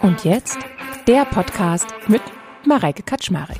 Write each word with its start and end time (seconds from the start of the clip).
Und 0.00 0.24
jetzt 0.24 0.58
der 1.06 1.24
Podcast 1.24 1.86
mit 2.08 2.22
Mareike 2.66 3.02
Kaczmarek. 3.02 3.58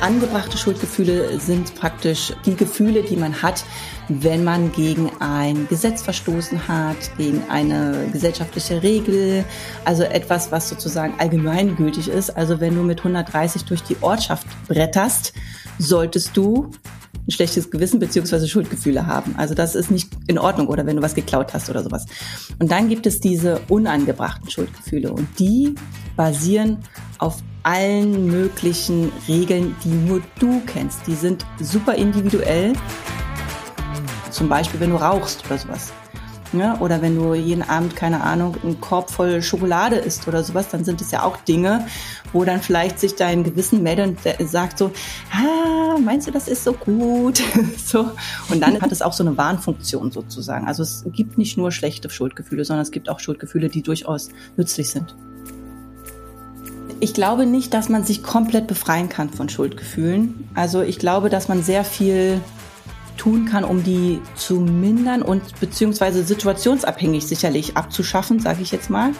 Angebrachte 0.00 0.56
Schuldgefühle 0.56 1.40
sind 1.40 1.74
praktisch 1.74 2.32
die 2.46 2.54
Gefühle, 2.54 3.02
die 3.02 3.16
man 3.16 3.42
hat, 3.42 3.64
wenn 4.08 4.44
man 4.44 4.70
gegen 4.72 5.10
ein 5.18 5.66
Gesetz 5.68 6.02
verstoßen 6.02 6.68
hat, 6.68 6.96
gegen 7.16 7.42
eine 7.48 8.08
gesellschaftliche 8.12 8.82
Regel, 8.82 9.44
also 9.84 10.04
etwas, 10.04 10.52
was 10.52 10.68
sozusagen 10.68 11.14
allgemeingültig 11.18 12.08
ist. 12.08 12.30
Also 12.30 12.60
wenn 12.60 12.76
du 12.76 12.82
mit 12.82 12.98
130 12.98 13.64
durch 13.64 13.82
die 13.82 13.96
Ortschaft 14.00 14.46
bretterst, 14.68 15.32
solltest 15.78 16.36
du 16.36 16.70
ein 17.26 17.32
schlechtes 17.32 17.70
Gewissen 17.70 17.98
beziehungsweise 17.98 18.48
Schuldgefühle 18.48 19.06
haben. 19.06 19.34
Also 19.36 19.54
das 19.54 19.74
ist 19.74 19.90
nicht 19.90 20.10
in 20.28 20.38
Ordnung 20.38 20.68
oder 20.68 20.86
wenn 20.86 20.96
du 20.96 21.02
was 21.02 21.14
geklaut 21.14 21.52
hast 21.52 21.68
oder 21.68 21.82
sowas. 21.82 22.06
Und 22.58 22.70
dann 22.70 22.88
gibt 22.88 23.06
es 23.06 23.20
diese 23.20 23.60
unangebrachten 23.68 24.48
Schuldgefühle 24.48 25.12
und 25.12 25.28
die 25.38 25.74
basieren 26.16 26.78
auf 27.18 27.42
allen 27.68 28.26
möglichen 28.26 29.12
Regeln, 29.28 29.76
die 29.84 29.90
nur 29.90 30.22
du 30.38 30.62
kennst. 30.64 31.06
Die 31.06 31.14
sind 31.14 31.44
super 31.60 31.94
individuell. 31.94 32.72
Zum 34.30 34.48
Beispiel, 34.48 34.80
wenn 34.80 34.88
du 34.88 34.96
rauchst 34.96 35.44
oder 35.44 35.58
sowas. 35.58 35.92
Ja, 36.54 36.80
oder 36.80 37.02
wenn 37.02 37.14
du 37.14 37.34
jeden 37.34 37.62
Abend, 37.62 37.94
keine 37.94 38.22
Ahnung, 38.22 38.56
einen 38.62 38.80
Korb 38.80 39.10
voll 39.10 39.42
Schokolade 39.42 39.96
isst 39.96 40.26
oder 40.26 40.42
sowas, 40.42 40.68
dann 40.70 40.82
sind 40.82 41.02
es 41.02 41.10
ja 41.10 41.24
auch 41.24 41.36
Dinge, 41.36 41.86
wo 42.32 42.42
dann 42.42 42.62
vielleicht 42.62 42.98
sich 42.98 43.16
dein 43.16 43.44
Gewissen 43.44 43.82
meldet 43.82 44.26
und 44.40 44.48
sagt 44.48 44.78
so, 44.78 44.90
ah, 45.30 45.98
meinst 45.98 46.26
du, 46.26 46.30
das 46.30 46.48
ist 46.48 46.64
so 46.64 46.72
gut? 46.72 47.42
so. 47.84 48.12
Und 48.48 48.62
dann 48.62 48.80
hat 48.80 48.92
es 48.92 49.02
auch 49.02 49.12
so 49.12 49.22
eine 49.22 49.36
Warnfunktion 49.36 50.10
sozusagen. 50.10 50.66
Also 50.66 50.82
es 50.82 51.04
gibt 51.12 51.36
nicht 51.36 51.58
nur 51.58 51.70
schlechte 51.70 52.08
Schuldgefühle, 52.08 52.64
sondern 52.64 52.82
es 52.82 52.92
gibt 52.92 53.10
auch 53.10 53.20
Schuldgefühle, 53.20 53.68
die 53.68 53.82
durchaus 53.82 54.30
nützlich 54.56 54.88
sind. 54.88 55.14
Ich 57.00 57.14
glaube 57.14 57.46
nicht, 57.46 57.74
dass 57.74 57.88
man 57.88 58.04
sich 58.04 58.24
komplett 58.24 58.66
befreien 58.66 59.08
kann 59.08 59.30
von 59.30 59.48
Schuldgefühlen. 59.48 60.48
Also 60.54 60.82
ich 60.82 60.98
glaube, 60.98 61.30
dass 61.30 61.46
man 61.46 61.62
sehr 61.62 61.84
viel 61.84 62.40
tun 63.16 63.46
kann, 63.46 63.62
um 63.62 63.84
die 63.84 64.20
zu 64.34 64.56
mindern 64.56 65.22
und 65.22 65.60
beziehungsweise 65.60 66.24
situationsabhängig 66.24 67.26
sicherlich 67.26 67.76
abzuschaffen, 67.76 68.40
sage 68.40 68.62
ich 68.62 68.72
jetzt 68.72 68.90
mal. 68.90 69.12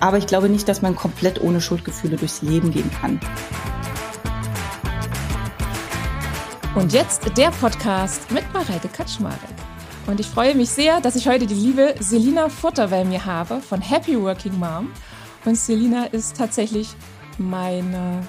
Aber 0.00 0.18
ich 0.18 0.26
glaube 0.26 0.48
nicht, 0.48 0.68
dass 0.68 0.82
man 0.82 0.96
komplett 0.96 1.40
ohne 1.40 1.60
Schuldgefühle 1.60 2.16
durchs 2.16 2.42
Leben 2.42 2.72
gehen 2.72 2.90
kann. 3.00 3.20
Und 6.74 6.92
jetzt 6.92 7.36
der 7.38 7.50
Podcast 7.52 8.30
mit 8.32 8.44
Mareike 8.52 8.88
Kaczmarek. 8.88 9.38
Und 10.06 10.20
ich 10.20 10.26
freue 10.26 10.54
mich 10.54 10.70
sehr, 10.70 11.00
dass 11.00 11.16
ich 11.16 11.28
heute 11.28 11.46
die 11.46 11.54
liebe 11.54 11.94
Selina 12.00 12.48
Futter 12.48 12.88
bei 12.88 13.04
mir 13.04 13.24
habe 13.24 13.60
von 13.60 13.80
Happy 13.80 14.20
Working 14.20 14.58
Mom. 14.58 14.90
Und 15.46 15.56
Selina 15.56 16.06
ist 16.06 16.36
tatsächlich 16.36 16.88
meine 17.38 18.22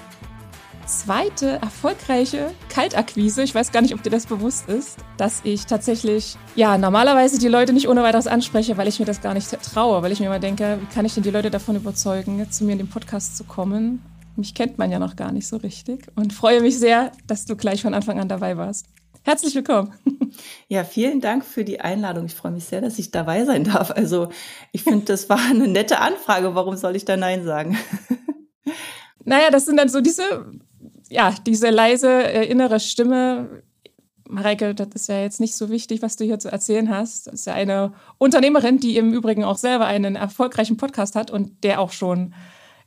zweite 0.86 1.60
erfolgreiche 1.60 2.52
Kaltakquise. 2.70 3.42
Ich 3.42 3.54
weiß 3.54 3.72
gar 3.72 3.82
nicht, 3.82 3.92
ob 3.92 4.02
dir 4.02 4.10
das 4.10 4.26
bewusst 4.26 4.68
ist, 4.68 4.98
dass 5.16 5.40
ich 5.44 5.66
tatsächlich, 5.66 6.36
ja, 6.54 6.78
normalerweise 6.78 7.38
die 7.38 7.48
Leute 7.48 7.72
nicht 7.72 7.88
ohne 7.88 8.02
weiteres 8.02 8.26
anspreche, 8.26 8.76
weil 8.76 8.88
ich 8.88 9.00
mir 9.00 9.04
das 9.04 9.20
gar 9.20 9.34
nicht 9.34 9.50
traue, 9.62 10.00
weil 10.02 10.12
ich 10.12 10.20
mir 10.20 10.26
immer 10.26 10.38
denke, 10.38 10.78
wie 10.80 10.94
kann 10.94 11.04
ich 11.04 11.14
denn 11.14 11.24
die 11.24 11.30
Leute 11.30 11.50
davon 11.50 11.76
überzeugen, 11.76 12.50
zu 12.50 12.64
mir 12.64 12.72
in 12.72 12.78
den 12.78 12.88
Podcast 12.88 13.36
zu 13.36 13.44
kommen? 13.44 14.00
Mich 14.36 14.54
kennt 14.54 14.78
man 14.78 14.90
ja 14.90 15.00
noch 15.00 15.16
gar 15.16 15.32
nicht 15.32 15.48
so 15.48 15.56
richtig 15.56 16.06
und 16.14 16.32
freue 16.32 16.62
mich 16.62 16.78
sehr, 16.78 17.10
dass 17.26 17.44
du 17.44 17.56
gleich 17.56 17.82
von 17.82 17.92
Anfang 17.92 18.20
an 18.20 18.28
dabei 18.28 18.56
warst. 18.56 18.86
Herzlich 19.28 19.54
willkommen. 19.54 19.92
Ja, 20.68 20.84
vielen 20.84 21.20
Dank 21.20 21.44
für 21.44 21.64
die 21.64 21.80
Einladung. 21.80 22.26
Ich 22.26 22.34
freue 22.34 22.52
mich 22.52 22.64
sehr, 22.64 22.80
dass 22.80 22.98
ich 22.98 23.10
dabei 23.10 23.44
sein 23.44 23.64
darf. 23.64 23.90
Also 23.90 24.28
ich 24.72 24.84
finde, 24.84 25.04
das 25.04 25.28
war 25.28 25.38
eine 25.50 25.68
nette 25.68 25.98
Anfrage. 25.98 26.54
Warum 26.54 26.76
soll 26.76 26.96
ich 26.96 27.04
da 27.04 27.16
Nein 27.16 27.44
sagen? 27.44 27.76
Naja, 29.24 29.50
das 29.50 29.66
sind 29.66 29.76
dann 29.76 29.90
so 29.90 30.00
diese 30.00 30.46
ja, 31.10 31.34
diese 31.46 31.68
leise 31.68 32.08
äh, 32.08 32.46
innere 32.46 32.80
Stimme, 32.80 33.62
Mareike, 34.26 34.74
das 34.74 34.88
ist 34.94 35.08
ja 35.08 35.20
jetzt 35.20 35.40
nicht 35.40 35.56
so 35.56 35.68
wichtig, 35.68 36.00
was 36.00 36.16
du 36.16 36.24
hier 36.24 36.38
zu 36.38 36.50
erzählen 36.50 36.88
hast. 36.88 37.26
Das 37.26 37.34
ist 37.34 37.46
ja 37.46 37.52
eine 37.52 37.92
Unternehmerin, 38.16 38.78
die 38.78 38.96
im 38.96 39.12
Übrigen 39.12 39.44
auch 39.44 39.58
selber 39.58 39.84
einen 39.84 40.16
erfolgreichen 40.16 40.78
Podcast 40.78 41.14
hat 41.14 41.30
und 41.30 41.64
der 41.64 41.80
auch 41.80 41.92
schon, 41.92 42.32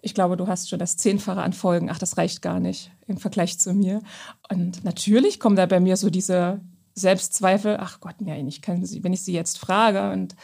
ich 0.01 0.13
glaube, 0.13 0.35
du 0.37 0.47
hast 0.47 0.69
schon 0.69 0.79
das 0.79 0.97
Zehnfache 0.97 1.41
an 1.41 1.53
Folgen. 1.53 1.89
Ach, 1.89 1.99
das 1.99 2.17
reicht 2.17 2.41
gar 2.41 2.59
nicht 2.59 2.91
im 3.07 3.17
Vergleich 3.17 3.59
zu 3.59 3.73
mir. 3.73 4.01
Und 4.49 4.83
natürlich 4.83 5.39
kommen 5.39 5.55
da 5.55 5.65
bei 5.65 5.79
mir 5.79 5.95
so 5.95 6.09
diese 6.09 6.59
Selbstzweifel. 6.95 7.77
Ach 7.79 7.99
Gott, 7.99 8.15
nein, 8.19 8.47
ich 8.47 8.61
kann 8.61 8.83
sie, 8.85 9.03
wenn 9.03 9.13
ich 9.13 9.21
sie 9.21 9.33
jetzt 9.33 9.59
frage 9.59 10.11
und 10.11 10.35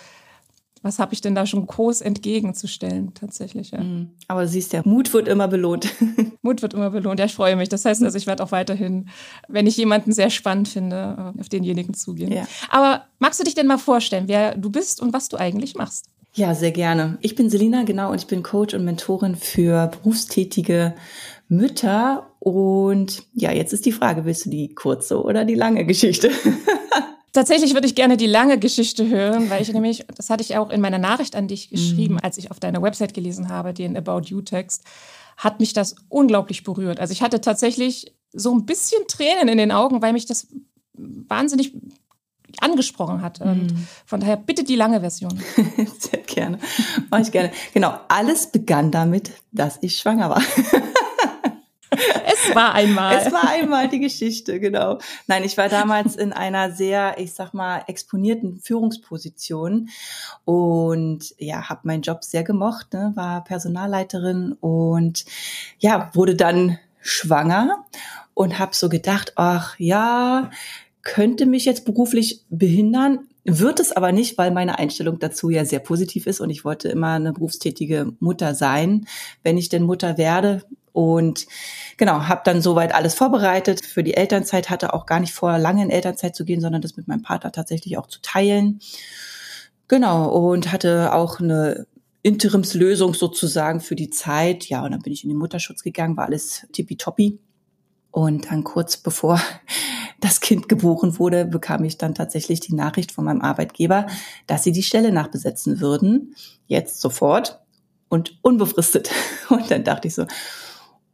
was 0.84 1.00
habe 1.00 1.14
ich 1.14 1.22
denn 1.22 1.34
da 1.34 1.46
schon 1.46 1.66
groß 1.66 2.02
entgegenzustellen 2.02 3.14
tatsächlich. 3.16 3.72
Ja. 3.72 3.82
Mhm. 3.82 4.12
Aber 4.28 4.48
siehst 4.48 4.74
ja, 4.74 4.84
Mut 4.86 5.12
wird 5.12 5.28
immer 5.28 5.48
belohnt. 5.48 5.90
Mut 6.44 6.62
wird 6.62 6.76
immer 6.76 6.92
belohnt. 6.92 7.20
Ja, 7.20 7.26
ich 7.26 7.34
freue 7.34 7.56
mich. 7.56 7.68
Das 7.68 7.84
heißt 7.84 8.04
also, 8.04 8.18
ich 8.18 8.28
werde 8.28 8.44
auch 8.44 8.52
weiterhin, 8.52 9.10
wenn 9.48 9.66
ich 9.66 9.76
jemanden 9.76 10.14
sehr 10.14 10.30
spannend 10.30 10.68
finde, 10.68 11.34
auf 11.40 11.50
denjenigen 11.50 11.96
zugehen. 11.96 12.32
Ja. 12.32 12.48
Aber 12.70 13.06
magst 13.20 13.40
du 13.40 13.44
dich 13.44 13.56
denn 13.56 13.68
mal 13.68 13.80
vorstellen, 13.80 14.28
wer 14.28 14.56
du 14.56 14.70
bist 14.70 15.02
und 15.02 15.14
was 15.14 15.30
du 15.30 15.38
eigentlich 15.38 15.76
machst? 15.76 16.10
Ja, 16.38 16.54
sehr 16.54 16.72
gerne. 16.72 17.18
Ich 17.22 17.34
bin 17.34 17.50
Selina, 17.50 17.82
genau, 17.82 18.12
und 18.12 18.22
ich 18.22 18.28
bin 18.28 18.44
Coach 18.44 18.76
und 18.76 18.86
Mentorin 18.86 19.36
für 19.36 19.88
berufstätige 19.88 20.94
Mütter. 21.50 22.30
Und 22.38 23.24
ja, 23.34 23.52
jetzt 23.52 23.74
ist 23.74 23.88
die 23.88 23.92
Frage, 23.92 24.24
willst 24.24 24.46
du 24.46 24.52
die 24.52 24.76
kurze 24.76 25.20
oder 25.20 25.46
die 25.46 25.56
lange 25.56 25.84
Geschichte? 25.84 26.30
Tatsächlich 27.34 27.74
würde 27.74 27.88
ich 27.88 27.96
gerne 27.96 28.18
die 28.18 28.28
lange 28.28 28.60
Geschichte 28.60 29.10
hören, 29.10 29.50
weil 29.50 29.64
ich 29.64 29.74
nämlich, 29.74 30.06
das 30.16 30.30
hatte 30.30 30.44
ich 30.44 30.56
auch 30.58 30.70
in 30.70 30.80
meiner 30.80 31.00
Nachricht 31.00 31.36
an 31.36 31.48
dich 31.48 31.72
geschrieben, 31.72 32.16
mhm. 32.16 32.20
als 32.22 32.38
ich 32.38 32.52
auf 32.52 32.60
deiner 32.60 32.84
Website 32.84 33.16
gelesen 33.16 33.50
habe, 33.50 33.74
den 33.74 33.98
About 33.98 34.26
You 34.26 34.42
Text, 34.42 34.84
hat 35.38 35.60
mich 35.60 35.74
das 35.74 35.96
unglaublich 36.08 36.64
berührt. 36.64 37.00
Also 37.00 37.14
ich 37.14 37.24
hatte 37.24 37.42
tatsächlich 37.42 38.14
so 38.32 38.54
ein 38.54 38.68
bisschen 38.68 39.08
Tränen 39.08 39.48
in 39.48 39.58
den 39.58 39.72
Augen, 39.72 40.04
weil 40.04 40.14
mich 40.14 40.28
das 40.28 40.48
wahnsinnig 40.94 41.74
angesprochen 42.62 43.22
hat. 43.22 43.42
Und 43.42 43.74
mm. 43.74 43.88
von 44.06 44.20
daher 44.20 44.38
bitte 44.38 44.64
die 44.64 44.76
lange 44.76 45.00
Version. 45.00 45.42
Sehr 46.00 46.20
gerne. 46.20 46.60
Mache 47.10 47.22
ich 47.22 47.32
gerne. 47.32 47.52
Genau, 47.74 48.00
alles 48.08 48.48
begann 48.48 48.92
damit, 48.92 49.32
dass 49.52 49.78
ich 49.82 49.98
schwanger 49.98 50.30
war. 50.30 50.42
Es 51.90 52.56
war 52.56 52.74
einmal. 52.74 53.18
Es 53.18 53.32
war 53.32 53.50
einmal 53.50 53.88
die 53.88 54.00
Geschichte, 54.00 54.60
genau. 54.60 55.00
Nein, 55.26 55.44
ich 55.44 55.58
war 55.58 55.70
damals 55.70 56.16
in 56.16 56.34
einer 56.34 56.72
sehr, 56.72 57.18
ich 57.18 57.34
sag 57.34 57.54
mal, 57.54 57.84
exponierten 57.88 58.60
Führungsposition 58.60 59.90
und 60.46 61.34
ja, 61.38 61.70
habe 61.70 61.82
meinen 61.84 62.02
Job 62.02 62.24
sehr 62.24 62.44
gemocht, 62.44 62.94
ne, 62.94 63.14
war 63.16 63.44
Personalleiterin 63.44 64.54
und 64.60 65.26
ja, 65.80 66.12
wurde 66.14 66.36
dann 66.36 66.78
schwanger 67.02 67.86
und 68.34 68.60
habe 68.60 68.76
so 68.76 68.90
gedacht, 68.90 69.34
ach 69.36 69.76
ja, 69.80 70.52
könnte 71.08 71.46
mich 71.46 71.66
jetzt 71.66 71.86
beruflich 71.86 72.44
behindern, 72.50 73.20
wird 73.46 73.80
es 73.80 73.94
aber 73.94 74.12
nicht, 74.12 74.38
weil 74.38 74.52
meine 74.52 74.78
Einstellung 74.78 75.20
dazu 75.20 75.50
ja 75.50 75.64
sehr 75.64 75.80
positiv 75.80 76.28
ist 76.28 76.42
und 76.42 76.50
ich 76.50 76.66
wollte 76.66 76.90
immer 76.90 77.14
eine 77.14 77.32
berufstätige 77.32 78.12
Mutter 78.20 78.54
sein. 78.54 79.08
Wenn 79.42 79.58
ich 79.58 79.70
denn 79.70 79.84
Mutter 79.84 80.18
werde, 80.18 80.64
und 80.92 81.46
genau, 81.98 82.28
habe 82.28 82.42
dann 82.44 82.60
soweit 82.60 82.94
alles 82.94 83.14
vorbereitet 83.14 83.86
für 83.86 84.04
die 84.04 84.16
Elternzeit, 84.16 84.72
hatte 84.72 84.96
auch 84.96 85.06
gar 85.06 85.20
nicht 85.20 85.32
vor, 85.32 85.60
lange 85.60 85.84
in 85.84 85.92
Elternzeit 85.92 86.36
zu 86.36 86.44
gehen, 86.44 86.60
sondern 86.60 86.82
das 86.82 86.98
mit 86.98 87.08
meinem 87.08 87.22
Partner 87.22 87.52
tatsächlich 87.52 88.00
auch 88.00 88.08
zu 88.08 88.20
teilen. 88.24 88.80
Genau, 89.88 90.28
und 90.30 90.72
hatte 90.72 91.14
auch 91.14 91.40
eine 91.40 91.86
Interimslösung 92.24 93.14
sozusagen 93.14 93.80
für 93.80 93.96
die 93.96 94.10
Zeit. 94.10 94.66
Ja, 94.70 94.84
und 94.84 94.92
dann 94.92 95.04
bin 95.04 95.14
ich 95.14 95.24
in 95.24 95.30
den 95.30 95.38
Mutterschutz 95.38 95.84
gegangen, 95.84 96.18
war 96.18 96.26
alles 96.26 96.66
tippitoppi. 96.74 97.38
Und 98.10 98.50
dann 98.50 98.64
kurz 98.64 98.98
bevor 98.98 99.40
das 100.20 100.42
Kind 100.42 100.68
geboren 100.70 101.20
wurde, 101.20 101.46
bekam 101.46 101.84
ich 101.84 101.98
dann 101.98 102.16
tatsächlich 102.16 102.60
die 102.60 102.76
Nachricht 102.76 103.12
von 103.12 103.26
meinem 103.26 103.42
Arbeitgeber, 103.42 104.08
dass 104.48 104.64
sie 104.64 104.72
die 104.72 104.84
Stelle 104.84 105.12
nachbesetzen 105.12 105.80
würden. 105.80 106.36
Jetzt 106.68 107.02
sofort 107.02 107.60
und 108.10 108.38
unbefristet. 108.42 109.12
Und 109.50 109.70
dann 109.70 109.84
dachte 109.84 110.08
ich 110.08 110.16
so, 110.16 110.26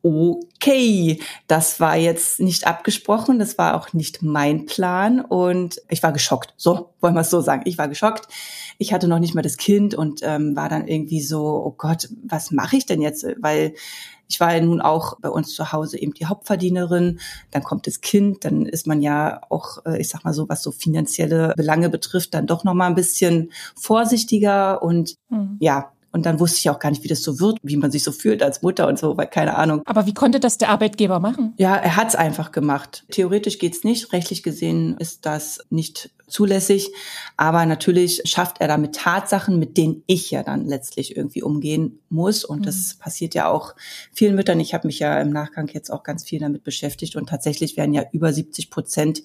okay, 0.04 1.22
das 1.48 1.80
war 1.80 1.96
jetzt 1.96 2.42
nicht 2.42 2.68
abgesprochen, 2.68 3.40
das 3.40 3.58
war 3.58 3.76
auch 3.76 3.94
nicht 3.94 4.22
mein 4.22 4.66
Plan 4.66 5.22
und 5.22 5.82
ich 5.90 6.04
war 6.04 6.12
geschockt. 6.12 6.54
So, 6.58 6.94
wollen 7.00 7.14
wir 7.14 7.22
es 7.22 7.30
so 7.30 7.40
sagen. 7.40 7.62
Ich 7.66 7.78
war 7.78 7.88
geschockt. 7.88 8.28
Ich 8.78 8.92
hatte 8.92 9.08
noch 9.08 9.20
nicht 9.20 9.34
mal 9.34 9.42
das 9.42 9.56
Kind 9.56 9.96
und 9.96 10.20
ähm, 10.22 10.58
war 10.58 10.68
dann 10.68 10.90
irgendwie 10.90 11.22
so, 11.22 11.64
oh 11.66 11.74
Gott, 11.78 12.10
was 12.26 12.52
mache 12.52 12.76
ich 12.76 12.86
denn 12.86 13.02
jetzt? 13.02 13.26
Weil 13.40 13.76
ich 14.34 14.40
war 14.40 14.56
ja 14.56 14.62
nun 14.62 14.82
auch 14.82 15.20
bei 15.20 15.30
uns 15.30 15.54
zu 15.54 15.72
Hause 15.72 16.00
eben 16.00 16.14
die 16.14 16.26
Hauptverdienerin, 16.26 17.20
dann 17.52 17.64
kommt 17.64 17.86
das 17.86 18.02
Kind, 18.02 18.46
dann 18.46 18.66
ist 18.66 18.88
man 18.88 19.02
ja 19.02 19.42
auch, 19.50 19.86
äh, 19.86 20.02
ich 20.02 20.10
sag 20.10 20.24
mal 20.24 20.34
so, 20.34 20.50
was 20.50 20.64
so 20.64 20.72
finanzielle 20.72 21.54
Belange 21.56 21.90
betrifft, 21.90 22.34
dann 22.34 22.48
doch 22.48 22.64
noch 22.64 22.74
mal 22.74 22.88
ein 22.88 22.96
bisschen 22.96 23.52
vorsichtiger 23.76 24.82
und 24.82 25.16
mhm. 25.30 25.58
ja, 25.60 25.92
Und 26.12 26.28
dann 26.28 26.40
wusste 26.40 26.60
ich 26.60 26.70
auch 26.70 26.78
gar 26.78 26.92
nicht, 26.92 27.04
wie 27.04 27.08
das 27.08 27.24
so 27.24 27.40
wird, 27.40 27.58
wie 27.64 27.76
man 27.76 27.90
sich 27.92 28.04
so 28.04 28.12
fühlt 28.12 28.44
als 28.44 28.62
Mutter 28.62 28.88
und 28.88 29.00
so, 29.00 29.18
weil 29.18 29.26
keine 29.26 29.56
Ahnung. 29.58 29.82
Aber 29.86 30.06
wie 30.06 30.14
konnte 30.14 30.40
das 30.40 30.60
der 30.60 30.70
Arbeitgeber 30.70 31.20
machen? 31.20 31.54
Ja, 31.58 31.76
er 31.76 31.96
hat 31.96 32.10
es 32.10 32.16
einfach 32.16 32.52
gemacht. 32.52 33.04
Theoretisch 33.10 33.58
geht's 33.58 33.84
nicht. 33.84 34.14
Rechtlich 34.14 34.44
gesehen 34.44 34.96
ist 35.00 35.26
das 35.26 35.66
nicht 35.72 36.12
zulässig. 36.28 36.92
Aber 37.38 37.66
natürlich 37.66 38.22
schafft 38.26 38.62
er 38.62 38.68
damit 38.68 38.96
Tatsachen, 38.96 39.60
mit 39.60 39.78
denen 39.78 40.04
ich 40.08 40.32
ja 40.32 40.44
dann 40.44 40.66
letztlich 40.66 41.18
irgendwie 41.18 41.44
umgehen 41.44 42.00
muss. 42.10 42.44
Und 42.44 42.60
mhm. 42.60 42.64
das 42.64 42.96
passiert 42.96 43.34
ja 43.34 43.48
auch 43.50 43.76
vielen 44.12 44.36
Müttern. 44.36 44.60
Ich 44.60 44.74
habe 44.74 44.88
mich 44.88 45.00
ja 45.00 45.20
im 45.20 45.32
Nachgang 45.32 45.68
jetzt 45.74 45.92
auch 45.92 46.04
ganz 46.04 46.24
viel 46.24 46.40
damit 46.40 46.64
beschäftigt. 46.64 47.16
Und 47.16 47.30
tatsächlich 47.30 47.78
werden 47.78 47.94
ja 47.94 48.04
über 48.12 48.32
70 48.32 48.70
Prozent 48.70 49.24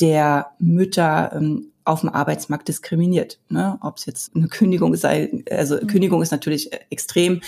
der 0.00 0.52
Mütter 0.58 1.32
ähm, 1.34 1.72
auf 1.86 2.00
dem 2.00 2.10
Arbeitsmarkt 2.10 2.66
diskriminiert. 2.66 3.38
Ne? 3.48 3.78
Ob 3.80 3.98
es 3.98 4.06
jetzt 4.06 4.34
eine 4.34 4.48
Kündigung 4.48 4.94
sei, 4.96 5.44
also 5.50 5.76
mhm. 5.76 5.86
Kündigung 5.86 6.20
ist 6.20 6.32
natürlich 6.32 6.72
äh, 6.72 6.80
extrem, 6.90 7.40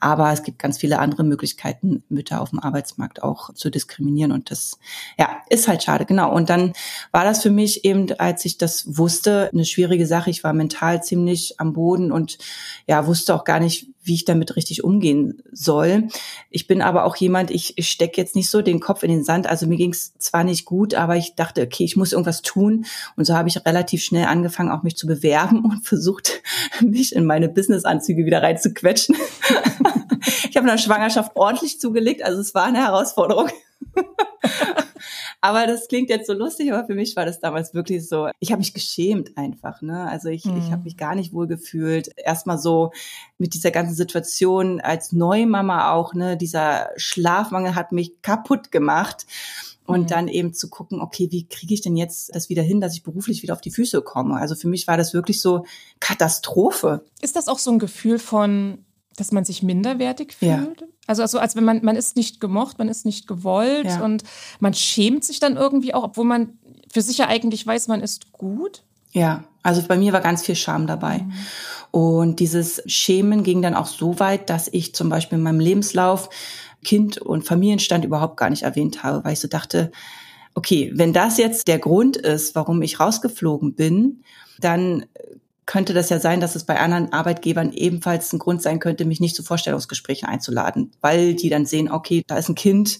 aber 0.00 0.32
es 0.32 0.42
gibt 0.42 0.58
ganz 0.58 0.78
viele 0.78 0.98
andere 0.98 1.24
Möglichkeiten, 1.24 2.02
Mütter 2.08 2.40
auf 2.40 2.50
dem 2.50 2.58
Arbeitsmarkt 2.58 3.22
auch 3.22 3.52
zu 3.52 3.70
diskriminieren. 3.70 4.32
Und 4.32 4.50
das, 4.50 4.78
ja, 5.18 5.42
ist 5.50 5.68
halt 5.68 5.82
schade, 5.82 6.06
genau. 6.06 6.34
Und 6.34 6.48
dann 6.48 6.72
war 7.12 7.24
das 7.24 7.42
für 7.42 7.50
mich 7.50 7.84
eben, 7.84 8.10
als 8.18 8.41
ich 8.44 8.58
das 8.58 8.96
wusste, 8.96 9.50
eine 9.52 9.64
schwierige 9.64 10.06
Sache. 10.06 10.30
Ich 10.30 10.44
war 10.44 10.52
mental 10.52 11.02
ziemlich 11.02 11.58
am 11.58 11.72
Boden 11.72 12.12
und 12.12 12.38
ja, 12.86 13.06
wusste 13.06 13.34
auch 13.34 13.44
gar 13.44 13.60
nicht, 13.60 13.88
wie 14.02 14.14
ich 14.14 14.24
damit 14.24 14.56
richtig 14.56 14.82
umgehen 14.84 15.42
soll. 15.52 16.08
Ich 16.50 16.66
bin 16.66 16.82
aber 16.82 17.04
auch 17.04 17.16
jemand, 17.16 17.50
ich, 17.50 17.78
ich 17.78 17.88
stecke 17.88 18.20
jetzt 18.20 18.34
nicht 18.34 18.50
so 18.50 18.62
den 18.62 18.80
Kopf 18.80 19.02
in 19.02 19.10
den 19.10 19.24
Sand. 19.24 19.46
Also 19.46 19.66
mir 19.66 19.76
ging 19.76 19.92
es 19.92 20.16
zwar 20.18 20.44
nicht 20.44 20.64
gut, 20.64 20.94
aber 20.94 21.16
ich 21.16 21.34
dachte, 21.34 21.62
okay, 21.62 21.84
ich 21.84 21.96
muss 21.96 22.12
irgendwas 22.12 22.42
tun. 22.42 22.84
Und 23.16 23.24
so 23.24 23.34
habe 23.34 23.48
ich 23.48 23.64
relativ 23.64 24.02
schnell 24.02 24.26
angefangen, 24.26 24.70
auch 24.70 24.82
mich 24.82 24.96
zu 24.96 25.06
bewerben 25.06 25.64
und 25.64 25.80
versucht, 25.86 26.42
mich 26.80 27.14
in 27.14 27.24
meine 27.24 27.48
Businessanzüge 27.48 28.26
wieder 28.26 28.42
reinzuquetschen. 28.42 29.16
ich 30.48 30.56
habe 30.56 30.66
in 30.66 30.74
der 30.74 30.78
Schwangerschaft 30.78 31.32
ordentlich 31.36 31.80
zugelegt, 31.80 32.22
also 32.22 32.40
es 32.40 32.54
war 32.54 32.64
eine 32.64 32.78
Herausforderung. 32.78 33.48
aber 35.44 35.66
das 35.66 35.88
klingt 35.88 36.08
jetzt 36.08 36.28
so 36.28 36.34
lustig, 36.34 36.72
aber 36.72 36.86
für 36.86 36.94
mich 36.94 37.16
war 37.16 37.26
das 37.26 37.40
damals 37.40 37.74
wirklich 37.74 38.08
so, 38.08 38.28
ich 38.38 38.52
habe 38.52 38.60
mich 38.60 38.74
geschämt 38.74 39.36
einfach, 39.36 39.82
ne? 39.82 40.08
Also 40.08 40.28
ich, 40.28 40.44
mhm. 40.44 40.56
ich 40.56 40.70
habe 40.70 40.84
mich 40.84 40.96
gar 40.96 41.16
nicht 41.16 41.32
wohl 41.32 41.48
gefühlt. 41.48 42.12
Erstmal 42.16 42.58
so 42.58 42.92
mit 43.38 43.52
dieser 43.52 43.72
ganzen 43.72 43.96
Situation 43.96 44.80
als 44.80 45.10
Neumama 45.10 45.90
auch, 45.90 46.14
ne, 46.14 46.36
dieser 46.36 46.90
Schlafmangel 46.96 47.74
hat 47.74 47.90
mich 47.90 48.22
kaputt 48.22 48.70
gemacht. 48.70 49.26
Und 49.84 50.02
mhm. 50.02 50.06
dann 50.06 50.28
eben 50.28 50.54
zu 50.54 50.70
gucken, 50.70 51.00
okay, 51.00 51.26
wie 51.32 51.48
kriege 51.48 51.74
ich 51.74 51.80
denn 51.80 51.96
jetzt 51.96 52.32
das 52.36 52.48
wieder 52.48 52.62
hin, 52.62 52.80
dass 52.80 52.94
ich 52.94 53.02
beruflich 53.02 53.42
wieder 53.42 53.52
auf 53.52 53.60
die 53.60 53.72
Füße 53.72 54.00
komme? 54.02 54.36
Also 54.36 54.54
für 54.54 54.68
mich 54.68 54.86
war 54.86 54.96
das 54.96 55.12
wirklich 55.12 55.40
so 55.40 55.64
Katastrophe. 55.98 57.04
Ist 57.20 57.34
das 57.34 57.48
auch 57.48 57.58
so 57.58 57.72
ein 57.72 57.80
Gefühl 57.80 58.20
von, 58.20 58.84
dass 59.16 59.32
man 59.32 59.44
sich 59.44 59.62
minderwertig 59.62 60.34
fühlt? 60.34 60.80
Ja. 60.80 60.86
Also, 61.06 61.22
also 61.22 61.38
als 61.38 61.56
wenn 61.56 61.64
man, 61.64 61.84
man 61.84 61.96
ist 61.96 62.16
nicht 62.16 62.40
gemocht, 62.40 62.78
man 62.78 62.88
ist 62.88 63.04
nicht 63.04 63.26
gewollt 63.26 63.86
ja. 63.86 64.04
und 64.04 64.22
man 64.60 64.74
schämt 64.74 65.24
sich 65.24 65.40
dann 65.40 65.56
irgendwie 65.56 65.94
auch, 65.94 66.04
obwohl 66.04 66.24
man 66.24 66.58
für 66.92 67.02
sich 67.02 67.18
ja 67.18 67.28
eigentlich 67.28 67.66
weiß, 67.66 67.88
man 67.88 68.02
ist 68.02 68.32
gut. 68.32 68.84
Ja, 69.12 69.44
also 69.62 69.82
bei 69.82 69.96
mir 69.96 70.12
war 70.12 70.20
ganz 70.20 70.42
viel 70.42 70.56
Scham 70.56 70.86
dabei. 70.86 71.18
Mhm. 71.18 71.32
Und 71.90 72.40
dieses 72.40 72.82
Schämen 72.86 73.42
ging 73.42 73.62
dann 73.62 73.74
auch 73.74 73.86
so 73.86 74.18
weit, 74.18 74.48
dass 74.48 74.68
ich 74.68 74.94
zum 74.94 75.08
Beispiel 75.08 75.38
in 75.38 75.44
meinem 75.44 75.60
Lebenslauf 75.60 76.30
Kind 76.84 77.18
und 77.18 77.46
Familienstand 77.46 78.04
überhaupt 78.04 78.36
gar 78.36 78.50
nicht 78.50 78.62
erwähnt 78.62 79.02
habe, 79.02 79.24
weil 79.24 79.34
ich 79.34 79.40
so 79.40 79.48
dachte, 79.48 79.92
okay, 80.54 80.90
wenn 80.94 81.12
das 81.12 81.38
jetzt 81.38 81.68
der 81.68 81.78
Grund 81.78 82.16
ist, 82.16 82.54
warum 82.54 82.82
ich 82.82 83.00
rausgeflogen 83.00 83.74
bin, 83.74 84.22
dann 84.58 85.06
könnte 85.66 85.94
das 85.94 86.10
ja 86.10 86.18
sein, 86.18 86.40
dass 86.40 86.56
es 86.56 86.64
bei 86.64 86.80
anderen 86.80 87.12
Arbeitgebern 87.12 87.72
ebenfalls 87.72 88.32
ein 88.32 88.38
Grund 88.38 88.62
sein 88.62 88.80
könnte, 88.80 89.04
mich 89.04 89.20
nicht 89.20 89.36
zu 89.36 89.42
Vorstellungsgesprächen 89.42 90.28
einzuladen, 90.28 90.90
weil 91.00 91.34
die 91.34 91.50
dann 91.50 91.66
sehen, 91.66 91.90
okay, 91.90 92.24
da 92.26 92.36
ist 92.36 92.48
ein 92.48 92.54
Kind 92.54 92.98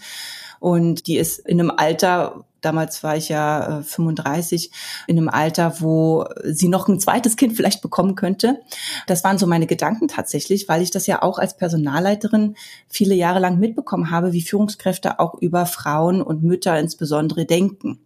und 0.62 1.08
die 1.08 1.16
ist 1.16 1.40
in 1.40 1.58
einem 1.58 1.72
Alter, 1.72 2.44
damals 2.60 3.02
war 3.02 3.16
ich 3.16 3.28
ja 3.28 3.80
äh, 3.80 3.82
35, 3.82 4.70
in 5.08 5.18
einem 5.18 5.28
Alter, 5.28 5.80
wo 5.80 6.24
sie 6.44 6.68
noch 6.68 6.86
ein 6.86 7.00
zweites 7.00 7.36
Kind 7.36 7.56
vielleicht 7.56 7.82
bekommen 7.82 8.14
könnte. 8.14 8.60
Das 9.08 9.24
waren 9.24 9.38
so 9.38 9.48
meine 9.48 9.66
Gedanken 9.66 10.06
tatsächlich, 10.06 10.68
weil 10.68 10.80
ich 10.82 10.92
das 10.92 11.08
ja 11.08 11.20
auch 11.20 11.40
als 11.40 11.56
Personalleiterin 11.56 12.54
viele 12.86 13.16
Jahre 13.16 13.40
lang 13.40 13.58
mitbekommen 13.58 14.12
habe, 14.12 14.32
wie 14.32 14.40
Führungskräfte 14.40 15.18
auch 15.18 15.34
über 15.34 15.66
Frauen 15.66 16.22
und 16.22 16.44
Mütter 16.44 16.78
insbesondere 16.78 17.44
denken. 17.44 17.98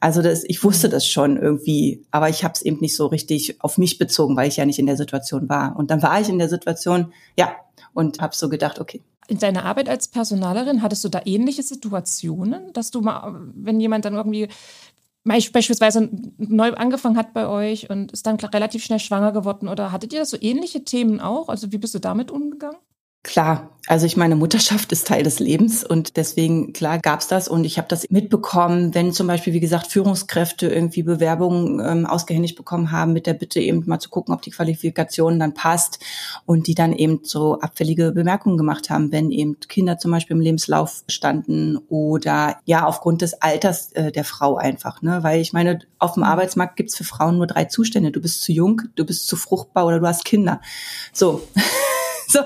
Also 0.00 0.22
das, 0.22 0.44
ich 0.44 0.62
wusste 0.62 0.88
das 0.88 1.06
schon 1.06 1.36
irgendwie, 1.36 2.04
aber 2.10 2.28
ich 2.28 2.44
habe 2.44 2.54
es 2.54 2.62
eben 2.62 2.78
nicht 2.80 2.94
so 2.94 3.06
richtig 3.06 3.62
auf 3.62 3.78
mich 3.78 3.98
bezogen, 3.98 4.36
weil 4.36 4.48
ich 4.48 4.56
ja 4.56 4.64
nicht 4.64 4.78
in 4.78 4.86
der 4.86 4.96
Situation 4.96 5.48
war. 5.48 5.76
Und 5.76 5.90
dann 5.90 6.02
war 6.02 6.20
ich 6.20 6.28
in 6.28 6.38
der 6.38 6.48
Situation, 6.48 7.12
ja, 7.36 7.50
und 7.94 8.20
habe 8.20 8.36
so 8.36 8.48
gedacht, 8.48 8.80
okay. 8.80 9.02
In 9.26 9.38
deiner 9.38 9.64
Arbeit 9.64 9.88
als 9.88 10.08
Personalerin 10.08 10.82
hattest 10.82 11.04
du 11.04 11.08
da 11.08 11.20
ähnliche 11.24 11.62
Situationen, 11.62 12.72
dass 12.72 12.90
du 12.90 13.00
mal, 13.00 13.34
wenn 13.54 13.80
jemand 13.80 14.04
dann 14.04 14.14
irgendwie 14.14 14.48
beispielsweise 15.24 16.08
neu 16.38 16.72
angefangen 16.72 17.16
hat 17.16 17.34
bei 17.34 17.46
euch 17.46 17.90
und 17.90 18.12
ist 18.12 18.26
dann 18.26 18.36
relativ 18.36 18.84
schnell 18.84 19.00
schwanger 19.00 19.32
geworden 19.32 19.68
oder 19.68 19.92
hattet 19.92 20.12
ihr 20.12 20.24
so 20.24 20.38
ähnliche 20.40 20.84
Themen 20.84 21.20
auch? 21.20 21.48
Also 21.48 21.72
wie 21.72 21.78
bist 21.78 21.94
du 21.94 21.98
damit 21.98 22.30
umgegangen? 22.30 22.78
Klar, 23.24 23.78
also 23.88 24.06
ich 24.06 24.16
meine, 24.16 24.36
Mutterschaft 24.36 24.92
ist 24.92 25.08
Teil 25.08 25.22
des 25.22 25.40
Lebens 25.40 25.82
und 25.82 26.16
deswegen, 26.16 26.72
klar, 26.72 26.98
gab's 26.98 27.26
das 27.26 27.48
und 27.48 27.64
ich 27.64 27.78
habe 27.78 27.88
das 27.88 28.08
mitbekommen, 28.10 28.94
wenn 28.94 29.12
zum 29.12 29.26
Beispiel, 29.26 29.54
wie 29.54 29.60
gesagt, 29.60 29.88
Führungskräfte 29.88 30.68
irgendwie 30.68 31.02
Bewerbungen 31.02 31.80
ähm, 31.80 32.06
ausgehändigt 32.06 32.54
bekommen 32.54 32.92
haben 32.92 33.14
mit 33.14 33.26
der 33.26 33.34
Bitte 33.34 33.60
eben 33.60 33.82
mal 33.86 33.98
zu 33.98 34.08
gucken, 34.08 34.34
ob 34.34 34.42
die 34.42 34.50
Qualifikation 34.50 35.40
dann 35.40 35.52
passt 35.54 35.98
und 36.46 36.68
die 36.68 36.74
dann 36.74 36.92
eben 36.92 37.20
so 37.24 37.58
abfällige 37.60 38.12
Bemerkungen 38.12 38.56
gemacht 38.56 38.88
haben, 38.88 39.10
wenn 39.10 39.30
eben 39.30 39.58
Kinder 39.58 39.98
zum 39.98 40.12
Beispiel 40.12 40.36
im 40.36 40.42
Lebenslauf 40.42 41.02
standen 41.08 41.78
oder 41.88 42.58
ja, 42.66 42.84
aufgrund 42.86 43.22
des 43.22 43.42
Alters 43.42 43.92
äh, 43.92 44.12
der 44.12 44.24
Frau 44.24 44.56
einfach, 44.56 45.02
ne, 45.02 45.22
weil 45.22 45.40
ich 45.40 45.52
meine, 45.52 45.80
auf 45.98 46.14
dem 46.14 46.22
Arbeitsmarkt 46.22 46.76
gibt's 46.76 46.96
für 46.96 47.04
Frauen 47.04 47.38
nur 47.38 47.48
drei 47.48 47.64
Zustände. 47.64 48.12
Du 48.12 48.20
bist 48.20 48.42
zu 48.42 48.52
jung, 48.52 48.82
du 48.94 49.04
bist 49.04 49.26
zu 49.26 49.36
fruchtbar 49.36 49.86
oder 49.86 49.98
du 49.98 50.06
hast 50.06 50.24
Kinder. 50.24 50.60
So. 51.12 51.42
So. 52.28 52.40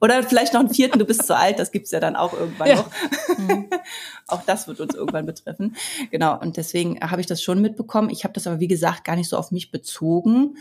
Oder 0.00 0.22
vielleicht 0.24 0.52
noch 0.52 0.60
einen 0.60 0.74
vierten, 0.74 0.98
du 0.98 1.04
bist 1.04 1.26
zu 1.26 1.36
alt, 1.36 1.60
das 1.60 1.70
gibt's 1.70 1.92
ja 1.92 2.00
dann 2.00 2.16
auch 2.16 2.32
irgendwann 2.32 2.68
ja. 2.68 2.74
noch. 2.76 2.90
Mhm. 3.38 3.70
auch 4.26 4.42
das 4.42 4.66
wird 4.66 4.80
uns 4.80 4.94
irgendwann 4.94 5.26
betreffen. 5.26 5.76
Genau, 6.10 6.38
und 6.40 6.56
deswegen 6.56 6.98
habe 7.00 7.20
ich 7.20 7.28
das 7.28 7.40
schon 7.40 7.62
mitbekommen. 7.62 8.10
Ich 8.10 8.24
habe 8.24 8.34
das 8.34 8.48
aber, 8.48 8.58
wie 8.58 8.68
gesagt, 8.68 9.04
gar 9.04 9.14
nicht 9.14 9.28
so 9.28 9.36
auf 9.36 9.52
mich 9.52 9.70
bezogen. 9.70 10.56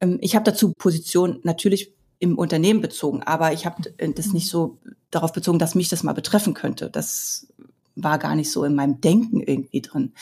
Ähm, 0.00 0.18
ich 0.22 0.34
habe 0.34 0.44
dazu 0.44 0.72
Position 0.72 1.40
natürlich 1.42 1.92
im 2.18 2.38
Unternehmen 2.38 2.80
bezogen, 2.80 3.22
aber 3.22 3.52
ich 3.52 3.66
habe 3.66 3.82
das 3.98 4.32
nicht 4.32 4.48
so 4.48 4.78
darauf 5.10 5.34
bezogen, 5.34 5.58
dass 5.58 5.74
mich 5.74 5.90
das 5.90 6.02
mal 6.02 6.14
betreffen 6.14 6.54
könnte. 6.54 6.88
Das 6.88 7.46
war 7.94 8.18
gar 8.18 8.34
nicht 8.34 8.50
so 8.50 8.64
in 8.64 8.74
meinem 8.74 9.02
Denken 9.02 9.40
irgendwie 9.40 9.82
drin. 9.82 10.14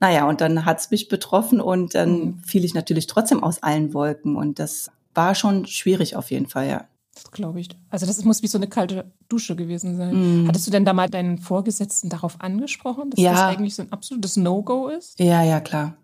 Naja, 0.00 0.28
und 0.28 0.40
dann 0.40 0.64
hat's 0.64 0.90
mich 0.90 1.08
betroffen 1.08 1.60
und 1.60 1.94
dann 1.94 2.10
mhm. 2.10 2.38
fiel 2.44 2.64
ich 2.64 2.74
natürlich 2.74 3.06
trotzdem 3.06 3.42
aus 3.42 3.62
allen 3.62 3.94
Wolken 3.94 4.34
und 4.34 4.58
das 4.58 4.90
war 5.18 5.34
schon 5.34 5.66
schwierig 5.66 6.14
auf 6.14 6.30
jeden 6.30 6.46
Fall, 6.46 6.68
ja. 6.68 6.84
Das 7.12 7.32
glaube 7.32 7.58
ich. 7.58 7.68
Also 7.90 8.06
das 8.06 8.24
muss 8.24 8.44
wie 8.44 8.46
so 8.46 8.56
eine 8.56 8.68
kalte 8.68 9.10
Dusche 9.28 9.56
gewesen 9.56 9.96
sein. 9.96 10.44
Mm. 10.44 10.48
Hattest 10.48 10.68
du 10.68 10.70
denn 10.70 10.84
da 10.84 10.92
mal 10.92 11.10
deinen 11.10 11.38
Vorgesetzten 11.38 12.08
darauf 12.08 12.40
angesprochen, 12.40 13.10
dass 13.10 13.20
ja. 13.20 13.32
das 13.32 13.40
eigentlich 13.40 13.74
so 13.74 13.82
ein 13.82 13.92
absolutes 13.92 14.36
No-Go 14.36 14.86
ist? 14.86 15.18
Ja, 15.18 15.42
ja, 15.42 15.58
klar. 15.58 15.96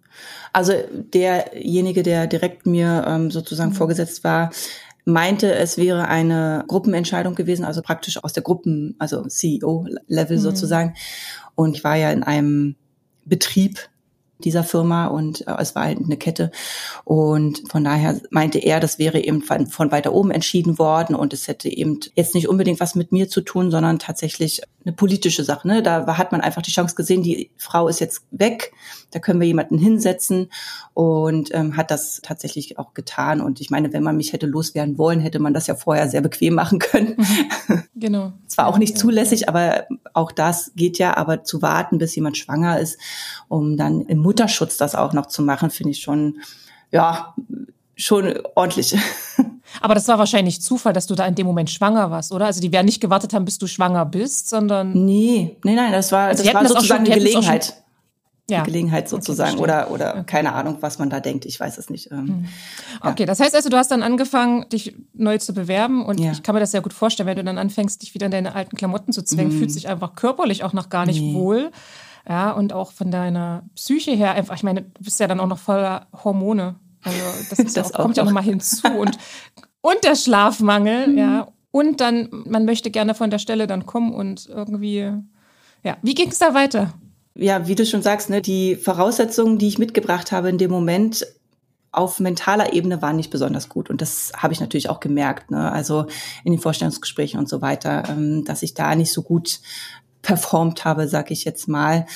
Also 0.52 0.72
derjenige, 0.90 2.02
der 2.02 2.26
direkt 2.26 2.66
mir 2.66 3.04
ähm, 3.06 3.30
sozusagen 3.30 3.70
mhm. 3.70 3.76
vorgesetzt 3.76 4.24
war, 4.24 4.50
meinte, 5.04 5.54
es 5.54 5.76
wäre 5.76 6.08
eine 6.08 6.64
Gruppenentscheidung 6.66 7.36
gewesen, 7.36 7.64
also 7.64 7.82
praktisch 7.82 8.22
aus 8.24 8.32
der 8.32 8.42
Gruppen, 8.42 8.96
also 8.98 9.24
CEO-Level 9.24 10.38
mhm. 10.38 10.42
sozusagen. 10.42 10.94
Und 11.54 11.76
ich 11.76 11.84
war 11.84 11.94
ja 11.94 12.10
in 12.10 12.24
einem 12.24 12.74
Betrieb, 13.24 13.78
dieser 14.44 14.64
Firma 14.64 15.06
und 15.06 15.46
äh, 15.46 15.54
es 15.58 15.74
war 15.74 15.84
halt 15.84 15.98
eine 15.98 16.16
Kette. 16.16 16.50
Und 17.04 17.62
von 17.68 17.84
daher 17.84 18.20
meinte 18.30 18.58
er, 18.58 18.80
das 18.80 18.98
wäre 18.98 19.20
eben 19.20 19.42
von, 19.42 19.66
von 19.66 19.90
weiter 19.90 20.12
oben 20.12 20.30
entschieden 20.30 20.78
worden 20.78 21.14
und 21.14 21.32
es 21.32 21.48
hätte 21.48 21.68
eben 21.68 22.00
jetzt 22.14 22.34
nicht 22.34 22.48
unbedingt 22.48 22.80
was 22.80 22.94
mit 22.94 23.12
mir 23.12 23.28
zu 23.28 23.40
tun, 23.40 23.70
sondern 23.70 23.98
tatsächlich 23.98 24.62
eine 24.84 24.92
politische 24.92 25.44
Sache. 25.44 25.66
Ne? 25.66 25.82
Da 25.82 26.18
hat 26.18 26.32
man 26.32 26.40
einfach 26.40 26.62
die 26.62 26.70
Chance 26.70 26.94
gesehen, 26.94 27.22
die 27.22 27.50
Frau 27.56 27.88
ist 27.88 28.00
jetzt 28.00 28.22
weg, 28.30 28.72
da 29.10 29.18
können 29.18 29.40
wir 29.40 29.46
jemanden 29.46 29.78
hinsetzen 29.78 30.50
und 30.92 31.54
ähm, 31.54 31.76
hat 31.76 31.90
das 31.90 32.20
tatsächlich 32.22 32.78
auch 32.78 32.94
getan. 32.94 33.40
Und 33.40 33.60
ich 33.60 33.70
meine, 33.70 33.92
wenn 33.92 34.02
man 34.02 34.16
mich 34.16 34.32
hätte 34.32 34.46
loswerden 34.46 34.98
wollen, 34.98 35.20
hätte 35.20 35.38
man 35.38 35.54
das 35.54 35.66
ja 35.66 35.74
vorher 35.74 36.08
sehr 36.08 36.20
bequem 36.20 36.54
machen 36.54 36.78
können. 36.78 37.14
Mhm. 37.16 37.82
Genau. 37.94 38.32
Zwar 38.46 38.66
auch 38.66 38.78
nicht 38.78 38.98
zulässig, 38.98 39.48
aber 39.48 39.86
auch 40.12 40.32
das 40.32 40.72
geht 40.76 40.98
ja, 40.98 41.16
aber 41.16 41.44
zu 41.44 41.62
warten, 41.62 41.98
bis 41.98 42.14
jemand 42.14 42.36
schwanger 42.36 42.78
ist, 42.78 42.98
um 43.48 43.76
dann 43.76 44.02
im 44.02 44.18
Mutterschutz 44.34 44.76
das 44.76 44.94
auch 44.94 45.12
noch 45.12 45.26
zu 45.26 45.42
machen, 45.42 45.70
finde 45.70 45.92
ich 45.92 46.02
schon, 46.02 46.40
ja, 46.90 47.34
schon 47.96 48.34
ordentlich. 48.54 48.96
Aber 49.80 49.94
das 49.94 50.08
war 50.08 50.18
wahrscheinlich 50.18 50.60
Zufall, 50.60 50.92
dass 50.92 51.06
du 51.06 51.14
da 51.14 51.26
in 51.26 51.34
dem 51.34 51.46
Moment 51.46 51.70
schwanger 51.70 52.10
warst, 52.10 52.32
oder? 52.32 52.46
Also 52.46 52.60
die 52.60 52.72
werden 52.72 52.86
nicht 52.86 53.00
gewartet 53.00 53.32
haben, 53.32 53.44
bis 53.44 53.58
du 53.58 53.66
schwanger 53.66 54.04
bist, 54.04 54.48
sondern. 54.48 54.92
Nee, 55.04 55.56
nee, 55.64 55.74
nein, 55.74 55.92
das 55.92 56.12
war, 56.12 56.28
also 56.28 56.44
das 56.44 56.54
war 56.54 56.66
sozusagen 56.66 57.06
schon, 57.06 57.14
die 57.14 57.20
Gelegenheit. 57.20 57.74
ja. 58.48 58.62
Gelegenheit 58.62 59.08
sozusagen 59.08 59.54
okay, 59.54 59.62
oder 59.62 59.90
oder 59.90 60.10
okay. 60.14 60.24
keine 60.26 60.52
Ahnung, 60.52 60.78
was 60.80 60.98
man 60.98 61.10
da 61.10 61.20
denkt. 61.20 61.44
Ich 61.44 61.58
weiß 61.58 61.78
es 61.78 61.90
nicht. 61.90 62.10
Ähm, 62.12 62.24
mhm. 62.24 62.48
Okay, 63.00 63.22
ja. 63.22 63.26
das 63.26 63.40
heißt 63.40 63.54
also, 63.54 63.68
du 63.68 63.76
hast 63.76 63.90
dann 63.90 64.02
angefangen, 64.02 64.68
dich 64.68 64.96
neu 65.12 65.38
zu 65.38 65.54
bewerben 65.54 66.04
und 66.04 66.20
ja. 66.20 66.32
ich 66.32 66.42
kann 66.42 66.54
mir 66.54 66.60
das 66.60 66.70
sehr 66.70 66.82
gut 66.82 66.92
vorstellen, 66.92 67.28
wenn 67.28 67.36
du 67.36 67.44
dann 67.44 67.58
anfängst, 67.58 68.02
dich 68.02 68.14
wieder 68.14 68.26
in 68.26 68.32
deine 68.32 68.54
alten 68.54 68.76
Klamotten 68.76 69.12
zu 69.12 69.22
zwängen, 69.22 69.54
mhm. 69.54 69.58
fühlt 69.58 69.72
sich 69.72 69.88
einfach 69.88 70.14
körperlich 70.14 70.62
auch 70.64 70.72
noch 70.72 70.88
gar 70.88 71.06
nicht 71.06 71.20
nee. 71.20 71.34
wohl. 71.34 71.70
Ja, 72.28 72.52
und 72.52 72.72
auch 72.72 72.92
von 72.92 73.10
deiner 73.10 73.64
Psyche 73.74 74.12
her 74.12 74.32
einfach, 74.32 74.54
ich 74.54 74.62
meine, 74.62 74.82
du 74.82 75.04
bist 75.04 75.20
ja 75.20 75.26
dann 75.26 75.40
auch 75.40 75.46
noch 75.46 75.58
voller 75.58 76.06
Hormone. 76.24 76.76
Also 77.02 77.18
das, 77.50 77.58
das 77.58 77.74
ja 77.74 77.84
auch, 77.84 77.92
kommt 77.92 78.16
ja 78.16 78.24
noch 78.24 78.32
mal 78.32 78.42
hinzu 78.42 78.88
und 78.88 79.18
und 79.82 80.02
der 80.02 80.16
Schlafmangel, 80.16 81.08
mhm. 81.08 81.18
ja, 81.18 81.48
und 81.70 82.00
dann 82.00 82.28
man 82.46 82.64
möchte 82.64 82.90
gerne 82.90 83.14
von 83.14 83.28
der 83.28 83.38
Stelle 83.38 83.66
dann 83.66 83.84
kommen 83.84 84.14
und 84.14 84.46
irgendwie 84.46 85.12
ja, 85.82 85.98
wie 86.00 86.14
ging 86.14 86.30
es 86.30 86.38
da 86.38 86.54
weiter? 86.54 86.94
ja, 87.34 87.66
wie 87.66 87.74
du 87.74 87.84
schon 87.84 88.02
sagst, 88.02 88.30
ne, 88.30 88.40
die 88.40 88.76
Voraussetzungen, 88.76 89.58
die 89.58 89.68
ich 89.68 89.78
mitgebracht 89.78 90.32
habe 90.32 90.48
in 90.48 90.58
dem 90.58 90.70
Moment 90.70 91.26
auf 91.90 92.18
mentaler 92.18 92.72
Ebene 92.72 93.02
waren 93.02 93.16
nicht 93.16 93.30
besonders 93.30 93.68
gut. 93.68 93.88
Und 93.88 94.00
das 94.00 94.32
habe 94.36 94.52
ich 94.52 94.60
natürlich 94.60 94.88
auch 94.88 94.98
gemerkt, 94.98 95.52
ne? 95.52 95.70
also 95.70 96.06
in 96.42 96.52
den 96.52 96.60
Vorstellungsgesprächen 96.60 97.38
und 97.38 97.48
so 97.48 97.62
weiter, 97.62 98.02
ähm, 98.08 98.44
dass 98.44 98.64
ich 98.64 98.74
da 98.74 98.96
nicht 98.96 99.12
so 99.12 99.22
gut 99.22 99.60
performt 100.24 100.84
habe, 100.84 101.06
sag 101.06 101.30
ich 101.30 101.44
jetzt 101.44 101.68
mal. 101.68 102.06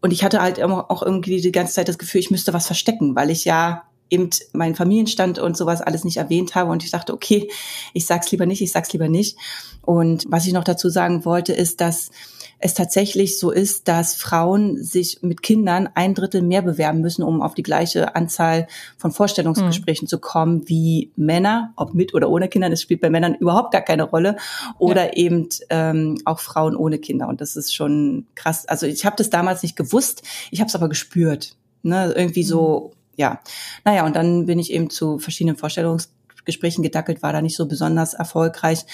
Und 0.00 0.12
ich 0.12 0.24
hatte 0.24 0.40
halt 0.40 0.62
auch 0.62 1.02
irgendwie 1.02 1.40
die 1.40 1.52
ganze 1.52 1.74
Zeit 1.74 1.88
das 1.88 1.98
Gefühl, 1.98 2.20
ich 2.20 2.30
müsste 2.30 2.54
was 2.54 2.66
verstecken, 2.66 3.14
weil 3.16 3.30
ich 3.30 3.44
ja 3.44 3.82
eben 4.10 4.30
meinen 4.52 4.74
Familienstand 4.74 5.38
und 5.38 5.56
sowas 5.56 5.82
alles 5.82 6.04
nicht 6.04 6.16
erwähnt 6.16 6.54
habe 6.54 6.70
und 6.70 6.82
ich 6.82 6.90
dachte, 6.90 7.12
okay, 7.12 7.50
ich 7.92 8.06
sag's 8.06 8.30
lieber 8.30 8.46
nicht, 8.46 8.62
ich 8.62 8.72
sag's 8.72 8.92
lieber 8.92 9.08
nicht. 9.08 9.36
Und 9.82 10.24
was 10.28 10.46
ich 10.46 10.52
noch 10.52 10.64
dazu 10.64 10.88
sagen 10.88 11.24
wollte, 11.24 11.52
ist, 11.52 11.80
dass 11.80 12.10
es 12.60 12.74
tatsächlich 12.74 13.38
so 13.38 13.50
ist, 13.50 13.86
dass 13.88 14.14
Frauen 14.14 14.82
sich 14.82 15.22
mit 15.22 15.42
Kindern 15.42 15.88
ein 15.94 16.14
Drittel 16.14 16.42
mehr 16.42 16.62
bewerben 16.62 17.00
müssen, 17.00 17.22
um 17.22 17.40
auf 17.40 17.54
die 17.54 17.62
gleiche 17.62 18.16
Anzahl 18.16 18.66
von 18.96 19.12
Vorstellungsgesprächen 19.12 20.06
mhm. 20.06 20.08
zu 20.08 20.18
kommen 20.18 20.68
wie 20.68 21.12
Männer, 21.16 21.72
ob 21.76 21.94
mit 21.94 22.14
oder 22.14 22.28
ohne 22.28 22.48
Kinder. 22.48 22.68
Das 22.68 22.82
spielt 22.82 23.00
bei 23.00 23.10
Männern 23.10 23.34
überhaupt 23.34 23.72
gar 23.72 23.82
keine 23.82 24.04
Rolle. 24.04 24.36
Oder 24.78 25.06
ja. 25.06 25.12
eben 25.14 25.48
ähm, 25.70 26.20
auch 26.24 26.40
Frauen 26.40 26.74
ohne 26.74 26.98
Kinder. 26.98 27.28
Und 27.28 27.40
das 27.40 27.54
ist 27.56 27.74
schon 27.74 28.26
krass. 28.34 28.66
Also 28.66 28.86
ich 28.86 29.04
habe 29.04 29.16
das 29.16 29.30
damals 29.30 29.62
nicht 29.62 29.76
gewusst, 29.76 30.22
ich 30.50 30.60
habe 30.60 30.68
es 30.68 30.74
aber 30.74 30.88
gespürt. 30.88 31.56
Ne? 31.82 32.12
Irgendwie 32.16 32.42
so, 32.42 32.90
mhm. 32.92 33.12
ja. 33.16 33.40
Naja, 33.84 34.04
und 34.04 34.16
dann 34.16 34.46
bin 34.46 34.58
ich 34.58 34.72
eben 34.72 34.90
zu 34.90 35.18
verschiedenen 35.18 35.56
Vorstellungs 35.56 36.10
Gesprächen 36.48 36.82
gedackelt, 36.82 37.22
war 37.22 37.32
da 37.32 37.42
nicht 37.42 37.56
so 37.56 37.66
besonders 37.66 38.14
erfolgreich 38.14 38.84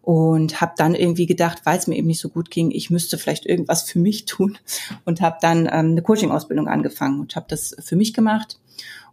und 0.00 0.60
habe 0.60 0.72
dann 0.76 0.94
irgendwie 0.94 1.26
gedacht, 1.26 1.62
weil 1.64 1.76
es 1.76 1.86
mir 1.86 1.96
eben 1.96 2.06
nicht 2.06 2.20
so 2.20 2.28
gut 2.28 2.50
ging, 2.50 2.70
ich 2.70 2.88
müsste 2.88 3.18
vielleicht 3.18 3.44
irgendwas 3.44 3.82
für 3.82 3.98
mich 3.98 4.24
tun 4.24 4.56
und 5.04 5.20
habe 5.20 5.38
dann 5.40 5.66
ähm, 5.66 5.90
eine 5.90 6.02
Coaching-Ausbildung 6.02 6.68
angefangen 6.68 7.20
und 7.20 7.36
habe 7.36 7.46
das 7.48 7.76
für 7.80 7.96
mich 7.96 8.14
gemacht, 8.14 8.60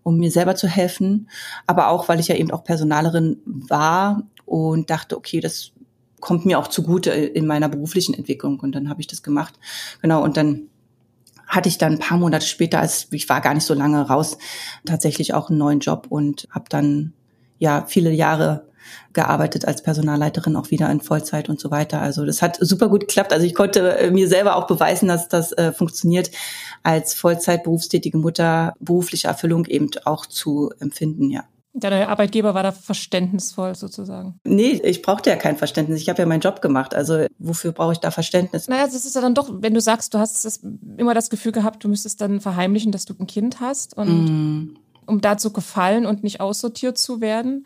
um 0.03 0.17
mir 0.17 0.31
selber 0.31 0.55
zu 0.55 0.67
helfen, 0.67 1.29
aber 1.65 1.89
auch, 1.89 2.07
weil 2.07 2.19
ich 2.19 2.27
ja 2.27 2.35
eben 2.35 2.51
auch 2.51 2.63
Personalerin 2.63 3.41
war 3.45 4.23
und 4.45 4.89
dachte, 4.89 5.17
okay, 5.17 5.39
das 5.39 5.71
kommt 6.19 6.45
mir 6.45 6.59
auch 6.59 6.67
zugute 6.67 7.11
in 7.11 7.45
meiner 7.45 7.69
beruflichen 7.69 8.13
Entwicklung 8.13 8.59
und 8.59 8.73
dann 8.73 8.89
habe 8.89 9.01
ich 9.01 9.07
das 9.07 9.23
gemacht. 9.23 9.55
Genau, 10.01 10.23
und 10.23 10.37
dann 10.37 10.69
hatte 11.47 11.69
ich 11.69 11.77
dann 11.77 11.93
ein 11.93 11.99
paar 11.99 12.17
Monate 12.17 12.45
später, 12.45 12.79
als 12.79 13.07
ich 13.11 13.27
war 13.29 13.41
gar 13.41 13.53
nicht 13.53 13.65
so 13.65 13.73
lange 13.73 14.01
raus, 14.01 14.37
tatsächlich 14.85 15.33
auch 15.33 15.49
einen 15.49 15.57
neuen 15.57 15.79
Job 15.79 16.07
und 16.09 16.47
habe 16.51 16.65
dann 16.69 17.13
ja 17.59 17.85
viele 17.87 18.11
Jahre 18.11 18.67
gearbeitet 19.13 19.65
als 19.65 19.81
Personalleiterin 19.81 20.55
auch 20.55 20.71
wieder 20.71 20.89
in 20.89 21.01
Vollzeit 21.01 21.49
und 21.49 21.59
so 21.59 21.71
weiter. 21.71 22.01
Also 22.01 22.25
das 22.25 22.41
hat 22.41 22.57
super 22.59 22.89
gut 22.89 23.01
geklappt. 23.01 23.33
Also 23.33 23.45
ich 23.45 23.55
konnte 23.55 23.97
äh, 23.97 24.11
mir 24.11 24.27
selber 24.27 24.55
auch 24.55 24.67
beweisen, 24.67 25.07
dass 25.07 25.27
das 25.27 25.51
äh, 25.53 25.71
funktioniert, 25.71 26.31
als 26.83 27.13
Vollzeit 27.13 27.63
berufstätige 27.63 28.17
Mutter 28.17 28.73
berufliche 28.79 29.27
Erfüllung 29.27 29.65
eben 29.65 29.89
auch 30.05 30.25
zu 30.25 30.71
empfinden, 30.79 31.29
ja. 31.29 31.43
Der 31.73 31.91
neue 31.91 32.07
Arbeitgeber 32.07 32.55
war 32.55 32.63
da 32.63 32.71
verständnisvoll 32.71 33.75
sozusagen. 33.75 34.39
Nee, 34.43 34.81
ich 34.83 35.03
brauchte 35.03 35.29
ja 35.29 35.35
kein 35.35 35.57
Verständnis. 35.57 36.01
Ich 36.01 36.09
habe 36.09 36.19
ja 36.19 36.25
meinen 36.25 36.39
Job 36.39 36.59
gemacht. 36.59 36.95
Also 36.95 37.27
wofür 37.37 37.71
brauche 37.71 37.93
ich 37.93 37.99
da 37.99 38.09
Verständnis? 38.09 38.67
Naja, 38.67 38.85
das 38.85 39.05
ist 39.05 39.13
ja 39.13 39.21
dann 39.21 39.35
doch, 39.35 39.49
wenn 39.51 39.75
du 39.75 39.81
sagst, 39.81 40.15
du 40.15 40.17
hast 40.17 40.43
das, 40.43 40.61
immer 40.97 41.13
das 41.13 41.29
Gefühl 41.29 41.51
gehabt, 41.51 41.83
du 41.83 41.87
müsstest 41.87 42.19
dann 42.19 42.41
verheimlichen, 42.41 42.91
dass 42.91 43.05
du 43.05 43.13
ein 43.19 43.27
Kind 43.27 43.59
hast 43.59 43.95
und 43.95 44.07
mm 44.07 44.86
um 45.07 45.21
da 45.21 45.37
zu 45.37 45.51
gefallen 45.51 46.05
und 46.05 46.23
nicht 46.23 46.41
aussortiert 46.41 46.97
zu 46.97 47.21
werden. 47.21 47.65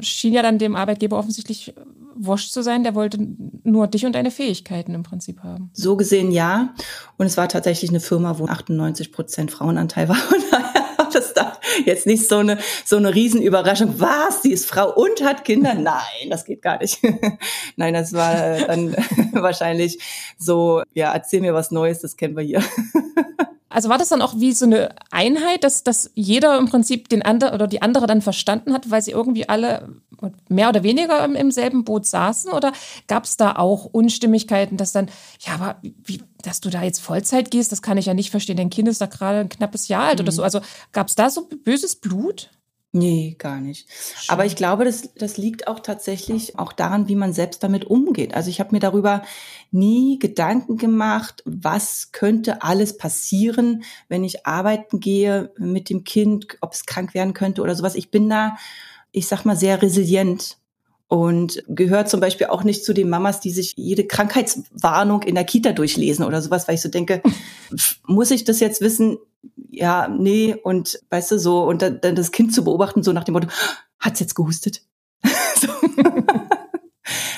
Schien 0.00 0.32
ja 0.32 0.42
dann 0.42 0.58
dem 0.58 0.76
Arbeitgeber 0.76 1.18
offensichtlich 1.18 1.74
wurscht 2.14 2.52
zu 2.52 2.62
sein. 2.62 2.84
Der 2.84 2.94
wollte 2.94 3.18
nur 3.64 3.86
dich 3.86 4.06
und 4.06 4.14
deine 4.14 4.30
Fähigkeiten 4.30 4.94
im 4.94 5.02
Prinzip 5.02 5.42
haben. 5.42 5.70
So 5.72 5.96
gesehen 5.96 6.30
ja. 6.30 6.74
Und 7.18 7.26
es 7.26 7.36
war 7.36 7.48
tatsächlich 7.48 7.90
eine 7.90 8.00
Firma, 8.00 8.38
wo 8.38 8.46
98 8.46 9.12
Prozent 9.12 9.50
Frauenanteil 9.50 10.08
war. 10.08 10.16
Und 10.32 10.44
daher 10.50 10.82
war 10.96 11.10
das 11.10 11.34
da 11.34 11.58
jetzt 11.84 12.06
nicht 12.06 12.28
so 12.28 12.38
eine, 12.38 12.58
so 12.84 12.96
eine 12.96 13.14
Riesenüberraschung. 13.14 14.00
Was? 14.00 14.42
Sie 14.42 14.52
ist 14.52 14.66
Frau 14.66 14.94
und 14.94 15.22
hat 15.22 15.44
Kinder? 15.44 15.74
Nein, 15.78 16.30
das 16.30 16.44
geht 16.44 16.62
gar 16.62 16.78
nicht. 16.78 17.00
Nein, 17.76 17.94
das 17.94 18.12
war 18.12 18.58
dann 18.66 18.94
wahrscheinlich 19.32 19.98
so, 20.38 20.82
ja, 20.94 21.12
erzähl 21.12 21.40
mir 21.40 21.54
was 21.54 21.70
Neues, 21.70 22.00
das 22.00 22.16
kennen 22.16 22.36
wir 22.36 22.42
hier. 22.42 22.62
Also 23.72 23.88
war 23.88 23.98
das 23.98 24.08
dann 24.08 24.22
auch 24.22 24.34
wie 24.36 24.52
so 24.52 24.66
eine 24.66 24.94
Einheit, 25.10 25.64
dass, 25.64 25.82
dass 25.82 26.10
jeder 26.14 26.58
im 26.58 26.68
Prinzip 26.68 27.08
den 27.08 27.22
anderen 27.22 27.54
oder 27.54 27.66
die 27.66 27.82
andere 27.82 28.06
dann 28.06 28.22
verstanden 28.22 28.72
hat, 28.72 28.90
weil 28.90 29.02
sie 29.02 29.12
irgendwie 29.12 29.48
alle 29.48 29.88
mehr 30.48 30.68
oder 30.68 30.82
weniger 30.82 31.24
im, 31.24 31.34
im 31.34 31.50
selben 31.50 31.84
Boot 31.84 32.06
saßen? 32.06 32.52
Oder 32.52 32.72
gab 33.08 33.24
es 33.24 33.36
da 33.36 33.56
auch 33.56 33.86
Unstimmigkeiten, 33.86 34.76
dass 34.76 34.92
dann, 34.92 35.08
ja, 35.40 35.54
aber 35.54 35.76
wie, 35.82 36.22
dass 36.42 36.60
du 36.60 36.70
da 36.70 36.82
jetzt 36.82 37.00
Vollzeit 37.00 37.50
gehst, 37.50 37.72
das 37.72 37.82
kann 37.82 37.98
ich 37.98 38.06
ja 38.06 38.14
nicht 38.14 38.30
verstehen. 38.30 38.56
Dein 38.56 38.70
Kind 38.70 38.88
ist 38.88 39.00
da 39.00 39.06
gerade 39.06 39.40
ein 39.40 39.48
knappes 39.48 39.88
Jahr 39.88 40.04
alt 40.04 40.18
mhm. 40.18 40.24
oder 40.24 40.32
so. 40.32 40.42
Also 40.42 40.60
gab 40.92 41.08
es 41.08 41.14
da 41.14 41.30
so 41.30 41.48
böses 41.64 41.96
Blut? 41.96 42.50
Nee, 42.94 43.36
gar 43.38 43.58
nicht. 43.58 43.88
Schön. 43.90 44.28
Aber 44.28 44.44
ich 44.44 44.54
glaube, 44.54 44.84
das, 44.84 45.14
das 45.14 45.38
liegt 45.38 45.66
auch 45.66 45.80
tatsächlich 45.80 46.58
auch 46.58 46.74
daran, 46.74 47.08
wie 47.08 47.16
man 47.16 47.32
selbst 47.32 47.62
damit 47.62 47.86
umgeht. 47.86 48.34
Also 48.34 48.50
ich 48.50 48.60
habe 48.60 48.72
mir 48.72 48.80
darüber 48.80 49.22
nie 49.70 50.18
Gedanken 50.18 50.76
gemacht, 50.76 51.42
was 51.46 52.12
könnte 52.12 52.62
alles 52.62 52.98
passieren, 52.98 53.82
wenn 54.08 54.24
ich 54.24 54.44
arbeiten 54.44 55.00
gehe 55.00 55.52
mit 55.56 55.88
dem 55.88 56.04
Kind, 56.04 56.58
ob 56.60 56.74
es 56.74 56.84
krank 56.84 57.14
werden 57.14 57.32
könnte 57.32 57.62
oder 57.62 57.74
sowas. 57.74 57.94
Ich 57.94 58.10
bin 58.10 58.28
da, 58.28 58.56
ich 59.10 59.26
sag 59.26 59.46
mal, 59.46 59.56
sehr 59.56 59.80
resilient 59.80 60.58
und 61.08 61.62
gehört 61.68 62.10
zum 62.10 62.20
Beispiel 62.20 62.48
auch 62.48 62.62
nicht 62.62 62.84
zu 62.84 62.92
den 62.92 63.08
Mamas, 63.08 63.40
die 63.40 63.50
sich 63.50 63.72
jede 63.76 64.06
Krankheitswarnung 64.06 65.22
in 65.22 65.34
der 65.34 65.44
Kita 65.44 65.72
durchlesen 65.72 66.26
oder 66.26 66.42
sowas, 66.42 66.68
weil 66.68 66.74
ich 66.74 66.82
so 66.82 66.90
denke, 66.90 67.22
muss 68.06 68.30
ich 68.30 68.44
das 68.44 68.60
jetzt 68.60 68.82
wissen? 68.82 69.16
Ja, 69.72 70.06
nee, 70.06 70.54
und 70.54 71.00
weißt 71.08 71.30
du, 71.32 71.38
so, 71.38 71.64
und 71.64 71.80
dann, 71.80 72.00
dann 72.02 72.14
das 72.14 72.30
Kind 72.30 72.54
zu 72.54 72.62
beobachten, 72.62 73.02
so 73.02 73.12
nach 73.12 73.24
dem 73.24 73.32
Motto, 73.32 73.48
hat's 73.98 74.20
jetzt 74.20 74.34
gehustet? 74.34 74.82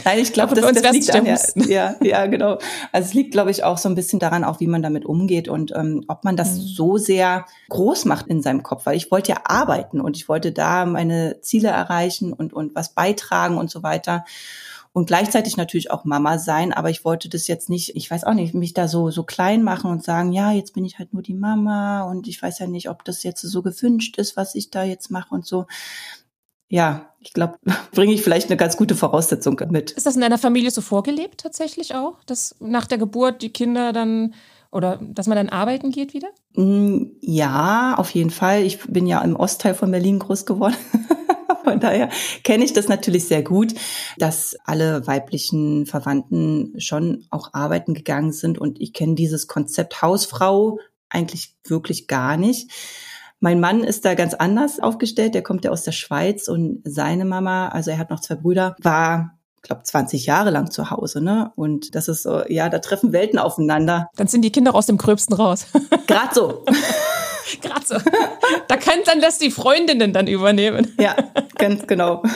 Nein, 0.05 0.19
ich 0.19 0.33
glaube, 0.33 0.55
das, 0.55 0.83
das 0.83 0.93
liegt 0.93 1.15
an, 1.15 1.25
ja, 1.25 1.39
ja, 1.57 1.97
ja, 2.03 2.27
genau. 2.27 2.59
Also 2.93 3.09
es 3.09 3.15
liegt, 3.15 3.31
glaube 3.33 3.51
ich, 3.51 3.65
auch 3.65 3.79
so 3.79 3.89
ein 3.89 3.95
bisschen 3.95 4.19
daran, 4.19 4.45
auch 4.45 4.61
wie 4.61 4.67
man 4.67 4.83
damit 4.83 5.07
umgeht 5.07 5.49
und 5.49 5.73
ähm, 5.75 6.05
ob 6.09 6.25
man 6.25 6.37
das 6.37 6.57
mhm. 6.57 6.61
so 6.61 6.97
sehr 6.99 7.47
groß 7.71 8.05
macht 8.05 8.27
in 8.27 8.43
seinem 8.43 8.63
Kopf, 8.63 8.85
weil 8.85 8.97
ich 8.97 9.11
wollte 9.11 9.33
ja 9.33 9.39
arbeiten 9.45 10.01
und 10.01 10.17
ich 10.17 10.29
wollte 10.29 10.53
da 10.53 10.85
meine 10.85 11.41
Ziele 11.41 11.69
erreichen 11.69 12.33
und 12.35 12.53
und 12.53 12.75
was 12.75 12.95
beitragen 12.95 13.57
und 13.57 13.71
so 13.71 13.83
weiter 13.83 14.25
und 14.95 15.07
gleichzeitig 15.07 15.57
natürlich 15.57 15.91
auch 15.91 16.05
Mama 16.05 16.39
sein, 16.39 16.73
aber 16.73 16.89
ich 16.89 17.05
wollte 17.05 17.29
das 17.29 17.49
jetzt 17.49 17.69
nicht, 17.69 17.97
ich 17.97 18.09
weiß 18.09 18.23
auch 18.23 18.33
nicht, 18.33 18.55
mich 18.55 18.75
da 18.75 18.87
so 18.87 19.11
so 19.11 19.25
klein 19.25 19.65
machen 19.65 19.91
und 19.91 20.05
sagen, 20.05 20.33
ja, 20.33 20.53
jetzt 20.53 20.73
bin 20.73 20.85
ich 20.85 21.01
halt 21.01 21.13
nur 21.13 21.23
die 21.23 21.35
Mama 21.35 22.05
und 22.05 22.29
ich 22.29 22.41
weiß 22.41 22.61
ja 22.61 22.69
nicht, 22.69 22.89
ob 22.89 23.05
das 23.05 23.25
jetzt 23.25 23.43
so 23.43 23.61
gewünscht 23.61 24.17
ist, 24.19 24.37
was 24.37 24.55
ich 24.55 24.71
da 24.71 24.85
jetzt 24.85 25.11
mache 25.11 25.35
und 25.35 25.45
so. 25.45 25.67
Ja, 26.69 27.13
ich 27.19 27.33
glaube, 27.33 27.59
bringe 27.93 28.15
ich 28.15 28.23
vielleicht 28.23 28.49
eine 28.51 28.57
ganz 28.57 28.77
gute 28.77 28.95
Voraussetzung 28.95 29.61
mit. 29.69 29.91
Ist 29.91 30.07
das 30.07 30.15
in 30.15 30.21
deiner 30.21 30.39
Familie 30.39 30.71
so 30.71 30.81
vorgelebt 30.81 31.41
tatsächlich 31.41 31.97
auch, 31.97 32.23
dass 32.25 32.55
nach 32.61 32.87
der 32.87 32.99
Geburt 32.99 33.43
die 33.43 33.53
Kinder 33.53 33.93
dann 33.93 34.35
oder 34.75 35.01
dass 35.01 35.27
man 35.27 35.37
dann 35.37 35.49
arbeiten 35.49 35.91
geht 35.91 36.15
wieder? 36.15 36.29
Mm, 36.55 37.13
ja, 37.21 37.95
auf 37.97 38.11
jeden 38.11 38.31
Fall. 38.31 38.63
Ich 38.63 38.81
bin 38.89 39.07
ja 39.07 39.21
im 39.23 39.37
Ostteil 39.37 39.75
von 39.75 39.91
Berlin 39.91 40.19
groß 40.19 40.47
geworden. 40.47 40.77
Von 41.65 41.81
daher 41.81 42.11
kenne 42.43 42.63
ich 42.63 42.75
das 42.75 42.89
natürlich 42.89 43.25
sehr 43.25 43.43
gut, 43.43 43.75
dass 44.19 44.55
alle 44.67 45.07
weiblichen 45.07 45.87
Verwandten 45.87 46.79
schon 46.79 47.25
auch 47.31 47.55
arbeiten 47.55 47.95
gegangen 47.95 48.33
sind. 48.33 48.59
Und 48.59 48.83
ich 48.83 48.93
kenne 48.93 49.15
dieses 49.15 49.47
Konzept 49.47 50.03
Hausfrau 50.03 50.79
eigentlich 51.09 51.57
wirklich 51.67 52.07
gar 52.07 52.37
nicht. 52.37 52.71
Mein 53.41 53.61
Mann 53.61 53.83
ist 53.83 54.05
da 54.05 54.15
ganz 54.15 54.35
anders 54.35 54.79
aufgestellt. 54.79 55.35
Der 55.35 55.43
kommt 55.43 55.65
ja 55.65 55.71
aus 55.71 55.85
der 55.85 55.93
Schweiz 55.93 56.49
und 56.49 56.83
seine 56.85 57.25
Mama, 57.25 57.69
also 57.69 57.91
er 57.91 57.99
hat 57.99 58.11
noch 58.11 58.21
zwei 58.21 58.37
Brüder, 58.37 58.77
war 58.83 59.34
glaube 59.65 59.83
20 59.83 60.27
Jahre 60.27 60.51
lang 60.51 60.71
zu 60.71 60.91
Hause, 60.91 61.21
ne? 61.21 61.53
Und 61.57 61.95
das 61.95 62.07
ist 62.09 62.23
so, 62.23 62.43
ja, 62.49 62.69
da 62.69 62.79
treffen 62.79 63.13
Welten 63.13 63.39
aufeinander. 63.39 64.09
Dann 64.17 64.29
sind 64.29 64.43
die 64.43 64.53
Kinder 64.53 64.75
aus 64.75 64.87
dem 64.87 64.99
Gröbsten 64.99 65.35
raus. 65.35 65.67
Gerade 66.07 66.35
so. 66.35 66.65
Gerade 67.61 67.87
so. 67.87 67.97
Da 68.69 68.77
kann 68.77 69.01
dann 69.05 69.21
das 69.21 69.39
die 69.39 69.51
Freundinnen 69.51 70.13
dann 70.13 70.27
übernehmen. 70.27 70.95
Ja, 70.99 71.17
ganz 71.57 71.87
genau. 71.87 72.23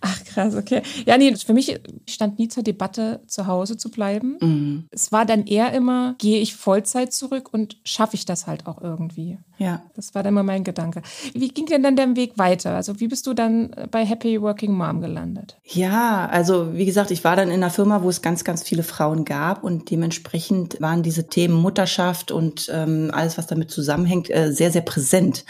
Ach 0.00 0.24
krass, 0.24 0.54
okay. 0.54 0.82
Ja, 1.06 1.16
nee, 1.16 1.34
für 1.36 1.54
mich 1.54 1.80
stand 2.06 2.38
nie 2.38 2.48
zur 2.48 2.62
Debatte, 2.62 3.20
zu 3.26 3.46
Hause 3.46 3.76
zu 3.76 3.90
bleiben. 3.90 4.36
Mhm. 4.40 4.88
Es 4.90 5.10
war 5.10 5.24
dann 5.24 5.46
eher 5.46 5.72
immer, 5.72 6.14
gehe 6.18 6.40
ich 6.40 6.54
Vollzeit 6.54 7.12
zurück 7.12 7.52
und 7.52 7.78
schaffe 7.84 8.14
ich 8.14 8.24
das 8.24 8.46
halt 8.46 8.66
auch 8.66 8.80
irgendwie. 8.80 9.38
Ja. 9.58 9.82
Das 9.94 10.14
war 10.14 10.22
dann 10.22 10.34
immer 10.34 10.42
mein 10.42 10.64
Gedanke. 10.64 11.00
Wie 11.32 11.48
ging 11.48 11.66
denn 11.66 11.82
dann 11.82 11.96
der 11.96 12.14
Weg 12.14 12.36
weiter? 12.36 12.74
Also 12.74 13.00
wie 13.00 13.08
bist 13.08 13.26
du 13.26 13.32
dann 13.32 13.74
bei 13.90 14.04
Happy 14.04 14.40
Working 14.42 14.72
Mom 14.72 15.00
gelandet? 15.00 15.56
Ja, 15.64 16.26
also 16.26 16.74
wie 16.74 16.84
gesagt, 16.84 17.10
ich 17.10 17.24
war 17.24 17.36
dann 17.36 17.48
in 17.48 17.54
einer 17.54 17.70
Firma, 17.70 18.02
wo 18.02 18.10
es 18.10 18.20
ganz, 18.20 18.44
ganz 18.44 18.62
viele 18.62 18.82
Frauen 18.82 19.24
gab 19.24 19.64
und 19.64 19.90
dementsprechend 19.90 20.80
waren 20.80 21.02
diese 21.02 21.28
Themen 21.28 21.54
Mutterschaft 21.54 22.30
und 22.30 22.70
ähm, 22.72 23.10
alles, 23.14 23.38
was 23.38 23.46
damit 23.46 23.70
zusammenhängt, 23.70 24.30
äh, 24.30 24.52
sehr, 24.52 24.70
sehr 24.70 24.82
präsent. 24.82 25.46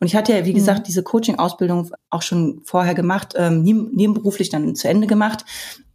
Und 0.00 0.06
ich 0.06 0.16
hatte 0.16 0.32
ja, 0.32 0.46
wie 0.46 0.52
mhm. 0.52 0.56
gesagt, 0.56 0.88
diese 0.88 1.02
Coaching-Ausbildung 1.02 1.90
auch 2.08 2.22
schon 2.22 2.62
vorher 2.64 2.94
gemacht, 2.94 3.34
ähm, 3.36 3.62
nebenberuflich 3.92 4.48
dann 4.48 4.74
zu 4.74 4.88
Ende 4.88 5.06
gemacht 5.06 5.44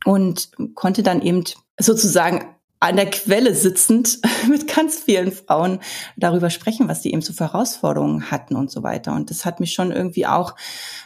und 0.05 0.51
konnte 0.75 1.03
dann 1.03 1.21
eben 1.21 1.43
sozusagen 1.79 2.55
an 2.79 2.97
der 2.97 3.09
Quelle 3.09 3.55
sitzend 3.55 4.19
mit 4.49 4.73
ganz 4.73 4.99
vielen 4.99 5.31
Frauen 5.31 5.79
darüber 6.17 6.49
sprechen, 6.49 6.87
was 6.87 7.01
die 7.01 7.11
eben 7.11 7.21
so 7.21 7.33
für 7.33 7.45
Herausforderungen 7.45 8.29
hatten 8.29 8.55
und 8.55 8.69
so 8.69 8.83
weiter. 8.83 9.13
Und 9.13 9.29
das 9.29 9.45
hat 9.45 9.59
mich 9.59 9.73
schon 9.73 9.91
irgendwie 9.91 10.27
auch 10.27 10.55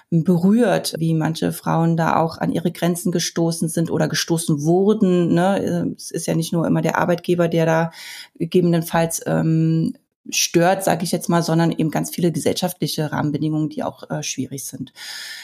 berührt, 0.09 0.93
wie 0.97 1.13
manche 1.13 1.53
Frauen 1.53 1.95
da 1.95 2.17
auch 2.17 2.37
an 2.37 2.51
ihre 2.51 2.71
Grenzen 2.71 3.11
gestoßen 3.11 3.69
sind 3.69 3.91
oder 3.91 4.07
gestoßen 4.07 4.63
wurden. 4.63 5.33
Ne? 5.33 5.93
Es 5.95 6.11
ist 6.11 6.25
ja 6.25 6.35
nicht 6.35 6.51
nur 6.51 6.65
immer 6.65 6.81
der 6.81 6.97
Arbeitgeber, 6.97 7.47
der 7.47 7.65
da 7.65 7.91
gegebenenfalls 8.35 9.21
ähm, 9.25 9.93
stört, 10.31 10.83
sage 10.83 11.03
ich 11.03 11.11
jetzt 11.11 11.29
mal, 11.29 11.43
sondern 11.43 11.71
eben 11.71 11.91
ganz 11.91 12.09
viele 12.09 12.31
gesellschaftliche 12.31 13.11
Rahmenbedingungen, 13.11 13.69
die 13.69 13.83
auch 13.83 14.09
äh, 14.09 14.23
schwierig 14.23 14.65
sind. 14.65 14.93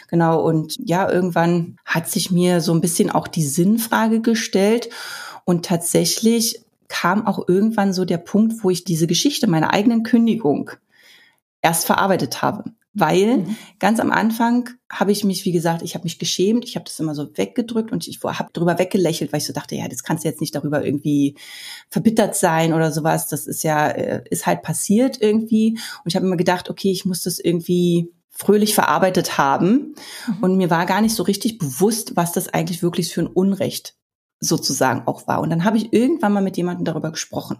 Genau, 0.09 0.41
und 0.41 0.77
ja, 0.83 1.09
irgendwann 1.09 1.77
hat 1.85 2.09
sich 2.09 2.31
mir 2.31 2.61
so 2.61 2.73
ein 2.73 2.81
bisschen 2.81 3.09
auch 3.09 3.27
die 3.27 3.45
Sinnfrage 3.45 4.21
gestellt 4.21 4.89
und 5.45 5.65
tatsächlich 5.65 6.61
kam 6.87 7.25
auch 7.25 7.47
irgendwann 7.47 7.93
so 7.93 8.05
der 8.05 8.17
Punkt, 8.17 8.63
wo 8.63 8.69
ich 8.69 8.83
diese 8.83 9.07
Geschichte 9.07 9.47
meiner 9.47 9.73
eigenen 9.73 10.03
Kündigung 10.03 10.71
erst 11.61 11.85
verarbeitet 11.85 12.41
habe. 12.41 12.65
Weil 12.97 13.39
mhm. 13.39 13.57
ganz 13.77 13.99
am 13.99 14.09
Anfang 14.09 14.69
habe 14.89 15.11
ich 15.11 15.25
mich, 15.25 15.43
wie 15.43 15.51
gesagt, 15.51 15.81
ich 15.81 15.95
habe 15.95 16.05
mich 16.05 16.17
geschämt, 16.17 16.63
ich 16.63 16.75
habe 16.75 16.85
das 16.85 16.97
immer 16.99 17.13
so 17.13 17.27
weggedrückt 17.37 17.91
und 17.91 18.07
ich 18.07 18.21
habe 18.23 18.53
drüber 18.53 18.79
weggelächelt, 18.79 19.33
weil 19.33 19.39
ich 19.39 19.45
so 19.45 19.51
dachte, 19.51 19.75
ja, 19.75 19.89
das 19.89 20.03
kannst 20.03 20.23
du 20.23 20.29
jetzt 20.29 20.39
nicht 20.39 20.55
darüber 20.55 20.83
irgendwie 20.83 21.35
verbittert 21.89 22.35
sein 22.35 22.73
oder 22.73 22.93
sowas. 22.93 23.27
Das 23.27 23.47
ist 23.47 23.63
ja, 23.63 23.89
äh, 23.89 24.23
ist 24.29 24.47
halt 24.47 24.61
passiert 24.61 25.21
irgendwie. 25.21 25.71
Und 25.71 26.07
ich 26.07 26.15
habe 26.15 26.25
immer 26.25 26.37
gedacht, 26.37 26.69
okay, 26.69 26.89
ich 26.89 27.05
muss 27.05 27.23
das 27.23 27.37
irgendwie 27.37 28.13
fröhlich 28.29 28.73
verarbeitet 28.73 29.37
haben. 29.37 29.95
Mhm. 30.27 30.37
Und 30.41 30.55
mir 30.55 30.69
war 30.69 30.85
gar 30.85 31.01
nicht 31.01 31.15
so 31.15 31.23
richtig 31.23 31.57
bewusst, 31.57 32.15
was 32.15 32.31
das 32.31 32.47
eigentlich 32.47 32.81
wirklich 32.81 33.13
für 33.13 33.21
ein 33.21 33.27
Unrecht 33.27 33.97
sozusagen 34.39 35.05
auch 35.05 35.27
war. 35.27 35.41
Und 35.41 35.49
dann 35.49 35.65
habe 35.65 35.77
ich 35.77 35.91
irgendwann 35.91 36.31
mal 36.31 36.43
mit 36.43 36.55
jemandem 36.55 36.85
darüber 36.85 37.11
gesprochen. 37.11 37.57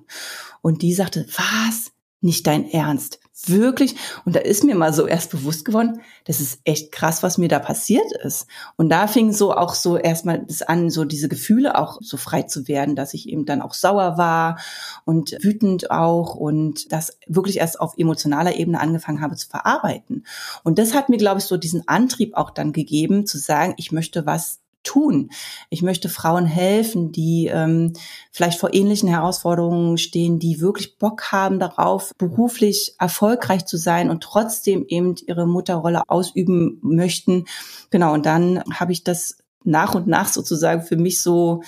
Und 0.61 0.81
die 0.81 0.93
sagte, 0.93 1.25
was? 1.35 1.91
Nicht 2.21 2.47
dein 2.47 2.69
Ernst? 2.69 3.19
Wirklich? 3.47 3.95
Und 4.23 4.35
da 4.35 4.39
ist 4.39 4.63
mir 4.63 4.75
mal 4.75 4.93
so 4.93 5.07
erst 5.07 5.29
bewusst 5.29 5.65
geworden, 5.65 5.99
das 6.23 6.39
ist 6.39 6.61
echt 6.63 6.93
krass, 6.93 7.21
was 7.21 7.37
mir 7.37 7.49
da 7.49 7.59
passiert 7.59 8.09
ist. 8.23 8.47
Und 8.77 8.87
da 8.89 9.07
fing 9.07 9.33
so 9.33 9.53
auch 9.53 9.75
so 9.75 9.97
erstmal 9.97 10.39
das 10.45 10.61
an, 10.61 10.89
so 10.89 11.03
diese 11.03 11.27
Gefühle 11.27 11.77
auch 11.77 11.99
so 12.01 12.15
frei 12.15 12.43
zu 12.43 12.69
werden, 12.69 12.95
dass 12.95 13.13
ich 13.13 13.27
eben 13.27 13.45
dann 13.45 13.61
auch 13.61 13.73
sauer 13.73 14.17
war 14.17 14.57
und 15.03 15.35
wütend 15.41 15.91
auch 15.91 16.35
und 16.35 16.93
das 16.93 17.17
wirklich 17.27 17.57
erst 17.57 17.81
auf 17.81 17.95
emotionaler 17.97 18.55
Ebene 18.55 18.79
angefangen 18.79 19.21
habe 19.21 19.35
zu 19.35 19.49
verarbeiten. 19.49 20.25
Und 20.63 20.79
das 20.79 20.93
hat 20.93 21.09
mir, 21.09 21.17
glaube 21.17 21.39
ich, 21.39 21.45
so 21.45 21.57
diesen 21.57 21.87
Antrieb 21.89 22.35
auch 22.35 22.51
dann 22.51 22.71
gegeben, 22.71 23.25
zu 23.25 23.37
sagen, 23.37 23.73
ich 23.75 23.91
möchte 23.91 24.25
was 24.25 24.61
tun. 24.85 25.29
Ich 25.69 25.81
möchte 25.81 26.07
Frauen 26.07 26.45
helfen, 26.45 27.11
die 27.11 27.49
ähm, 27.51 27.93
vielleicht 28.31 28.59
vor 28.59 28.73
ähnlichen 28.73 29.09
Herausforderungen 29.09 29.97
stehen, 29.97 30.39
die 30.39 30.61
wirklich 30.61 30.97
Bock 30.97 31.31
haben 31.31 31.59
darauf, 31.59 32.11
beruflich 32.17 32.95
erfolgreich 32.99 33.65
zu 33.65 33.77
sein 33.77 34.09
und 34.09 34.23
trotzdem 34.23 34.85
eben 34.87 35.15
ihre 35.27 35.45
Mutterrolle 35.45 36.03
ausüben 36.07 36.79
möchten. 36.81 37.45
Genau, 37.89 38.13
und 38.13 38.25
dann 38.25 38.63
habe 38.73 38.93
ich 38.93 39.03
das 39.03 39.37
nach 39.63 39.95
und 39.95 40.07
nach 40.07 40.29
sozusagen 40.29 40.83
für 40.83 40.95
mich 40.95 41.21
so 41.21 41.61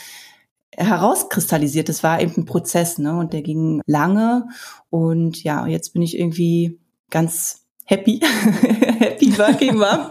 herauskristallisiert. 0.71 1.89
Das 1.89 2.03
war 2.03 2.21
eben 2.21 2.33
ein 2.37 2.45
Prozess, 2.45 2.99
ne? 2.99 3.17
Und 3.17 3.33
der 3.33 3.41
ging 3.41 3.81
lange. 3.85 4.47
Und 4.89 5.43
ja, 5.43 5.65
jetzt 5.65 5.93
bin 5.93 6.01
ich 6.01 6.17
irgendwie 6.17 6.79
ganz 7.09 7.66
happy, 7.87 8.19
happy 8.99 9.37
working 9.37 9.77
mom, 9.77 10.09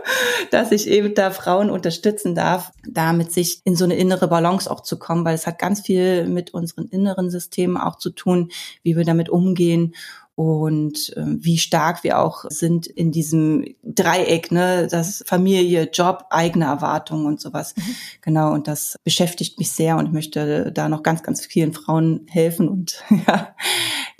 dass 0.50 0.72
ich 0.72 0.88
eben 0.88 1.14
da 1.14 1.30
Frauen 1.30 1.70
unterstützen 1.70 2.34
darf, 2.34 2.72
damit 2.88 3.32
sich 3.32 3.60
in 3.64 3.76
so 3.76 3.84
eine 3.84 3.96
innere 3.96 4.28
Balance 4.28 4.68
auch 4.70 4.80
zu 4.80 4.98
kommen, 4.98 5.24
weil 5.24 5.34
es 5.34 5.46
hat 5.46 5.58
ganz 5.58 5.82
viel 5.82 6.26
mit 6.26 6.54
unseren 6.54 6.88
inneren 6.88 7.30
Systemen 7.30 7.76
auch 7.76 7.96
zu 7.96 8.10
tun, 8.10 8.50
wie 8.82 8.96
wir 8.96 9.04
damit 9.04 9.28
umgehen 9.28 9.94
und 10.38 11.16
äh, 11.16 11.24
wie 11.26 11.58
stark 11.58 12.04
wir 12.04 12.20
auch 12.20 12.44
sind 12.48 12.86
in 12.86 13.10
diesem 13.10 13.74
Dreieck, 13.82 14.52
ne, 14.52 14.86
das 14.88 15.24
Familie, 15.26 15.90
Job, 15.92 16.26
eigene 16.30 16.66
Erwartungen 16.66 17.26
und 17.26 17.40
sowas. 17.40 17.74
Mhm. 17.76 17.82
Genau, 18.22 18.52
und 18.52 18.68
das 18.68 18.94
beschäftigt 19.02 19.58
mich 19.58 19.72
sehr 19.72 19.96
und 19.96 20.12
möchte 20.12 20.70
da 20.70 20.88
noch 20.88 21.02
ganz, 21.02 21.24
ganz 21.24 21.44
vielen 21.44 21.72
Frauen 21.72 22.24
helfen 22.28 22.68
und 22.68 23.02
ja, 23.26 23.52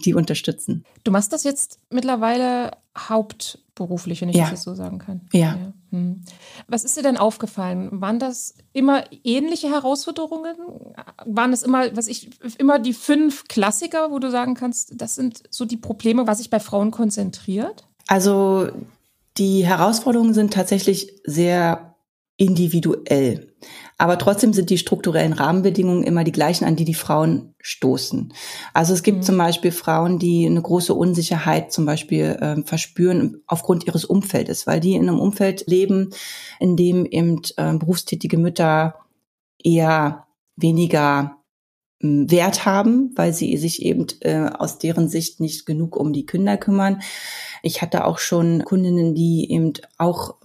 die 0.04 0.14
unterstützen. 0.14 0.84
Du 1.04 1.12
machst 1.12 1.32
das 1.32 1.44
jetzt 1.44 1.78
mittlerweile 1.88 2.72
hauptberuflich, 3.08 4.20
wenn 4.20 4.28
ich 4.28 4.36
ja. 4.36 4.50
das 4.50 4.62
so 4.62 4.74
sagen 4.74 4.98
kann. 4.98 5.22
Ja. 5.32 5.56
ja. 5.56 5.72
Hm. 5.90 6.22
Was 6.66 6.84
ist 6.84 6.96
dir 6.96 7.02
denn 7.02 7.16
aufgefallen? 7.16 7.88
Waren 8.00 8.18
das 8.18 8.54
immer 8.72 9.04
ähnliche 9.24 9.70
Herausforderungen? 9.70 10.56
Waren 11.24 11.52
es 11.52 11.62
immer, 11.62 11.96
was 11.96 12.08
ich, 12.08 12.30
immer 12.58 12.78
die 12.78 12.92
fünf 12.92 13.44
Klassiker, 13.48 14.10
wo 14.10 14.18
du 14.18 14.30
sagen 14.30 14.54
kannst, 14.54 15.00
das 15.00 15.14
sind 15.14 15.42
so 15.50 15.64
die 15.64 15.76
Probleme, 15.76 16.26
was 16.26 16.38
sich 16.38 16.50
bei 16.50 16.60
Frauen 16.60 16.90
konzentriert? 16.90 17.86
Also 18.06 18.68
die 19.38 19.64
Herausforderungen 19.64 20.34
sind 20.34 20.52
tatsächlich 20.52 21.12
sehr 21.24 21.87
individuell. 22.38 23.52
Aber 23.98 24.16
trotzdem 24.16 24.52
sind 24.52 24.70
die 24.70 24.78
strukturellen 24.78 25.32
Rahmenbedingungen 25.32 26.04
immer 26.04 26.22
die 26.22 26.32
gleichen, 26.32 26.64
an 26.64 26.76
die 26.76 26.84
die 26.84 26.94
Frauen 26.94 27.54
stoßen. 27.60 28.32
Also 28.72 28.94
es 28.94 29.02
gibt 29.02 29.18
mhm. 29.18 29.22
zum 29.22 29.36
Beispiel 29.36 29.72
Frauen, 29.72 30.20
die 30.20 30.46
eine 30.46 30.62
große 30.62 30.94
Unsicherheit 30.94 31.72
zum 31.72 31.84
Beispiel 31.84 32.38
äh, 32.40 32.62
verspüren 32.62 33.42
aufgrund 33.48 33.86
ihres 33.88 34.04
Umfeldes, 34.04 34.68
weil 34.68 34.78
die 34.78 34.94
in 34.94 35.08
einem 35.08 35.18
Umfeld 35.18 35.64
leben, 35.66 36.10
in 36.60 36.76
dem 36.76 37.04
eben 37.06 37.42
äh, 37.56 37.74
berufstätige 37.76 38.38
Mütter 38.38 38.94
eher 39.62 40.28
weniger 40.54 41.38
hm, 42.00 42.30
Wert 42.30 42.64
haben, 42.64 43.10
weil 43.16 43.32
sie 43.32 43.56
sich 43.56 43.82
eben 43.82 44.06
äh, 44.20 44.48
aus 44.56 44.78
deren 44.78 45.08
Sicht 45.08 45.40
nicht 45.40 45.66
genug 45.66 45.96
um 45.96 46.12
die 46.12 46.24
Kinder 46.24 46.56
kümmern. 46.56 47.02
Ich 47.64 47.82
hatte 47.82 48.04
auch 48.04 48.18
schon 48.18 48.64
Kundinnen, 48.64 49.16
die 49.16 49.50
eben 49.50 49.72
auch 49.96 50.36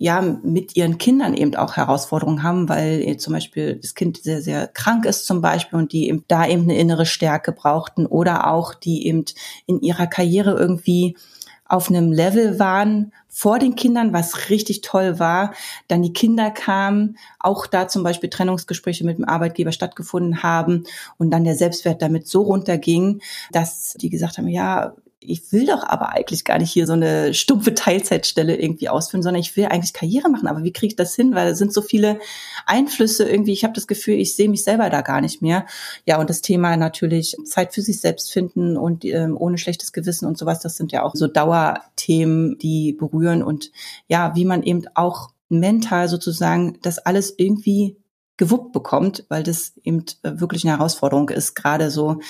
ja 0.00 0.22
mit 0.22 0.76
ihren 0.76 0.96
Kindern 0.96 1.34
eben 1.34 1.54
auch 1.56 1.76
Herausforderungen 1.76 2.42
haben, 2.42 2.70
weil 2.70 3.18
zum 3.18 3.34
Beispiel 3.34 3.76
das 3.76 3.94
Kind 3.94 4.16
sehr, 4.22 4.40
sehr 4.40 4.66
krank 4.66 5.04
ist 5.04 5.26
zum 5.26 5.42
Beispiel 5.42 5.78
und 5.78 5.92
die 5.92 6.08
eben 6.08 6.24
da 6.26 6.46
eben 6.46 6.62
eine 6.62 6.78
innere 6.78 7.04
Stärke 7.04 7.52
brauchten 7.52 8.06
oder 8.06 8.50
auch 8.50 8.72
die 8.72 9.06
eben 9.06 9.26
in 9.66 9.82
ihrer 9.82 10.06
Karriere 10.06 10.58
irgendwie 10.58 11.18
auf 11.66 11.90
einem 11.90 12.12
Level 12.12 12.58
waren 12.58 13.12
vor 13.28 13.58
den 13.58 13.76
Kindern, 13.76 14.14
was 14.14 14.48
richtig 14.48 14.80
toll 14.80 15.18
war. 15.18 15.52
Dann 15.86 16.00
die 16.00 16.14
Kinder 16.14 16.50
kamen, 16.50 17.18
auch 17.38 17.66
da 17.66 17.86
zum 17.86 18.02
Beispiel 18.02 18.30
Trennungsgespräche 18.30 19.04
mit 19.04 19.18
dem 19.18 19.26
Arbeitgeber 19.26 19.70
stattgefunden 19.70 20.42
haben 20.42 20.84
und 21.18 21.30
dann 21.30 21.44
der 21.44 21.56
Selbstwert 21.56 22.00
damit 22.00 22.26
so 22.26 22.40
runterging, 22.40 23.20
dass 23.52 23.92
die 24.00 24.08
gesagt 24.08 24.38
haben, 24.38 24.48
ja, 24.48 24.94
ich 25.22 25.52
will 25.52 25.66
doch 25.66 25.84
aber 25.84 26.10
eigentlich 26.10 26.44
gar 26.44 26.58
nicht 26.58 26.72
hier 26.72 26.86
so 26.86 26.94
eine 26.94 27.34
stumpfe 27.34 27.74
Teilzeitstelle 27.74 28.56
irgendwie 28.56 28.88
ausführen, 28.88 29.22
sondern 29.22 29.40
ich 29.40 29.54
will 29.54 29.66
eigentlich 29.66 29.92
Karriere 29.92 30.30
machen. 30.30 30.48
Aber 30.48 30.64
wie 30.64 30.72
kriege 30.72 30.92
ich 30.92 30.96
das 30.96 31.14
hin? 31.14 31.34
Weil 31.34 31.48
es 31.48 31.58
sind 31.58 31.74
so 31.74 31.82
viele 31.82 32.18
Einflüsse 32.64 33.28
irgendwie. 33.28 33.52
Ich 33.52 33.62
habe 33.62 33.74
das 33.74 33.86
Gefühl, 33.86 34.14
ich 34.14 34.34
sehe 34.34 34.48
mich 34.48 34.64
selber 34.64 34.88
da 34.88 35.02
gar 35.02 35.20
nicht 35.20 35.42
mehr. 35.42 35.66
Ja, 36.06 36.18
und 36.18 36.30
das 36.30 36.40
Thema 36.40 36.76
natürlich 36.76 37.36
Zeit 37.44 37.74
für 37.74 37.82
sich 37.82 38.00
selbst 38.00 38.32
finden 38.32 38.78
und 38.78 39.04
ähm, 39.04 39.36
ohne 39.36 39.58
schlechtes 39.58 39.92
Gewissen 39.92 40.26
und 40.26 40.38
sowas, 40.38 40.60
das 40.60 40.76
sind 40.76 40.90
ja 40.90 41.02
auch 41.02 41.14
so 41.14 41.26
Dauerthemen, 41.26 42.56
die 42.58 42.94
berühren 42.94 43.42
und 43.42 43.72
ja, 44.08 44.34
wie 44.34 44.46
man 44.46 44.62
eben 44.62 44.84
auch 44.94 45.30
mental 45.50 46.08
sozusagen 46.08 46.78
das 46.80 46.98
alles 46.98 47.34
irgendwie 47.36 47.96
gewuppt 48.38 48.72
bekommt, 48.72 49.26
weil 49.28 49.42
das 49.42 49.74
eben 49.84 50.04
wirklich 50.22 50.64
eine 50.64 50.78
Herausforderung 50.78 51.28
ist, 51.28 51.54
gerade 51.54 51.90
so 51.90 52.20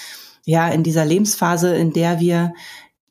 ja, 0.45 0.69
in 0.69 0.83
dieser 0.83 1.05
Lebensphase, 1.05 1.75
in 1.77 1.93
der 1.93 2.21
wir 2.21 2.53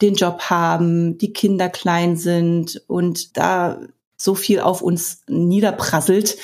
den 0.01 0.15
Job 0.15 0.41
haben, 0.49 1.17
die 1.17 1.33
Kinder 1.33 1.69
klein 1.69 2.15
sind 2.15 2.81
und 2.87 3.37
da 3.37 3.79
so 4.17 4.35
viel 4.35 4.59
auf 4.59 4.81
uns 4.81 5.23
niederprasselt, 5.27 6.37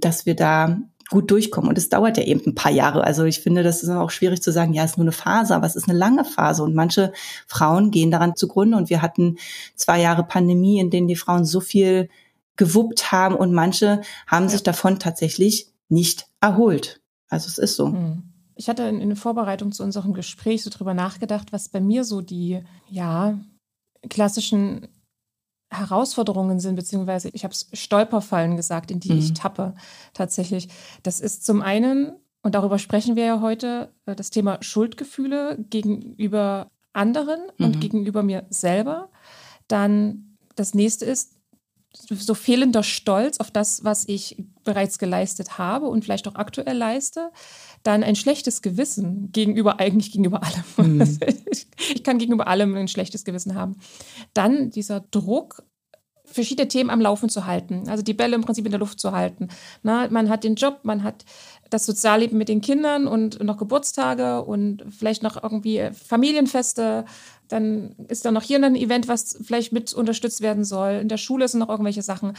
dass 0.00 0.26
wir 0.26 0.34
da 0.34 0.78
gut 1.10 1.30
durchkommen. 1.30 1.70
Und 1.70 1.78
es 1.78 1.88
dauert 1.88 2.18
ja 2.18 2.24
eben 2.24 2.42
ein 2.46 2.54
paar 2.54 2.72
Jahre. 2.72 3.04
Also 3.04 3.24
ich 3.24 3.40
finde, 3.40 3.62
das 3.62 3.82
ist 3.82 3.88
auch 3.88 4.10
schwierig 4.10 4.42
zu 4.42 4.52
sagen, 4.52 4.74
ja, 4.74 4.84
es 4.84 4.92
ist 4.92 4.96
nur 4.98 5.04
eine 5.04 5.12
Phase, 5.12 5.54
aber 5.54 5.66
es 5.66 5.76
ist 5.76 5.88
eine 5.88 5.98
lange 5.98 6.24
Phase. 6.24 6.62
Und 6.62 6.74
manche 6.74 7.12
Frauen 7.46 7.90
gehen 7.90 8.10
daran 8.10 8.36
zugrunde. 8.36 8.76
Und 8.76 8.90
wir 8.90 9.00
hatten 9.00 9.38
zwei 9.74 10.00
Jahre 10.00 10.24
Pandemie, 10.24 10.80
in 10.80 10.90
denen 10.90 11.08
die 11.08 11.16
Frauen 11.16 11.44
so 11.44 11.60
viel 11.60 12.08
gewuppt 12.56 13.12
haben 13.12 13.36
und 13.36 13.52
manche 13.52 14.02
haben 14.26 14.48
sich 14.48 14.62
davon 14.62 14.98
tatsächlich 14.98 15.68
nicht 15.88 16.26
erholt. 16.40 17.00
Also 17.28 17.46
es 17.48 17.56
ist 17.56 17.76
so. 17.76 17.86
Hm. 17.86 18.27
Ich 18.58 18.68
hatte 18.68 18.82
in, 18.82 19.00
in 19.00 19.14
Vorbereitung 19.14 19.70
zu 19.70 19.84
unserem 19.84 20.14
Gespräch 20.14 20.64
so 20.64 20.70
drüber 20.70 20.92
nachgedacht, 20.92 21.52
was 21.52 21.68
bei 21.68 21.80
mir 21.80 22.02
so 22.02 22.20
die, 22.20 22.62
ja, 22.90 23.38
klassischen 24.10 24.88
Herausforderungen 25.70 26.60
sind, 26.60 26.76
beziehungsweise 26.76 27.28
ich 27.28 27.44
habe 27.44 27.52
es 27.52 27.68
Stolperfallen 27.72 28.56
gesagt, 28.56 28.90
in 28.90 29.00
die 29.00 29.12
mhm. 29.12 29.18
ich 29.18 29.34
tappe 29.34 29.74
tatsächlich. 30.12 30.68
Das 31.02 31.20
ist 31.20 31.44
zum 31.44 31.62
einen, 31.62 32.16
und 32.42 32.54
darüber 32.54 32.78
sprechen 32.78 33.16
wir 33.16 33.24
ja 33.24 33.40
heute, 33.40 33.92
äh, 34.06 34.16
das 34.16 34.30
Thema 34.30 34.58
Schuldgefühle 34.60 35.58
gegenüber 35.70 36.70
anderen 36.94 37.40
mhm. 37.58 37.66
und 37.66 37.80
gegenüber 37.80 38.22
mir 38.22 38.46
selber. 38.50 39.10
Dann 39.68 40.36
das 40.56 40.74
nächste 40.74 41.04
ist 41.04 41.38
so 41.92 42.34
fehlender 42.34 42.82
Stolz 42.82 43.38
auf 43.38 43.50
das, 43.50 43.84
was 43.84 44.06
ich 44.08 44.42
bereits 44.64 44.98
geleistet 44.98 45.58
habe 45.58 45.86
und 45.86 46.04
vielleicht 46.04 46.28
auch 46.28 46.34
aktuell 46.34 46.76
leiste, 46.76 47.30
dann 47.88 48.04
ein 48.04 48.16
schlechtes 48.16 48.60
Gewissen 48.60 49.32
gegenüber 49.32 49.80
eigentlich 49.80 50.12
gegenüber 50.12 50.42
allem. 50.42 50.64
Mhm. 50.98 51.18
ich 51.94 52.04
kann 52.04 52.18
gegenüber 52.18 52.46
allem 52.46 52.76
ein 52.76 52.88
schlechtes 52.88 53.24
Gewissen 53.24 53.54
haben. 53.54 53.76
Dann 54.34 54.70
dieser 54.70 55.00
Druck, 55.00 55.62
verschiedene 56.24 56.68
Themen 56.68 56.90
am 56.90 57.00
Laufen 57.00 57.30
zu 57.30 57.46
halten, 57.46 57.88
also 57.88 58.02
die 58.02 58.12
Bälle 58.12 58.36
im 58.36 58.42
Prinzip 58.42 58.66
in 58.66 58.70
der 58.70 58.78
Luft 58.78 59.00
zu 59.00 59.12
halten. 59.12 59.48
Na, 59.82 60.08
man 60.10 60.28
hat 60.28 60.44
den 60.44 60.56
Job, 60.56 60.80
man 60.82 61.02
hat 61.02 61.24
das 61.70 61.86
Sozialleben 61.86 62.36
mit 62.36 62.50
den 62.50 62.60
Kindern 62.60 63.06
und 63.06 63.42
noch 63.42 63.56
Geburtstage 63.56 64.44
und 64.44 64.84
vielleicht 64.90 65.22
noch 65.22 65.42
irgendwie 65.42 65.88
Familienfeste 65.92 67.06
dann 67.48 67.94
ist 68.08 68.24
da 68.24 68.30
noch 68.30 68.42
hier 68.42 68.62
ein 68.62 68.76
Event, 68.76 69.08
was 69.08 69.38
vielleicht 69.42 69.72
mit 69.72 69.94
unterstützt 69.94 70.42
werden 70.42 70.64
soll. 70.64 70.92
In 71.00 71.08
der 71.08 71.16
Schule 71.16 71.48
sind 71.48 71.60
noch 71.60 71.68
irgendwelche 71.68 72.02
Sachen. 72.02 72.34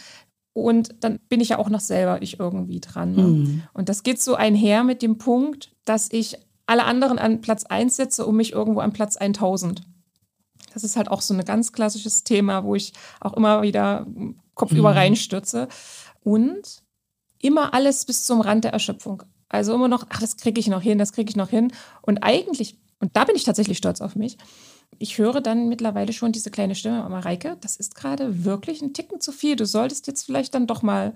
Und 0.54 0.96
dann 1.02 1.20
bin 1.30 1.40
ich 1.40 1.50
ja 1.50 1.60
auch 1.60 1.70
noch 1.70 1.80
selber 1.80 2.22
ich 2.22 2.40
irgendwie 2.40 2.80
dran. 2.80 3.16
Ne? 3.16 3.24
Mhm. 3.24 3.64
Und 3.74 3.90
das 3.90 4.04
geht 4.04 4.22
so 4.22 4.36
einher 4.36 4.84
mit 4.84 5.02
dem 5.02 5.18
Punkt, 5.18 5.72
dass 5.86 6.10
ich 6.12 6.38
alle 6.66 6.86
anderen 6.86 7.18
an 7.20 7.42
Platz 7.42 7.66
1 7.66 7.96
setze 7.96 8.26
und 8.26 8.36
mich 8.36 8.54
irgendwo 8.54 8.80
an 8.80 8.94
Platz 8.94 9.18
1000. 9.18 9.82
Das 10.74 10.84
ist 10.84 10.96
halt 10.96 11.10
auch 11.10 11.22
so 11.22 11.34
ein 11.34 11.44
ganz 11.46 11.72
klassisches 11.72 12.24
Thema, 12.24 12.64
wo 12.64 12.76
ich 12.76 12.94
auch 13.20 13.34
immer 13.34 13.62
wieder 13.62 14.06
kopfüber 14.54 14.92
mhm. 14.92 14.98
reinstürze. 14.98 15.68
Und 16.22 16.84
immer 17.40 17.74
alles 17.74 18.06
bis 18.06 18.26
zum 18.26 18.42
Rand 18.42 18.66
der 18.66 18.74
Erschöpfung. 18.74 19.24
Also 19.48 19.74
immer 19.74 19.88
noch, 19.88 20.06
ach, 20.10 20.20
das 20.20 20.38
kriege 20.38 20.60
ich 20.60 20.68
noch 20.68 20.82
hin, 20.82 20.98
das 20.98 21.14
kriege 21.14 21.30
ich 21.30 21.36
noch 21.36 21.50
hin. 21.50 21.74
Und 22.02 22.20
eigentlich, 22.20 22.78
und 23.00 23.16
da 23.16 23.24
bin 23.24 23.36
ich 23.36 23.46
tatsächlich 23.46 23.78
stolz 23.78 24.02
auf 24.02 24.16
mich, 24.16 24.38
ich 24.98 25.18
höre 25.18 25.42
dann 25.42 25.70
mittlerweile 25.70 26.14
schon 26.14 26.32
diese 26.32 26.52
kleine 26.52 26.76
Stimme, 26.76 27.08
Mareike, 27.08 27.58
das 27.62 27.78
ist 27.78 27.96
gerade 27.96 28.44
wirklich 28.44 28.82
ein 28.82 28.94
Ticken 28.94 29.22
zu 29.22 29.32
viel. 29.32 29.56
Du 29.56 29.66
solltest 29.66 30.08
jetzt 30.08 30.26
vielleicht 30.26 30.56
dann 30.56 30.68
doch 30.68 30.82
mal 30.82 31.14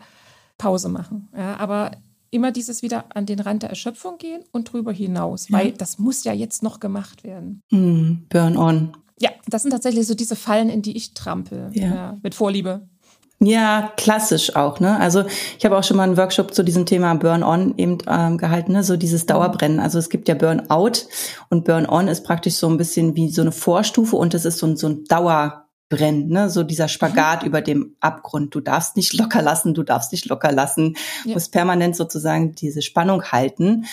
Pause 0.58 0.90
machen. 0.90 1.30
Ja, 1.36 1.58
aber 1.58 1.92
immer 2.32 2.52
dieses 2.52 2.82
wieder 2.82 3.06
an 3.16 3.26
den 3.26 3.40
Rand 3.40 3.64
der 3.64 3.70
Erschöpfung 3.70 4.18
gehen 4.18 4.44
und 4.52 4.72
drüber 4.72 4.92
hinaus, 4.92 5.50
ja. 5.50 5.58
weil 5.58 5.72
das 5.72 6.00
muss 6.00 6.24
ja 6.24 6.34
jetzt 6.34 6.64
noch 6.64 6.80
gemacht 6.80 7.24
werden. 7.24 7.62
Mm, 7.72 8.26
burn 8.30 8.58
on. 8.58 8.98
Ja, 9.20 9.30
das 9.48 9.62
sind 9.62 9.72
tatsächlich 9.72 10.08
so 10.08 10.16
diese 10.16 10.36
Fallen, 10.36 10.70
in 10.70 10.82
die 10.82 10.98
ich 10.98 11.14
trampel. 11.14 11.70
Ja. 11.74 11.84
ja 11.84 12.18
mit 12.24 12.36
Vorliebe. 12.36 12.88
Ja, 13.45 13.91
klassisch 13.97 14.56
auch, 14.56 14.79
ne? 14.79 14.97
Also 14.99 15.25
ich 15.58 15.65
habe 15.65 15.77
auch 15.77 15.84
schon 15.84 15.97
mal 15.97 16.03
einen 16.03 16.15
Workshop 16.15 16.53
zu 16.53 16.63
diesem 16.63 16.86
Thema 16.86 17.13
Burn-on 17.15 17.77
eben 17.77 17.97
ähm, 18.08 18.38
gehalten, 18.38 18.71
ne? 18.71 18.84
So 18.84 18.95
dieses 18.95 19.25
Dauerbrennen. 19.25 19.79
Also 19.82 19.99
es 19.99 20.10
gibt 20.10 20.29
ja 20.29 20.36
Burn-out 20.36 21.08
und 21.49 21.65
Burn-on 21.65 22.08
ist 22.08 22.23
praktisch 22.23 22.56
so 22.56 22.69
ein 22.69 22.77
bisschen 22.77 23.15
wie 23.15 23.29
so 23.29 23.41
eine 23.41 23.51
Vorstufe 23.51 24.15
und 24.15 24.34
das 24.34 24.45
ist 24.45 24.60
so 24.60 24.67
ein, 24.67 24.77
so 24.77 24.88
ein 24.88 25.03
Dauerbrennen, 25.06 26.29
ne? 26.29 26.49
So 26.49 26.63
dieser 26.63 26.88
Spagat 26.88 27.41
mhm. 27.41 27.49
über 27.49 27.62
dem 27.62 27.95
Abgrund. 27.99 28.56
Du 28.56 28.62
darfst 28.62 28.95
nicht 28.95 29.12
locker 29.13 29.41
lassen, 29.41 29.73
du 29.73 29.84
darfst 29.84 30.13
nicht 30.13 30.25
locker 30.27 30.53
lassen, 30.53 30.95
ja. 31.25 31.34
musst 31.34 31.51
permanent 31.51 31.97
sozusagen 31.97 32.56
diese 32.56 32.82
Spannung 32.82 33.23
halten. 33.25 33.86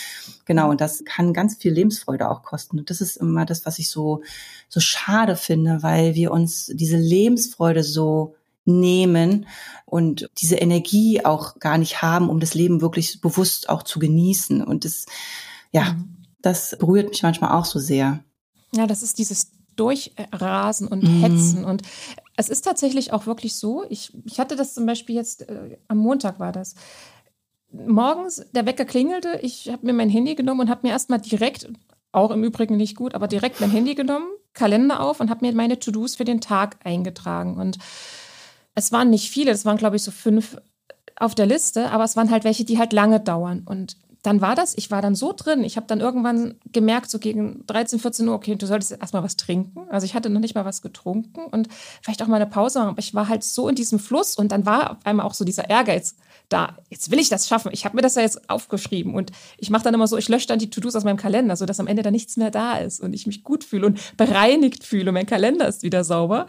Genau, 0.45 0.69
und 0.69 0.79
das 0.79 1.03
kann 1.03 1.33
ganz 1.33 1.57
viel 1.57 1.73
Lebensfreude 1.73 2.29
auch 2.29 2.43
kosten. 2.43 2.79
Und 2.79 2.89
das 2.89 3.01
ist 3.01 3.17
immer 3.17 3.45
das, 3.45 3.65
was 3.65 3.79
ich 3.79 3.89
so, 3.89 4.21
so 4.69 4.79
schade 4.79 5.35
finde, 5.35 5.83
weil 5.83 6.15
wir 6.15 6.31
uns 6.31 6.71
diese 6.73 6.97
Lebensfreude 6.97 7.83
so 7.83 8.35
nehmen 8.79 9.45
und 9.85 10.29
diese 10.37 10.55
Energie 10.55 11.23
auch 11.25 11.59
gar 11.59 11.77
nicht 11.77 12.01
haben, 12.01 12.29
um 12.29 12.39
das 12.39 12.53
Leben 12.53 12.81
wirklich 12.81 13.21
bewusst 13.21 13.69
auch 13.69 13.83
zu 13.83 13.99
genießen. 13.99 14.63
Und 14.63 14.85
das, 14.85 15.05
ja, 15.71 15.93
mhm. 15.93 16.17
das 16.41 16.75
berührt 16.79 17.09
mich 17.09 17.23
manchmal 17.23 17.51
auch 17.51 17.65
so 17.65 17.79
sehr. 17.79 18.23
Ja, 18.73 18.87
das 18.87 19.03
ist 19.03 19.17
dieses 19.17 19.51
Durchrasen 19.75 20.87
und 20.87 21.03
mhm. 21.03 21.21
Hetzen. 21.21 21.65
Und 21.65 21.81
es 22.37 22.49
ist 22.49 22.61
tatsächlich 22.61 23.13
auch 23.13 23.25
wirklich 23.25 23.55
so, 23.55 23.83
ich, 23.89 24.13
ich 24.25 24.39
hatte 24.39 24.55
das 24.55 24.73
zum 24.73 24.85
Beispiel 24.85 25.15
jetzt, 25.15 25.49
äh, 25.49 25.77
am 25.87 25.97
Montag 25.97 26.39
war 26.39 26.51
das. 26.51 26.75
Morgens, 27.71 28.45
der 28.53 28.65
Wecker 28.65 28.85
klingelte, 28.85 29.39
ich 29.41 29.69
habe 29.69 29.85
mir 29.85 29.93
mein 29.93 30.09
Handy 30.09 30.35
genommen 30.35 30.61
und 30.61 30.69
habe 30.69 30.87
mir 30.87 30.93
erstmal 30.93 31.21
direkt, 31.21 31.69
auch 32.11 32.31
im 32.31 32.43
Übrigen 32.43 32.75
nicht 32.77 32.95
gut, 32.95 33.15
aber 33.15 33.27
direkt 33.27 33.61
mein 33.61 33.71
Handy 33.71 33.95
genommen, 33.95 34.27
Kalender 34.53 34.99
auf 34.99 35.21
und 35.21 35.29
habe 35.29 35.45
mir 35.45 35.53
meine 35.53 35.79
To-Dos 35.79 36.15
für 36.15 36.25
den 36.25 36.41
Tag 36.41 36.77
eingetragen. 36.83 37.57
Und 37.57 37.77
es 38.75 38.91
waren 38.91 39.09
nicht 39.09 39.29
viele, 39.29 39.51
es 39.51 39.65
waren, 39.65 39.77
glaube 39.77 39.95
ich, 39.95 40.03
so 40.03 40.11
fünf 40.11 40.57
auf 41.15 41.35
der 41.35 41.45
Liste, 41.45 41.91
aber 41.91 42.03
es 42.03 42.15
waren 42.15 42.31
halt 42.31 42.43
welche, 42.43 42.65
die 42.65 42.79
halt 42.79 42.93
lange 42.93 43.19
dauern. 43.19 43.63
Und 43.65 43.97
dann 44.23 44.39
war 44.39 44.55
das, 44.55 44.77
ich 44.77 44.91
war 44.91 45.01
dann 45.01 45.15
so 45.15 45.33
drin, 45.35 45.63
ich 45.63 45.77
habe 45.77 45.87
dann 45.87 45.99
irgendwann 45.99 46.55
gemerkt, 46.71 47.09
so 47.09 47.17
gegen 47.17 47.65
13, 47.65 47.99
14 47.99 48.27
Uhr, 48.27 48.35
okay, 48.35 48.55
du 48.55 48.67
solltest 48.67 48.91
erstmal 48.91 49.23
was 49.23 49.35
trinken. 49.35 49.89
Also 49.89 50.05
ich 50.05 50.13
hatte 50.13 50.29
noch 50.29 50.39
nicht 50.39 50.53
mal 50.53 50.65
was 50.65 50.81
getrunken 50.81 51.45
und 51.45 51.69
vielleicht 52.01 52.21
auch 52.21 52.27
mal 52.27 52.35
eine 52.35 52.45
Pause 52.45 52.79
machen, 52.79 52.89
aber 52.89 52.99
ich 52.99 53.15
war 53.15 53.29
halt 53.29 53.43
so 53.43 53.67
in 53.67 53.75
diesem 53.75 53.97
Fluss 53.97 54.35
und 54.35 54.51
dann 54.51 54.65
war 54.65 54.91
auf 54.91 54.97
einmal 55.05 55.25
auch 55.25 55.33
so 55.33 55.43
dieser 55.43 55.69
Ehrgeiz 55.69 56.15
da. 56.49 56.77
Jetzt 56.89 57.09
will 57.09 57.19
ich 57.19 57.29
das 57.29 57.47
schaffen. 57.47 57.71
Ich 57.73 57.85
habe 57.85 57.95
mir 57.95 58.03
das 58.03 58.15
ja 58.15 58.21
jetzt 58.21 58.47
aufgeschrieben 58.49 59.15
und 59.15 59.31
ich 59.57 59.71
mache 59.71 59.83
dann 59.83 59.95
immer 59.95 60.07
so, 60.07 60.17
ich 60.17 60.29
lösche 60.29 60.47
dann 60.47 60.59
die 60.59 60.69
To-Dos 60.69 60.95
aus 60.95 61.03
meinem 61.03 61.17
Kalender, 61.17 61.55
sodass 61.55 61.79
am 61.79 61.87
Ende 61.87 62.03
da 62.03 62.11
nichts 62.11 62.37
mehr 62.37 62.51
da 62.51 62.77
ist 62.77 62.99
und 62.99 63.13
ich 63.13 63.25
mich 63.25 63.43
gut 63.43 63.63
fühle 63.63 63.87
und 63.87 64.17
bereinigt 64.17 64.83
fühle. 64.83 65.11
Mein 65.11 65.25
Kalender 65.25 65.67
ist 65.67 65.81
wieder 65.81 66.03
sauber. 66.03 66.45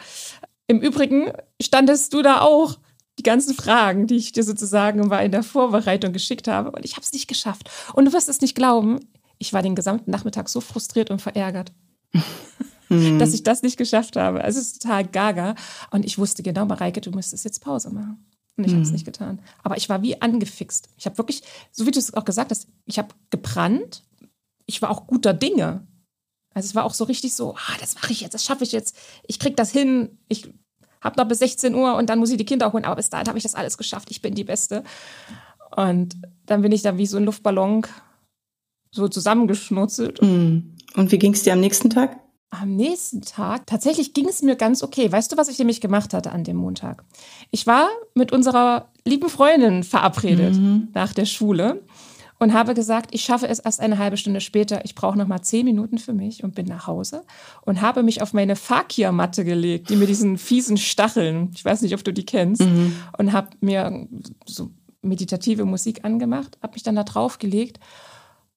Im 0.67 0.81
Übrigen 0.81 1.33
standest 1.61 2.15
du 2.15 2.23
da 2.23 2.41
auch 2.41 2.79
die 3.19 3.23
ganzen 3.23 3.55
Fragen, 3.55 4.07
die 4.07 4.17
ich 4.17 4.33
dir 4.33 4.43
sozusagen 4.43 5.07
mal 5.09 5.25
in 5.25 5.33
der 5.33 5.43
Vorbereitung 5.43 6.13
geschickt 6.13 6.49
habe. 6.49 6.71
Und 6.71 6.85
ich 6.85 6.93
habe 6.93 7.03
es 7.03 7.13
nicht 7.13 7.29
geschafft. 7.29 7.71
Und 7.95 8.07
du 8.07 8.13
wirst 8.13 8.29
es 8.29 8.41
nicht 8.41 8.55
glauben, 8.55 9.01
ich 9.39 9.53
war 9.53 9.63
den 9.63 9.75
gesamten 9.75 10.11
Nachmittag 10.11 10.49
so 10.49 10.61
frustriert 10.61 11.11
und 11.11 11.21
verärgert, 11.21 11.73
mhm. 12.89 13.19
dass 13.19 13.35
ich 13.35 13.43
das 13.43 13.63
nicht 13.63 13.77
geschafft 13.77 14.17
habe. 14.17 14.43
Also 14.43 14.61
es 14.61 14.73
ist 14.73 14.83
total 14.83 15.05
gaga. 15.05 15.55
Und 15.91 16.05
ich 16.05 16.17
wusste 16.17 16.43
genau, 16.43 16.65
Mareike, 16.65 17.01
du 17.01 17.11
müsstest 17.11 17.45
jetzt 17.45 17.61
Pause 17.61 17.91
machen. 17.91 18.25
Und 18.57 18.65
ich 18.65 18.71
mhm. 18.71 18.77
habe 18.77 18.87
es 18.87 18.93
nicht 18.93 19.05
getan. 19.05 19.41
Aber 19.63 19.77
ich 19.77 19.89
war 19.89 20.03
wie 20.03 20.21
angefixt. 20.23 20.89
Ich 20.97 21.07
habe 21.07 21.19
wirklich, 21.19 21.43
so 21.71 21.87
wie 21.87 21.91
du 21.91 21.99
es 21.99 22.15
auch 22.15 22.25
gesagt 22.25 22.51
hast, 22.51 22.69
ich 22.87 22.99
habe 22.99 23.09
gebrannt. 23.31 24.05
Ich 24.67 24.81
war 24.81 24.91
auch 24.91 25.07
guter 25.07 25.35
Dinge. 25.35 25.87
Also 26.55 26.67
es 26.67 26.75
war 26.75 26.85
auch 26.85 26.95
so 26.95 27.05
richtig 27.05 27.35
so, 27.35 27.55
ah, 27.55 27.77
das 27.81 27.95
mache 27.95 28.13
ich 28.13 28.21
jetzt, 28.21 28.35
das 28.35 28.45
schaffe 28.45 28.65
ich 28.65 28.73
jetzt, 28.73 28.97
ich 29.27 29.39
krieg 29.39 29.57
das 29.57 29.71
hin, 29.71 30.19
ich 30.29 30.53
habe 31.01 31.21
noch 31.21 31.29
bis 31.29 31.41
16 31.41 31.75
Uhr 31.75 31.97
und 31.97 32.09
dann 32.09 32.19
muss 32.19 32.31
ich 32.31 32.37
die 32.37 32.45
Kinder 32.45 32.73
holen, 32.73 32.85
aber 32.85 32.97
bis 32.97 33.11
dahin 33.11 33.27
habe 33.27 33.39
ich 33.39 33.43
das 33.43 33.55
alles 33.55 33.77
geschafft, 33.77 34.11
ich 34.11 34.23
bin 34.23 34.35
die 34.35 34.45
Beste. 34.45 34.85
Und 35.75 36.17
dann 36.47 36.63
bin 36.63 36.73
ich 36.73 36.83
da 36.83 36.97
wie 36.99 37.07
so 37.07 37.17
ein 37.17 37.25
Luftballon 37.25 37.87
so 38.91 39.09
zusammengeschnutzelt. 39.09 40.21
Mm. 40.21 40.77
Und 40.95 41.11
wie 41.11 41.19
ging 41.19 41.33
es 41.33 41.43
dir 41.43 41.55
am 41.55 41.61
nächsten 41.61 41.89
Tag? 41.89 42.19
Am 42.51 42.77
nächsten 42.77 43.23
Tag, 43.23 43.67
tatsächlich 43.67 44.13
ging 44.13 44.29
es 44.29 44.43
mir 44.43 44.57
ganz 44.57 44.83
okay. 44.83 45.11
Weißt 45.11 45.33
du, 45.33 45.39
was 45.39 45.49
ich 45.49 45.59
nämlich 45.59 45.81
gemacht 45.81 46.13
hatte 46.13 46.33
an 46.33 46.45
dem 46.45 46.57
Montag? 46.57 47.03
Ich 47.51 47.67
war 47.67 47.89
mit 48.15 48.31
unserer 48.31 48.91
lieben 49.07 49.31
Freundin 49.31 49.83
verabredet 49.83 50.57
mhm. 50.57 50.89
nach 50.93 51.15
der 51.15 51.25
Schule 51.25 51.83
und 52.43 52.55
habe 52.55 52.75
gesagt, 52.75 53.15
ich 53.15 53.23
schaffe 53.23 53.47
es 53.47 53.61
erst 53.61 53.79
eine 53.79 53.99
halbe 53.99 54.17
Stunde 54.17 54.41
später. 54.41 54.85
Ich 54.85 54.97
brauche 54.97 55.17
noch 55.17 55.29
mal 55.29 55.43
zehn 55.43 55.65
Minuten 55.65 55.99
für 55.99 56.13
mich 56.13 56.43
und 56.43 56.57
bin 56.57 56.67
nach 56.67 56.89
Hause 56.89 57.23
und 57.61 57.81
habe 57.81 58.03
mich 58.03 58.21
auf 58.21 58.33
meine 58.33 58.57
Fakir-Matte 58.57 59.45
gelegt, 59.45 59.91
die 59.91 59.97
mit 59.97 60.09
diesen 60.09 60.39
fiesen 60.39 60.77
Stacheln, 60.77 61.51
ich 61.55 61.65
weiß 61.65 61.83
nicht, 61.83 61.95
ob 61.95 62.03
du 62.03 62.13
die 62.13 62.27
kennst, 62.27 62.63
mhm. 62.63 62.97
und 63.17 63.33
habe 63.33 63.51
mir 63.61 64.09
so 64.45 64.71
meditative 65.03 65.65
Musik 65.65 66.05
angemacht, 66.05 66.59
habe 66.61 66.73
mich 66.73 66.83
dann 66.83 66.97
da 66.97 67.05
drauf 67.05 67.39
gelegt. 67.39 67.79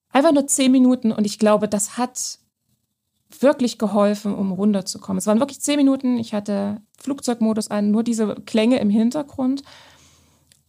Einfach 0.09 0.31
nur 0.31 0.47
zehn 0.47 0.71
Minuten 0.71 1.11
und 1.11 1.25
ich 1.25 1.37
glaube, 1.37 1.67
das 1.67 1.95
hat 1.95 2.39
wirklich 3.39 3.77
geholfen, 3.77 4.33
um 4.33 4.51
runterzukommen. 4.51 5.19
Es 5.19 5.27
waren 5.27 5.39
wirklich 5.39 5.61
zehn 5.61 5.77
Minuten. 5.77 6.17
Ich 6.17 6.33
hatte 6.33 6.81
Flugzeugmodus 6.97 7.69
an, 7.69 7.91
nur 7.91 8.01
diese 8.01 8.33
Klänge 8.47 8.79
im 8.79 8.89
Hintergrund 8.89 9.61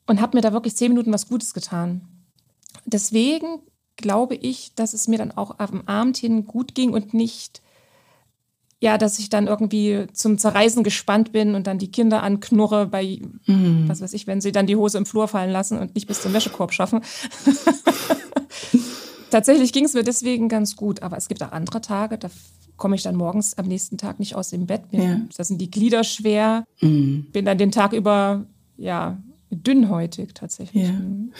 und 0.06 0.20
habe 0.20 0.36
mir 0.36 0.42
da 0.42 0.52
wirklich 0.52 0.76
zehn 0.76 0.90
Minuten 0.90 1.14
was 1.14 1.28
Gutes 1.28 1.54
getan 1.54 2.15
deswegen 2.86 3.60
glaube 3.96 4.34
ich, 4.34 4.74
dass 4.74 4.94
es 4.94 5.08
mir 5.08 5.18
dann 5.18 5.32
auch 5.32 5.58
am 5.58 5.82
Abend 5.86 6.16
hin 6.16 6.46
gut 6.46 6.74
ging 6.74 6.92
und 6.92 7.14
nicht, 7.14 7.62
ja, 8.80 8.98
dass 8.98 9.18
ich 9.18 9.30
dann 9.30 9.46
irgendwie 9.46 10.06
zum 10.12 10.38
Zerreißen 10.38 10.84
gespannt 10.84 11.32
bin 11.32 11.54
und 11.54 11.66
dann 11.66 11.78
die 11.78 11.90
Kinder 11.90 12.22
anknurre 12.22 12.86
bei, 12.86 13.20
mhm. 13.46 13.88
was 13.88 14.00
weiß 14.00 14.12
ich, 14.12 14.26
wenn 14.26 14.40
sie 14.40 14.52
dann 14.52 14.66
die 14.66 14.76
Hose 14.76 14.98
im 14.98 15.06
Flur 15.06 15.28
fallen 15.28 15.50
lassen 15.50 15.78
und 15.78 15.94
nicht 15.94 16.06
bis 16.06 16.22
zum 16.22 16.32
Wäschekorb 16.32 16.72
schaffen. 16.72 17.00
Tatsächlich 19.30 19.72
ging 19.72 19.84
es 19.84 19.94
mir 19.94 20.04
deswegen 20.04 20.48
ganz 20.48 20.76
gut, 20.76 21.02
aber 21.02 21.16
es 21.16 21.28
gibt 21.28 21.42
auch 21.42 21.52
andere 21.52 21.80
Tage, 21.80 22.16
da 22.16 22.30
komme 22.76 22.94
ich 22.94 23.02
dann 23.02 23.16
morgens 23.16 23.58
am 23.58 23.66
nächsten 23.66 23.96
Tag 23.96 24.18
nicht 24.18 24.34
aus 24.34 24.50
dem 24.50 24.66
Bett. 24.66 24.92
Mir, 24.92 25.02
ja. 25.02 25.20
Da 25.36 25.44
sind 25.44 25.60
die 25.60 25.70
Glieder 25.70 26.04
schwer, 26.04 26.64
mhm. 26.80 27.26
bin 27.32 27.46
dann 27.46 27.58
den 27.58 27.72
Tag 27.72 27.92
über 27.92 28.46
ja, 28.76 29.18
dünnhäutig 29.50 30.34
tatsächlich. 30.34 30.84
Ja. 30.84 30.92
Mhm. 30.92 31.32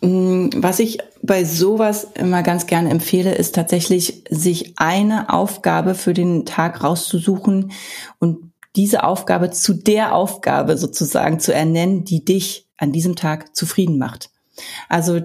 Mm, 0.00 0.50
was 0.56 0.80
ich 0.80 0.98
bei 1.22 1.44
sowas 1.44 2.08
immer 2.14 2.42
ganz 2.42 2.66
gerne 2.66 2.90
empfehle, 2.90 3.34
ist 3.34 3.54
tatsächlich, 3.54 4.24
sich 4.30 4.74
eine 4.76 5.32
Aufgabe 5.32 5.94
für 5.94 6.12
den 6.12 6.44
Tag 6.44 6.82
rauszusuchen 6.82 7.72
und 8.18 8.52
diese 8.74 9.04
Aufgabe 9.04 9.50
zu 9.50 9.74
der 9.74 10.14
Aufgabe 10.14 10.76
sozusagen 10.78 11.38
zu 11.40 11.54
ernennen, 11.54 12.04
die 12.04 12.24
dich 12.24 12.68
an 12.78 12.92
diesem 12.92 13.16
Tag 13.16 13.54
zufrieden 13.54 13.98
macht. 13.98 14.30
Also 14.88 15.20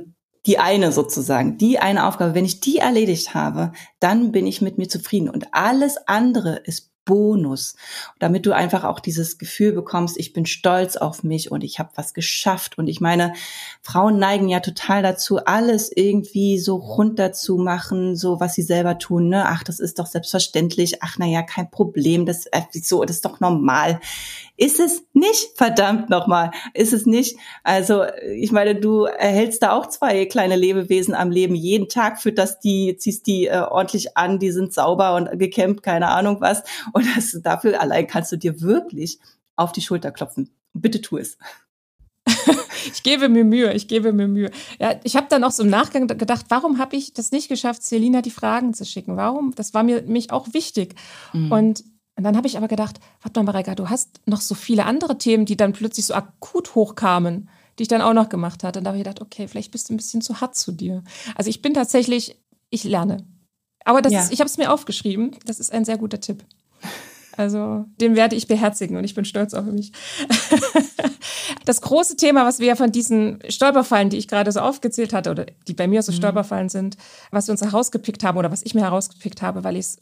die 0.45 0.59
eine 0.59 0.91
sozusagen, 0.91 1.57
die 1.57 1.79
eine 1.79 2.07
Aufgabe. 2.07 2.33
Wenn 2.33 2.45
ich 2.45 2.61
die 2.61 2.77
erledigt 2.77 3.33
habe, 3.33 3.73
dann 3.99 4.31
bin 4.31 4.47
ich 4.47 4.61
mit 4.61 4.77
mir 4.77 4.87
zufrieden. 4.87 5.29
Und 5.29 5.47
alles 5.53 5.97
andere 6.07 6.55
ist 6.55 6.91
Bonus, 7.07 7.75
damit 8.19 8.45
du 8.45 8.51
einfach 8.51 8.83
auch 8.83 8.99
dieses 8.99 9.39
Gefühl 9.39 9.71
bekommst, 9.71 10.19
ich 10.19 10.33
bin 10.33 10.45
stolz 10.45 10.97
auf 10.97 11.23
mich 11.23 11.49
und 11.51 11.63
ich 11.63 11.79
habe 11.79 11.89
was 11.95 12.13
geschafft. 12.13 12.77
Und 12.77 12.87
ich 12.87 13.01
meine, 13.01 13.33
Frauen 13.81 14.19
neigen 14.19 14.49
ja 14.49 14.59
total 14.59 15.01
dazu, 15.01 15.43
alles 15.43 15.89
irgendwie 15.95 16.59
so 16.59 16.75
runter 16.75 17.31
zu 17.31 17.57
machen, 17.57 18.15
so 18.15 18.39
was 18.39 18.53
sie 18.53 18.61
selber 18.61 18.99
tun. 18.99 19.29
Ne? 19.29 19.45
Ach, 19.47 19.63
das 19.63 19.79
ist 19.79 19.97
doch 19.97 20.05
selbstverständlich. 20.05 21.01
Ach, 21.01 21.15
na 21.17 21.25
ja, 21.25 21.41
kein 21.41 21.71
Problem. 21.71 22.25
Das, 22.25 22.45
äh, 22.47 22.61
so, 22.73 23.03
das 23.03 23.15
ist 23.15 23.25
doch 23.25 23.39
normal. 23.39 23.99
Ist 24.59 24.79
es 24.79 25.03
nicht, 25.13 25.55
verdammt 25.55 26.09
nochmal, 26.09 26.49
ist 26.73 26.91
es 26.91 27.05
nicht. 27.05 27.37
Also 27.63 28.05
ich 28.33 28.51
meine, 28.51 28.73
du 28.73 29.03
erhältst 29.03 29.61
da 29.61 29.71
auch 29.71 29.85
zwei 29.85 30.25
kleine 30.25 30.55
Lebewesen 30.55 31.13
am 31.13 31.29
Leben. 31.29 31.53
Jeden 31.53 31.89
Tag 31.89 32.19
fütterst 32.19 32.63
die, 32.63 32.97
ziehst 32.97 33.27
die 33.27 33.45
äh, 33.45 33.59
ordentlich 33.59 34.17
an, 34.17 34.39
die 34.39 34.51
sind 34.51 34.73
sauber 34.73 35.15
und 35.15 35.37
gekämmt, 35.37 35.83
keine 35.83 36.07
Ahnung 36.07 36.41
was. 36.41 36.63
Und 36.91 37.05
das, 37.15 37.39
dafür 37.43 37.79
allein 37.79 38.07
kannst 38.07 38.31
du 38.31 38.35
dir 38.35 38.59
wirklich 38.61 39.19
auf 39.55 39.73
die 39.73 39.81
Schulter 39.81 40.11
klopfen. 40.11 40.49
Bitte 40.73 41.01
tu 41.01 41.17
es. 41.17 41.37
ich 42.91 43.03
gebe 43.03 43.29
mir 43.29 43.43
Mühe, 43.43 43.73
ich 43.73 43.87
gebe 43.87 44.11
mir 44.11 44.27
Mühe. 44.27 44.49
Ja, 44.79 44.99
ich 45.03 45.15
habe 45.15 45.27
dann 45.29 45.43
auch 45.43 45.51
so 45.51 45.61
im 45.61 45.69
Nachgang 45.69 46.07
gedacht, 46.07 46.47
warum 46.49 46.79
habe 46.79 46.95
ich 46.95 47.13
das 47.13 47.31
nicht 47.31 47.47
geschafft, 47.47 47.83
Selina 47.83 48.23
die 48.23 48.31
Fragen 48.31 48.73
zu 48.73 48.85
schicken? 48.85 49.17
Warum? 49.17 49.53
Das 49.55 49.75
war 49.75 49.83
mir 49.83 50.01
mich 50.01 50.31
auch 50.31 50.53
wichtig. 50.53 50.95
Mhm. 51.33 51.51
Und 51.51 51.83
und 52.17 52.23
dann 52.23 52.35
habe 52.35 52.47
ich 52.47 52.57
aber 52.57 52.67
gedacht, 52.67 52.99
warte 53.21 53.39
mal, 53.39 53.51
Mareika, 53.51 53.75
du 53.75 53.89
hast 53.89 54.21
noch 54.25 54.41
so 54.41 54.55
viele 54.55 54.85
andere 54.85 55.19
Themen, 55.19 55.45
die 55.45 55.55
dann 55.55 55.73
plötzlich 55.73 56.07
so 56.07 56.15
akut 56.15 56.73
hochkamen, 56.73 57.47
die 57.77 57.83
ich 57.83 57.87
dann 57.87 58.01
auch 58.01 58.13
noch 58.13 58.27
gemacht 58.27 58.63
hatte. 58.63 58.79
Und 58.79 58.85
da 58.85 58.89
habe 58.89 58.97
ich 58.97 59.03
gedacht, 59.03 59.21
okay, 59.21 59.47
vielleicht 59.47 59.71
bist 59.71 59.87
du 59.87 59.93
ein 59.93 59.97
bisschen 59.97 60.21
zu 60.21 60.41
hart 60.41 60.55
zu 60.55 60.71
dir. 60.71 61.03
Also 61.35 61.51
ich 61.51 61.61
bin 61.61 61.75
tatsächlich, 61.75 62.41
ich 62.71 62.83
lerne. 62.83 63.23
Aber 63.85 64.01
das 64.01 64.13
ja. 64.13 64.21
ist, 64.21 64.33
ich 64.33 64.39
habe 64.39 64.49
es 64.49 64.57
mir 64.57 64.73
aufgeschrieben. 64.73 65.35
Das 65.45 65.59
ist 65.59 65.71
ein 65.71 65.85
sehr 65.85 65.99
guter 65.99 66.19
Tipp. 66.19 66.43
Also 67.37 67.85
den 68.01 68.15
werde 68.15 68.35
ich 68.35 68.47
beherzigen 68.47 68.97
und 68.97 69.03
ich 69.03 69.13
bin 69.13 69.23
stolz 69.23 69.53
auf 69.53 69.65
mich. 69.65 69.91
das 71.65 71.81
große 71.81 72.15
Thema, 72.15 72.45
was 72.45 72.57
wir 72.57 72.75
von 72.75 72.91
diesen 72.91 73.39
Stolperfallen, 73.47 74.09
die 74.09 74.17
ich 74.17 74.27
gerade 74.27 74.51
so 74.51 74.59
aufgezählt 74.59 75.13
hatte 75.13 75.29
oder 75.29 75.45
die 75.67 75.75
bei 75.75 75.87
mir 75.87 76.01
so 76.01 76.11
mhm. 76.11 76.15
Stolperfallen 76.15 76.69
sind, 76.69 76.97
was 77.29 77.47
wir 77.47 77.51
uns 77.51 77.61
herausgepickt 77.61 78.23
haben 78.23 78.39
oder 78.39 78.51
was 78.51 78.63
ich 78.63 78.73
mir 78.73 78.81
herausgepickt 78.81 79.43
habe, 79.43 79.63
weil 79.63 79.75
ich 79.75 79.85
es 79.85 79.99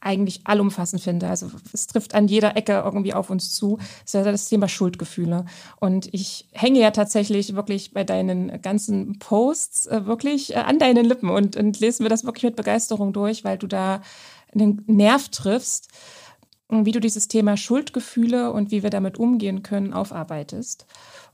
eigentlich 0.00 0.40
allumfassend 0.44 1.02
finde. 1.02 1.28
Also 1.28 1.50
es 1.72 1.86
trifft 1.86 2.14
an 2.14 2.28
jeder 2.28 2.56
Ecke 2.56 2.82
irgendwie 2.84 3.14
auf 3.14 3.30
uns 3.30 3.54
zu. 3.54 3.78
Das 3.78 4.06
ist 4.06 4.14
ja 4.14 4.22
das 4.22 4.48
Thema 4.48 4.68
Schuldgefühle. 4.68 5.44
Und 5.80 6.12
ich 6.12 6.48
hänge 6.52 6.80
ja 6.80 6.90
tatsächlich 6.90 7.54
wirklich 7.54 7.92
bei 7.92 8.04
deinen 8.04 8.62
ganzen 8.62 9.18
Posts 9.18 9.86
äh, 9.88 10.06
wirklich 10.06 10.54
äh, 10.54 10.58
an 10.58 10.78
deinen 10.78 11.04
Lippen 11.04 11.30
und, 11.30 11.56
und 11.56 11.80
lesen 11.80 12.04
wir 12.04 12.10
das 12.10 12.24
wirklich 12.24 12.44
mit 12.44 12.56
Begeisterung 12.56 13.12
durch, 13.12 13.44
weil 13.44 13.58
du 13.58 13.66
da 13.66 14.00
einen 14.54 14.82
Nerv 14.86 15.28
triffst, 15.28 15.88
wie 16.70 16.92
du 16.92 17.00
dieses 17.00 17.28
Thema 17.28 17.56
Schuldgefühle 17.56 18.52
und 18.52 18.70
wie 18.70 18.82
wir 18.82 18.90
damit 18.90 19.18
umgehen 19.18 19.62
können, 19.62 19.92
aufarbeitest. 19.92 20.86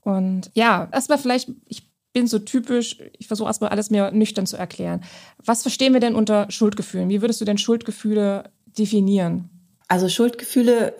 Und 0.02 0.50
ja, 0.54 0.88
erstmal 0.92 1.18
vielleicht, 1.18 1.50
ich 1.66 1.88
bin 2.12 2.26
so 2.28 2.38
typisch, 2.38 2.98
ich 3.18 3.26
versuche 3.26 3.48
erstmal 3.48 3.70
alles 3.70 3.90
mir 3.90 4.12
nüchtern 4.12 4.46
zu 4.46 4.56
erklären. 4.56 5.02
Was 5.44 5.62
verstehen 5.62 5.92
wir 5.92 6.00
denn 6.00 6.14
unter 6.14 6.50
Schuldgefühlen? 6.50 7.08
Wie 7.08 7.20
würdest 7.20 7.40
du 7.40 7.44
denn 7.44 7.58
Schuldgefühle 7.58 8.50
definieren? 8.78 9.50
Also 9.88 10.08
Schuldgefühle 10.08 10.94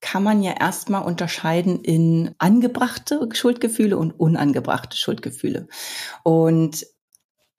kann 0.00 0.22
man 0.22 0.42
ja 0.42 0.54
erstmal 0.58 1.04
unterscheiden 1.04 1.80
in 1.82 2.34
angebrachte 2.38 3.28
Schuldgefühle 3.32 3.98
und 3.98 4.12
unangebrachte 4.18 4.96
Schuldgefühle. 4.96 5.68
Und 6.22 6.86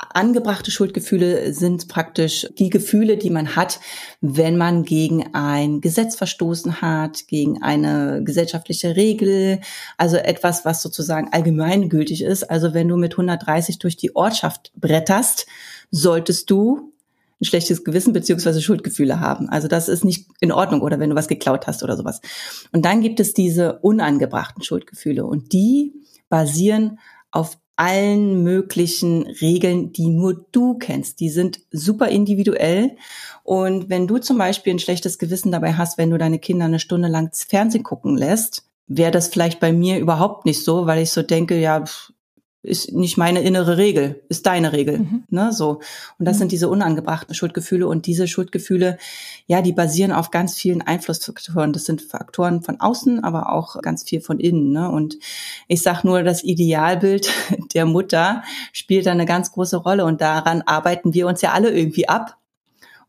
Angebrachte 0.09 0.71
Schuldgefühle 0.71 1.53
sind 1.53 1.87
praktisch 1.87 2.47
die 2.57 2.69
Gefühle, 2.69 3.17
die 3.17 3.29
man 3.29 3.55
hat, 3.55 3.79
wenn 4.19 4.57
man 4.57 4.83
gegen 4.83 5.33
ein 5.35 5.79
Gesetz 5.79 6.15
verstoßen 6.15 6.81
hat, 6.81 7.27
gegen 7.27 7.61
eine 7.61 8.23
gesellschaftliche 8.23 8.95
Regel, 8.95 9.61
also 9.97 10.17
etwas, 10.17 10.65
was 10.65 10.81
sozusagen 10.81 11.29
allgemeingültig 11.31 12.23
ist. 12.23 12.49
Also 12.49 12.73
wenn 12.73 12.87
du 12.87 12.97
mit 12.97 13.13
130 13.13 13.79
durch 13.79 13.95
die 13.95 14.15
Ortschaft 14.15 14.71
bretterst, 14.75 15.45
solltest 15.91 16.49
du 16.49 16.93
ein 17.41 17.45
schlechtes 17.45 17.83
Gewissen 17.83 18.13
beziehungsweise 18.13 18.61
Schuldgefühle 18.61 19.19
haben. 19.19 19.49
Also 19.49 19.67
das 19.67 19.89
ist 19.89 20.05
nicht 20.05 20.29
in 20.39 20.51
Ordnung 20.51 20.81
oder 20.81 20.99
wenn 20.99 21.09
du 21.09 21.15
was 21.15 21.27
geklaut 21.27 21.67
hast 21.67 21.83
oder 21.83 21.97
sowas. 21.97 22.21
Und 22.71 22.85
dann 22.85 23.01
gibt 23.01 23.19
es 23.19 23.33
diese 23.33 23.79
unangebrachten 23.79 24.63
Schuldgefühle 24.63 25.25
und 25.25 25.51
die 25.51 25.93
basieren 26.29 26.99
auf 27.31 27.57
allen 27.75 28.43
möglichen 28.43 29.23
Regeln, 29.23 29.91
die 29.91 30.07
nur 30.07 30.45
du 30.51 30.77
kennst. 30.77 31.19
Die 31.19 31.29
sind 31.29 31.61
super 31.71 32.09
individuell. 32.09 32.95
Und 33.43 33.89
wenn 33.89 34.05
du 34.05 34.19
zum 34.19 34.37
Beispiel 34.37 34.73
ein 34.73 34.79
schlechtes 34.79 35.17
Gewissen 35.17 35.51
dabei 35.51 35.73
hast, 35.73 35.97
wenn 35.97 36.11
du 36.11 36.19
deine 36.19 36.37
Kinder 36.37 36.65
eine 36.65 36.79
Stunde 36.79 37.07
lang 37.07 37.31
Fernsehen 37.33 37.83
gucken 37.83 38.17
lässt, 38.17 38.65
wäre 38.85 39.11
das 39.11 39.29
vielleicht 39.29 39.59
bei 39.59 39.73
mir 39.73 39.97
überhaupt 39.97 40.45
nicht 40.45 40.63
so, 40.63 40.85
weil 40.85 41.01
ich 41.01 41.11
so 41.11 41.23
denke, 41.23 41.59
ja, 41.59 41.83
ist 42.63 42.91
nicht 42.91 43.17
meine 43.17 43.41
innere 43.41 43.77
Regel, 43.77 44.21
ist 44.29 44.45
deine 44.45 44.71
Regel, 44.71 44.99
mhm. 44.99 45.23
ne, 45.29 45.51
so. 45.51 45.79
Und 46.19 46.27
das 46.27 46.35
mhm. 46.35 46.39
sind 46.39 46.51
diese 46.51 46.69
unangebrachten 46.69 47.33
Schuldgefühle 47.33 47.87
und 47.87 48.05
diese 48.05 48.27
Schuldgefühle, 48.27 48.97
ja, 49.47 49.61
die 49.61 49.71
basieren 49.71 50.11
auf 50.11 50.29
ganz 50.29 50.55
vielen 50.55 50.81
Einflussfaktoren. 50.83 51.73
Das 51.73 51.85
sind 51.85 52.03
Faktoren 52.03 52.61
von 52.61 52.79
außen, 52.79 53.23
aber 53.23 53.51
auch 53.51 53.81
ganz 53.81 54.03
viel 54.03 54.21
von 54.21 54.39
innen, 54.39 54.71
ne. 54.71 54.91
Und 54.91 55.17
ich 55.67 55.81
sag 55.81 56.03
nur, 56.03 56.21
das 56.21 56.43
Idealbild 56.43 57.31
der 57.73 57.85
Mutter 57.85 58.43
spielt 58.73 59.07
da 59.07 59.11
eine 59.11 59.25
ganz 59.25 59.51
große 59.51 59.77
Rolle 59.77 60.05
und 60.05 60.21
daran 60.21 60.61
arbeiten 60.61 61.13
wir 61.15 61.27
uns 61.27 61.41
ja 61.41 61.53
alle 61.53 61.71
irgendwie 61.71 62.07
ab. 62.07 62.37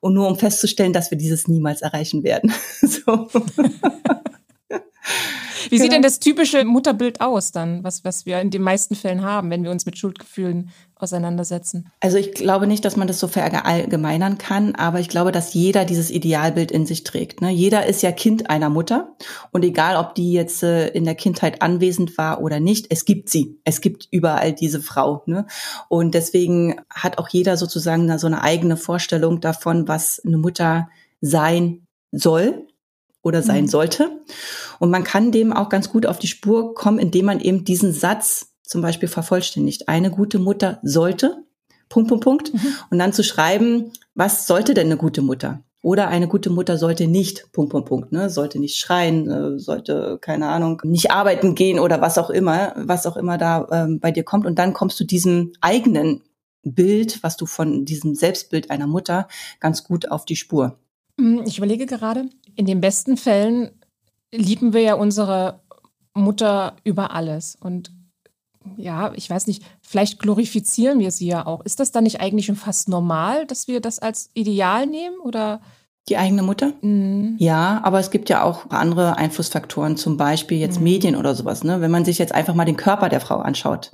Und 0.00 0.14
nur 0.14 0.26
um 0.26 0.36
festzustellen, 0.36 0.92
dass 0.92 1.12
wir 1.12 1.18
dieses 1.18 1.46
niemals 1.46 1.80
erreichen 1.80 2.24
werden. 2.24 2.52
so. 2.80 3.28
Wie 5.64 5.70
genau. 5.70 5.82
sieht 5.82 5.92
denn 5.92 6.02
das 6.02 6.20
typische 6.20 6.64
Mutterbild 6.64 7.20
aus 7.20 7.52
dann, 7.52 7.84
was, 7.84 8.04
was 8.04 8.26
wir 8.26 8.40
in 8.40 8.50
den 8.50 8.62
meisten 8.62 8.94
Fällen 8.94 9.22
haben, 9.22 9.50
wenn 9.50 9.64
wir 9.64 9.70
uns 9.70 9.86
mit 9.86 9.98
Schuldgefühlen 9.98 10.70
auseinandersetzen? 11.02 11.90
Also 12.00 12.16
ich 12.16 12.32
glaube 12.32 12.66
nicht, 12.66 12.84
dass 12.84 12.96
man 12.96 13.08
das 13.08 13.18
so 13.18 13.28
verallgemeinern 13.28 14.38
kann, 14.38 14.74
aber 14.74 15.00
ich 15.00 15.08
glaube, 15.08 15.32
dass 15.32 15.52
jeder 15.52 15.84
dieses 15.84 16.10
Idealbild 16.10 16.70
in 16.70 16.86
sich 16.86 17.04
trägt. 17.04 17.40
Ne? 17.40 17.50
Jeder 17.50 17.86
ist 17.86 18.02
ja 18.02 18.12
Kind 18.12 18.48
einer 18.48 18.70
Mutter 18.70 19.16
und 19.50 19.64
egal, 19.64 19.96
ob 19.96 20.14
die 20.14 20.32
jetzt 20.32 20.62
äh, 20.62 20.88
in 20.88 21.04
der 21.04 21.14
Kindheit 21.14 21.60
anwesend 21.60 22.16
war 22.18 22.40
oder 22.40 22.60
nicht, 22.60 22.86
es 22.90 23.04
gibt 23.04 23.28
sie. 23.28 23.58
Es 23.64 23.80
gibt 23.80 24.08
überall 24.10 24.52
diese 24.52 24.80
Frau. 24.80 25.22
Ne? 25.26 25.46
Und 25.88 26.14
deswegen 26.14 26.80
hat 26.88 27.18
auch 27.18 27.28
jeder 27.28 27.56
sozusagen 27.56 28.18
so 28.18 28.26
eine 28.26 28.42
eigene 28.42 28.76
Vorstellung 28.76 29.40
davon, 29.40 29.88
was 29.88 30.22
eine 30.24 30.38
Mutter 30.38 30.88
sein 31.20 31.86
soll 32.12 32.66
oder 33.22 33.42
sein 33.42 33.64
mhm. 33.64 33.68
sollte. 33.68 34.10
Und 34.78 34.90
man 34.90 35.04
kann 35.04 35.32
dem 35.32 35.52
auch 35.52 35.68
ganz 35.68 35.88
gut 35.88 36.06
auf 36.06 36.18
die 36.18 36.26
Spur 36.26 36.74
kommen, 36.74 36.98
indem 36.98 37.26
man 37.26 37.40
eben 37.40 37.64
diesen 37.64 37.92
Satz 37.92 38.52
zum 38.62 38.82
Beispiel 38.82 39.08
vervollständigt. 39.08 39.88
Eine 39.88 40.10
gute 40.10 40.38
Mutter 40.38 40.80
sollte, 40.82 41.44
Punkt, 41.88 42.08
Punkt, 42.08 42.24
Punkt. 42.24 42.54
Mhm. 42.54 42.74
Und 42.90 42.98
dann 42.98 43.12
zu 43.12 43.22
schreiben, 43.22 43.92
was 44.14 44.46
sollte 44.46 44.74
denn 44.74 44.86
eine 44.86 44.96
gute 44.96 45.22
Mutter? 45.22 45.62
Oder 45.82 46.08
eine 46.08 46.28
gute 46.28 46.48
Mutter 46.48 46.78
sollte 46.78 47.08
nicht, 47.08 47.50
Punkt, 47.52 47.72
Punkt, 47.72 47.88
Punkt, 47.88 48.12
ne? 48.12 48.30
sollte 48.30 48.60
nicht 48.60 48.78
schreien, 48.78 49.28
äh, 49.28 49.58
sollte, 49.58 50.18
keine 50.20 50.46
Ahnung, 50.46 50.80
nicht 50.84 51.10
arbeiten 51.10 51.56
gehen 51.56 51.80
oder 51.80 52.00
was 52.00 52.18
auch 52.18 52.30
immer, 52.30 52.72
was 52.76 53.04
auch 53.04 53.16
immer 53.16 53.36
da 53.36 53.66
ähm, 53.72 53.98
bei 53.98 54.12
dir 54.12 54.22
kommt. 54.22 54.46
Und 54.46 54.60
dann 54.60 54.74
kommst 54.74 54.98
du 55.00 55.04
diesem 55.04 55.52
eigenen 55.60 56.22
Bild, 56.62 57.22
was 57.24 57.36
du 57.36 57.46
von 57.46 57.84
diesem 57.84 58.14
Selbstbild 58.14 58.70
einer 58.70 58.86
Mutter 58.86 59.26
ganz 59.58 59.82
gut 59.82 60.08
auf 60.08 60.24
die 60.24 60.36
Spur. 60.36 60.78
Hm, 61.18 61.42
ich 61.46 61.58
überlege 61.58 61.86
gerade, 61.86 62.26
in 62.56 62.66
den 62.66 62.80
besten 62.80 63.16
Fällen 63.16 63.70
lieben 64.32 64.72
wir 64.72 64.80
ja 64.80 64.94
unsere 64.94 65.60
Mutter 66.14 66.76
über 66.84 67.12
alles. 67.12 67.56
Und 67.60 67.92
ja, 68.76 69.12
ich 69.14 69.28
weiß 69.28 69.46
nicht, 69.46 69.62
vielleicht 69.80 70.18
glorifizieren 70.18 70.98
wir 70.98 71.10
sie 71.10 71.26
ja 71.26 71.46
auch. 71.46 71.64
Ist 71.64 71.80
das 71.80 71.92
dann 71.92 72.04
nicht 72.04 72.20
eigentlich 72.20 72.46
schon 72.46 72.56
fast 72.56 72.88
normal, 72.88 73.46
dass 73.46 73.68
wir 73.68 73.80
das 73.80 73.98
als 73.98 74.30
Ideal 74.34 74.86
nehmen? 74.86 75.18
Oder 75.20 75.60
Die 76.08 76.16
eigene 76.16 76.42
Mutter? 76.42 76.72
Mhm. 76.80 77.36
Ja, 77.38 77.80
aber 77.82 77.98
es 77.98 78.10
gibt 78.10 78.28
ja 78.28 78.42
auch 78.42 78.70
andere 78.70 79.16
Einflussfaktoren, 79.18 79.96
zum 79.96 80.16
Beispiel 80.16 80.58
jetzt 80.58 80.78
mhm. 80.78 80.84
Medien 80.84 81.16
oder 81.16 81.34
sowas. 81.34 81.64
Ne? 81.64 81.80
Wenn 81.80 81.90
man 81.90 82.04
sich 82.04 82.18
jetzt 82.18 82.34
einfach 82.34 82.54
mal 82.54 82.64
den 82.64 82.76
Körper 82.76 83.08
der 83.08 83.20
Frau 83.20 83.38
anschaut. 83.38 83.90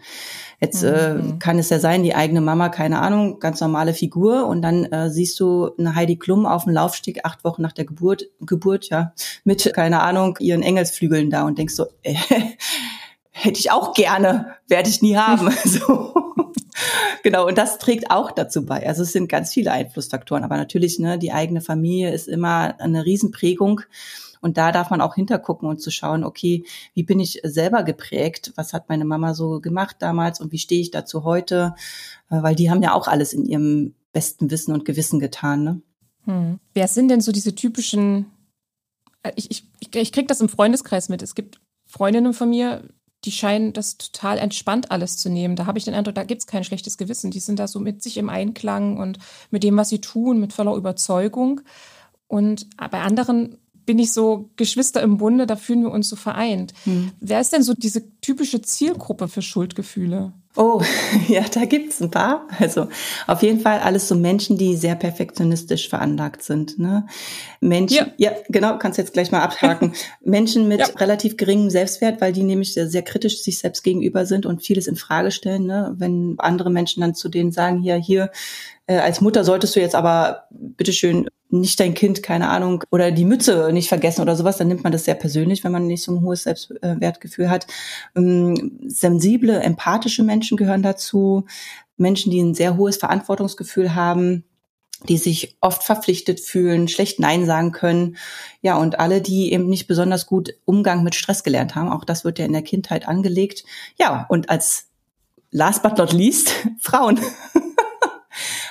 Jetzt 0.60 0.82
mhm. 0.82 0.88
äh, 0.88 1.38
kann 1.38 1.58
es 1.58 1.70
ja 1.70 1.78
sein, 1.78 2.02
die 2.02 2.14
eigene 2.14 2.40
Mama, 2.40 2.68
keine 2.68 2.98
Ahnung, 3.00 3.38
ganz 3.38 3.60
normale 3.60 3.94
Figur 3.94 4.46
und 4.46 4.62
dann 4.62 4.84
äh, 4.86 5.08
siehst 5.08 5.38
du 5.38 5.70
eine 5.78 5.94
Heidi 5.94 6.16
Klum 6.16 6.46
auf 6.46 6.64
dem 6.64 6.72
Laufsteg 6.72 7.24
acht 7.24 7.44
Wochen 7.44 7.62
nach 7.62 7.72
der 7.72 7.84
Geburt, 7.84 8.24
Geburt 8.40 8.88
ja, 8.88 9.12
mit, 9.44 9.72
keine 9.72 10.00
Ahnung, 10.00 10.36
ihren 10.40 10.62
Engelsflügeln 10.62 11.30
da 11.30 11.44
und 11.44 11.58
denkst 11.58 11.74
so, 11.74 11.86
äh, 12.02 12.16
hätte 13.30 13.60
ich 13.60 13.70
auch 13.70 13.94
gerne, 13.94 14.56
werde 14.66 14.88
ich 14.88 15.00
nie 15.00 15.16
haben. 15.16 15.48
so. 15.64 16.12
genau, 17.22 17.46
und 17.46 17.56
das 17.56 17.78
trägt 17.78 18.10
auch 18.10 18.32
dazu 18.32 18.66
bei. 18.66 18.84
Also 18.84 19.02
es 19.02 19.12
sind 19.12 19.28
ganz 19.28 19.52
viele 19.52 19.70
Einflussfaktoren, 19.70 20.42
aber 20.42 20.56
natürlich, 20.56 20.98
ne, 20.98 21.18
die 21.18 21.32
eigene 21.32 21.60
Familie 21.60 22.12
ist 22.12 22.26
immer 22.26 22.74
eine 22.80 23.04
Riesenprägung. 23.04 23.82
Und 24.40 24.56
da 24.56 24.72
darf 24.72 24.90
man 24.90 25.00
auch 25.00 25.14
hintergucken 25.14 25.68
und 25.68 25.80
zu 25.80 25.90
schauen, 25.90 26.24
okay, 26.24 26.64
wie 26.94 27.02
bin 27.02 27.20
ich 27.20 27.40
selber 27.44 27.82
geprägt? 27.82 28.52
Was 28.56 28.72
hat 28.72 28.88
meine 28.88 29.04
Mama 29.04 29.34
so 29.34 29.60
gemacht 29.60 29.96
damals 30.00 30.40
und 30.40 30.52
wie 30.52 30.58
stehe 30.58 30.80
ich 30.80 30.90
dazu 30.90 31.24
heute? 31.24 31.74
Äh, 32.30 32.42
weil 32.42 32.54
die 32.54 32.70
haben 32.70 32.82
ja 32.82 32.92
auch 32.92 33.08
alles 33.08 33.32
in 33.32 33.44
ihrem 33.44 33.94
besten 34.12 34.50
Wissen 34.50 34.72
und 34.72 34.84
Gewissen 34.84 35.20
getan. 35.20 35.64
Ne? 35.64 35.82
Hm. 36.24 36.58
Wer 36.74 36.88
sind 36.88 37.08
denn 37.08 37.20
so 37.20 37.32
diese 37.32 37.54
typischen, 37.54 38.26
äh, 39.22 39.32
ich, 39.36 39.50
ich, 39.50 39.64
ich 39.94 40.12
kriege 40.12 40.26
das 40.26 40.40
im 40.40 40.48
Freundeskreis 40.48 41.08
mit. 41.08 41.22
Es 41.22 41.34
gibt 41.34 41.60
Freundinnen 41.86 42.34
von 42.34 42.50
mir, 42.50 42.88
die 43.24 43.32
scheinen 43.32 43.72
das 43.72 43.98
total 43.98 44.38
entspannt 44.38 44.90
alles 44.90 45.16
zu 45.16 45.28
nehmen. 45.28 45.56
Da 45.56 45.66
habe 45.66 45.78
ich 45.78 45.84
den 45.84 45.94
Eindruck, 45.94 46.14
da 46.14 46.24
gibt 46.24 46.40
es 46.40 46.46
kein 46.46 46.64
schlechtes 46.64 46.98
Gewissen. 46.98 47.30
Die 47.30 47.40
sind 47.40 47.58
da 47.58 47.66
so 47.66 47.80
mit 47.80 48.02
sich 48.02 48.16
im 48.16 48.28
Einklang 48.28 48.96
und 48.98 49.18
mit 49.50 49.64
dem, 49.64 49.76
was 49.76 49.88
sie 49.88 50.00
tun, 50.00 50.38
mit 50.38 50.52
voller 50.52 50.76
Überzeugung. 50.76 51.62
Und 52.28 52.68
bei 52.76 53.00
anderen 53.00 53.58
bin 53.88 53.98
ich 53.98 54.12
so 54.12 54.50
Geschwister 54.56 55.00
im 55.00 55.16
Bunde, 55.16 55.46
da 55.46 55.56
fühlen 55.56 55.82
wir 55.82 55.90
uns 55.90 56.10
so 56.10 56.16
vereint. 56.16 56.74
Hm. 56.84 57.10
Wer 57.20 57.40
ist 57.40 57.54
denn 57.54 57.62
so 57.62 57.72
diese 57.72 58.02
typische 58.20 58.60
Zielgruppe 58.60 59.28
für 59.28 59.40
Schuldgefühle? 59.40 60.34
Oh, 60.56 60.82
ja, 61.28 61.40
da 61.50 61.64
gibt's 61.64 61.98
ein 62.02 62.10
paar. 62.10 62.46
Also 62.58 62.88
auf 63.26 63.42
jeden 63.42 63.60
Fall 63.60 63.78
alles 63.78 64.06
so 64.06 64.14
Menschen, 64.14 64.58
die 64.58 64.76
sehr 64.76 64.94
perfektionistisch 64.94 65.88
veranlagt 65.88 66.42
sind. 66.42 66.78
Ne? 66.78 67.06
Menschen, 67.62 68.12
ja. 68.18 68.32
ja, 68.32 68.36
genau, 68.50 68.76
kannst 68.76 68.98
jetzt 68.98 69.14
gleich 69.14 69.32
mal 69.32 69.40
abhaken. 69.40 69.94
Menschen 70.22 70.68
mit 70.68 70.80
ja. 70.80 70.86
relativ 70.98 71.38
geringem 71.38 71.70
Selbstwert, 71.70 72.20
weil 72.20 72.34
die 72.34 72.42
nämlich 72.42 72.74
sehr, 72.74 72.90
sehr, 72.90 73.00
kritisch 73.00 73.40
sich 73.42 73.58
selbst 73.58 73.84
gegenüber 73.84 74.26
sind 74.26 74.44
und 74.44 74.60
vieles 74.60 74.86
in 74.86 74.96
Frage 74.96 75.30
stellen. 75.30 75.64
Ne? 75.64 75.94
Wenn 75.96 76.34
andere 76.36 76.68
Menschen 76.68 77.00
dann 77.00 77.14
zu 77.14 77.30
denen 77.30 77.52
sagen, 77.52 77.80
hier, 77.80 77.96
hier, 77.96 78.30
äh, 78.86 78.98
als 78.98 79.22
Mutter 79.22 79.44
solltest 79.44 79.76
du 79.76 79.80
jetzt 79.80 79.94
aber 79.94 80.44
bitteschön 80.50 81.26
nicht 81.50 81.80
dein 81.80 81.94
Kind, 81.94 82.22
keine 82.22 82.48
Ahnung, 82.48 82.84
oder 82.90 83.10
die 83.10 83.24
Mütze 83.24 83.70
nicht 83.72 83.88
vergessen 83.88 84.20
oder 84.20 84.36
sowas, 84.36 84.58
dann 84.58 84.68
nimmt 84.68 84.84
man 84.84 84.92
das 84.92 85.04
sehr 85.04 85.14
persönlich, 85.14 85.64
wenn 85.64 85.72
man 85.72 85.86
nicht 85.86 86.02
so 86.02 86.12
ein 86.12 86.22
hohes 86.22 86.42
Selbstwertgefühl 86.42 87.50
hat. 87.50 87.66
Ähm, 88.14 88.78
sensible, 88.86 89.60
empathische 89.60 90.22
Menschen 90.22 90.56
gehören 90.56 90.82
dazu. 90.82 91.46
Menschen, 91.96 92.30
die 92.30 92.40
ein 92.40 92.54
sehr 92.54 92.76
hohes 92.76 92.96
Verantwortungsgefühl 92.98 93.94
haben, 93.94 94.44
die 95.08 95.16
sich 95.16 95.56
oft 95.60 95.84
verpflichtet 95.84 96.40
fühlen, 96.40 96.88
schlecht 96.88 97.20
Nein 97.20 97.46
sagen 97.46 97.72
können. 97.72 98.16
Ja, 98.62 98.76
und 98.76 98.98
alle, 98.98 99.20
die 99.22 99.52
eben 99.52 99.68
nicht 99.68 99.86
besonders 99.86 100.26
gut 100.26 100.54
Umgang 100.64 101.02
mit 101.02 101.14
Stress 101.14 101.44
gelernt 101.44 101.74
haben. 101.74 101.90
Auch 101.90 102.04
das 102.04 102.24
wird 102.24 102.38
ja 102.38 102.44
in 102.44 102.52
der 102.52 102.62
Kindheit 102.62 103.06
angelegt. 103.06 103.64
Ja, 103.96 104.26
und 104.28 104.50
als 104.50 104.88
last 105.50 105.82
but 105.82 105.96
not 105.98 106.12
least, 106.12 106.52
Frauen 106.80 107.20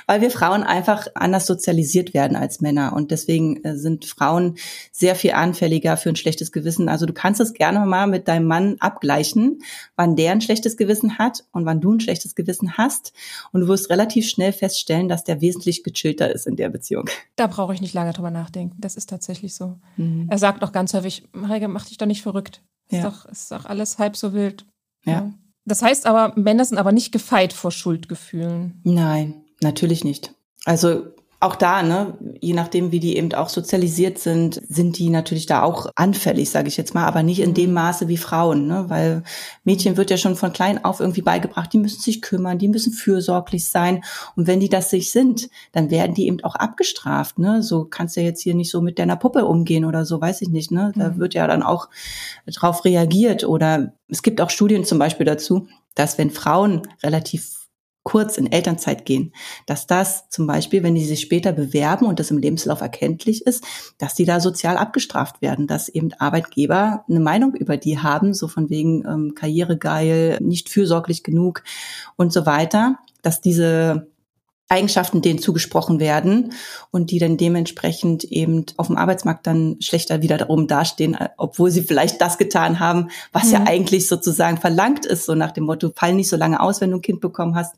weil 0.08 0.22
wir 0.22 0.30
Frauen 0.30 0.62
einfach 0.62 1.06
anders 1.14 1.46
sozialisiert 1.46 2.14
werden 2.14 2.34
als 2.34 2.62
Männer. 2.62 2.94
Und 2.94 3.10
deswegen 3.10 3.62
äh, 3.62 3.76
sind 3.76 4.06
Frauen 4.06 4.56
sehr 4.90 5.14
viel 5.14 5.32
anfälliger 5.32 5.98
für 5.98 6.08
ein 6.08 6.16
schlechtes 6.16 6.50
Gewissen. 6.50 6.88
Also 6.88 7.04
du 7.04 7.12
kannst 7.12 7.42
es 7.42 7.52
gerne 7.52 7.84
mal 7.84 8.06
mit 8.06 8.26
deinem 8.26 8.46
Mann 8.46 8.76
abgleichen, 8.80 9.60
wann 9.96 10.16
der 10.16 10.32
ein 10.32 10.40
schlechtes 10.40 10.78
Gewissen 10.78 11.18
hat 11.18 11.44
und 11.52 11.66
wann 11.66 11.82
du 11.82 11.92
ein 11.92 12.00
schlechtes 12.00 12.34
Gewissen 12.34 12.78
hast. 12.78 13.12
Und 13.52 13.60
du 13.60 13.68
wirst 13.68 13.90
relativ 13.90 14.26
schnell 14.26 14.54
feststellen, 14.54 15.08
dass 15.08 15.24
der 15.24 15.42
wesentlich 15.42 15.84
gechillter 15.84 16.32
ist 16.32 16.46
in 16.46 16.56
der 16.56 16.70
Beziehung. 16.70 17.10
Da 17.36 17.46
brauche 17.46 17.74
ich 17.74 17.82
nicht 17.82 17.92
lange 17.92 18.14
drüber 18.14 18.30
nachdenken. 18.30 18.76
Das 18.80 18.96
ist 18.96 19.10
tatsächlich 19.10 19.54
so. 19.54 19.78
Mhm. 19.98 20.26
Er 20.30 20.38
sagt 20.38 20.64
auch 20.64 20.72
ganz 20.72 20.94
häufig, 20.94 21.28
Marike, 21.32 21.68
mach 21.68 21.84
dich 21.84 21.98
doch 21.98 22.06
nicht 22.06 22.22
verrückt. 22.22 22.62
Ja. 22.90 22.98
Ist, 23.00 23.04
doch, 23.04 23.26
ist 23.26 23.52
doch 23.52 23.66
alles 23.66 23.98
halb 23.98 24.16
so 24.16 24.32
wild. 24.32 24.64
ja. 25.04 25.12
ja. 25.12 25.32
Das 25.66 25.82
heißt 25.82 26.06
aber, 26.06 26.32
Männer 26.34 26.64
sind 26.64 26.78
aber 26.78 26.92
nicht 26.92 27.12
gefeit 27.12 27.52
vor 27.52 27.70
Schuldgefühlen. 27.70 28.80
Nein, 28.84 29.44
Natürlich 29.60 30.04
nicht. 30.04 30.32
Also 30.64 31.06
auch 31.40 31.54
da, 31.54 31.84
ne, 31.84 32.18
je 32.40 32.52
nachdem, 32.52 32.90
wie 32.90 32.98
die 32.98 33.16
eben 33.16 33.32
auch 33.32 33.48
sozialisiert 33.48 34.18
sind, 34.18 34.60
sind 34.68 34.98
die 34.98 35.08
natürlich 35.08 35.46
da 35.46 35.62
auch 35.62 35.86
anfällig, 35.94 36.50
sage 36.50 36.66
ich 36.66 36.76
jetzt 36.76 36.94
mal, 36.94 37.06
aber 37.06 37.22
nicht 37.22 37.38
in 37.38 37.54
dem 37.54 37.72
Maße 37.72 38.08
wie 38.08 38.16
Frauen, 38.16 38.66
ne, 38.66 38.86
weil 38.88 39.22
Mädchen 39.62 39.96
wird 39.96 40.10
ja 40.10 40.16
schon 40.16 40.34
von 40.34 40.52
klein 40.52 40.84
auf 40.84 40.98
irgendwie 40.98 41.22
beigebracht, 41.22 41.72
die 41.72 41.78
müssen 41.78 42.00
sich 42.00 42.22
kümmern, 42.22 42.58
die 42.58 42.66
müssen 42.66 42.92
fürsorglich 42.92 43.66
sein 43.66 44.02
und 44.34 44.48
wenn 44.48 44.58
die 44.58 44.68
das 44.68 44.90
sich 44.90 45.12
sind, 45.12 45.48
dann 45.70 45.92
werden 45.92 46.14
die 46.14 46.26
eben 46.26 46.42
auch 46.42 46.56
abgestraft, 46.56 47.38
ne, 47.38 47.62
so 47.62 47.84
kannst 47.84 48.16
du 48.16 48.20
ja 48.20 48.26
jetzt 48.26 48.42
hier 48.42 48.56
nicht 48.56 48.72
so 48.72 48.80
mit 48.80 48.98
deiner 48.98 49.16
Puppe 49.16 49.44
umgehen 49.44 49.84
oder 49.84 50.04
so, 50.04 50.20
weiß 50.20 50.42
ich 50.42 50.48
nicht, 50.48 50.72
ne, 50.72 50.92
da 50.96 51.10
mhm. 51.10 51.18
wird 51.18 51.34
ja 51.34 51.46
dann 51.46 51.62
auch 51.62 51.88
drauf 52.46 52.84
reagiert 52.84 53.44
oder 53.44 53.92
es 54.08 54.24
gibt 54.24 54.40
auch 54.40 54.50
Studien 54.50 54.84
zum 54.84 54.98
Beispiel 54.98 55.26
dazu, 55.26 55.68
dass 55.94 56.18
wenn 56.18 56.30
Frauen 56.30 56.82
relativ 57.00 57.57
kurz 58.08 58.38
in 58.38 58.50
Elternzeit 58.50 59.04
gehen, 59.04 59.34
dass 59.66 59.86
das 59.86 60.30
zum 60.30 60.46
Beispiel, 60.46 60.82
wenn 60.82 60.94
die 60.94 61.04
sich 61.04 61.20
später 61.20 61.52
bewerben 61.52 62.06
und 62.06 62.18
das 62.18 62.30
im 62.30 62.38
Lebenslauf 62.38 62.80
erkenntlich 62.80 63.44
ist, 63.44 63.62
dass 63.98 64.14
die 64.14 64.24
da 64.24 64.40
sozial 64.40 64.78
abgestraft 64.78 65.42
werden, 65.42 65.66
dass 65.66 65.90
eben 65.90 66.14
Arbeitgeber 66.14 67.04
eine 67.06 67.20
Meinung 67.20 67.54
über 67.54 67.76
die 67.76 67.98
haben, 67.98 68.32
so 68.32 68.48
von 68.48 68.70
wegen 68.70 69.04
ähm, 69.06 69.34
karrieregeil, 69.34 70.38
nicht 70.40 70.70
fürsorglich 70.70 71.22
genug 71.22 71.64
und 72.16 72.32
so 72.32 72.46
weiter, 72.46 72.98
dass 73.20 73.42
diese 73.42 74.06
Eigenschaften 74.68 75.22
denen 75.22 75.38
zugesprochen 75.38 75.98
werden 75.98 76.52
und 76.90 77.10
die 77.10 77.18
dann 77.18 77.36
dementsprechend 77.36 78.24
eben 78.24 78.66
auf 78.76 78.88
dem 78.88 78.96
Arbeitsmarkt 78.96 79.46
dann 79.46 79.76
schlechter 79.80 80.22
wieder 80.22 80.36
darum 80.36 80.66
dastehen, 80.66 81.14
äh, 81.14 81.30
obwohl 81.36 81.70
sie 81.70 81.82
vielleicht 81.82 82.20
das 82.20 82.38
getan 82.38 82.78
haben, 82.80 83.08
was 83.32 83.46
mhm. 83.46 83.52
ja 83.52 83.64
eigentlich 83.66 84.08
sozusagen 84.08 84.58
verlangt 84.58 85.06
ist, 85.06 85.24
so 85.24 85.34
nach 85.34 85.52
dem 85.52 85.64
Motto, 85.64 85.90
fall 85.94 86.14
nicht 86.14 86.28
so 86.28 86.36
lange 86.36 86.60
aus, 86.60 86.80
wenn 86.80 86.90
du 86.90 86.98
ein 86.98 87.02
Kind 87.02 87.20
bekommen 87.20 87.54
hast 87.54 87.76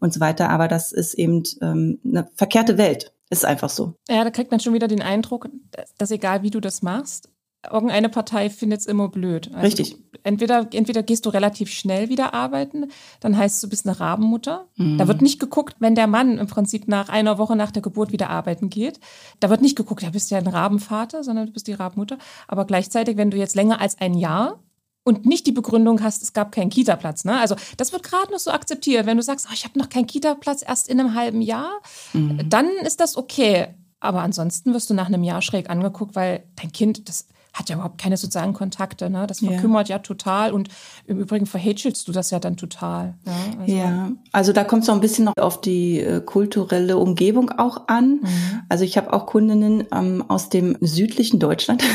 und 0.00 0.12
so 0.12 0.20
weiter. 0.20 0.50
Aber 0.50 0.68
das 0.68 0.92
ist 0.92 1.14
eben 1.14 1.42
ähm, 1.62 1.98
eine 2.04 2.28
verkehrte 2.34 2.78
Welt. 2.78 3.12
Ist 3.30 3.44
einfach 3.44 3.68
so. 3.68 3.94
Ja, 4.08 4.24
da 4.24 4.30
kriegt 4.30 4.50
man 4.50 4.60
schon 4.60 4.72
wieder 4.72 4.88
den 4.88 5.02
Eindruck, 5.02 5.50
dass 5.98 6.10
egal 6.10 6.42
wie 6.42 6.48
du 6.50 6.60
das 6.60 6.80
machst, 6.80 7.28
irgendeine 7.72 8.08
Partei 8.08 8.50
findet 8.50 8.80
es 8.80 8.86
immer 8.86 9.08
blöd. 9.08 9.48
Also 9.48 9.60
Richtig. 9.60 9.90
Du, 9.90 10.18
entweder, 10.22 10.66
entweder 10.72 11.02
gehst 11.02 11.26
du 11.26 11.30
relativ 11.30 11.70
schnell 11.70 12.08
wieder 12.08 12.34
arbeiten, 12.34 12.86
dann 13.20 13.36
heißt 13.36 13.56
es, 13.56 13.60
du 13.60 13.68
bist 13.68 13.86
eine 13.86 13.98
Rabenmutter. 13.98 14.66
Mhm. 14.76 14.98
Da 14.98 15.08
wird 15.08 15.22
nicht 15.22 15.38
geguckt, 15.38 15.76
wenn 15.78 15.94
der 15.94 16.06
Mann 16.06 16.38
im 16.38 16.46
Prinzip 16.46 16.88
nach 16.88 17.08
einer 17.08 17.38
Woche 17.38 17.56
nach 17.56 17.70
der 17.70 17.82
Geburt 17.82 18.12
wieder 18.12 18.30
arbeiten 18.30 18.70
geht. 18.70 19.00
Da 19.40 19.50
wird 19.50 19.60
nicht 19.60 19.76
geguckt, 19.76 20.02
ja, 20.02 20.10
bist 20.10 20.30
ja 20.30 20.38
ein 20.38 20.46
Rabenvater, 20.46 21.24
sondern 21.24 21.46
du 21.46 21.52
bist 21.52 21.66
die 21.66 21.72
Rabenmutter. 21.72 22.18
Aber 22.46 22.64
gleichzeitig, 22.64 23.16
wenn 23.16 23.30
du 23.30 23.36
jetzt 23.36 23.54
länger 23.54 23.80
als 23.80 23.98
ein 23.98 24.14
Jahr 24.14 24.58
und 25.04 25.24
nicht 25.24 25.46
die 25.46 25.52
Begründung 25.52 26.02
hast, 26.02 26.22
es 26.22 26.32
gab 26.32 26.52
keinen 26.52 26.70
Kita-Platz. 26.70 27.24
Ne? 27.24 27.38
Also 27.38 27.56
das 27.76 27.92
wird 27.92 28.02
gerade 28.02 28.30
noch 28.30 28.38
so 28.38 28.50
akzeptiert. 28.50 29.06
Wenn 29.06 29.16
du 29.16 29.22
sagst, 29.22 29.46
oh, 29.48 29.54
ich 29.54 29.64
habe 29.64 29.78
noch 29.78 29.88
keinen 29.88 30.06
Kita-Platz 30.06 30.62
erst 30.66 30.88
in 30.88 31.00
einem 31.00 31.14
halben 31.14 31.40
Jahr, 31.40 31.80
mhm. 32.12 32.48
dann 32.48 32.68
ist 32.84 33.00
das 33.00 33.16
okay. 33.16 33.68
Aber 34.00 34.22
ansonsten 34.22 34.74
wirst 34.74 34.90
du 34.90 34.94
nach 34.94 35.06
einem 35.06 35.24
Jahr 35.24 35.42
schräg 35.42 35.70
angeguckt, 35.70 36.14
weil 36.14 36.44
dein 36.56 36.72
Kind, 36.72 37.08
das 37.08 37.26
hat 37.52 37.68
ja 37.68 37.76
überhaupt 37.76 37.98
keine 37.98 38.16
sozialen 38.16 38.52
Kontakte. 38.52 39.10
Ne? 39.10 39.26
Das 39.26 39.40
verkümmert 39.40 39.88
ja. 39.88 39.96
ja 39.96 40.02
total 40.02 40.52
und 40.52 40.68
im 41.06 41.18
Übrigen 41.18 41.46
verhätschelst 41.46 42.06
du 42.06 42.12
das 42.12 42.30
ja 42.30 42.38
dann 42.38 42.56
total. 42.56 43.14
Ja, 43.24 43.32
also, 43.60 43.72
ja. 43.76 44.12
also 44.32 44.52
da 44.52 44.64
kommt 44.64 44.82
es 44.84 44.88
auch 44.88 44.94
ein 44.94 45.00
bisschen 45.00 45.24
noch 45.24 45.36
auf 45.36 45.60
die 45.60 46.00
äh, 46.00 46.20
kulturelle 46.20 46.96
Umgebung 46.98 47.50
auch 47.50 47.88
an. 47.88 48.20
Mhm. 48.22 48.62
Also 48.68 48.84
ich 48.84 48.96
habe 48.96 49.12
auch 49.12 49.26
Kundinnen 49.26 49.84
ähm, 49.92 50.24
aus 50.28 50.48
dem 50.48 50.76
südlichen 50.80 51.40
Deutschland. 51.40 51.82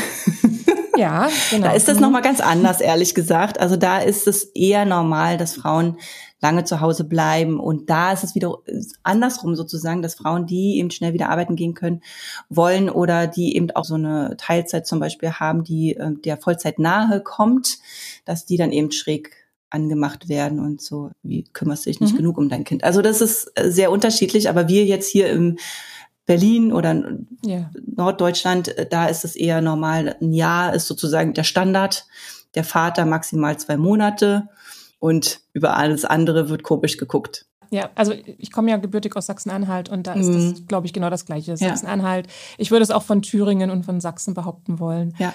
Ja, 0.96 1.28
genau. 1.50 1.66
Da 1.66 1.72
ist 1.72 1.88
das 1.88 1.96
mhm. 1.96 2.02
nochmal 2.02 2.22
ganz 2.22 2.40
anders, 2.40 2.80
ehrlich 2.80 3.14
gesagt. 3.14 3.58
Also 3.58 3.76
da 3.76 3.98
ist 3.98 4.26
es 4.26 4.44
eher 4.44 4.84
normal, 4.84 5.36
dass 5.36 5.54
Frauen 5.54 5.98
lange 6.44 6.64
zu 6.64 6.82
Hause 6.82 7.04
bleiben. 7.04 7.58
Und 7.58 7.88
da 7.88 8.12
ist 8.12 8.22
es 8.22 8.34
wieder 8.34 8.58
andersrum 9.02 9.56
sozusagen, 9.56 10.02
dass 10.02 10.14
Frauen, 10.14 10.44
die 10.44 10.78
eben 10.78 10.90
schnell 10.90 11.14
wieder 11.14 11.30
arbeiten 11.30 11.56
gehen 11.56 11.72
können, 11.72 12.02
wollen 12.50 12.90
oder 12.90 13.26
die 13.26 13.56
eben 13.56 13.70
auch 13.70 13.86
so 13.86 13.94
eine 13.94 14.36
Teilzeit 14.36 14.86
zum 14.86 15.00
Beispiel 15.00 15.32
haben, 15.32 15.64
die 15.64 15.96
äh, 15.96 16.12
der 16.12 16.36
Vollzeit 16.36 16.78
nahe 16.78 17.22
kommt, 17.22 17.78
dass 18.26 18.44
die 18.44 18.58
dann 18.58 18.72
eben 18.72 18.92
schräg 18.92 19.30
angemacht 19.70 20.28
werden 20.28 20.60
und 20.60 20.82
so, 20.82 21.10
wie 21.22 21.44
kümmerst 21.44 21.86
du 21.86 21.90
dich 21.90 22.00
nicht 22.00 22.12
mhm. 22.12 22.18
genug 22.18 22.36
um 22.36 22.50
dein 22.50 22.64
Kind? 22.64 22.84
Also 22.84 23.00
das 23.00 23.22
ist 23.22 23.50
äh, 23.54 23.70
sehr 23.70 23.90
unterschiedlich, 23.90 24.50
aber 24.50 24.68
wir 24.68 24.84
jetzt 24.84 25.08
hier 25.08 25.30
im 25.30 25.56
Berlin 26.26 26.72
oder 26.72 27.16
ja. 27.42 27.70
Norddeutschland, 27.86 28.68
äh, 28.76 28.86
da 28.86 29.06
ist 29.06 29.24
es 29.24 29.34
eher 29.34 29.62
normal. 29.62 30.16
Ein 30.20 30.34
Jahr 30.34 30.74
ist 30.74 30.86
sozusagen 30.88 31.32
der 31.32 31.44
Standard. 31.44 32.06
Der 32.54 32.64
Vater 32.64 33.06
maximal 33.06 33.58
zwei 33.58 33.78
Monate 33.78 34.48
und 34.98 35.40
über 35.52 35.76
alles 35.76 36.04
andere 36.04 36.48
wird 36.48 36.62
komisch 36.62 36.96
geguckt. 36.96 37.46
Ja, 37.70 37.90
also 37.94 38.12
ich 38.12 38.52
komme 38.52 38.70
ja 38.70 38.76
gebürtig 38.76 39.16
aus 39.16 39.26
Sachsen-Anhalt 39.26 39.88
und 39.88 40.06
da 40.06 40.12
ist 40.12 40.28
mhm. 40.28 40.50
das, 40.50 40.66
glaube 40.66 40.86
ich, 40.86 40.92
genau 40.92 41.10
das 41.10 41.24
Gleiche. 41.24 41.56
Sachsen-Anhalt. 41.56 42.28
Ich 42.56 42.70
würde 42.70 42.84
es 42.84 42.90
auch 42.90 43.02
von 43.02 43.22
Thüringen 43.22 43.70
und 43.70 43.84
von 43.84 44.00
Sachsen 44.00 44.34
behaupten 44.34 44.78
wollen. 44.78 45.14
Ja 45.18 45.32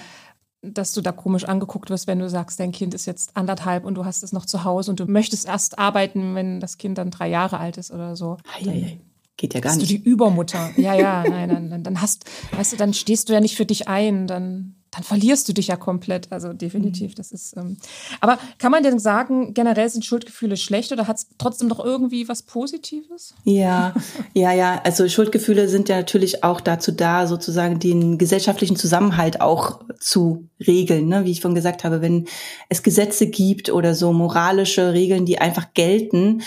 dass 0.62 0.92
du 0.92 1.00
da 1.00 1.12
komisch 1.12 1.44
angeguckt 1.44 1.90
wirst, 1.90 2.06
wenn 2.06 2.18
du 2.18 2.28
sagst, 2.28 2.60
dein 2.60 2.72
Kind 2.72 2.92
ist 2.92 3.06
jetzt 3.06 3.36
anderthalb 3.36 3.84
und 3.84 3.94
du 3.94 4.04
hast 4.04 4.22
es 4.22 4.32
noch 4.32 4.44
zu 4.44 4.64
Hause 4.64 4.90
und 4.90 5.00
du 5.00 5.06
möchtest 5.06 5.46
erst 5.46 5.78
arbeiten, 5.78 6.34
wenn 6.34 6.60
das 6.60 6.76
Kind 6.76 6.98
dann 6.98 7.10
drei 7.10 7.28
Jahre 7.28 7.58
alt 7.58 7.78
ist 7.78 7.90
oder 7.90 8.14
so. 8.14 8.36
Ei, 8.58 9.00
Geht 9.36 9.54
ja 9.54 9.60
gar 9.60 9.74
nicht. 9.74 9.80
Bist 9.80 9.90
du 9.90 9.96
die 9.96 10.04
Übermutter. 10.04 10.70
Ja, 10.76 10.94
ja, 10.94 11.24
nein, 11.26 11.48
dann, 11.48 11.82
dann 11.82 12.02
hast, 12.02 12.26
weißt 12.52 12.74
du, 12.74 12.76
dann 12.76 12.92
stehst 12.92 13.28
du 13.28 13.32
ja 13.32 13.40
nicht 13.40 13.56
für 13.56 13.64
dich 13.64 13.88
ein, 13.88 14.26
dann 14.26 14.74
dann 14.90 15.04
verlierst 15.04 15.48
du 15.48 15.52
dich 15.52 15.68
ja 15.68 15.76
komplett. 15.76 16.32
Also 16.32 16.52
definitiv, 16.52 17.12
mhm. 17.12 17.14
das 17.14 17.30
ist. 17.30 17.56
Ähm, 17.56 17.76
aber 18.20 18.38
kann 18.58 18.72
man 18.72 18.82
denn 18.82 18.98
sagen, 18.98 19.54
generell 19.54 19.88
sind 19.88 20.04
Schuldgefühle 20.04 20.56
schlecht 20.56 20.90
oder 20.90 21.06
hat 21.06 21.18
es 21.18 21.28
trotzdem 21.38 21.68
doch 21.68 21.84
irgendwie 21.84 22.28
was 22.28 22.42
Positives? 22.42 23.34
Ja, 23.44 23.94
ja, 24.34 24.52
ja. 24.52 24.80
Also 24.82 25.08
Schuldgefühle 25.08 25.68
sind 25.68 25.88
ja 25.88 25.96
natürlich 25.96 26.42
auch 26.42 26.60
dazu 26.60 26.90
da, 26.90 27.28
sozusagen 27.28 27.78
den 27.78 28.18
gesellschaftlichen 28.18 28.76
Zusammenhalt 28.76 29.40
auch 29.40 29.80
zu 30.00 30.48
regeln. 30.66 31.06
Ne? 31.06 31.24
Wie 31.24 31.30
ich 31.30 31.40
schon 31.40 31.54
gesagt 31.54 31.84
habe, 31.84 32.02
wenn 32.02 32.26
es 32.68 32.82
Gesetze 32.82 33.28
gibt 33.28 33.70
oder 33.70 33.94
so 33.94 34.12
moralische 34.12 34.92
Regeln, 34.92 35.24
die 35.24 35.38
einfach 35.38 35.72
gelten 35.74 36.42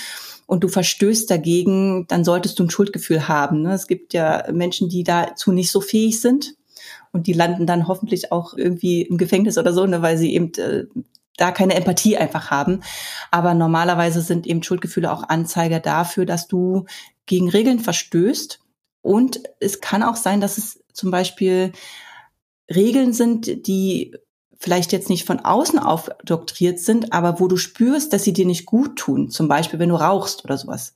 und 0.48 0.66
du 0.66 0.68
verstößt 0.68 1.32
dagegen, 1.32 2.08
dann 2.10 2.26
solltest 2.26 2.60
du 2.60 2.64
ein 2.64 2.70
Schuldgefühl 2.70 3.30
haben. 3.30 3.62
Ne? 3.62 3.74
Es 3.74 3.88
gibt 3.88 4.14
ja 4.14 4.44
Menschen, 4.52 4.90
die 4.90 5.06
dazu 5.06 5.54
nicht 5.54 5.72
so 5.72 5.80
fähig 5.80 6.20
sind 6.20 6.56
und 7.14 7.28
die 7.28 7.34
landen 7.34 7.66
dann 7.66 7.88
hoffentlich 7.88 8.32
auch 8.32 8.54
irgendwie 8.56 9.04
im 9.04 9.18
Gefängnis 9.18 9.58
oder 9.58 9.72
so, 9.72 9.86
ne, 9.86 10.02
weil 10.02 10.18
sie 10.18 10.34
eben 10.34 10.52
äh, 10.56 10.86
da 11.38 11.52
keine 11.52 11.76
Empathie 11.76 12.18
einfach 12.18 12.52
haben. 12.52 12.82
Aber 13.32 13.54
normalerweise 13.54 14.22
sind 14.22 14.46
eben 14.46 14.64
Schuldgefühle 14.64 15.12
auch 15.12 15.30
Anzeiger 15.30 15.80
dafür, 15.80 16.26
dass 16.26 16.48
du 16.48 16.86
gegen 17.26 17.50
Regeln 17.50 17.80
verstößt. 17.80 18.60
Und 19.02 19.42
es 19.60 19.80
kann 19.80 20.04
auch 20.04 20.16
sein, 20.16 20.42
dass 20.42 20.58
es 20.58 20.84
zum 20.92 21.12
Beispiel 21.12 21.72
Regeln 22.74 23.14
sind, 23.14 23.68
die 23.68 24.16
vielleicht 24.58 24.92
jetzt 24.92 25.10
nicht 25.10 25.26
von 25.26 25.40
außen 25.40 25.78
aufdoktriert 25.78 26.80
sind, 26.80 27.12
aber 27.14 27.40
wo 27.40 27.48
du 27.48 27.58
spürst, 27.58 28.14
dass 28.14 28.24
sie 28.24 28.34
dir 28.34 28.46
nicht 28.46 28.66
gut 28.66 28.96
tun. 28.96 29.30
Zum 29.30 29.48
Beispiel, 29.48 29.78
wenn 29.78 29.90
du 29.90 29.96
rauchst 29.96 30.46
oder 30.46 30.58
sowas. 30.58 30.96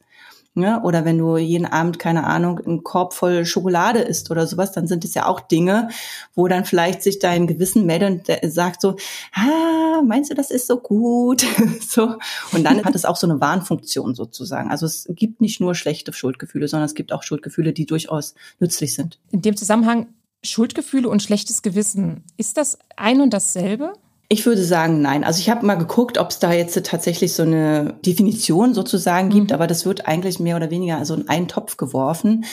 Ja, 0.59 0.81
oder 0.81 1.05
wenn 1.05 1.19
du 1.19 1.37
jeden 1.37 1.67
Abend, 1.67 1.99
keine 1.99 2.23
Ahnung, 2.23 2.59
einen 2.59 2.83
Korb 2.83 3.13
voll 3.13 3.45
Schokolade 3.45 3.99
isst 3.99 4.31
oder 4.31 4.47
sowas, 4.47 4.71
dann 4.71 4.87
sind 4.87 5.05
es 5.05 5.13
ja 5.13 5.27
auch 5.27 5.39
Dinge, 5.39 5.89
wo 6.33 6.47
dann 6.47 6.65
vielleicht 6.65 7.03
sich 7.03 7.19
dein 7.19 7.45
Gewissen 7.45 7.85
meldet 7.85 8.27
und 8.27 8.51
sagt 8.51 8.81
so, 8.81 8.95
ah, 9.33 10.01
meinst 10.03 10.31
du, 10.31 10.33
das 10.33 10.49
ist 10.49 10.65
so 10.65 10.77
gut? 10.79 11.45
so. 11.87 12.15
Und 12.53 12.63
dann 12.63 12.83
hat 12.83 12.95
es 12.95 13.05
auch 13.05 13.17
so 13.17 13.27
eine 13.27 13.39
Warnfunktion 13.39 14.15
sozusagen. 14.15 14.71
Also 14.71 14.87
es 14.87 15.05
gibt 15.11 15.41
nicht 15.41 15.61
nur 15.61 15.75
schlechte 15.75 16.11
Schuldgefühle, 16.11 16.67
sondern 16.67 16.87
es 16.87 16.95
gibt 16.95 17.13
auch 17.13 17.21
Schuldgefühle, 17.21 17.71
die 17.71 17.85
durchaus 17.85 18.33
nützlich 18.59 18.95
sind. 18.95 19.19
In 19.29 19.43
dem 19.43 19.55
Zusammenhang 19.55 20.07
Schuldgefühle 20.43 21.07
und 21.07 21.21
schlechtes 21.21 21.61
Gewissen, 21.61 22.23
ist 22.37 22.57
das 22.57 22.79
ein 22.95 23.21
und 23.21 23.31
dasselbe? 23.31 23.93
Ich 24.29 24.45
würde 24.45 24.63
sagen, 24.63 25.01
nein. 25.01 25.23
Also 25.23 25.39
ich 25.39 25.49
habe 25.49 25.65
mal 25.65 25.75
geguckt, 25.75 26.17
ob 26.17 26.31
es 26.31 26.39
da 26.39 26.51
jetzt 26.51 26.77
tatsächlich 26.85 27.33
so 27.33 27.43
eine 27.43 27.95
Definition 28.05 28.73
sozusagen 28.73 29.29
gibt, 29.29 29.51
mhm. 29.51 29.53
aber 29.53 29.67
das 29.67 29.85
wird 29.85 30.05
eigentlich 30.05 30.39
mehr 30.39 30.57
oder 30.57 30.69
weniger 30.69 30.97
also 30.97 31.15
in 31.15 31.29
einen 31.29 31.47
Topf 31.47 31.77
geworfen. 31.77 32.43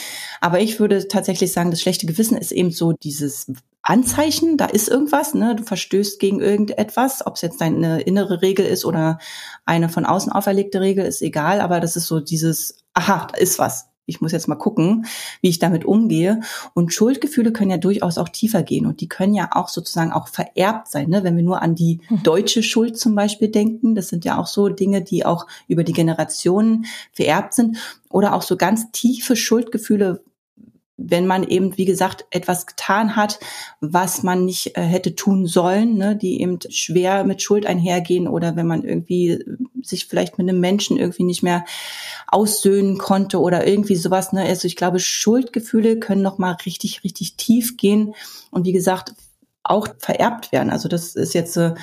Aber 0.40 0.60
ich 0.60 0.78
würde 0.78 1.08
tatsächlich 1.08 1.52
sagen, 1.52 1.72
das 1.72 1.80
schlechte 1.80 2.06
Gewissen 2.06 2.36
ist 2.36 2.52
eben 2.52 2.70
so 2.70 2.92
dieses 2.92 3.46
Anzeichen, 3.82 4.56
da 4.56 4.66
ist 4.66 4.88
irgendwas, 4.88 5.34
ne? 5.34 5.56
Du 5.56 5.64
verstößt 5.64 6.20
gegen 6.20 6.40
irgendetwas, 6.40 7.26
ob 7.26 7.34
es 7.34 7.42
jetzt 7.42 7.60
deine 7.60 8.00
innere 8.02 8.40
Regel 8.40 8.64
ist 8.64 8.84
oder 8.84 9.18
eine 9.64 9.88
von 9.88 10.06
außen 10.06 10.32
auferlegte 10.32 10.80
Regel, 10.80 11.04
ist 11.04 11.22
egal, 11.22 11.60
aber 11.60 11.80
das 11.80 11.96
ist 11.96 12.06
so 12.06 12.20
dieses, 12.20 12.78
aha, 12.94 13.26
da 13.30 13.36
ist 13.36 13.58
was 13.58 13.88
ich 14.06 14.20
muss 14.20 14.32
jetzt 14.32 14.48
mal 14.48 14.54
gucken, 14.54 15.06
wie 15.40 15.48
ich 15.48 15.58
damit 15.58 15.84
umgehe. 15.84 16.40
Und 16.74 16.92
Schuldgefühle 16.92 17.52
können 17.52 17.70
ja 17.70 17.78
durchaus 17.78 18.18
auch 18.18 18.28
tiefer 18.28 18.62
gehen 18.62 18.86
und 18.86 19.00
die 19.00 19.08
können 19.08 19.34
ja 19.34 19.50
auch 19.52 19.68
sozusagen 19.68 20.12
auch 20.12 20.28
vererbt 20.28 20.88
sein. 20.88 21.08
Ne? 21.08 21.24
Wenn 21.24 21.36
wir 21.36 21.44
nur 21.44 21.62
an 21.62 21.74
die 21.74 22.00
hm. 22.08 22.22
deutsche 22.22 22.62
Schuld 22.62 22.98
zum 22.98 23.14
Beispiel 23.14 23.48
denken, 23.48 23.94
das 23.94 24.08
sind 24.08 24.24
ja 24.24 24.38
auch 24.38 24.46
so 24.46 24.68
Dinge, 24.68 25.02
die 25.02 25.24
auch 25.24 25.46
über 25.68 25.84
die 25.84 25.92
Generationen 25.92 26.86
vererbt 27.12 27.54
sind. 27.54 27.78
Oder 28.10 28.34
auch 28.34 28.42
so 28.42 28.56
ganz 28.56 28.92
tiefe 28.92 29.34
Schuldgefühle, 29.34 30.22
wenn 30.96 31.26
man 31.26 31.42
eben, 31.42 31.76
wie 31.76 31.84
gesagt, 31.84 32.24
etwas 32.30 32.66
getan 32.66 33.16
hat, 33.16 33.40
was 33.80 34.22
man 34.22 34.44
nicht 34.44 34.76
äh, 34.76 34.82
hätte 34.82 35.16
tun 35.16 35.46
sollen, 35.46 35.96
ne, 35.96 36.16
die 36.16 36.40
eben 36.40 36.58
schwer 36.70 37.24
mit 37.24 37.42
Schuld 37.42 37.66
einhergehen 37.66 38.28
oder 38.28 38.54
wenn 38.54 38.66
man 38.66 38.84
irgendwie 38.84 39.44
sich 39.82 40.06
vielleicht 40.06 40.38
mit 40.38 40.48
einem 40.48 40.60
Menschen 40.60 40.96
irgendwie 40.96 41.24
nicht 41.24 41.42
mehr 41.42 41.64
aussöhnen 42.28 42.96
konnte 42.98 43.40
oder 43.40 43.66
irgendwie 43.66 43.96
sowas. 43.96 44.32
Ne. 44.32 44.42
Also 44.42 44.66
ich 44.66 44.76
glaube, 44.76 45.00
Schuldgefühle 45.00 45.98
können 45.98 46.22
noch 46.22 46.38
mal 46.38 46.56
richtig, 46.64 47.02
richtig 47.02 47.36
tief 47.36 47.76
gehen 47.76 48.14
und 48.50 48.64
wie 48.64 48.72
gesagt 48.72 49.14
auch 49.64 49.88
vererbt 49.98 50.52
werden. 50.52 50.70
Also 50.70 50.88
das 50.88 51.16
ist 51.16 51.34
jetzt 51.34 51.56
äh, 51.56 51.74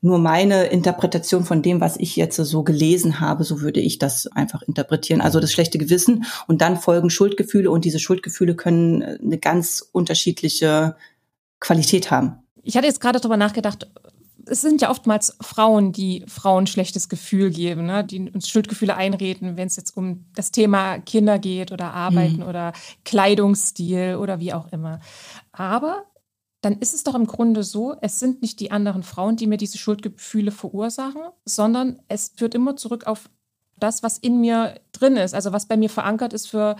nur 0.00 0.18
meine 0.18 0.66
Interpretation 0.66 1.44
von 1.44 1.62
dem, 1.62 1.80
was 1.80 1.96
ich 1.96 2.16
jetzt 2.16 2.36
so 2.36 2.62
gelesen 2.62 3.20
habe, 3.20 3.44
so 3.44 3.60
würde 3.60 3.80
ich 3.80 3.98
das 3.98 4.26
einfach 4.26 4.62
interpretieren. 4.62 5.20
Also 5.20 5.40
das 5.40 5.52
schlechte 5.52 5.78
Gewissen 5.78 6.24
und 6.46 6.60
dann 6.60 6.76
folgen 6.76 7.10
Schuldgefühle 7.10 7.70
und 7.70 7.84
diese 7.84 7.98
Schuldgefühle 7.98 8.54
können 8.54 9.02
eine 9.02 9.38
ganz 9.38 9.88
unterschiedliche 9.92 10.96
Qualität 11.60 12.10
haben. 12.10 12.36
Ich 12.62 12.76
hatte 12.76 12.86
jetzt 12.86 13.00
gerade 13.00 13.20
darüber 13.20 13.36
nachgedacht, 13.36 13.88
es 14.48 14.60
sind 14.60 14.80
ja 14.80 14.90
oftmals 14.90 15.36
Frauen, 15.40 15.92
die 15.92 16.24
Frauen 16.28 16.66
schlechtes 16.66 17.08
Gefühl 17.08 17.50
geben, 17.50 17.86
ne? 17.86 18.04
die 18.04 18.30
uns 18.30 18.48
Schuldgefühle 18.48 18.94
einreden, 18.94 19.56
wenn 19.56 19.66
es 19.66 19.76
jetzt 19.76 19.96
um 19.96 20.24
das 20.34 20.52
Thema 20.52 20.98
Kinder 20.98 21.38
geht 21.38 21.72
oder 21.72 21.92
Arbeiten 21.92 22.38
mhm. 22.38 22.48
oder 22.48 22.72
Kleidungsstil 23.04 24.16
oder 24.16 24.38
wie 24.38 24.52
auch 24.52 24.70
immer. 24.72 25.00
Aber 25.52 26.04
dann 26.66 26.78
ist 26.80 26.96
es 26.96 27.04
doch 27.04 27.14
im 27.14 27.28
Grunde 27.28 27.62
so, 27.62 27.94
es 28.00 28.18
sind 28.18 28.42
nicht 28.42 28.58
die 28.58 28.72
anderen 28.72 29.04
Frauen, 29.04 29.36
die 29.36 29.46
mir 29.46 29.56
diese 29.56 29.78
Schuldgefühle 29.78 30.50
verursachen, 30.50 31.22
sondern 31.44 32.00
es 32.08 32.32
führt 32.34 32.56
immer 32.56 32.74
zurück 32.74 33.06
auf 33.06 33.30
das, 33.78 34.02
was 34.02 34.18
in 34.18 34.40
mir 34.40 34.74
drin 34.90 35.16
ist, 35.16 35.32
also 35.32 35.52
was 35.52 35.66
bei 35.66 35.76
mir 35.76 35.88
verankert 35.88 36.32
ist 36.32 36.48
für 36.48 36.74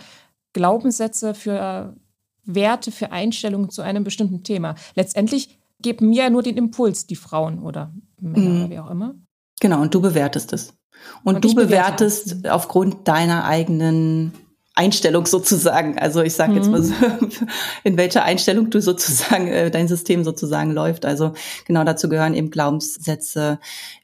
Glaubenssätze, 0.51 1.33
für 1.33 1.95
Werte, 2.43 2.91
für 2.91 3.13
Einstellungen 3.13 3.69
zu 3.69 3.81
einem 3.81 4.03
bestimmten 4.03 4.43
Thema. 4.43 4.75
Letztendlich 4.95 5.57
geben 5.79 6.09
mir 6.09 6.23
ja 6.23 6.29
nur 6.29 6.43
den 6.43 6.57
Impuls, 6.57 7.07
die 7.07 7.15
Frauen 7.15 7.59
oder 7.63 7.93
Männer 8.19 8.49
mhm. 8.49 8.57
oder 8.57 8.69
wie 8.69 8.79
auch 8.79 8.91
immer. 8.91 9.15
Genau, 9.61 9.81
und 9.81 9.93
du 9.93 10.01
bewertest 10.01 10.51
es. 10.51 10.73
Und, 11.23 11.35
und 11.35 11.45
du 11.45 11.55
bewertest 11.55 12.41
bewerte. 12.41 12.53
aufgrund 12.53 13.07
deiner 13.07 13.45
eigenen 13.45 14.33
Einstellung 14.77 15.25
sozusagen. 15.25 15.97
Also 15.97 16.21
ich 16.21 16.33
sage 16.33 16.53
jetzt 16.53 16.69
mal 16.69 16.83
so, 16.83 16.93
mhm. 16.93 17.29
in 17.83 17.97
welcher 17.97 18.23
Einstellung 18.23 18.69
du 18.69 18.79
sozusagen 18.79 19.47
äh, 19.47 19.71
dein 19.71 19.87
System 19.87 20.23
sozusagen 20.23 20.71
läuft. 20.71 21.05
Also 21.05 21.33
genau 21.65 21.83
dazu 21.83 22.07
gehören 22.09 22.35
eben 22.35 22.51
Glaubenssätze, 22.51 23.59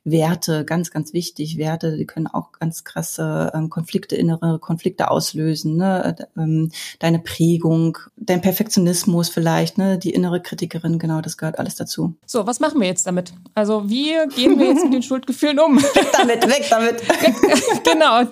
Werte, 0.05 0.65
ganz, 0.65 0.91
ganz 0.91 1.13
wichtig. 1.13 1.57
Werte, 1.57 1.95
die 1.95 2.05
können 2.05 2.27
auch 2.27 2.51
ganz 2.51 2.83
krasse 2.83 3.51
ähm, 3.53 3.69
Konflikte, 3.69 4.15
innere 4.15 4.59
Konflikte 4.59 5.09
auslösen. 5.09 5.77
Ne? 5.77 6.15
Ähm, 6.37 6.71
deine 6.99 7.19
Prägung, 7.19 7.97
dein 8.17 8.41
Perfektionismus 8.41 9.29
vielleicht, 9.29 9.77
ne? 9.77 9.97
die 9.97 10.11
innere 10.11 10.41
Kritikerin, 10.41 10.99
genau, 10.99 11.21
das 11.21 11.37
gehört 11.37 11.57
alles 11.57 11.75
dazu. 11.75 12.15
So, 12.25 12.45
was 12.45 12.59
machen 12.59 12.81
wir 12.81 12.87
jetzt 12.87 13.07
damit? 13.07 13.33
Also 13.53 13.89
wie 13.89 14.13
gehen 14.35 14.59
wir 14.59 14.67
jetzt 14.67 14.83
mit 14.83 14.93
den 14.93 15.03
Schuldgefühlen 15.03 15.59
um? 15.59 15.77
Weg 15.77 16.09
damit, 16.11 16.47
weg 16.47 16.65
damit. 16.69 17.01
genau, 17.83 18.29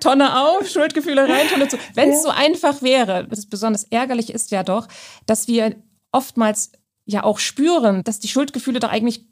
Tonne 0.00 0.40
auf, 0.40 0.68
Schuldgefühle 0.68 1.22
rein, 1.28 1.46
Tonne 1.48 1.68
zu. 1.68 1.76
Wenn 1.94 2.10
es 2.10 2.16
ja. 2.16 2.22
so 2.22 2.28
einfach 2.30 2.82
wäre, 2.82 3.28
das 3.28 3.46
besonders 3.46 3.84
ärgerlich 3.84 4.32
ist 4.32 4.50
ja 4.50 4.64
doch, 4.64 4.88
dass 5.26 5.46
wir 5.46 5.76
oftmals 6.10 6.72
ja 7.04 7.24
auch 7.24 7.38
spüren, 7.38 8.02
dass 8.04 8.20
die 8.20 8.28
Schuldgefühle 8.28 8.80
doch 8.80 8.90
eigentlich 8.90 9.26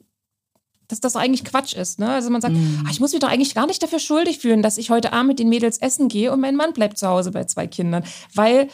dass 0.91 0.99
das 0.99 1.15
eigentlich 1.15 1.43
Quatsch 1.43 1.73
ist. 1.73 1.99
Ne? 1.99 2.09
Also 2.09 2.29
man 2.29 2.41
sagt, 2.41 2.55
mm. 2.55 2.83
ach, 2.85 2.91
ich 2.91 2.99
muss 2.99 3.11
mich 3.11 3.21
doch 3.21 3.29
eigentlich 3.29 3.55
gar 3.55 3.67
nicht 3.67 3.81
dafür 3.81 3.99
schuldig 3.99 4.39
fühlen, 4.39 4.61
dass 4.61 4.77
ich 4.77 4.89
heute 4.89 5.13
Abend 5.13 5.29
mit 5.29 5.39
den 5.39 5.49
Mädels 5.49 5.77
essen 5.77 6.07
gehe 6.07 6.31
und 6.31 6.39
mein 6.39 6.55
Mann 6.55 6.73
bleibt 6.73 6.97
zu 6.97 7.07
Hause 7.07 7.31
bei 7.31 7.45
zwei 7.45 7.67
Kindern. 7.67 8.03
Weil 8.33 8.67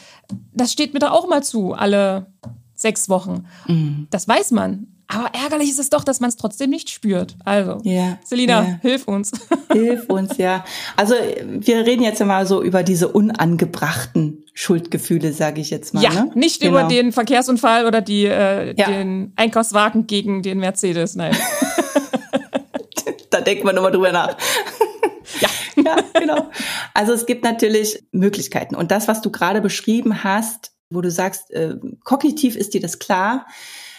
das 0.52 0.72
steht 0.72 0.94
mir 0.94 1.00
doch 1.00 1.12
auch 1.12 1.28
mal 1.28 1.42
zu, 1.42 1.72
alle 1.72 2.26
sechs 2.74 3.08
Wochen. 3.08 3.46
Mm. 3.66 4.06
Das 4.10 4.28
weiß 4.28 4.50
man. 4.52 4.88
Aber 5.10 5.30
ärgerlich 5.32 5.70
ist 5.70 5.78
es 5.78 5.88
doch, 5.88 6.04
dass 6.04 6.20
man 6.20 6.28
es 6.28 6.36
trotzdem 6.36 6.68
nicht 6.68 6.90
spürt. 6.90 7.34
Also, 7.42 7.80
yeah, 7.82 8.18
Selina, 8.24 8.62
yeah. 8.62 8.78
hilf 8.82 9.08
uns. 9.08 9.32
Hilf 9.72 10.04
uns, 10.08 10.36
ja. 10.38 10.64
Also 10.96 11.14
wir 11.44 11.86
reden 11.86 12.02
jetzt 12.02 12.24
mal 12.24 12.46
so 12.46 12.62
über 12.62 12.82
diese 12.82 13.08
unangebrachten 13.08 14.44
Schuldgefühle, 14.54 15.32
sage 15.32 15.60
ich 15.60 15.70
jetzt 15.70 15.94
mal. 15.94 16.02
Ja, 16.02 16.10
ne? 16.10 16.30
nicht 16.34 16.60
genau. 16.60 16.80
über 16.80 16.88
den 16.88 17.12
Verkehrsunfall 17.12 17.86
oder 17.86 18.00
die, 18.00 18.24
äh, 18.24 18.74
ja. 18.76 18.86
den 18.90 19.32
Einkaufswagen 19.36 20.06
gegen 20.06 20.42
den 20.42 20.58
Mercedes, 20.58 21.16
nein. 21.16 21.36
Da 23.38 23.44
denkt 23.44 23.64
man 23.64 23.74
nochmal 23.74 23.92
drüber 23.92 24.12
nach. 24.12 24.36
Ja. 25.40 25.48
ja, 25.84 25.96
genau. 26.18 26.50
Also 26.94 27.12
es 27.12 27.26
gibt 27.26 27.44
natürlich 27.44 28.02
Möglichkeiten. 28.12 28.74
Und 28.74 28.90
das, 28.90 29.08
was 29.08 29.20
du 29.20 29.30
gerade 29.30 29.60
beschrieben 29.60 30.24
hast, 30.24 30.72
wo 30.90 31.00
du 31.00 31.10
sagst, 31.10 31.50
äh, 31.50 31.76
kognitiv 32.04 32.56
ist 32.56 32.74
dir 32.74 32.80
das 32.80 32.98
klar, 32.98 33.46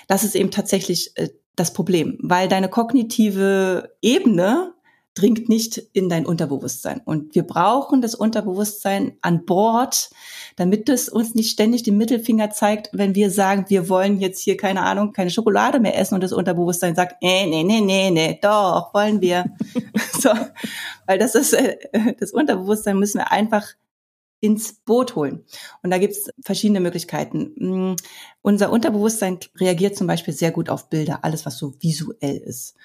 das 0.07 0.23
ist 0.23 0.35
eben 0.35 0.51
tatsächlich 0.51 1.11
äh, 1.15 1.29
das 1.55 1.73
Problem, 1.73 2.17
weil 2.21 2.47
deine 2.47 2.69
kognitive 2.69 3.95
Ebene 4.01 4.73
dringt 5.19 5.49
nicht 5.49 5.77
in 5.93 6.07
dein 6.07 6.25
Unterbewusstsein. 6.25 7.01
Und 7.03 7.35
wir 7.35 7.43
brauchen 7.43 8.01
das 8.01 8.15
Unterbewusstsein 8.15 9.17
an 9.21 9.45
Bord, 9.45 10.09
damit 10.55 10.87
es 10.89 11.09
uns 11.09 11.35
nicht 11.35 11.51
ständig 11.51 11.83
den 11.83 11.97
Mittelfinger 11.97 12.51
zeigt, 12.51 12.89
wenn 12.93 13.15
wir 13.15 13.29
sagen, 13.29 13.65
wir 13.67 13.89
wollen 13.89 14.19
jetzt 14.19 14.39
hier, 14.39 14.55
keine 14.55 14.83
Ahnung, 14.83 15.11
keine 15.11 15.29
Schokolade 15.29 15.79
mehr 15.79 15.97
essen 15.97 16.15
und 16.15 16.23
das 16.23 16.33
Unterbewusstsein 16.33 16.95
sagt, 16.95 17.21
nee, 17.21 17.45
nee, 17.47 17.63
nee, 17.63 17.81
nee, 17.81 18.11
nee, 18.11 18.39
doch, 18.41 18.93
wollen 18.93 19.19
wir. 19.21 19.45
so, 20.19 20.29
weil 21.05 21.19
das 21.19 21.35
ist, 21.35 21.53
äh, 21.53 21.77
das 22.17 22.31
Unterbewusstsein 22.31 22.97
müssen 22.97 23.19
wir 23.19 23.31
einfach 23.31 23.65
ins 24.41 24.73
Boot 24.85 25.15
holen. 25.15 25.43
Und 25.83 25.91
da 25.91 25.97
gibt's 25.97 26.29
verschiedene 26.41 26.79
Möglichkeiten. 26.79 27.51
Mm, 27.57 27.95
unser 28.41 28.71
Unterbewusstsein 28.71 29.39
reagiert 29.59 29.97
zum 29.97 30.07
Beispiel 30.07 30.33
sehr 30.33 30.51
gut 30.51 30.69
auf 30.69 30.89
Bilder, 30.89 31.25
alles 31.25 31.45
was 31.45 31.57
so 31.57 31.73
visuell 31.81 32.37
ist. 32.37 32.75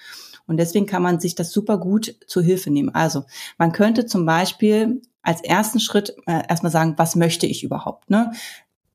Und 0.47 0.57
deswegen 0.57 0.85
kann 0.85 1.01
man 1.01 1.19
sich 1.19 1.35
das 1.35 1.51
super 1.51 1.77
gut 1.77 2.15
zur 2.27 2.43
Hilfe 2.43 2.69
nehmen. 2.69 2.93
Also 2.93 3.23
man 3.57 3.71
könnte 3.71 4.05
zum 4.05 4.25
Beispiel 4.25 5.01
als 5.21 5.41
ersten 5.43 5.79
Schritt 5.79 6.15
äh, 6.27 6.43
erstmal 6.47 6.71
sagen, 6.71 6.93
was 6.97 7.15
möchte 7.15 7.47
ich 7.47 7.63
überhaupt? 7.63 8.09
Ne? 8.09 8.31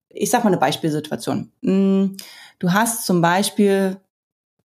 Ich 0.09 0.31
sage 0.31 0.45
mal 0.45 0.51
eine 0.51 0.59
Beispielsituation. 0.59 1.51
Mm, 1.63 2.17
du 2.59 2.73
hast 2.73 3.05
zum 3.05 3.21
Beispiel, 3.21 3.99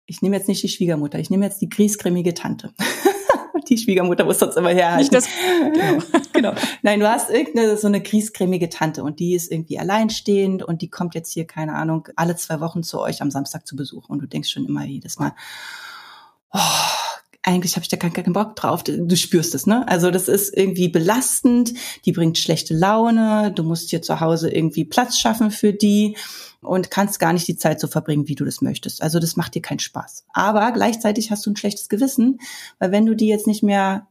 ich 0.06 0.20
nehme 0.20 0.36
jetzt 0.36 0.48
nicht 0.48 0.62
die 0.62 0.68
Schwiegermutter, 0.68 1.18
ich 1.18 1.30
nehme 1.30 1.46
jetzt 1.46 1.60
die 1.62 1.68
griesgrämige 1.68 2.34
Tante. 2.34 2.72
die 3.68 3.78
Schwiegermutter 3.78 4.24
muss 4.24 4.38
sonst 4.38 4.56
immer 4.56 4.70
herhalten. 4.70 4.98
Nicht 4.98 5.14
das, 5.14 5.26
genau. 5.72 6.02
genau. 6.32 6.54
Nein, 6.82 7.00
du 7.00 7.08
hast 7.08 7.30
irgendeine 7.30 7.76
so 7.76 7.86
eine 7.86 8.02
griesgrämige 8.02 8.68
Tante 8.68 9.02
und 9.02 9.20
die 9.20 9.34
ist 9.34 9.50
irgendwie 9.50 9.78
alleinstehend 9.78 10.62
und 10.62 10.82
die 10.82 10.90
kommt 10.90 11.14
jetzt 11.14 11.32
hier, 11.32 11.46
keine 11.46 11.74
Ahnung, 11.74 12.08
alle 12.16 12.36
zwei 12.36 12.60
Wochen 12.60 12.82
zu 12.82 13.00
euch 13.00 13.22
am 13.22 13.30
Samstag 13.30 13.66
zu 13.66 13.76
Besuch 13.76 14.08
und 14.08 14.20
du 14.20 14.26
denkst 14.26 14.50
schon 14.50 14.66
immer 14.66 14.84
jedes 14.84 15.18
Mal, 15.18 15.32
oh, 16.54 16.94
eigentlich 17.42 17.76
habe 17.76 17.82
ich 17.82 17.88
da 17.88 17.96
gar 17.96 18.10
keinen 18.10 18.32
Bock 18.32 18.56
drauf. 18.56 18.82
Du 18.84 19.16
spürst 19.16 19.54
es, 19.54 19.66
ne? 19.66 19.86
Also 19.86 20.10
das 20.10 20.28
ist 20.28 20.56
irgendwie 20.56 20.88
belastend, 20.88 21.74
die 22.06 22.12
bringt 22.12 22.38
schlechte 22.38 22.74
Laune, 22.74 23.52
du 23.54 23.62
musst 23.62 23.90
hier 23.90 24.00
zu 24.00 24.20
Hause 24.20 24.50
irgendwie 24.50 24.86
Platz 24.86 25.18
schaffen 25.18 25.50
für 25.50 25.74
die 25.74 26.16
und 26.62 26.90
kannst 26.90 27.20
gar 27.20 27.34
nicht 27.34 27.46
die 27.46 27.56
Zeit 27.56 27.80
so 27.80 27.86
verbringen, 27.86 28.28
wie 28.28 28.34
du 28.34 28.46
das 28.46 28.62
möchtest. 28.62 29.02
Also 29.02 29.18
das 29.18 29.36
macht 29.36 29.54
dir 29.54 29.62
keinen 29.62 29.80
Spaß. 29.80 30.24
Aber 30.32 30.72
gleichzeitig 30.72 31.30
hast 31.30 31.44
du 31.44 31.50
ein 31.50 31.56
schlechtes 31.56 31.90
Gewissen, 31.90 32.38
weil 32.78 32.92
wenn 32.92 33.04
du 33.04 33.14
die 33.14 33.28
jetzt 33.28 33.46
nicht 33.46 33.62
mehr 33.62 34.08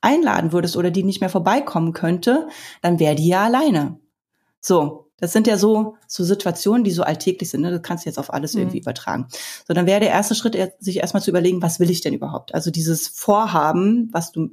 einladen 0.00 0.52
würdest 0.52 0.76
oder 0.76 0.90
die 0.90 1.04
nicht 1.04 1.20
mehr 1.20 1.30
vorbeikommen 1.30 1.92
könnte, 1.92 2.48
dann 2.80 2.98
wäre 2.98 3.14
die 3.14 3.28
ja 3.28 3.44
alleine. 3.44 4.00
So, 4.60 5.11
das 5.22 5.32
sind 5.32 5.46
ja 5.46 5.56
so, 5.56 5.98
so 6.08 6.24
Situationen, 6.24 6.82
die 6.82 6.90
so 6.90 7.04
alltäglich 7.04 7.48
sind. 7.48 7.60
Ne? 7.60 7.70
Das 7.70 7.82
kannst 7.82 8.04
du 8.04 8.08
jetzt 8.08 8.18
auf 8.18 8.32
alles 8.32 8.56
irgendwie 8.56 8.78
mhm. 8.78 8.82
übertragen. 8.82 9.28
So, 9.68 9.72
dann 9.72 9.86
wäre 9.86 10.00
der 10.00 10.08
erste 10.08 10.34
Schritt, 10.34 10.58
sich 10.80 10.96
erstmal 10.96 11.22
zu 11.22 11.30
überlegen, 11.30 11.62
was 11.62 11.78
will 11.78 11.90
ich 11.90 12.00
denn 12.00 12.12
überhaupt? 12.12 12.52
Also 12.56 12.72
dieses 12.72 13.06
Vorhaben, 13.06 14.08
was 14.10 14.32
du 14.32 14.50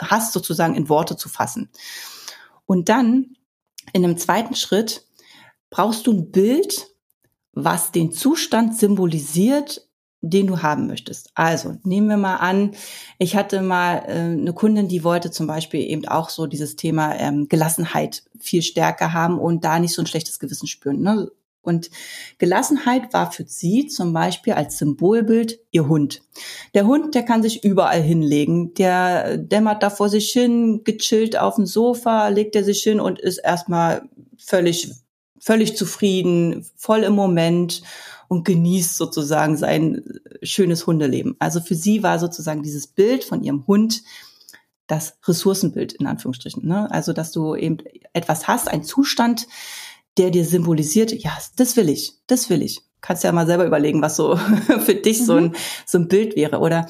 hast, 0.00 0.32
sozusagen 0.32 0.74
in 0.74 0.88
Worte 0.88 1.18
zu 1.18 1.28
fassen. 1.28 1.68
Und 2.64 2.88
dann 2.88 3.36
in 3.92 4.04
einem 4.04 4.16
zweiten 4.16 4.54
Schritt 4.54 5.04
brauchst 5.68 6.06
du 6.06 6.14
ein 6.14 6.30
Bild, 6.30 6.86
was 7.52 7.92
den 7.92 8.10
Zustand 8.10 8.74
symbolisiert, 8.74 9.85
den 10.20 10.46
du 10.46 10.62
haben 10.62 10.86
möchtest. 10.86 11.30
Also 11.34 11.76
nehmen 11.84 12.08
wir 12.08 12.16
mal 12.16 12.36
an, 12.36 12.72
ich 13.18 13.36
hatte 13.36 13.60
mal 13.60 14.02
äh, 14.06 14.12
eine 14.12 14.52
Kundin, 14.52 14.88
die 14.88 15.04
wollte 15.04 15.30
zum 15.30 15.46
Beispiel 15.46 15.80
eben 15.80 16.06
auch 16.08 16.30
so 16.30 16.46
dieses 16.46 16.76
Thema 16.76 17.14
ähm, 17.16 17.48
Gelassenheit 17.48 18.24
viel 18.40 18.62
stärker 18.62 19.12
haben 19.12 19.38
und 19.38 19.64
da 19.64 19.78
nicht 19.78 19.94
so 19.94 20.02
ein 20.02 20.06
schlechtes 20.06 20.38
Gewissen 20.38 20.66
spüren. 20.66 21.00
Ne? 21.02 21.30
Und 21.66 21.90
Gelassenheit 22.38 23.12
war 23.12 23.32
für 23.32 23.44
sie 23.44 23.88
zum 23.88 24.12
Beispiel 24.12 24.52
als 24.52 24.78
Symbolbild 24.78 25.58
ihr 25.72 25.88
Hund. 25.88 26.22
Der 26.74 26.86
Hund, 26.86 27.14
der 27.16 27.24
kann 27.24 27.42
sich 27.42 27.64
überall 27.64 28.00
hinlegen. 28.00 28.72
Der 28.74 29.36
dämmert 29.36 29.82
da 29.82 29.90
vor 29.90 30.08
sich 30.08 30.30
hin, 30.30 30.84
gechillt 30.84 31.36
auf 31.36 31.56
dem 31.56 31.66
Sofa, 31.66 32.28
legt 32.28 32.54
er 32.54 32.62
sich 32.62 32.82
hin 32.82 33.00
und 33.00 33.18
ist 33.18 33.38
erstmal 33.38 34.08
völlig, 34.38 34.92
völlig 35.40 35.76
zufrieden, 35.76 36.64
voll 36.76 37.02
im 37.02 37.14
Moment 37.14 37.82
und 38.28 38.44
genießt 38.44 38.96
sozusagen 38.96 39.56
sein 39.56 40.02
schönes 40.42 40.86
Hundeleben. 40.86 41.36
Also 41.38 41.60
für 41.60 41.74
sie 41.74 42.02
war 42.02 42.18
sozusagen 42.18 42.62
dieses 42.62 42.86
Bild 42.86 43.24
von 43.24 43.42
ihrem 43.42 43.66
Hund 43.66 44.02
das 44.86 45.18
Ressourcenbild 45.26 45.94
in 45.94 46.06
Anführungsstrichen. 46.06 46.66
Ne? 46.66 46.90
Also 46.90 47.12
dass 47.12 47.32
du 47.32 47.54
eben 47.54 47.78
etwas 48.12 48.46
hast, 48.48 48.68
ein 48.68 48.84
Zustand, 48.84 49.46
der 50.16 50.30
dir 50.30 50.44
symbolisiert, 50.44 51.12
ja, 51.12 51.36
das 51.56 51.76
will 51.76 51.88
ich, 51.88 52.14
das 52.26 52.48
will 52.48 52.62
ich. 52.62 52.82
Kannst 53.00 53.24
ja 53.24 53.32
mal 53.32 53.46
selber 53.46 53.66
überlegen, 53.66 54.02
was 54.02 54.16
so 54.16 54.36
für 54.84 54.94
dich 54.94 55.20
mhm. 55.20 55.24
so, 55.24 55.34
ein, 55.34 55.56
so 55.84 55.98
ein 55.98 56.08
Bild 56.08 56.36
wäre. 56.36 56.58
Oder 56.58 56.86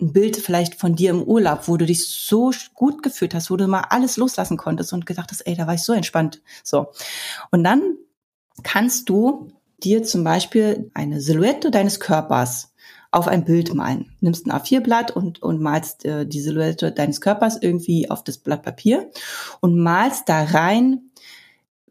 ein 0.00 0.12
Bild 0.12 0.36
vielleicht 0.36 0.76
von 0.76 0.94
dir 0.94 1.10
im 1.10 1.22
Urlaub, 1.22 1.66
wo 1.66 1.76
du 1.76 1.84
dich 1.84 2.06
so 2.06 2.52
gut 2.74 3.02
gefühlt 3.02 3.34
hast, 3.34 3.50
wo 3.50 3.56
du 3.56 3.66
mal 3.66 3.84
alles 3.90 4.16
loslassen 4.16 4.56
konntest 4.56 4.92
und 4.92 5.06
gedacht 5.06 5.30
hast, 5.32 5.40
ey, 5.40 5.56
da 5.56 5.66
war 5.66 5.74
ich 5.74 5.82
so 5.82 5.92
entspannt. 5.92 6.40
So. 6.62 6.88
Und 7.50 7.64
dann 7.64 7.82
kannst 8.62 9.08
du 9.08 9.50
dir 9.82 10.02
zum 10.02 10.24
Beispiel 10.24 10.90
eine 10.94 11.20
Silhouette 11.20 11.70
deines 11.70 12.00
Körpers 12.00 12.72
auf 13.10 13.26
ein 13.26 13.44
Bild 13.44 13.72
malen. 13.74 14.12
Nimmst 14.20 14.46
ein 14.46 14.52
A4-Blatt 14.52 15.10
und, 15.12 15.42
und 15.42 15.60
malst 15.60 16.04
äh, 16.04 16.26
die 16.26 16.40
Silhouette 16.40 16.92
deines 16.92 17.20
Körpers 17.20 17.58
irgendwie 17.60 18.10
auf 18.10 18.22
das 18.22 18.38
Blatt 18.38 18.62
Papier 18.62 19.10
und 19.60 19.78
malst 19.78 20.28
da 20.28 20.44
rein, 20.44 21.10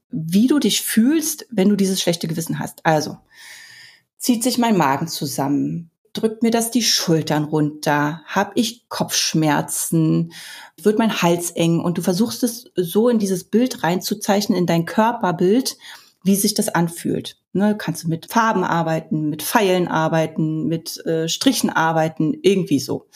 wie 0.09 0.47
du 0.47 0.59
dich 0.59 0.81
fühlst, 0.81 1.47
wenn 1.49 1.69
du 1.69 1.75
dieses 1.75 2.01
schlechte 2.01 2.27
Gewissen 2.27 2.59
hast. 2.59 2.85
Also, 2.85 3.17
zieht 4.17 4.43
sich 4.43 4.57
mein 4.57 4.77
Magen 4.77 5.07
zusammen, 5.07 5.89
drückt 6.13 6.43
mir 6.43 6.51
das 6.51 6.71
die 6.71 6.83
Schultern 6.83 7.45
runter, 7.45 8.21
habe 8.25 8.51
ich 8.55 8.87
Kopfschmerzen, 8.89 10.33
wird 10.81 10.99
mein 10.99 11.21
Hals 11.21 11.51
eng 11.51 11.79
und 11.79 11.97
du 11.97 12.01
versuchst 12.01 12.43
es 12.43 12.71
so 12.75 13.09
in 13.09 13.19
dieses 13.19 13.43
Bild 13.43 13.83
reinzuzeichnen, 13.83 14.57
in 14.57 14.65
dein 14.65 14.85
Körperbild, 14.85 15.77
wie 16.27 16.35
sich 16.35 16.53
das 16.53 16.69
anfühlt. 16.69 17.37
Ne, 17.53 17.75
kannst 17.75 18.03
du 18.03 18.07
mit 18.07 18.27
Farben 18.31 18.63
arbeiten, 18.63 19.29
mit 19.29 19.41
Pfeilen 19.41 19.87
arbeiten, 19.87 20.67
mit 20.67 21.03
äh, 21.07 21.27
Strichen 21.27 21.71
arbeiten, 21.71 22.37
irgendwie 22.43 22.79
so. 22.79 23.07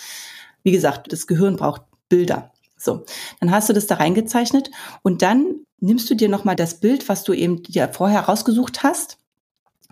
Wie 0.64 0.72
gesagt, 0.72 1.12
das 1.14 1.28
Gehirn 1.28 1.58
braucht 1.58 1.84
Bilder. 2.10 2.52
So, 2.76 3.06
dann 3.40 3.52
hast 3.52 3.70
du 3.70 3.74
das 3.74 3.86
da 3.86 3.96
reingezeichnet 3.96 4.72
und 5.04 5.22
dann 5.22 5.66
nimmst 5.80 6.10
du 6.10 6.16
dir 6.16 6.30
nochmal 6.30 6.56
das 6.56 6.80
Bild, 6.80 7.08
was 7.10 7.24
du 7.24 7.34
eben 7.34 7.62
dir 7.62 7.90
vorher 7.90 8.22
rausgesucht 8.22 8.82
hast 8.82 9.21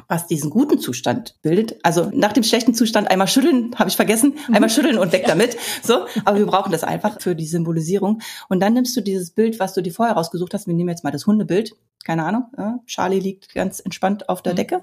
was 0.10 0.26
diesen 0.28 0.50
guten 0.50 0.80
Zustand 0.80 1.36
bildet. 1.44 1.78
Also 1.84 2.10
nach 2.12 2.34
dem 2.34 2.44
schlechten 2.44 2.74
Zustand 2.74 3.10
einmal 3.10 3.28
schütteln, 3.28 3.74
habe 3.80 3.90
ich 3.90 3.96
vergessen, 3.96 4.34
mhm. 4.48 4.56
einmal 4.56 4.70
schütteln 4.70 4.98
und 4.98 5.14
weg 5.14 5.24
damit. 5.28 5.56
So, 5.84 6.08
aber 6.26 6.40
wir 6.40 6.48
brauchen 6.48 6.72
das 6.72 6.84
einfach 6.84 7.22
für 7.22 7.36
die 7.36 7.46
Symbolisierung. 7.46 8.22
Und 8.50 8.60
dann 8.60 8.74
nimmst 8.74 8.98
du 8.98 9.02
dieses 9.02 9.32
Bild, 9.32 9.60
was 9.60 9.74
du 9.74 9.82
dir 9.82 9.94
vorher 9.94 10.16
rausgesucht 10.16 10.54
hast. 10.54 10.68
Wir 10.68 10.74
nehmen 10.74 10.90
jetzt 10.90 11.04
mal 11.04 11.12
das 11.12 11.28
Hundebild. 11.28 11.76
Keine 12.04 12.26
Ahnung. 12.26 12.46
Ja, 12.58 12.80
Charlie 12.88 13.20
liegt 13.20 13.54
ganz 13.54 13.80
entspannt 13.80 14.28
auf 14.28 14.42
der 14.42 14.54
mhm. 14.54 14.58
Decke. 14.58 14.82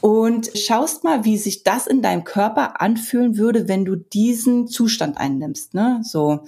Und 0.00 0.50
schaust 0.58 1.04
mal, 1.04 1.24
wie 1.24 1.38
sich 1.38 1.62
das 1.62 1.86
in 1.86 2.02
deinem 2.02 2.24
Körper 2.24 2.80
anfühlen 2.80 3.36
würde, 3.36 3.68
wenn 3.68 3.84
du 3.84 3.96
diesen 3.96 4.68
Zustand 4.68 5.18
einnimmst. 5.18 5.74
Ne? 5.74 6.00
So, 6.02 6.44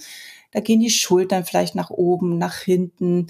da 0.56 0.62
gehen 0.62 0.80
die 0.80 0.88
Schultern 0.88 1.44
vielleicht 1.44 1.74
nach 1.74 1.90
oben, 1.90 2.38
nach 2.38 2.56
hinten. 2.56 3.26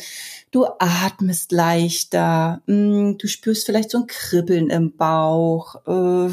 Du 0.52 0.64
atmest 0.78 1.50
leichter. 1.50 2.62
Mm, 2.66 3.14
du 3.18 3.26
spürst 3.26 3.66
vielleicht 3.66 3.90
so 3.90 3.98
ein 3.98 4.06
Kribbeln 4.06 4.70
im 4.70 4.96
Bauch. 4.96 5.74
Äh, 5.88 6.32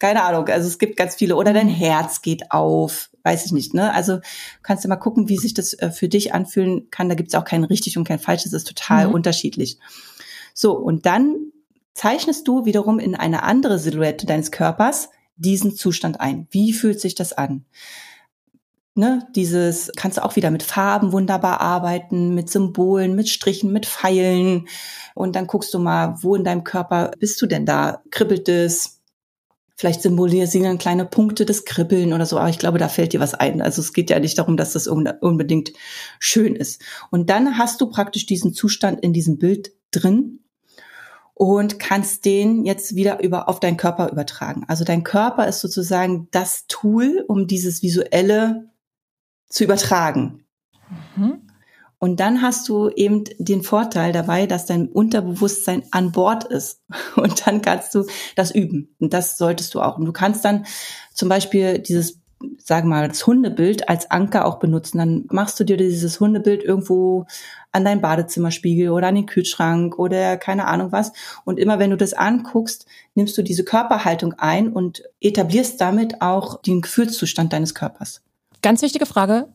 keine 0.00 0.24
Ahnung. 0.24 0.48
Also 0.48 0.66
es 0.66 0.80
gibt 0.80 0.96
ganz 0.96 1.14
viele. 1.14 1.36
Oder 1.36 1.52
dein 1.52 1.68
Herz 1.68 2.20
geht 2.20 2.50
auf. 2.50 3.10
Weiß 3.22 3.46
ich 3.46 3.52
nicht. 3.52 3.74
Ne? 3.74 3.94
Also 3.94 4.18
kannst 4.64 4.84
du 4.84 4.88
mal 4.88 4.96
gucken, 4.96 5.28
wie 5.28 5.36
sich 5.36 5.54
das 5.54 5.72
äh, 5.74 5.92
für 5.92 6.08
dich 6.08 6.34
anfühlen 6.34 6.90
kann. 6.90 7.08
Da 7.08 7.14
gibt 7.14 7.28
es 7.28 7.36
auch 7.36 7.44
kein 7.44 7.62
richtig 7.62 7.96
und 7.96 8.02
kein 8.02 8.18
falsch. 8.18 8.42
Das 8.42 8.52
ist 8.52 8.66
total 8.66 9.06
mhm. 9.06 9.14
unterschiedlich. 9.14 9.78
So, 10.52 10.72
und 10.72 11.06
dann 11.06 11.36
zeichnest 11.94 12.48
du 12.48 12.64
wiederum 12.64 12.98
in 12.98 13.14
eine 13.14 13.44
andere 13.44 13.78
Silhouette 13.78 14.26
deines 14.26 14.50
Körpers 14.50 15.10
diesen 15.36 15.76
Zustand 15.76 16.18
ein. 16.18 16.48
Wie 16.50 16.72
fühlt 16.72 17.00
sich 17.00 17.14
das 17.14 17.32
an? 17.32 17.64
Ne, 18.98 19.28
dieses 19.36 19.92
kannst 19.94 20.18
du 20.18 20.24
auch 20.24 20.34
wieder 20.34 20.50
mit 20.50 20.64
Farben 20.64 21.12
wunderbar 21.12 21.60
arbeiten, 21.60 22.34
mit 22.34 22.50
Symbolen, 22.50 23.14
mit 23.14 23.28
Strichen, 23.28 23.72
mit 23.72 23.86
Pfeilen. 23.86 24.66
Und 25.14 25.36
dann 25.36 25.46
guckst 25.46 25.72
du 25.72 25.78
mal, 25.78 26.16
wo 26.20 26.34
in 26.34 26.42
deinem 26.42 26.64
Körper 26.64 27.12
bist 27.16 27.40
du 27.40 27.46
denn 27.46 27.64
da? 27.64 28.02
Kribbelt 28.10 28.48
es? 28.48 29.00
Vielleicht 29.76 30.02
symbolisieren 30.02 30.78
kleine 30.78 31.04
Punkte 31.04 31.46
des 31.46 31.64
Kribbeln 31.64 32.12
oder 32.12 32.26
so, 32.26 32.38
aber 32.38 32.48
ich 32.48 32.58
glaube, 32.58 32.78
da 32.78 32.88
fällt 32.88 33.12
dir 33.12 33.20
was 33.20 33.34
ein. 33.34 33.62
Also 33.62 33.82
es 33.82 33.92
geht 33.92 34.10
ja 34.10 34.18
nicht 34.18 34.36
darum, 34.36 34.56
dass 34.56 34.72
das 34.72 34.88
unbedingt 34.88 35.72
schön 36.18 36.56
ist. 36.56 36.82
Und 37.12 37.30
dann 37.30 37.56
hast 37.56 37.80
du 37.80 37.88
praktisch 37.88 38.26
diesen 38.26 38.52
Zustand 38.52 38.98
in 38.98 39.12
diesem 39.12 39.38
Bild 39.38 39.70
drin 39.92 40.40
und 41.34 41.78
kannst 41.78 42.24
den 42.24 42.64
jetzt 42.64 42.96
wieder 42.96 43.22
über 43.22 43.48
auf 43.48 43.60
deinen 43.60 43.76
Körper 43.76 44.10
übertragen. 44.10 44.64
Also 44.66 44.82
dein 44.82 45.04
Körper 45.04 45.46
ist 45.46 45.60
sozusagen 45.60 46.26
das 46.32 46.66
Tool, 46.66 47.24
um 47.28 47.46
dieses 47.46 47.80
visuelle 47.80 48.68
zu 49.48 49.64
übertragen. 49.64 50.44
Mhm. 51.16 51.42
Und 52.00 52.20
dann 52.20 52.42
hast 52.42 52.68
du 52.68 52.90
eben 52.90 53.24
den 53.38 53.62
Vorteil 53.62 54.12
dabei, 54.12 54.46
dass 54.46 54.66
dein 54.66 54.88
Unterbewusstsein 54.88 55.82
an 55.90 56.12
Bord 56.12 56.44
ist. 56.44 56.80
Und 57.16 57.46
dann 57.46 57.60
kannst 57.60 57.94
du 57.94 58.06
das 58.36 58.52
üben. 58.52 58.94
Und 59.00 59.12
das 59.12 59.36
solltest 59.36 59.74
du 59.74 59.80
auch. 59.80 59.98
Und 59.98 60.04
du 60.04 60.12
kannst 60.12 60.44
dann 60.44 60.64
zum 61.12 61.28
Beispiel 61.28 61.80
dieses 61.80 62.20
sag 62.58 62.84
mal, 62.84 63.08
das 63.08 63.26
Hundebild 63.26 63.88
als 63.88 64.10
Anker 64.10 64.44
auch 64.44 64.58
benutzen. 64.58 64.98
Dann 64.98 65.24
machst 65.30 65.58
du 65.58 65.64
dir 65.64 65.76
dieses 65.76 66.20
Hundebild 66.20 66.62
irgendwo 66.62 67.26
an 67.72 67.84
deinen 67.84 68.00
Badezimmerspiegel 68.00 68.90
oder 68.90 69.08
an 69.08 69.16
den 69.16 69.26
Kühlschrank 69.26 69.98
oder 69.98 70.36
keine 70.36 70.66
Ahnung 70.66 70.92
was. 70.92 71.12
Und 71.44 71.58
immer 71.58 71.78
wenn 71.78 71.90
du 71.90 71.96
das 71.96 72.14
anguckst, 72.14 72.86
nimmst 73.14 73.36
du 73.36 73.42
diese 73.42 73.64
Körperhaltung 73.64 74.34
ein 74.34 74.72
und 74.72 75.02
etablierst 75.20 75.80
damit 75.80 76.22
auch 76.22 76.62
den 76.62 76.80
Gefühlszustand 76.80 77.52
deines 77.52 77.74
Körpers. 77.74 78.22
Ganz 78.62 78.82
wichtige 78.82 79.06
Frage. 79.06 79.52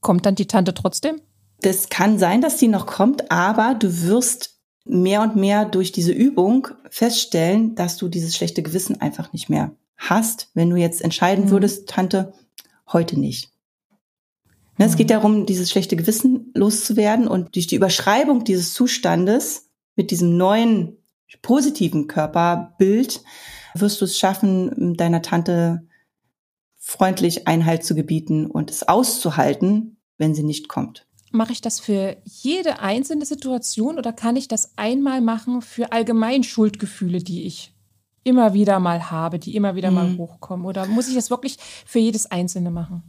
Kommt 0.00 0.26
dann 0.26 0.34
die 0.34 0.46
Tante 0.46 0.74
trotzdem? 0.74 1.20
Das 1.60 1.88
kann 1.88 2.18
sein, 2.18 2.40
dass 2.40 2.58
sie 2.58 2.68
noch 2.68 2.86
kommt, 2.86 3.30
aber 3.30 3.74
du 3.74 4.02
wirst 4.02 4.58
mehr 4.84 5.22
und 5.22 5.36
mehr 5.36 5.64
durch 5.64 5.92
diese 5.92 6.12
Übung 6.12 6.68
feststellen, 6.90 7.74
dass 7.76 7.96
du 7.96 8.08
dieses 8.08 8.36
schlechte 8.36 8.62
Gewissen 8.62 9.00
einfach 9.00 9.32
nicht 9.32 9.48
mehr 9.48 9.72
hast, 9.96 10.50
wenn 10.54 10.70
du 10.70 10.76
jetzt 10.76 11.02
entscheiden 11.02 11.46
mhm. 11.46 11.50
würdest, 11.50 11.88
Tante, 11.88 12.32
heute 12.92 13.18
nicht. 13.18 13.52
Ne, 14.78 14.86
es 14.86 14.96
geht 14.96 15.08
mhm. 15.08 15.12
darum, 15.12 15.46
dieses 15.46 15.70
schlechte 15.70 15.96
Gewissen 15.96 16.50
loszuwerden 16.54 17.28
und 17.28 17.54
durch 17.54 17.68
die 17.68 17.76
Überschreibung 17.76 18.42
dieses 18.42 18.74
Zustandes 18.74 19.70
mit 19.94 20.10
diesem 20.10 20.36
neuen 20.36 20.96
positiven 21.42 22.08
Körperbild 22.08 23.22
wirst 23.74 24.00
du 24.00 24.04
es 24.04 24.18
schaffen, 24.18 24.96
deiner 24.96 25.22
Tante 25.22 25.86
freundlich 26.84 27.46
Einhalt 27.46 27.84
zu 27.84 27.94
gebieten 27.94 28.46
und 28.46 28.68
es 28.68 28.82
auszuhalten, 28.82 29.96
wenn 30.18 30.34
sie 30.34 30.42
nicht 30.42 30.68
kommt. 30.68 31.06
Mache 31.30 31.52
ich 31.52 31.60
das 31.60 31.78
für 31.80 32.16
jede 32.24 32.80
einzelne 32.80 33.24
Situation 33.24 33.98
oder 33.98 34.12
kann 34.12 34.36
ich 34.36 34.48
das 34.48 34.72
einmal 34.76 35.20
machen 35.20 35.62
für 35.62 35.92
allgemein 35.92 36.42
Schuldgefühle, 36.42 37.20
die 37.20 37.46
ich 37.46 37.72
immer 38.24 38.52
wieder 38.52 38.80
mal 38.80 39.10
habe, 39.10 39.38
die 39.38 39.54
immer 39.54 39.76
wieder 39.76 39.90
mhm. 39.90 39.94
mal 39.94 40.16
hochkommen? 40.18 40.66
Oder 40.66 40.86
muss 40.86 41.08
ich 41.08 41.14
das 41.14 41.30
wirklich 41.30 41.56
für 41.86 42.00
jedes 42.00 42.30
Einzelne 42.30 42.70
machen? 42.70 43.02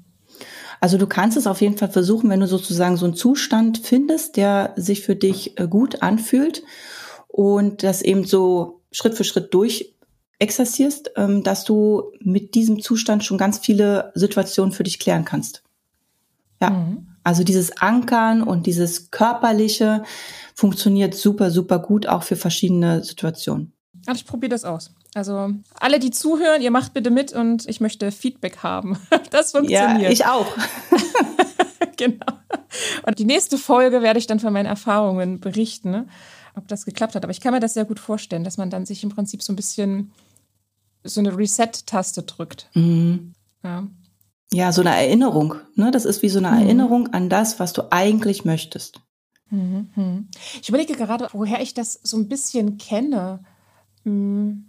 Also 0.79 0.97
du 0.97 1.07
kannst 1.07 1.35
es 1.35 1.47
auf 1.47 1.59
jeden 1.59 1.77
Fall 1.77 1.89
versuchen, 1.89 2.29
wenn 2.29 2.39
du 2.39 2.47
sozusagen 2.47 2.95
so 2.95 3.05
einen 3.05 3.15
Zustand 3.15 3.79
findest, 3.79 4.37
der 4.37 4.73
sich 4.75 5.01
für 5.01 5.15
dich 5.15 5.59
äh, 5.59 5.67
gut 5.67 6.01
anfühlt 6.01 6.63
und 7.27 7.83
das 7.83 8.03
eben 8.03 8.23
so 8.23 8.81
Schritt 8.91 9.15
für 9.15 9.23
Schritt 9.23 9.53
durch 9.53 9.92
exerzierst, 10.43 11.11
ähm, 11.15 11.43
dass 11.43 11.63
du 11.63 12.11
mit 12.19 12.53
diesem 12.53 12.81
Zustand 12.81 13.23
schon 13.23 13.37
ganz 13.37 13.57
viele 13.57 14.11
Situationen 14.13 14.73
für 14.73 14.83
dich 14.83 14.99
klären 14.99 15.25
kannst. 15.25 15.63
Ja. 16.61 16.69
Mhm. 16.69 17.07
Also 17.23 17.43
dieses 17.43 17.77
Ankern 17.77 18.43
und 18.43 18.67
dieses 18.67 19.09
körperliche 19.09 20.03
funktioniert 20.53 21.15
super, 21.15 21.49
super 21.49 21.79
gut 21.79 22.05
auch 22.05 22.23
für 22.23 22.35
verschiedene 22.35 23.03
Situationen. 23.03 23.71
Also 24.05 24.19
ich 24.19 24.27
probiere 24.27 24.49
das 24.49 24.65
aus. 24.65 24.91
Also 25.15 25.51
alle, 25.79 25.99
die 25.99 26.11
zuhören, 26.11 26.61
ihr 26.61 26.71
macht 26.71 26.93
bitte 26.93 27.09
mit 27.09 27.31
und 27.31 27.67
ich 27.67 27.79
möchte 27.79 28.11
Feedback 28.11 28.57
haben. 28.57 28.97
Das 29.31 29.51
funktioniert. 29.51 30.01
Ja, 30.01 30.09
ich 30.09 30.25
auch. 30.25 30.45
genau. 31.97 32.25
Und 33.07 33.19
die 33.19 33.25
nächste 33.25 33.57
Folge 33.57 34.01
werde 34.01 34.19
ich 34.19 34.27
dann 34.27 34.39
von 34.39 34.53
meinen 34.53 34.65
Erfahrungen 34.65 35.39
berichten, 35.39 35.91
ne? 35.91 36.07
ob 36.55 36.67
das 36.67 36.85
geklappt 36.85 37.15
hat. 37.15 37.23
Aber 37.23 37.31
ich 37.31 37.41
kann 37.41 37.53
mir 37.53 37.59
das 37.59 37.73
sehr 37.73 37.85
gut 37.85 37.99
vorstellen, 37.99 38.43
dass 38.43 38.57
man 38.57 38.69
dann 38.69 38.85
sich 38.85 39.03
im 39.03 39.09
Prinzip 39.09 39.41
so 39.41 39.53
ein 39.53 39.55
bisschen 39.55 40.11
so 41.03 41.19
eine 41.19 41.37
Reset-Taste 41.37 42.23
drückt. 42.23 42.69
Mhm. 42.73 43.33
Ja. 43.63 43.87
ja, 44.51 44.71
so 44.71 44.81
eine 44.81 44.95
Erinnerung. 44.95 45.55
Ne? 45.75 45.91
Das 45.91 46.05
ist 46.05 46.21
wie 46.21 46.29
so 46.29 46.39
eine 46.39 46.51
mhm. 46.51 46.61
Erinnerung 46.61 47.13
an 47.13 47.29
das, 47.29 47.59
was 47.59 47.73
du 47.73 47.91
eigentlich 47.91 48.45
möchtest. 48.45 48.99
Mhm. 49.49 50.29
Ich 50.61 50.69
überlege 50.69 50.93
gerade, 50.95 51.27
woher 51.31 51.61
ich 51.61 51.73
das 51.73 51.99
so 52.03 52.17
ein 52.17 52.27
bisschen 52.27 52.77
kenne. 52.77 53.43
Hm. 54.03 54.65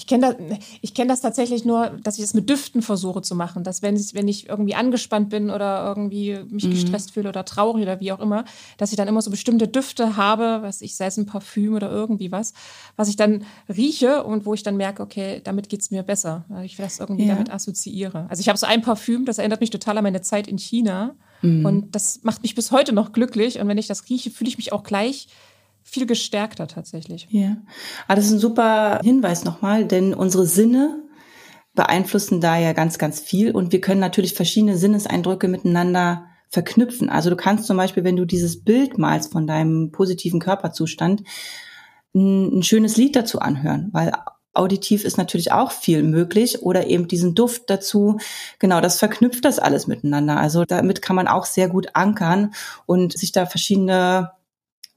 Ich 0.00 0.06
kenne 0.06 0.34
das, 0.34 0.58
ich 0.80 0.94
kenn 0.94 1.08
das 1.08 1.20
tatsächlich 1.20 1.66
nur, 1.66 1.90
dass 2.02 2.16
ich 2.16 2.24
das 2.24 2.32
mit 2.32 2.48
Düften 2.48 2.80
versuche 2.80 3.20
zu 3.20 3.34
machen. 3.34 3.64
Dass 3.64 3.82
wenn 3.82 3.96
ich, 3.96 4.14
wenn 4.14 4.28
ich 4.28 4.48
irgendwie 4.48 4.74
angespannt 4.74 5.28
bin 5.28 5.50
oder 5.50 5.84
irgendwie 5.86 6.38
mich 6.48 6.64
mhm. 6.64 6.70
gestresst 6.70 7.10
fühle 7.10 7.28
oder 7.28 7.44
traurig 7.44 7.82
oder 7.82 8.00
wie 8.00 8.10
auch 8.10 8.18
immer, 8.20 8.46
dass 8.78 8.92
ich 8.92 8.96
dann 8.96 9.08
immer 9.08 9.20
so 9.20 9.30
bestimmte 9.30 9.68
Düfte 9.68 10.16
habe, 10.16 10.60
was 10.62 10.80
ich, 10.80 10.96
sei 10.96 11.06
es 11.06 11.18
ein 11.18 11.26
Parfüm 11.26 11.74
oder 11.74 11.90
irgendwie 11.90 12.32
was, 12.32 12.54
was 12.96 13.08
ich 13.08 13.16
dann 13.16 13.44
rieche 13.68 14.24
und 14.24 14.46
wo 14.46 14.54
ich 14.54 14.62
dann 14.62 14.78
merke, 14.78 15.02
okay, 15.02 15.42
damit 15.44 15.68
geht 15.68 15.82
es 15.82 15.90
mir 15.90 16.02
besser, 16.02 16.46
weil 16.48 16.64
ich 16.64 16.76
das 16.76 16.98
irgendwie 16.98 17.26
ja. 17.26 17.34
damit 17.34 17.52
assoziiere. 17.52 18.26
Also 18.30 18.40
ich 18.40 18.48
habe 18.48 18.58
so 18.58 18.66
ein 18.66 18.80
Parfüm, 18.80 19.26
das 19.26 19.36
erinnert 19.36 19.60
mich 19.60 19.70
total 19.70 19.98
an 19.98 20.04
meine 20.04 20.22
Zeit 20.22 20.48
in 20.48 20.56
China. 20.56 21.14
Mhm. 21.42 21.66
Und 21.66 21.94
das 21.94 22.20
macht 22.22 22.42
mich 22.42 22.54
bis 22.54 22.70
heute 22.70 22.94
noch 22.94 23.12
glücklich. 23.12 23.60
Und 23.60 23.68
wenn 23.68 23.78
ich 23.78 23.86
das 23.86 24.08
rieche, 24.08 24.30
fühle 24.30 24.48
ich 24.48 24.56
mich 24.56 24.72
auch 24.72 24.82
gleich 24.82 25.28
viel 25.90 26.06
gestärkter 26.06 26.68
tatsächlich. 26.68 27.26
Ja, 27.30 27.56
aber 28.06 28.16
das 28.16 28.26
ist 28.26 28.32
ein 28.32 28.38
super 28.38 29.00
Hinweis 29.02 29.44
nochmal, 29.44 29.84
denn 29.84 30.14
unsere 30.14 30.46
Sinne 30.46 31.02
beeinflussen 31.74 32.40
da 32.40 32.58
ja 32.58 32.72
ganz, 32.72 32.98
ganz 32.98 33.20
viel 33.20 33.52
und 33.52 33.72
wir 33.72 33.80
können 33.80 34.00
natürlich 34.00 34.34
verschiedene 34.34 34.76
Sinneseindrücke 34.76 35.48
miteinander 35.48 36.26
verknüpfen. 36.48 37.08
Also 37.08 37.30
du 37.30 37.36
kannst 37.36 37.66
zum 37.66 37.76
Beispiel, 37.76 38.04
wenn 38.04 38.16
du 38.16 38.24
dieses 38.24 38.64
Bild 38.64 38.98
malst 38.98 39.32
von 39.32 39.46
deinem 39.46 39.92
positiven 39.92 40.40
Körperzustand, 40.40 41.22
ein, 42.14 42.58
ein 42.58 42.62
schönes 42.62 42.96
Lied 42.96 43.14
dazu 43.14 43.38
anhören, 43.38 43.90
weil 43.92 44.12
auditiv 44.52 45.04
ist 45.04 45.16
natürlich 45.16 45.52
auch 45.52 45.70
viel 45.70 46.02
möglich 46.02 46.62
oder 46.62 46.88
eben 46.88 47.06
diesen 47.06 47.36
Duft 47.36 47.70
dazu. 47.70 48.18
Genau, 48.58 48.80
das 48.80 48.98
verknüpft 48.98 49.44
das 49.44 49.60
alles 49.60 49.86
miteinander. 49.86 50.38
Also 50.38 50.64
damit 50.64 51.02
kann 51.02 51.16
man 51.16 51.28
auch 51.28 51.46
sehr 51.46 51.68
gut 51.68 51.94
ankern 51.94 52.52
und 52.84 53.16
sich 53.16 53.30
da 53.30 53.46
verschiedene 53.46 54.32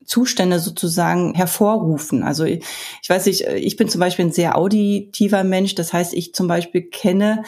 Zustände 0.06 0.60
sozusagen 0.60 1.34
hervorrufen. 1.34 2.24
Also 2.24 2.44
ich, 2.44 2.64
ich 3.02 3.10
weiß 3.10 3.26
nicht, 3.26 3.42
ich 3.48 3.78
bin 3.78 3.90
zum 3.90 4.00
Beispiel 4.00 4.26
ein 4.26 4.32
sehr 4.32 4.58
auditiver 4.58 5.44
Mensch. 5.44 5.76
Das 5.76 5.94
heißt, 5.94 6.14
ich 6.14 6.34
zum 6.34 6.48
Beispiel 6.48 6.82
kenne 6.84 7.44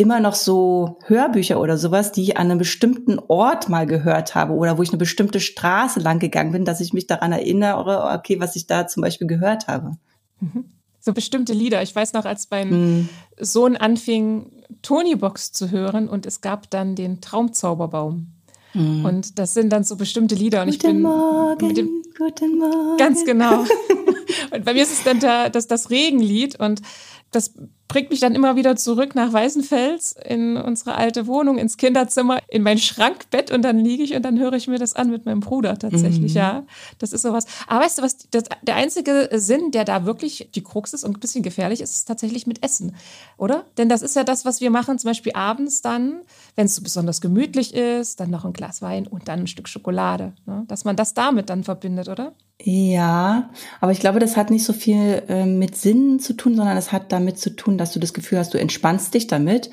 immer 0.00 0.18
noch 0.18 0.34
so 0.34 0.98
Hörbücher 1.04 1.60
oder 1.60 1.76
sowas, 1.76 2.10
die 2.10 2.22
ich 2.22 2.38
an 2.38 2.50
einem 2.50 2.58
bestimmten 2.58 3.18
Ort 3.18 3.68
mal 3.68 3.86
gehört 3.86 4.34
habe 4.34 4.54
oder 4.54 4.78
wo 4.78 4.82
ich 4.82 4.88
eine 4.88 4.98
bestimmte 4.98 5.40
Straße 5.40 6.00
lang 6.00 6.18
gegangen 6.18 6.52
bin, 6.52 6.64
dass 6.64 6.80
ich 6.80 6.94
mich 6.94 7.06
daran 7.06 7.32
erinnere, 7.32 8.10
okay, 8.18 8.40
was 8.40 8.56
ich 8.56 8.66
da 8.66 8.86
zum 8.86 9.02
Beispiel 9.02 9.26
gehört 9.26 9.68
habe. 9.68 9.98
Mhm. 10.40 10.64
So 11.00 11.12
bestimmte 11.12 11.52
Lieder. 11.52 11.82
Ich 11.82 11.94
weiß 11.94 12.14
noch, 12.14 12.24
als 12.24 12.48
mein 12.50 12.70
mhm. 12.70 13.08
Sohn 13.38 13.76
anfing, 13.76 14.50
Tony 14.80 15.16
Box 15.16 15.52
zu 15.52 15.70
hören 15.70 16.08
und 16.08 16.24
es 16.24 16.40
gab 16.40 16.70
dann 16.70 16.94
den 16.94 17.20
Traumzauberbaum. 17.20 18.32
Mhm. 18.74 19.04
Und 19.04 19.38
das 19.38 19.54
sind 19.54 19.70
dann 19.70 19.84
so 19.84 19.96
bestimmte 19.96 20.34
Lieder. 20.34 20.62
Und 20.62 20.68
guten 20.68 20.76
ich 20.76 20.92
bin 20.92 21.02
Morgen, 21.02 21.66
mit 21.66 21.76
dem, 21.76 22.02
guten 22.16 22.58
Morgen. 22.58 22.96
Ganz 22.96 23.24
genau. 23.24 23.64
und 24.50 24.64
bei 24.64 24.74
mir 24.74 24.82
ist 24.82 24.92
es 24.92 25.02
dann 25.04 25.20
der, 25.20 25.50
das, 25.50 25.66
das 25.66 25.90
Regenlied 25.90 26.58
und 26.58 26.82
das 27.30 27.54
bringt 27.90 28.10
mich 28.10 28.20
dann 28.20 28.36
immer 28.36 28.54
wieder 28.54 28.76
zurück 28.76 29.16
nach 29.16 29.32
Weißenfels 29.32 30.14
in 30.24 30.56
unsere 30.56 30.94
alte 30.94 31.26
Wohnung, 31.26 31.58
ins 31.58 31.76
Kinderzimmer, 31.76 32.38
in 32.48 32.62
mein 32.62 32.78
Schrankbett 32.78 33.50
und 33.50 33.62
dann 33.62 33.78
liege 33.78 34.04
ich 34.04 34.14
und 34.14 34.22
dann 34.22 34.38
höre 34.38 34.52
ich 34.52 34.68
mir 34.68 34.78
das 34.78 34.94
an 34.94 35.10
mit 35.10 35.26
meinem 35.26 35.40
Bruder 35.40 35.76
tatsächlich, 35.76 36.32
mhm. 36.32 36.38
ja. 36.38 36.62
Das 36.98 37.12
ist 37.12 37.22
sowas. 37.22 37.46
Aber 37.66 37.84
weißt 37.84 37.98
du 37.98 38.02
was, 38.02 38.18
das, 38.30 38.44
der 38.62 38.76
einzige 38.76 39.28
Sinn, 39.32 39.72
der 39.72 39.84
da 39.84 40.06
wirklich 40.06 40.50
die 40.54 40.62
Krux 40.62 40.92
ist 40.92 41.02
und 41.02 41.16
ein 41.16 41.20
bisschen 41.20 41.42
gefährlich 41.42 41.80
ist, 41.80 41.96
ist 41.96 42.04
tatsächlich 42.04 42.46
mit 42.46 42.64
Essen, 42.64 42.94
oder? 43.36 43.64
Denn 43.76 43.88
das 43.88 44.02
ist 44.02 44.14
ja 44.14 44.22
das, 44.22 44.44
was 44.44 44.60
wir 44.60 44.70
machen, 44.70 44.98
zum 44.98 45.10
Beispiel 45.10 45.32
abends 45.34 45.82
dann, 45.82 46.20
wenn 46.54 46.66
es 46.66 46.76
so 46.76 46.82
besonders 46.82 47.20
gemütlich 47.20 47.74
ist, 47.74 48.20
dann 48.20 48.30
noch 48.30 48.44
ein 48.44 48.52
Glas 48.52 48.82
Wein 48.82 49.08
und 49.08 49.26
dann 49.26 49.40
ein 49.40 49.46
Stück 49.48 49.68
Schokolade, 49.68 50.32
ne? 50.46 50.64
dass 50.68 50.84
man 50.84 50.94
das 50.94 51.12
damit 51.14 51.50
dann 51.50 51.64
verbindet, 51.64 52.08
oder? 52.08 52.34
Ja, 52.62 53.50
aber 53.80 53.92
ich 53.92 54.00
glaube, 54.00 54.18
das 54.18 54.36
hat 54.36 54.50
nicht 54.50 54.64
so 54.64 54.74
viel 54.74 55.22
äh, 55.28 55.46
mit 55.46 55.76
Sinnen 55.76 56.20
zu 56.20 56.34
tun, 56.34 56.56
sondern 56.56 56.76
es 56.76 56.92
hat 56.92 57.10
damit 57.20 57.38
zu 57.38 57.54
tun, 57.54 57.78
dass 57.78 57.92
du 57.92 58.00
das 58.00 58.12
Gefühl 58.12 58.38
hast, 58.38 58.52
du 58.52 58.58
entspannst 58.58 59.14
dich 59.14 59.26
damit 59.26 59.70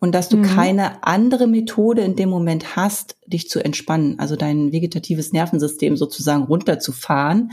und 0.00 0.14
dass 0.14 0.28
du 0.28 0.38
mhm. 0.38 0.42
keine 0.42 1.04
andere 1.04 1.46
Methode 1.46 2.02
in 2.02 2.16
dem 2.16 2.28
Moment 2.28 2.76
hast, 2.76 3.16
dich 3.26 3.48
zu 3.48 3.64
entspannen, 3.64 4.18
also 4.18 4.36
dein 4.36 4.72
vegetatives 4.72 5.32
Nervensystem 5.32 5.96
sozusagen 5.96 6.44
runterzufahren. 6.44 7.52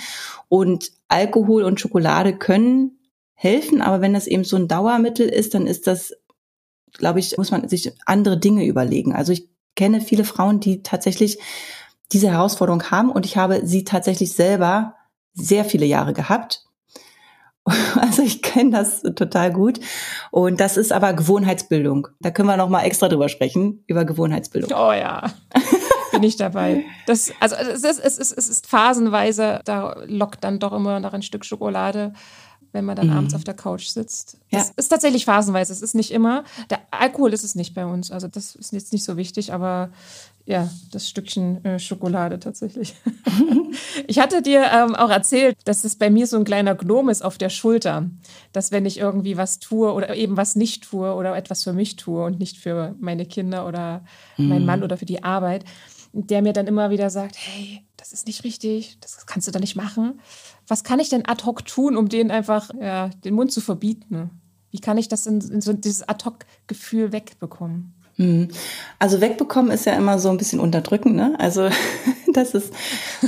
Und 0.50 0.92
Alkohol 1.08 1.64
und 1.64 1.80
Schokolade 1.80 2.38
können 2.38 3.00
helfen, 3.34 3.82
aber 3.82 4.02
wenn 4.02 4.14
das 4.14 4.28
eben 4.28 4.44
so 4.44 4.56
ein 4.56 4.68
Dauermittel 4.68 5.28
ist, 5.28 5.54
dann 5.54 5.68
ist 5.68 5.88
das, 5.88 6.14
glaube 6.94 7.20
ich, 7.20 7.38
muss 7.38 7.52
man 7.52 7.68
sich 7.68 7.92
andere 8.06 8.40
Dinge 8.40 8.66
überlegen. 8.66 9.14
Also 9.14 9.34
ich 9.34 9.50
kenne 9.76 10.02
viele 10.02 10.24
Frauen, 10.24 10.60
die 10.60 10.84
tatsächlich 10.84 11.40
diese 12.12 12.32
Herausforderung 12.32 12.84
haben 12.92 13.12
und 13.12 13.26
ich 13.26 13.38
habe 13.38 13.66
sie 13.66 13.84
tatsächlich 13.84 14.34
selber 14.34 14.96
sehr 15.34 15.66
viele 15.66 15.86
Jahre 15.86 16.14
gehabt. 16.14 16.66
Also 17.96 18.22
ich 18.22 18.42
kenne 18.42 18.72
das 18.72 19.02
total 19.16 19.52
gut 19.54 19.80
und 20.32 20.60
das 20.60 20.78
ist 20.78 20.92
aber 20.92 21.14
Gewohnheitsbildung. 21.14 22.08
Da 22.20 22.32
können 22.32 22.48
wir 22.48 22.58
noch 22.58 22.70
mal 22.70 22.84
extra 22.84 23.08
drüber 23.08 23.30
sprechen 23.30 23.84
über 23.88 24.04
Gewohnheitsbildung. 24.06 24.72
Oh 24.72 24.92
ja. 24.92 25.32
Bin 26.12 26.24
ich 26.24 26.36
dabei. 26.36 26.84
Das, 27.08 27.32
also 27.40 27.56
es 27.56 27.84
ist, 27.84 28.00
es, 28.00 28.18
ist, 28.18 28.38
es 28.38 28.50
ist 28.50 28.68
phasenweise, 28.68 29.62
da 29.66 29.96
lockt 30.06 30.44
dann 30.44 30.60
doch 30.60 30.74
immer 30.74 31.00
noch 31.00 31.14
ein 31.14 31.22
Stück 31.22 31.46
Schokolade 31.46 32.14
wenn 32.74 32.86
man 32.86 32.96
dann 32.96 33.08
mhm. 33.08 33.18
abends 33.18 33.36
auf 33.36 33.44
der 33.44 33.54
Couch 33.54 33.88
sitzt. 33.88 34.38
Das 34.52 34.70
ja. 34.70 34.74
ist 34.76 34.90
tatsächlich 34.90 35.26
phasenweise, 35.26 35.72
es 35.72 35.82
ist 35.82 35.96
nicht 35.96 36.12
immer. 36.12 36.44
Der 36.70 36.80
Alkohol 36.92 37.32
ist 37.32 37.44
es 37.44 37.56
nicht 37.56 37.74
bei 37.74 37.86
uns, 37.86 38.12
also 38.12 38.28
das 38.28 38.56
ist 38.56 38.74
jetzt 38.74 38.92
nicht 38.92 39.06
so 39.06 39.16
wichtig, 39.16 39.54
aber 39.54 39.92
ja, 40.46 40.70
das 40.92 41.08
Stückchen 41.08 41.64
äh, 41.64 41.80
Schokolade 41.80 42.38
tatsächlich. 42.38 42.96
ich 44.08 44.20
hatte 44.20 44.42
dir 44.42 44.66
ähm, 44.74 44.94
auch 44.94 45.10
erzählt, 45.10 45.56
dass 45.64 45.86
es 45.86 45.96
bei 45.96 46.10
mir 46.10 46.28
so 46.28 46.38
ein 46.38 46.44
kleiner 46.44 46.76
Gnom 46.76 47.08
ist 47.08 47.24
auf 47.24 47.38
der 47.38 47.50
Schulter, 47.50 48.10
dass 48.52 48.72
wenn 48.72 48.86
ich 48.86 48.98
irgendwie 48.98 49.38
was 49.38 49.60
tue 49.60 49.94
oder 49.94 50.14
eben 50.16 50.36
was 50.36 50.56
nicht 50.56 50.84
tue 50.84 51.14
oder 51.14 51.36
etwas 51.38 51.64
für 51.64 51.72
mich 51.72 51.96
tue 51.96 52.26
und 52.26 52.40
nicht 52.40 52.58
für 52.58 52.94
meine 53.00 53.26
Kinder 53.26 53.66
oder 53.66 54.04
mhm. 54.38 54.50
meinen 54.50 54.66
Mann 54.66 54.84
oder 54.84 54.98
für 54.98 55.06
die 55.06 55.24
Arbeit, 55.24 55.64
der 56.12 56.42
mir 56.42 56.54
dann 56.54 56.68
immer 56.68 56.90
wieder 56.90 57.10
sagt, 57.10 57.38
hey, 57.38 57.82
das 57.96 58.12
ist 58.12 58.28
nicht 58.28 58.44
richtig, 58.44 58.98
das 59.00 59.26
kannst 59.26 59.48
du 59.48 59.52
da 59.52 59.60
nicht 59.60 59.78
machen. 59.78 60.20
Was 60.68 60.84
kann 60.84 61.00
ich 61.00 61.08
denn 61.08 61.26
ad 61.26 61.46
hoc 61.46 61.66
tun, 61.66 61.96
um 61.96 62.10
denen 62.10 62.32
einfach 62.32 62.70
ja, 62.80 63.10
den 63.24 63.34
Mund 63.34 63.54
zu 63.54 63.62
verbieten? 63.62 64.30
Wie 64.72 64.80
kann 64.80 64.98
ich 64.98 65.08
das 65.08 65.26
in, 65.26 65.40
in 65.40 65.62
so 65.62 65.72
dieses 65.72 66.08
ad 66.08 66.26
hoc 66.26 66.40
Gefühl 66.68 67.14
wegbekommen? 67.14 67.94
Hm. 68.18 68.50
Also 69.00 69.22
wegbekommen 69.22 69.72
ist 69.72 69.86
ja 69.86 69.94
immer 69.94 70.20
so 70.20 70.30
ein 70.30 70.38
bisschen 70.38 70.60
unterdrückend, 70.60 71.16
ne? 71.16 71.36
Also 71.40 71.70
das 72.34 72.54
ist 72.54 72.72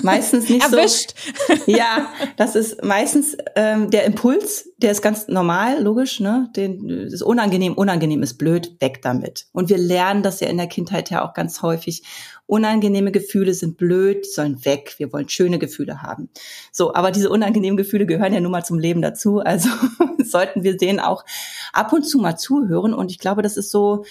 meistens 0.03 0.47
nicht 0.47 0.63
Erwischt. 0.63 1.15
so. 1.47 1.71
Ja, 1.71 2.07
das 2.37 2.55
ist 2.55 2.83
meistens 2.83 3.35
ähm, 3.55 3.89
der 3.89 4.03
Impuls, 4.05 4.69
der 4.77 4.91
ist 4.91 5.01
ganz 5.01 5.27
normal, 5.27 5.81
logisch, 5.81 6.19
ne? 6.19 6.51
Den 6.55 6.87
das 7.05 7.13
ist 7.13 7.23
unangenehm, 7.23 7.73
unangenehm 7.73 8.21
ist 8.21 8.37
blöd, 8.37 8.75
weg 8.79 9.01
damit. 9.01 9.47
Und 9.53 9.69
wir 9.69 9.79
lernen 9.79 10.21
das 10.21 10.39
ja 10.39 10.49
in 10.49 10.57
der 10.57 10.67
Kindheit 10.67 11.09
ja 11.09 11.27
auch 11.27 11.33
ganz 11.33 11.63
häufig. 11.63 12.03
Unangenehme 12.45 13.11
Gefühle 13.11 13.55
sind 13.55 13.77
blöd, 13.77 14.23
die 14.23 14.29
sollen 14.29 14.65
weg. 14.65 14.93
Wir 14.99 15.11
wollen 15.11 15.29
schöne 15.29 15.57
Gefühle 15.57 16.03
haben. 16.03 16.29
So, 16.71 16.93
aber 16.93 17.09
diese 17.09 17.31
unangenehmen 17.31 17.75
Gefühle 17.75 18.05
gehören 18.05 18.33
ja 18.33 18.39
nun 18.39 18.51
mal 18.51 18.63
zum 18.63 18.77
Leben 18.77 19.01
dazu. 19.01 19.39
Also 19.39 19.69
sollten 20.23 20.61
wir 20.61 20.77
denen 20.77 20.99
auch 20.99 21.25
ab 21.73 21.91
und 21.91 22.03
zu 22.03 22.19
mal 22.19 22.35
zuhören. 22.35 22.93
Und 22.93 23.09
ich 23.09 23.17
glaube, 23.17 23.41
das 23.41 23.57
ist 23.57 23.71
so 23.71 24.05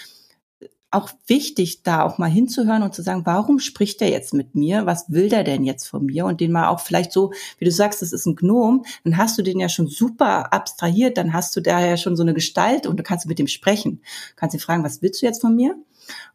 auch 0.95 1.11
wichtig, 1.26 1.82
da 1.82 2.03
auch 2.03 2.18
mal 2.18 2.30
hinzuhören 2.30 2.82
und 2.82 2.95
zu 2.95 3.03
sagen, 3.03 3.22
warum 3.24 3.59
spricht 3.59 4.01
der 4.01 4.11
jetzt 4.11 4.34
mit 4.34 4.55
mir? 4.55 4.86
Was 4.86 5.11
will 5.11 5.28
der 5.28 5.45
denn 5.45 5.64
jetzt 5.64 5.86
von 5.86 6.07
mir? 6.07 6.24
Und 6.26 6.40
den 6.40 6.53
mal 6.53 6.68
auch 6.68 6.80
vielleicht 6.80 7.12
so, 7.12 7.32
wie 7.59 7.64
du 7.64 7.70
sagst, 7.70 8.03
das 8.03 8.12
ist 8.12 8.26
ein 8.26 8.36
Gnom, 8.36 8.84
dann 9.05 9.16
hast 9.16 9.36
du 9.38 9.42
den 9.42 9.61
ja 9.61 9.68
schon 9.68 9.88
super 9.88 10.53
abstrahiert, 10.53 11.18
dann 11.18 11.32
hast 11.32 11.55
du 11.57 11.61
da 11.61 11.84
ja 11.84 11.97
schon 11.97 12.16
so 12.16 12.22
eine 12.22 12.34
Gestalt 12.34 12.86
und 12.86 12.99
du 12.99 13.03
kannst 13.03 13.26
mit 13.26 13.38
dem 13.38 13.49
sprechen. 13.49 14.01
Du 14.30 14.36
kannst 14.36 14.55
ihn 14.55 14.61
fragen, 14.61 14.84
was 14.84 15.03
willst 15.03 15.20
du 15.20 15.26
jetzt 15.26 15.40
von 15.40 15.55
mir? 15.55 15.76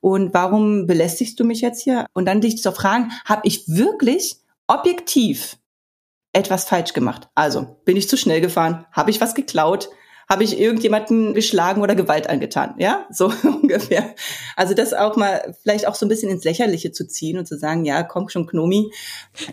Und 0.01 0.33
warum 0.33 0.87
belästigst 0.87 1.39
du 1.39 1.43
mich 1.43 1.61
jetzt 1.61 1.81
hier? 1.83 2.05
Und 2.13 2.25
dann 2.25 2.41
dich 2.41 2.61
zu 2.61 2.71
fragen, 2.71 3.11
habe 3.25 3.41
ich 3.45 3.67
wirklich 3.67 4.37
objektiv 4.67 5.57
etwas 6.33 6.65
falsch 6.65 6.93
gemacht? 6.93 7.29
Also, 7.35 7.77
bin 7.85 7.97
ich 7.97 8.09
zu 8.09 8.17
schnell 8.17 8.41
gefahren? 8.41 8.85
Habe 8.91 9.11
ich 9.11 9.21
was 9.21 9.35
geklaut? 9.35 9.89
Habe 10.31 10.43
ich 10.43 10.59
irgendjemanden 10.59 11.33
geschlagen 11.33 11.81
oder 11.81 11.95
Gewalt 11.95 12.29
angetan, 12.29 12.75
ja, 12.77 13.07
so 13.09 13.33
ungefähr. 13.43 14.13
Also 14.55 14.75
das 14.75 14.93
auch 14.93 15.15
mal 15.15 15.55
vielleicht 15.63 15.87
auch 15.87 15.95
so 15.95 16.05
ein 16.05 16.09
bisschen 16.09 16.29
ins 16.29 16.43
Lächerliche 16.43 16.91
zu 16.91 17.07
ziehen 17.07 17.39
und 17.39 17.47
zu 17.47 17.57
sagen, 17.57 17.83
ja, 17.83 18.03
komm 18.03 18.29
schon, 18.29 18.45
Knomi. 18.45 18.91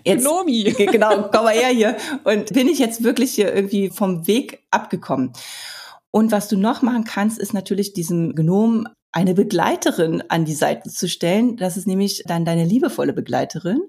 Jetzt, 0.04 0.22
Knomi. 0.22 0.74
Genau, 0.96 1.28
komm 1.32 1.44
mal 1.44 1.54
her 1.54 1.68
hier. 1.68 1.96
Und 2.24 2.52
bin 2.52 2.68
ich 2.68 2.78
jetzt 2.78 3.02
wirklich 3.02 3.32
hier 3.32 3.54
irgendwie 3.54 3.90
vom 3.90 4.26
Weg 4.26 4.64
abgekommen? 4.70 5.32
Und 6.10 6.32
was 6.32 6.48
du 6.48 6.56
noch 6.56 6.82
machen 6.82 7.04
kannst, 7.04 7.38
ist 7.38 7.52
natürlich 7.52 7.92
diesem 7.92 8.34
Gnom 8.34 8.86
eine 9.12 9.34
Begleiterin 9.34 10.22
an 10.28 10.44
die 10.44 10.54
Seite 10.54 10.90
zu 10.90 11.09
stellen. 11.09 11.57
Das 11.57 11.76
ist 11.76 11.86
nämlich 11.86 12.22
dann 12.26 12.44
deine 12.44 12.64
liebevolle 12.64 13.12
Begleiterin. 13.12 13.80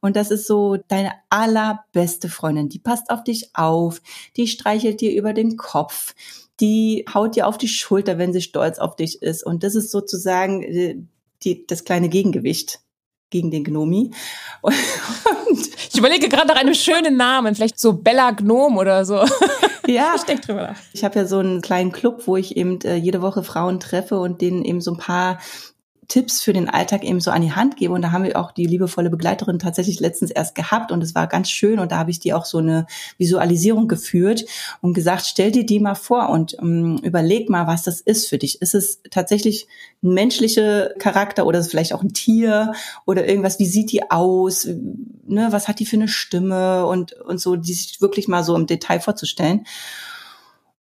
Und 0.00 0.16
das 0.16 0.30
ist 0.30 0.46
so 0.46 0.76
deine 0.88 1.12
allerbeste 1.30 2.28
Freundin. 2.28 2.68
Die 2.68 2.78
passt 2.78 3.10
auf 3.10 3.24
dich 3.24 3.50
auf, 3.54 4.02
die 4.36 4.46
streichelt 4.46 5.00
dir 5.00 5.12
über 5.12 5.32
den 5.32 5.56
Kopf, 5.56 6.14
die 6.60 7.04
haut 7.12 7.36
dir 7.36 7.46
auf 7.46 7.58
die 7.58 7.68
Schulter, 7.68 8.18
wenn 8.18 8.32
sie 8.32 8.42
stolz 8.42 8.78
auf 8.78 8.96
dich 8.96 9.22
ist. 9.22 9.44
Und 9.44 9.62
das 9.64 9.74
ist 9.74 9.90
sozusagen 9.90 10.62
äh, 10.62 10.96
die, 11.42 11.66
das 11.66 11.84
kleine 11.84 12.08
Gegengewicht 12.08 12.80
gegen 13.30 13.50
den 13.50 13.64
Gnomi. 13.64 14.10
Und 14.62 15.70
ich 15.92 15.98
überlege 15.98 16.28
gerade 16.28 16.48
nach 16.48 16.56
einem 16.56 16.74
schönen 16.74 17.16
Namen, 17.16 17.54
vielleicht 17.54 17.78
so 17.78 17.92
Bella 17.94 18.30
Gnome 18.30 18.78
oder 18.78 19.04
so. 19.04 19.24
Ja, 19.86 20.14
ich 20.16 20.22
denke 20.22 20.46
drüber 20.46 20.62
nach. 20.62 20.78
Ich 20.92 21.04
habe 21.04 21.18
ja 21.18 21.26
so 21.26 21.38
einen 21.38 21.60
kleinen 21.60 21.92
Club, 21.92 22.26
wo 22.26 22.36
ich 22.36 22.56
eben 22.56 22.80
äh, 22.82 22.96
jede 22.96 23.22
Woche 23.22 23.42
Frauen 23.42 23.80
treffe 23.80 24.18
und 24.18 24.40
denen 24.40 24.64
eben 24.64 24.80
so 24.80 24.92
ein 24.92 24.98
paar 24.98 25.38
Tipps 26.08 26.42
für 26.42 26.52
den 26.52 26.68
Alltag 26.68 27.04
eben 27.04 27.20
so 27.20 27.30
an 27.30 27.42
die 27.42 27.52
Hand 27.52 27.76
gebe. 27.76 27.92
Und 27.92 28.02
da 28.02 28.12
haben 28.12 28.24
wir 28.24 28.38
auch 28.38 28.52
die 28.52 28.66
liebevolle 28.66 29.10
Begleiterin 29.10 29.58
tatsächlich 29.58 30.00
letztens 30.00 30.30
erst 30.30 30.54
gehabt 30.54 30.92
und 30.92 31.02
es 31.02 31.14
war 31.14 31.26
ganz 31.26 31.50
schön. 31.50 31.78
Und 31.78 31.92
da 31.92 31.98
habe 31.98 32.10
ich 32.10 32.20
die 32.20 32.32
auch 32.32 32.44
so 32.44 32.58
eine 32.58 32.86
Visualisierung 33.18 33.88
geführt 33.88 34.44
und 34.80 34.94
gesagt, 34.94 35.26
stell 35.26 35.50
dir 35.50 35.66
die 35.66 35.80
mal 35.80 35.94
vor 35.94 36.28
und 36.30 36.56
ähm, 36.60 36.98
überleg 37.02 37.48
mal, 37.50 37.66
was 37.66 37.82
das 37.82 38.00
ist 38.00 38.28
für 38.28 38.38
dich. 38.38 38.60
Ist 38.62 38.74
es 38.74 39.00
tatsächlich 39.10 39.66
ein 40.02 40.14
menschlicher 40.14 40.90
Charakter 40.98 41.46
oder 41.46 41.58
ist 41.58 41.66
es 41.66 41.70
vielleicht 41.70 41.92
auch 41.92 42.02
ein 42.02 42.12
Tier 42.12 42.72
oder 43.06 43.26
irgendwas? 43.26 43.58
Wie 43.58 43.66
sieht 43.66 43.92
die 43.92 44.10
aus? 44.10 44.66
Ne, 44.66 45.48
was 45.50 45.68
hat 45.68 45.80
die 45.80 45.86
für 45.86 45.96
eine 45.96 46.08
Stimme 46.08 46.86
und, 46.86 47.12
und 47.12 47.40
so, 47.40 47.56
die 47.56 47.72
sich 47.72 48.00
wirklich 48.00 48.28
mal 48.28 48.44
so 48.44 48.54
im 48.56 48.66
Detail 48.66 49.00
vorzustellen 49.00 49.64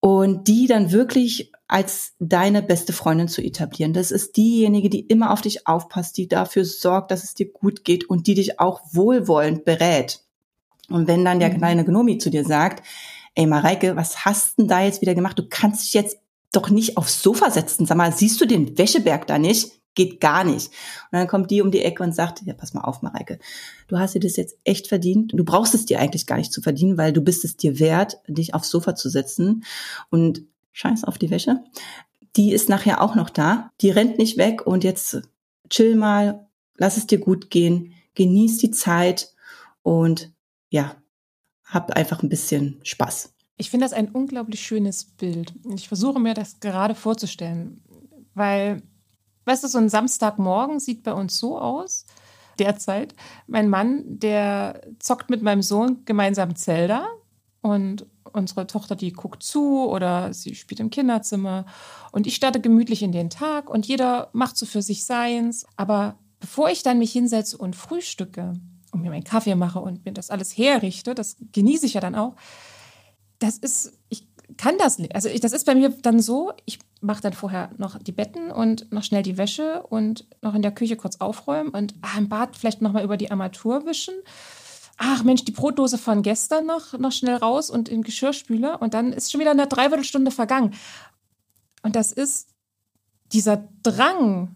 und 0.01 0.47
die 0.47 0.67
dann 0.67 0.91
wirklich 0.91 1.51
als 1.67 2.15
deine 2.19 2.61
beste 2.61 2.91
Freundin 2.91 3.29
zu 3.29 3.41
etablieren. 3.41 3.93
Das 3.93 4.11
ist 4.11 4.35
diejenige, 4.35 4.89
die 4.89 4.99
immer 4.99 5.31
auf 5.31 5.41
dich 5.41 5.67
aufpasst, 5.67 6.17
die 6.17 6.27
dafür 6.27 6.65
sorgt, 6.65 7.11
dass 7.11 7.23
es 7.23 7.33
dir 7.33 7.49
gut 7.49 7.85
geht 7.85 8.09
und 8.09 8.27
die 8.27 8.33
dich 8.33 8.59
auch 8.59 8.81
wohlwollend 8.91 9.63
berät. 9.63 10.19
Und 10.89 11.07
wenn 11.07 11.23
dann 11.23 11.39
der 11.39 11.49
mhm. 11.49 11.57
kleine 11.59 11.85
Gnomi 11.85 12.17
zu 12.17 12.29
dir 12.29 12.43
sagt, 12.43 12.85
ey 13.35 13.45
Mareike, 13.45 13.95
was 13.95 14.25
hast 14.25 14.57
denn 14.57 14.67
da 14.67 14.81
jetzt 14.81 15.01
wieder 15.01 15.15
gemacht? 15.15 15.39
Du 15.39 15.47
kannst 15.47 15.85
dich 15.85 15.93
jetzt 15.93 16.17
doch 16.51 16.69
nicht 16.69 16.97
aufs 16.97 17.21
Sofa 17.21 17.49
setzen. 17.49 17.85
Sag 17.85 17.95
mal, 17.95 18.11
siehst 18.11 18.41
du 18.41 18.45
den 18.45 18.77
Wäscheberg 18.77 19.25
da 19.27 19.39
nicht? 19.39 19.71
Geht 19.93 20.21
gar 20.21 20.43
nicht. 20.43 20.67
Und 20.67 21.19
dann 21.19 21.27
kommt 21.27 21.51
die 21.51 21.61
um 21.61 21.71
die 21.71 21.81
Ecke 21.81 22.03
und 22.03 22.15
sagt, 22.15 22.41
ja, 22.45 22.53
pass 22.53 22.73
mal 22.73 22.81
auf, 22.81 23.01
Mareike, 23.01 23.39
du 23.87 23.99
hast 23.99 24.15
dir 24.15 24.19
das 24.19 24.37
jetzt 24.37 24.57
echt 24.63 24.87
verdient. 24.87 25.33
Du 25.35 25.43
brauchst 25.43 25.75
es 25.75 25.85
dir 25.85 25.99
eigentlich 25.99 26.27
gar 26.27 26.37
nicht 26.37 26.53
zu 26.53 26.61
verdienen, 26.61 26.97
weil 26.97 27.11
du 27.11 27.21
bist 27.21 27.43
es 27.43 27.57
dir 27.57 27.79
wert, 27.79 28.17
dich 28.27 28.53
aufs 28.53 28.69
Sofa 28.69 28.95
zu 28.95 29.09
setzen. 29.09 29.65
Und 30.09 30.43
scheiß 30.71 31.03
auf 31.03 31.17
die 31.17 31.29
Wäsche. 31.29 31.63
Die 32.35 32.53
ist 32.53 32.69
nachher 32.69 33.01
auch 33.01 33.15
noch 33.15 33.29
da. 33.29 33.71
Die 33.81 33.89
rennt 33.89 34.17
nicht 34.17 34.37
weg 34.37 34.65
und 34.65 34.83
jetzt 34.83 35.21
chill 35.69 35.95
mal, 35.95 36.47
lass 36.77 36.97
es 36.97 37.07
dir 37.07 37.19
gut 37.19 37.49
gehen, 37.49 37.93
genieß 38.15 38.57
die 38.57 38.71
Zeit 38.71 39.33
und 39.83 40.31
ja, 40.69 40.95
hab 41.65 41.91
einfach 41.91 42.23
ein 42.23 42.29
bisschen 42.29 42.79
Spaß. 42.83 43.33
Ich 43.57 43.69
finde 43.69 43.85
das 43.85 43.93
ein 43.93 44.09
unglaublich 44.09 44.61
schönes 44.61 45.05
Bild. 45.05 45.53
Ich 45.75 45.87
versuche 45.87 46.19
mir 46.19 46.33
das 46.33 46.59
gerade 46.59 46.95
vorzustellen, 46.95 47.81
weil, 48.33 48.81
weißt 49.51 49.65
du, 49.65 49.67
so 49.67 49.77
ein 49.77 49.89
Samstagmorgen 49.89 50.79
sieht 50.79 51.03
bei 51.03 51.13
uns 51.13 51.37
so 51.37 51.59
aus, 51.59 52.05
derzeit. 52.57 53.13
Mein 53.47 53.69
Mann, 53.69 54.03
der 54.05 54.81
zockt 54.99 55.29
mit 55.29 55.41
meinem 55.41 55.61
Sohn 55.61 56.05
gemeinsam 56.05 56.55
Zelda 56.55 57.05
und 57.61 58.05
unsere 58.31 58.65
Tochter, 58.65 58.95
die 58.95 59.11
guckt 59.11 59.43
zu 59.43 59.89
oder 59.89 60.33
sie 60.33 60.55
spielt 60.55 60.79
im 60.79 60.89
Kinderzimmer. 60.89 61.65
Und 62.13 62.27
ich 62.27 62.35
starte 62.35 62.61
gemütlich 62.61 63.03
in 63.03 63.11
den 63.11 63.29
Tag 63.29 63.69
und 63.69 63.85
jeder 63.85 64.29
macht 64.31 64.55
so 64.55 64.65
für 64.65 64.81
sich 64.81 65.03
seins. 65.05 65.65
Aber 65.75 66.15
bevor 66.39 66.69
ich 66.69 66.81
dann 66.81 66.97
mich 66.97 67.11
hinsetze 67.11 67.57
und 67.57 67.75
frühstücke 67.75 68.53
und 68.91 69.01
mir 69.01 69.09
meinen 69.09 69.25
Kaffee 69.25 69.55
mache 69.55 69.79
und 69.79 70.05
mir 70.05 70.13
das 70.13 70.29
alles 70.29 70.57
herrichte, 70.57 71.13
das 71.13 71.35
genieße 71.51 71.85
ich 71.85 71.95
ja 71.95 72.01
dann 72.01 72.15
auch, 72.15 72.35
das 73.39 73.57
ist, 73.57 73.99
kann 74.57 74.77
das 74.77 74.99
nicht. 74.99 75.15
Also 75.15 75.29
ich, 75.29 75.39
das 75.39 75.53
ist 75.53 75.65
bei 75.65 75.75
mir 75.75 75.89
dann 75.89 76.19
so, 76.19 76.53
ich 76.65 76.79
mache 77.01 77.21
dann 77.21 77.33
vorher 77.33 77.71
noch 77.77 77.97
die 77.97 78.11
Betten 78.11 78.51
und 78.51 78.91
noch 78.91 79.03
schnell 79.03 79.23
die 79.23 79.37
Wäsche 79.37 79.83
und 79.83 80.25
noch 80.41 80.53
in 80.53 80.61
der 80.61 80.71
Küche 80.71 80.95
kurz 80.95 81.17
aufräumen 81.17 81.69
und 81.69 81.93
ah, 82.01 82.17
im 82.17 82.29
Bad 82.29 82.55
vielleicht 82.55 82.81
nochmal 82.81 83.03
über 83.03 83.17
die 83.17 83.31
Armatur 83.31 83.85
wischen 83.85 84.13
ach 85.03 85.23
Mensch, 85.23 85.43
die 85.43 85.51
Brotdose 85.51 85.97
von 85.97 86.21
gestern 86.21 86.67
noch, 86.67 86.93
noch 86.93 87.11
schnell 87.11 87.35
raus 87.35 87.71
und 87.71 87.89
in 87.89 87.97
den 87.97 88.03
Geschirrspüler 88.03 88.81
und 88.81 88.93
dann 88.93 89.13
ist 89.13 89.31
schon 89.31 89.41
wieder 89.41 89.51
eine 89.51 89.65
Dreiviertelstunde 89.65 90.29
vergangen. 90.29 90.75
Und 91.81 91.95
das 91.95 92.11
ist 92.11 92.49
dieser 93.33 93.67
Drang, 93.81 94.55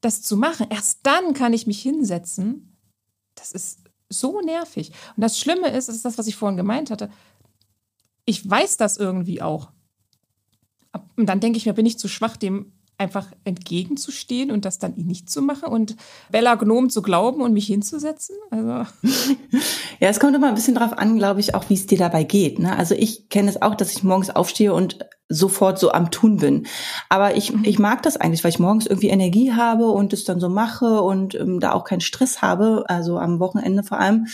das 0.00 0.22
zu 0.22 0.38
machen. 0.38 0.66
Erst 0.70 1.00
dann 1.02 1.34
kann 1.34 1.52
ich 1.52 1.66
mich 1.66 1.82
hinsetzen. 1.82 2.78
Das 3.34 3.52
ist 3.52 3.80
so 4.08 4.40
nervig. 4.40 4.92
Und 5.14 5.20
das 5.20 5.38
Schlimme 5.38 5.68
ist, 5.68 5.88
das 5.88 5.96
ist 5.96 6.04
das, 6.06 6.16
was 6.16 6.26
ich 6.26 6.36
vorhin 6.36 6.56
gemeint 6.56 6.90
hatte. 6.90 7.10
Ich 8.24 8.48
weiß 8.48 8.76
das 8.76 8.96
irgendwie 8.96 9.42
auch. 9.42 9.70
Und 11.16 11.26
dann 11.26 11.40
denke 11.40 11.58
ich 11.58 11.66
mir, 11.66 11.72
bin 11.72 11.86
ich 11.86 11.98
zu 11.98 12.08
schwach, 12.08 12.36
dem 12.36 12.72
einfach 12.98 13.26
entgegenzustehen 13.44 14.50
und 14.50 14.64
das 14.64 14.78
dann 14.78 14.94
nicht 14.96 15.28
zu 15.28 15.42
machen 15.42 15.68
und 15.68 15.96
Bella 16.30 16.54
Gnom 16.54 16.88
zu 16.88 17.02
glauben 17.02 17.42
und 17.42 17.52
mich 17.52 17.66
hinzusetzen? 17.66 18.36
Also. 18.50 18.86
Ja, 20.00 20.08
es 20.08 20.18
kommt 20.18 20.34
immer 20.34 20.48
ein 20.48 20.56
bisschen 20.56 20.74
drauf 20.74 20.98
an, 20.98 21.16
glaube 21.16 21.38
ich, 21.38 21.54
auch 21.54 21.70
wie 21.70 21.74
es 21.74 21.86
dir 21.86 21.98
dabei 21.98 22.24
geht. 22.24 22.58
Ne? 22.58 22.76
Also 22.76 22.96
ich 22.96 23.28
kenne 23.28 23.48
es 23.48 23.62
auch, 23.62 23.76
dass 23.76 23.92
ich 23.92 24.02
morgens 24.02 24.30
aufstehe 24.30 24.74
und 24.74 24.98
sofort 25.32 25.78
so 25.78 25.92
am 25.92 26.10
Tun 26.10 26.36
bin. 26.36 26.66
Aber 27.08 27.36
ich, 27.36 27.52
mhm. 27.52 27.64
ich 27.64 27.78
mag 27.78 28.02
das 28.02 28.16
eigentlich, 28.16 28.44
weil 28.44 28.50
ich 28.50 28.58
morgens 28.58 28.86
irgendwie 28.86 29.08
Energie 29.08 29.52
habe 29.52 29.86
und 29.86 30.12
es 30.12 30.24
dann 30.24 30.40
so 30.40 30.48
mache 30.48 31.02
und 31.02 31.34
ähm, 31.34 31.60
da 31.60 31.72
auch 31.72 31.84
keinen 31.84 32.00
Stress 32.00 32.42
habe, 32.42 32.84
also 32.88 33.18
am 33.18 33.40
Wochenende 33.40 33.82
vor 33.82 33.98
allem 33.98 34.26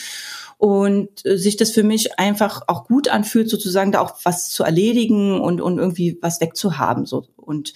und 0.58 1.24
äh, 1.24 1.38
sich 1.38 1.56
das 1.56 1.70
für 1.70 1.84
mich 1.84 2.18
einfach 2.18 2.62
auch 2.66 2.84
gut 2.84 3.08
anfühlt, 3.08 3.48
sozusagen 3.48 3.92
da 3.92 4.00
auch 4.00 4.16
was 4.24 4.50
zu 4.50 4.64
erledigen 4.64 5.40
und, 5.40 5.60
und 5.60 5.78
irgendwie 5.78 6.18
was 6.20 6.40
wegzuhaben. 6.40 7.06
So. 7.06 7.26
Und 7.36 7.72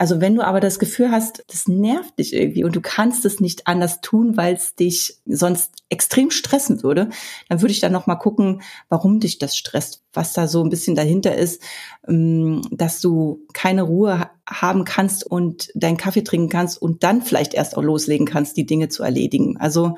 Also 0.00 0.18
wenn 0.22 0.34
du 0.34 0.40
aber 0.42 0.60
das 0.60 0.78
Gefühl 0.78 1.10
hast, 1.10 1.44
das 1.48 1.68
nervt 1.68 2.18
dich 2.18 2.32
irgendwie 2.32 2.64
und 2.64 2.74
du 2.74 2.80
kannst 2.80 3.26
es 3.26 3.38
nicht 3.38 3.66
anders 3.66 4.00
tun, 4.00 4.34
weil 4.34 4.54
es 4.54 4.74
dich 4.74 5.18
sonst 5.26 5.74
extrem 5.90 6.30
stressen 6.30 6.82
würde, 6.82 7.10
dann 7.50 7.60
würde 7.60 7.72
ich 7.72 7.80
dann 7.80 7.92
noch 7.92 8.06
mal 8.06 8.14
gucken, 8.14 8.62
warum 8.88 9.20
dich 9.20 9.36
das 9.36 9.58
stresst, 9.58 10.02
was 10.14 10.32
da 10.32 10.48
so 10.48 10.64
ein 10.64 10.70
bisschen 10.70 10.96
dahinter 10.96 11.34
ist, 11.34 11.62
ähm, 12.08 12.62
dass 12.70 13.02
du 13.02 13.46
keine 13.52 13.82
Ruhe 13.82 14.30
haben 14.48 14.86
kannst 14.86 15.26
und 15.26 15.70
deinen 15.74 15.98
Kaffee 15.98 16.24
trinken 16.24 16.48
kannst 16.48 16.80
und 16.80 17.02
dann 17.02 17.20
vielleicht 17.20 17.52
erst 17.52 17.76
auch 17.76 17.82
loslegen 17.82 18.26
kannst, 18.26 18.56
die 18.56 18.64
Dinge 18.64 18.88
zu 18.88 19.02
erledigen. 19.02 19.58
Also 19.58 19.96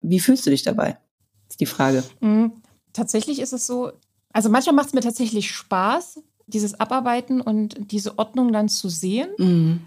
wie 0.00 0.20
fühlst 0.20 0.46
du 0.46 0.50
dich 0.50 0.62
dabei? 0.62 0.96
Ist 1.48 1.58
die 1.58 1.66
Frage. 1.66 2.04
Mhm. 2.20 2.52
Tatsächlich 2.92 3.40
ist 3.40 3.52
es 3.52 3.66
so, 3.66 3.90
also 4.32 4.48
manchmal 4.48 4.76
macht 4.76 4.86
es 4.86 4.94
mir 4.94 5.00
tatsächlich 5.00 5.50
Spaß, 5.50 6.20
dieses 6.48 6.80
Abarbeiten 6.80 7.40
und 7.40 7.92
diese 7.92 8.18
Ordnung 8.18 8.52
dann 8.52 8.68
zu 8.68 8.88
sehen. 8.88 9.28
Mhm. 9.38 9.80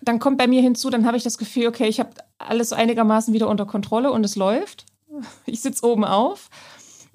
Dann 0.00 0.18
kommt 0.18 0.38
bei 0.38 0.46
mir 0.46 0.62
hinzu, 0.62 0.90
dann 0.90 1.06
habe 1.06 1.16
ich 1.16 1.24
das 1.24 1.38
Gefühl, 1.38 1.66
okay, 1.66 1.88
ich 1.88 1.98
habe 1.98 2.10
alles 2.38 2.72
einigermaßen 2.72 3.34
wieder 3.34 3.48
unter 3.48 3.66
Kontrolle 3.66 4.12
und 4.12 4.24
es 4.24 4.36
läuft. 4.36 4.86
Ich 5.46 5.62
sitze 5.62 5.84
oben 5.84 6.04
auf. 6.04 6.48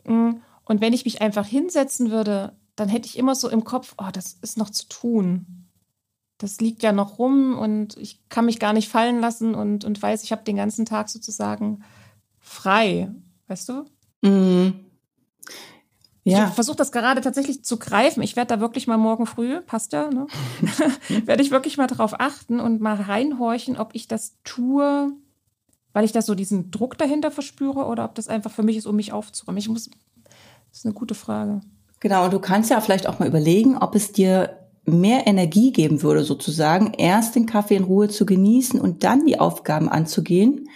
Mm, 0.03 0.31
und 0.65 0.81
wenn 0.81 0.91
ich 0.91 1.05
mich 1.05 1.21
einfach 1.21 1.45
hinsetzen 1.45 2.11
würde, 2.11 2.53
dann 2.75 2.89
hätte 2.89 3.07
ich 3.07 3.17
immer 3.17 3.35
so 3.35 3.49
im 3.49 3.63
Kopf, 3.63 3.95
oh, 3.97 4.09
das 4.11 4.37
ist 4.41 4.57
noch 4.57 4.69
zu 4.69 4.87
tun. 4.89 5.45
Das 6.37 6.59
liegt 6.59 6.83
ja 6.83 6.91
noch 6.91 7.19
rum 7.19 7.57
und 7.57 7.95
ich 7.97 8.27
kann 8.27 8.45
mich 8.45 8.59
gar 8.59 8.73
nicht 8.73 8.89
fallen 8.89 9.21
lassen 9.21 9.55
und, 9.55 9.85
und 9.85 10.01
weiß, 10.01 10.23
ich 10.23 10.33
habe 10.33 10.43
den 10.43 10.57
ganzen 10.57 10.85
Tag 10.85 11.07
sozusagen 11.07 11.83
frei. 12.39 13.09
Weißt 13.47 13.69
du? 13.69 13.85
Mhm. 14.21 14.79
Ja. 16.25 16.47
Ich 16.47 16.53
versuche 16.53 16.77
das 16.77 16.91
gerade 16.91 17.19
tatsächlich 17.19 17.65
zu 17.65 17.77
greifen. 17.77 18.23
Ich 18.23 18.35
werde 18.35 18.55
da 18.55 18.61
wirklich 18.61 18.87
mal 18.87 18.97
morgen 18.97 19.25
früh, 19.25 19.59
passt 19.61 19.91
ja, 19.91 20.09
ne? 20.09 20.27
werde 21.25 21.43
ich 21.43 21.51
wirklich 21.51 21.77
mal 21.77 21.87
darauf 21.87 22.19
achten 22.19 22.61
und 22.61 22.79
mal 22.79 22.95
reinhorchen, 22.95 23.77
ob 23.77 23.89
ich 23.93 24.07
das 24.07 24.37
tue, 24.45 25.11
weil 25.91 26.05
ich 26.05 26.13
da 26.13 26.21
so 26.21 26.33
diesen 26.33 26.71
Druck 26.71 26.97
dahinter 26.97 27.29
verspüre 27.29 27.85
oder 27.85 28.05
ob 28.05 28.15
das 28.15 28.29
einfach 28.29 28.51
für 28.51 28.63
mich 28.63 28.77
ist, 28.77 28.85
um 28.85 28.95
mich 28.95 29.11
aufzuräumen. 29.11 29.57
Ich 29.57 29.67
muss, 29.67 29.89
das 30.69 30.79
ist 30.79 30.85
eine 30.85 30.93
gute 30.93 31.13
Frage. 31.13 31.59
Genau, 31.99 32.25
und 32.25 32.33
du 32.33 32.39
kannst 32.39 32.69
ja 32.69 32.79
vielleicht 32.79 33.07
auch 33.07 33.19
mal 33.19 33.27
überlegen, 33.27 33.77
ob 33.77 33.93
es 33.95 34.13
dir 34.13 34.59
mehr 34.85 35.27
Energie 35.27 35.71
geben 35.71 36.01
würde, 36.03 36.23
sozusagen, 36.23 36.93
erst 36.93 37.35
den 37.35 37.45
Kaffee 37.45 37.75
in 37.75 37.83
Ruhe 37.83 38.09
zu 38.09 38.25
genießen 38.25 38.79
und 38.79 39.03
dann 39.03 39.25
die 39.25 39.39
Aufgaben 39.39 39.89
anzugehen. 39.89 40.69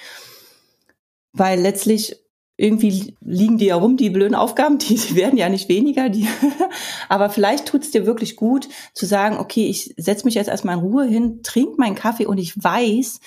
Weil 1.33 1.59
letztlich 1.59 2.17
irgendwie 2.57 3.15
liegen 3.21 3.59
die 3.59 3.67
ja 3.67 3.75
rum, 3.75 3.97
die 3.97 4.09
blöden 4.09 4.35
Aufgaben, 4.35 4.79
die, 4.79 4.95
die 4.95 5.15
werden 5.15 5.37
ja 5.37 5.47
nicht 5.47 5.69
weniger. 5.69 6.09
Die, 6.09 6.27
aber 7.09 7.29
vielleicht 7.29 7.67
tut 7.67 7.83
es 7.83 7.91
dir 7.91 8.05
wirklich 8.05 8.35
gut 8.35 8.67
zu 8.93 9.05
sagen, 9.05 9.37
okay, 9.37 9.67
ich 9.67 9.93
setze 9.95 10.25
mich 10.25 10.33
jetzt 10.33 10.49
erstmal 10.49 10.75
in 10.75 10.81
Ruhe 10.81 11.05
hin, 11.05 11.43
trinke 11.43 11.75
meinen 11.77 11.95
Kaffee 11.95 12.25
und 12.25 12.39
ich 12.39 12.61
weiß, 12.61 13.19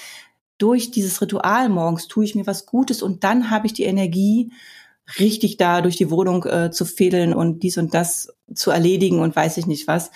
durch 0.59 0.91
dieses 0.91 1.23
Ritual 1.23 1.69
morgens 1.69 2.09
tue 2.09 2.25
ich 2.25 2.35
mir 2.35 2.47
was 2.47 2.67
Gutes 2.67 3.03
und 3.03 3.25
dann 3.25 3.51
habe 3.51 3.67
ich 3.67 3.73
die 3.73 3.85
Energie, 3.85 4.51
richtig 5.19 5.57
da 5.57 5.81
durch 5.81 5.97
die 5.97 6.11
Wohnung 6.11 6.45
äh, 6.45 6.71
zu 6.71 6.85
fädeln 6.85 7.33
und 7.33 7.63
dies 7.63 7.79
und 7.79 7.95
das 7.95 8.33
zu 8.55 8.71
erledigen 8.71 9.21
und 9.21 9.37
weiß 9.37 9.57
ich 9.57 9.67
nicht 9.67 9.87
was. 9.87 10.11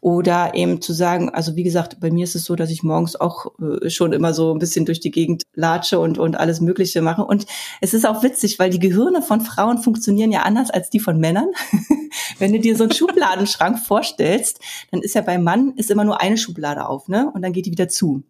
Oder 0.00 0.54
eben 0.54 0.80
zu 0.80 0.92
sagen, 0.92 1.30
also 1.30 1.56
wie 1.56 1.62
gesagt, 1.62 1.98
bei 2.00 2.10
mir 2.10 2.24
ist 2.24 2.36
es 2.36 2.44
so, 2.44 2.54
dass 2.54 2.70
ich 2.70 2.82
morgens 2.82 3.16
auch 3.16 3.46
äh, 3.60 3.90
schon 3.90 4.12
immer 4.12 4.34
so 4.34 4.52
ein 4.54 4.58
bisschen 4.58 4.84
durch 4.84 5.00
die 5.00 5.10
Gegend 5.10 5.44
latsche 5.54 5.98
und, 5.98 6.18
und 6.18 6.36
alles 6.38 6.60
Mögliche 6.60 7.02
mache. 7.02 7.24
Und 7.24 7.46
es 7.80 7.94
ist 7.94 8.06
auch 8.06 8.22
witzig, 8.22 8.58
weil 8.58 8.70
die 8.70 8.78
Gehirne 8.78 9.22
von 9.22 9.40
Frauen 9.40 9.78
funktionieren 9.78 10.30
ja 10.30 10.42
anders 10.42 10.70
als 10.70 10.90
die 10.90 11.00
von 11.00 11.18
Männern. 11.18 11.48
Wenn 12.38 12.52
du 12.52 12.60
dir 12.60 12.76
so 12.76 12.84
einen 12.84 12.92
Schubladenschrank 12.92 13.78
vorstellst, 13.78 14.60
dann 14.90 15.02
ist 15.02 15.14
ja 15.14 15.22
beim 15.22 15.42
Mann 15.42 15.72
ist 15.76 15.90
immer 15.90 16.04
nur 16.04 16.20
eine 16.20 16.36
Schublade 16.36 16.88
auf, 16.88 17.08
ne? 17.08 17.30
Und 17.34 17.42
dann 17.42 17.52
geht 17.52 17.66
die 17.66 17.72
wieder 17.72 17.88
zu. 17.88 18.22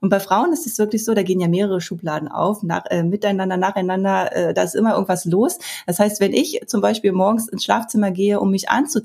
Und 0.00 0.08
bei 0.10 0.20
Frauen 0.20 0.52
ist 0.52 0.66
es 0.66 0.78
wirklich 0.78 1.04
so, 1.04 1.14
da 1.14 1.22
gehen 1.22 1.40
ja 1.40 1.48
mehrere 1.48 1.80
Schubladen 1.80 2.28
auf, 2.28 2.62
nach, 2.62 2.86
äh, 2.90 3.02
miteinander, 3.02 3.56
nacheinander, 3.56 4.34
äh, 4.34 4.54
da 4.54 4.62
ist 4.62 4.74
immer 4.74 4.92
irgendwas 4.92 5.24
los. 5.24 5.58
Das 5.86 5.98
heißt, 5.98 6.20
wenn 6.20 6.32
ich 6.32 6.60
zum 6.66 6.80
Beispiel 6.80 7.12
morgens 7.12 7.48
ins 7.48 7.64
Schlafzimmer 7.64 8.10
gehe, 8.10 8.40
um 8.40 8.50
mich 8.50 8.70
anzuziehen, 8.70 9.03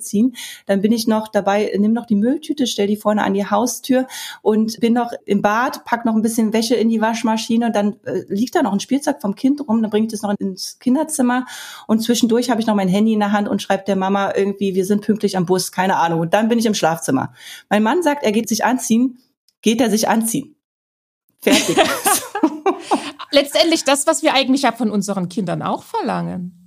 dann 0.65 0.81
bin 0.81 0.91
ich 0.91 1.07
noch 1.07 1.27
dabei, 1.27 1.71
nimm 1.77 1.93
noch 1.93 2.05
die 2.05 2.15
Mülltüte, 2.15 2.67
stell 2.67 2.87
die 2.87 2.97
vorne 2.97 3.23
an 3.23 3.33
die 3.33 3.45
Haustür 3.45 4.07
und 4.41 4.79
bin 4.79 4.93
noch 4.93 5.11
im 5.25 5.41
Bad, 5.41 5.85
pack 5.85 6.05
noch 6.05 6.15
ein 6.15 6.21
bisschen 6.21 6.53
Wäsche 6.53 6.75
in 6.75 6.89
die 6.89 7.01
Waschmaschine 7.01 7.67
und 7.67 7.75
dann 7.75 7.97
äh, 8.05 8.23
liegt 8.27 8.55
da 8.55 8.63
noch 8.63 8.73
ein 8.73 8.79
Spielzeug 8.79 9.21
vom 9.21 9.35
Kind 9.35 9.67
rum, 9.67 9.81
dann 9.81 9.91
bringe 9.91 10.07
ich 10.07 10.11
das 10.11 10.21
noch 10.21 10.33
ins 10.39 10.79
Kinderzimmer 10.79 11.45
und 11.87 11.99
zwischendurch 11.99 12.49
habe 12.49 12.61
ich 12.61 12.67
noch 12.67 12.75
mein 12.75 12.87
Handy 12.87 13.13
in 13.13 13.19
der 13.19 13.31
Hand 13.31 13.47
und 13.47 13.61
schreibe 13.61 13.83
der 13.85 13.95
Mama 13.95 14.33
irgendwie, 14.35 14.75
wir 14.75 14.85
sind 14.85 15.01
pünktlich 15.01 15.37
am 15.37 15.45
Bus, 15.45 15.71
keine 15.71 15.97
Ahnung. 15.97 16.19
Und 16.19 16.33
dann 16.33 16.49
bin 16.49 16.59
ich 16.59 16.65
im 16.65 16.73
Schlafzimmer. 16.73 17.33
Mein 17.69 17.83
Mann 17.83 18.03
sagt, 18.03 18.23
er 18.23 18.31
geht 18.31 18.49
sich 18.49 18.65
anziehen, 18.65 19.19
geht 19.61 19.81
er 19.81 19.89
sich 19.89 20.07
anziehen. 20.07 20.55
Fertig. 21.39 21.77
Letztendlich 23.31 23.83
das, 23.83 24.07
was 24.07 24.23
wir 24.23 24.33
eigentlich 24.33 24.63
ja 24.63 24.71
von 24.71 24.91
unseren 24.91 25.29
Kindern 25.29 25.61
auch 25.61 25.83
verlangen. 25.83 26.58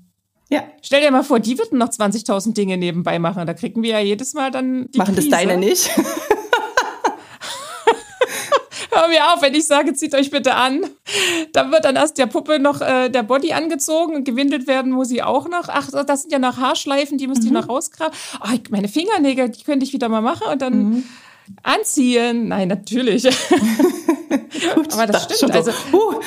Ja. 0.52 0.62
Stell 0.82 1.00
dir 1.00 1.10
mal 1.10 1.24
vor, 1.24 1.40
die 1.40 1.56
würden 1.56 1.78
noch 1.78 1.88
20.000 1.88 2.52
Dinge 2.52 2.76
nebenbei 2.76 3.18
machen. 3.18 3.46
Da 3.46 3.54
kriegen 3.54 3.82
wir 3.82 3.92
ja 3.92 4.00
jedes 4.00 4.34
Mal 4.34 4.50
dann 4.50 4.86
die 4.90 4.98
Machen 4.98 5.14
Krise. 5.14 5.30
das 5.30 5.38
deine 5.38 5.56
nicht? 5.56 5.90
Hör 8.90 9.08
mir 9.08 9.32
auf, 9.32 9.40
wenn 9.40 9.54
ich 9.54 9.64
sage, 9.64 9.94
zieht 9.94 10.14
euch 10.14 10.30
bitte 10.30 10.54
an. 10.54 10.84
Da 11.54 11.70
wird 11.70 11.86
dann 11.86 11.96
erst 11.96 12.18
der 12.18 12.26
Puppe 12.26 12.58
noch 12.58 12.82
äh, 12.82 13.08
der 13.08 13.22
Body 13.22 13.54
angezogen 13.54 14.14
und 14.14 14.24
gewindelt 14.24 14.66
werden 14.66 14.92
muss 14.92 15.08
sie 15.08 15.22
auch 15.22 15.48
noch. 15.48 15.70
Ach, 15.70 15.88
das 16.06 16.20
sind 16.20 16.32
ja 16.32 16.38
noch 16.38 16.58
Haarschleifen, 16.58 17.16
die 17.16 17.28
müsst 17.28 17.44
ihr 17.44 17.48
mhm. 17.48 17.54
noch 17.54 17.70
rausgraben. 17.70 18.12
Oh, 18.44 18.48
meine 18.68 18.88
Fingernägel, 18.88 19.48
die 19.48 19.64
könnte 19.64 19.86
ich 19.86 19.94
wieder 19.94 20.10
mal 20.10 20.20
machen 20.20 20.48
und 20.52 20.60
dann 20.60 20.74
mhm. 20.74 21.04
anziehen. 21.62 22.48
Nein, 22.48 22.68
natürlich. 22.68 23.22
Gut, 24.74 24.92
Aber 24.92 25.06
das 25.06 25.34
stimmt. 25.34 25.52
Also, 25.52 25.70
uh. 25.94 26.20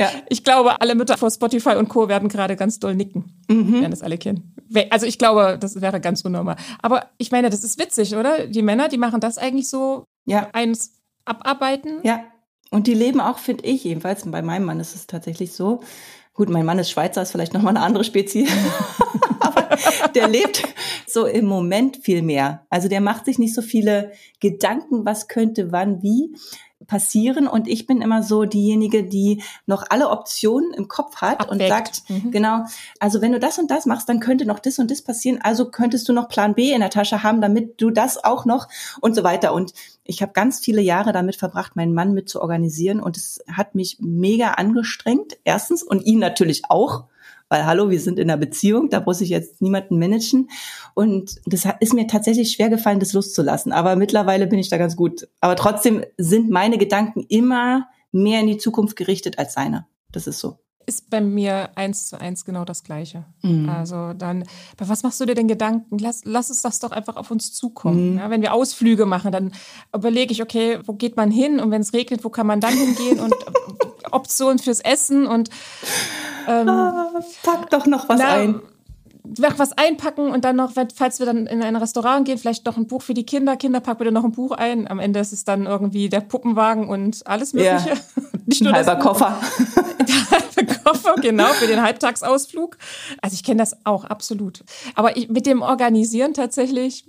Ja. 0.00 0.10
Ich 0.28 0.44
glaube, 0.44 0.80
alle 0.80 0.94
Mütter 0.94 1.16
vor 1.16 1.30
Spotify 1.30 1.70
und 1.70 1.88
Co. 1.88 2.08
werden 2.08 2.28
gerade 2.28 2.54
ganz 2.54 2.78
doll 2.78 2.94
nicken, 2.94 3.42
mhm. 3.48 3.80
werden 3.80 3.90
das 3.90 4.02
alle 4.02 4.16
kennen. 4.16 4.54
Also 4.90 5.06
ich 5.06 5.18
glaube, 5.18 5.58
das 5.60 5.80
wäre 5.80 6.00
ganz 6.00 6.22
unnormal. 6.22 6.56
Aber 6.80 7.10
ich 7.18 7.32
meine, 7.32 7.50
das 7.50 7.64
ist 7.64 7.78
witzig, 7.80 8.14
oder? 8.14 8.46
Die 8.46 8.62
Männer, 8.62 8.88
die 8.88 8.98
machen 8.98 9.20
das 9.20 9.38
eigentlich 9.38 9.68
so 9.68 10.04
ja. 10.24 10.48
eins 10.52 10.92
abarbeiten. 11.24 12.00
Ja. 12.04 12.24
Und 12.70 12.86
die 12.86 12.94
leben 12.94 13.20
auch, 13.20 13.38
finde 13.38 13.64
ich, 13.64 13.84
jedenfalls 13.84 14.30
bei 14.30 14.42
meinem 14.42 14.66
Mann 14.66 14.78
ist 14.78 14.94
es 14.94 15.06
tatsächlich 15.06 15.52
so. 15.52 15.80
Gut, 16.34 16.50
mein 16.50 16.66
Mann 16.66 16.78
ist 16.78 16.90
Schweizer, 16.90 17.22
ist 17.22 17.32
vielleicht 17.32 17.54
nochmal 17.54 17.76
eine 17.76 17.84
andere 17.84 18.04
Spezies. 18.04 18.50
Aber 19.40 19.68
der 20.14 20.28
lebt 20.28 20.62
so 21.06 21.26
im 21.26 21.46
Moment 21.46 21.96
viel 21.96 22.22
mehr. 22.22 22.66
Also 22.70 22.88
der 22.88 23.00
macht 23.00 23.24
sich 23.24 23.38
nicht 23.38 23.54
so 23.54 23.62
viele 23.62 24.12
Gedanken, 24.38 25.04
was 25.04 25.26
könnte, 25.28 25.72
wann, 25.72 26.02
wie, 26.02 26.36
passieren. 26.88 27.46
Und 27.46 27.68
ich 27.68 27.86
bin 27.86 28.02
immer 28.02 28.24
so 28.24 28.44
diejenige, 28.44 29.04
die 29.04 29.42
noch 29.66 29.84
alle 29.90 30.08
Optionen 30.08 30.74
im 30.74 30.88
Kopf 30.88 31.16
hat 31.16 31.40
Abweckt. 31.40 31.52
und 31.52 31.68
sagt, 31.68 32.02
mhm. 32.08 32.30
genau, 32.32 32.64
also 32.98 33.20
wenn 33.20 33.30
du 33.30 33.38
das 33.38 33.58
und 33.58 33.70
das 33.70 33.86
machst, 33.86 34.08
dann 34.08 34.18
könnte 34.18 34.44
noch 34.44 34.58
das 34.58 34.80
und 34.80 34.90
das 34.90 35.02
passieren, 35.02 35.38
also 35.40 35.70
könntest 35.70 36.08
du 36.08 36.12
noch 36.12 36.28
Plan 36.28 36.54
B 36.54 36.72
in 36.72 36.80
der 36.80 36.90
Tasche 36.90 37.22
haben, 37.22 37.40
damit 37.40 37.80
du 37.80 37.90
das 37.90 38.24
auch 38.24 38.44
noch 38.44 38.66
und 39.00 39.14
so 39.14 39.22
weiter. 39.22 39.52
Und 39.52 39.74
ich 40.02 40.22
habe 40.22 40.32
ganz 40.32 40.58
viele 40.58 40.80
Jahre 40.80 41.12
damit 41.12 41.36
verbracht, 41.36 41.76
meinen 41.76 41.92
Mann 41.92 42.14
mit 42.14 42.28
zu 42.28 42.40
organisieren. 42.40 43.00
Und 43.00 43.16
es 43.16 43.44
hat 43.52 43.74
mich 43.74 43.98
mega 44.00 44.52
angestrengt, 44.52 45.36
erstens 45.44 45.82
und 45.82 46.04
ihn 46.04 46.18
natürlich 46.18 46.62
auch, 46.68 47.04
weil 47.48 47.64
hallo, 47.64 47.90
wir 47.90 48.00
sind 48.00 48.18
in 48.18 48.30
einer 48.30 48.38
Beziehung, 48.38 48.90
da 48.90 49.00
muss 49.00 49.20
ich 49.20 49.30
jetzt 49.30 49.60
niemanden 49.62 49.98
managen. 49.98 50.50
Und 50.94 51.40
das 51.46 51.66
ist 51.80 51.94
mir 51.94 52.06
tatsächlich 52.06 52.52
schwer 52.52 52.68
gefallen, 52.68 53.00
das 53.00 53.12
loszulassen. 53.12 53.72
Aber 53.72 53.96
mittlerweile 53.96 54.46
bin 54.46 54.58
ich 54.58 54.68
da 54.68 54.76
ganz 54.76 54.96
gut. 54.96 55.28
Aber 55.40 55.56
trotzdem 55.56 56.04
sind 56.16 56.50
meine 56.50 56.78
Gedanken 56.78 57.24
immer 57.28 57.88
mehr 58.12 58.40
in 58.40 58.46
die 58.46 58.58
Zukunft 58.58 58.96
gerichtet 58.96 59.38
als 59.38 59.54
seine. 59.54 59.86
Das 60.12 60.26
ist 60.26 60.38
so 60.38 60.58
ist 60.88 61.10
bei 61.10 61.20
mir 61.20 61.68
eins 61.76 62.08
zu 62.08 62.18
eins 62.18 62.46
genau 62.46 62.64
das 62.64 62.82
Gleiche. 62.82 63.26
Mhm. 63.42 63.68
Also 63.68 64.14
dann, 64.14 64.44
bei 64.78 64.88
was 64.88 65.02
machst 65.02 65.20
du 65.20 65.26
dir 65.26 65.34
denn 65.34 65.46
Gedanken? 65.46 65.98
Lass, 65.98 66.22
lass 66.24 66.48
es 66.48 66.62
das 66.62 66.80
doch 66.80 66.92
einfach 66.92 67.16
auf 67.16 67.30
uns 67.30 67.52
zukommen. 67.52 68.12
Mhm. 68.12 68.18
Ja, 68.18 68.30
wenn 68.30 68.40
wir 68.40 68.54
Ausflüge 68.54 69.04
machen, 69.04 69.30
dann 69.30 69.52
überlege 69.94 70.32
ich, 70.32 70.42
okay, 70.42 70.78
wo 70.86 70.94
geht 70.94 71.14
man 71.16 71.30
hin? 71.30 71.60
Und 71.60 71.70
wenn 71.70 71.82
es 71.82 71.92
regnet, 71.92 72.24
wo 72.24 72.30
kann 72.30 72.46
man 72.46 72.60
dann 72.60 72.72
hingehen? 72.72 73.20
Und 73.20 73.34
Optionen 74.10 74.58
fürs 74.58 74.80
Essen 74.80 75.26
und 75.26 75.50
ähm, 76.48 76.68
ah, 76.68 77.12
pack 77.42 77.70
doch 77.70 77.86
noch 77.86 78.08
was 78.08 78.18
na, 78.18 78.34
ein 78.34 78.60
noch 79.36 79.58
was 79.58 79.72
einpacken 79.76 80.30
und 80.30 80.44
dann 80.44 80.56
noch, 80.56 80.72
falls 80.72 81.18
wir 81.18 81.26
dann 81.26 81.46
in 81.46 81.62
ein 81.62 81.76
Restaurant 81.76 82.24
gehen, 82.24 82.38
vielleicht 82.38 82.64
noch 82.64 82.76
ein 82.76 82.86
Buch 82.86 83.02
für 83.02 83.14
die 83.14 83.26
Kinder. 83.26 83.56
Kinder, 83.56 83.80
pack 83.80 83.98
bitte 83.98 84.12
noch 84.12 84.24
ein 84.24 84.32
Buch 84.32 84.52
ein. 84.52 84.88
Am 84.88 84.98
Ende 84.98 85.20
ist 85.20 85.32
es 85.32 85.44
dann 85.44 85.66
irgendwie 85.66 86.08
der 86.08 86.20
Puppenwagen 86.20 86.88
und 86.88 87.26
alles 87.26 87.52
Mögliche. 87.52 87.90
Ja. 87.90 88.22
Nicht 88.46 88.62
nur 88.62 88.72
ein 88.72 88.86
halber 88.86 88.96
Koffer. 88.96 89.38
Der 90.08 90.30
halbe 90.30 90.74
Koffer, 90.82 91.16
genau, 91.20 91.48
für 91.48 91.66
den 91.66 91.82
Halbtagsausflug. 91.82 92.78
Also 93.20 93.34
ich 93.34 93.44
kenne 93.44 93.58
das 93.58 93.76
auch 93.84 94.04
absolut. 94.04 94.64
Aber 94.94 95.18
ich, 95.18 95.28
mit 95.28 95.44
dem 95.44 95.60
Organisieren 95.60 96.32
tatsächlich, 96.32 97.04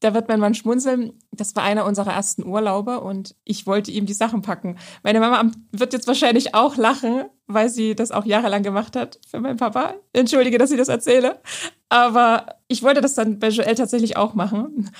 da 0.00 0.14
wird 0.14 0.28
mein 0.28 0.40
Mann 0.40 0.54
schmunzeln. 0.54 1.12
Das 1.30 1.56
war 1.56 1.62
einer 1.62 1.86
unserer 1.86 2.12
ersten 2.12 2.44
Urlaube 2.44 3.00
und 3.00 3.34
ich 3.44 3.66
wollte 3.66 3.90
ihm 3.90 4.06
die 4.06 4.12
Sachen 4.12 4.42
packen. 4.42 4.78
Meine 5.02 5.20
Mama 5.20 5.50
wird 5.72 5.92
jetzt 5.92 6.06
wahrscheinlich 6.06 6.54
auch 6.54 6.76
lachen, 6.76 7.24
weil 7.46 7.68
sie 7.68 7.94
das 7.94 8.10
auch 8.10 8.24
jahrelang 8.24 8.62
gemacht 8.62 8.96
hat 8.96 9.18
für 9.28 9.40
meinen 9.40 9.56
Papa. 9.56 9.94
Entschuldige, 10.12 10.58
dass 10.58 10.70
ich 10.70 10.78
das 10.78 10.88
erzähle. 10.88 11.40
Aber 11.88 12.46
ich 12.68 12.82
wollte 12.82 13.00
das 13.00 13.14
dann 13.14 13.38
bei 13.38 13.48
Joel 13.48 13.74
tatsächlich 13.74 14.16
auch 14.16 14.34
machen. 14.34 14.90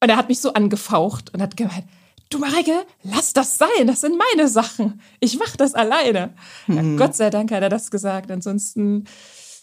Und 0.00 0.08
er 0.08 0.16
hat 0.16 0.28
mich 0.28 0.40
so 0.40 0.52
angefaucht 0.52 1.34
und 1.34 1.42
hat 1.42 1.56
gemeint, 1.56 1.84
du 2.30 2.38
Mareike, 2.38 2.84
lass 3.02 3.32
das 3.32 3.58
sein, 3.58 3.86
das 3.86 4.02
sind 4.02 4.16
meine 4.16 4.48
Sachen. 4.48 5.00
Ich 5.20 5.38
mach 5.38 5.56
das 5.56 5.74
alleine. 5.74 6.34
Mhm. 6.66 6.98
Ja, 6.98 7.06
Gott 7.06 7.16
sei 7.16 7.30
Dank 7.30 7.50
hat 7.50 7.62
er 7.62 7.68
das 7.68 7.90
gesagt, 7.90 8.30
ansonsten 8.30 9.04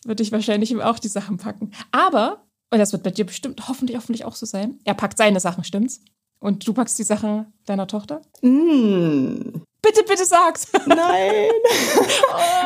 würde 0.04 0.24
ich 0.24 0.32
wahrscheinlich 0.32 0.72
ihm 0.72 0.82
auch 0.82 1.00
die 1.00 1.08
Sachen 1.08 1.38
packen. 1.38 1.72
Aber, 1.92 2.45
und 2.72 2.80
das 2.80 2.92
wird 2.92 3.04
bei 3.04 3.12
dir 3.12 3.26
bestimmt 3.26 3.68
hoffentlich, 3.68 3.98
hoffentlich 3.98 4.26
auch 4.26 4.36
so 4.36 4.46
sein, 4.46 4.80
er 4.84 4.94
packt 4.94 5.18
seine 5.18 5.40
Sachen, 5.40 5.64
stimmt's? 5.64 6.02
Und 6.40 6.68
du 6.68 6.74
packst 6.74 7.00
die 7.00 7.04
Sachen 7.04 7.54
deiner 7.66 7.88
Tochter? 7.88 8.22
Mm. 8.42 9.62
Bitte, 9.82 10.04
bitte 10.08 10.26
sag's. 10.26 10.68
Nein. 10.86 11.50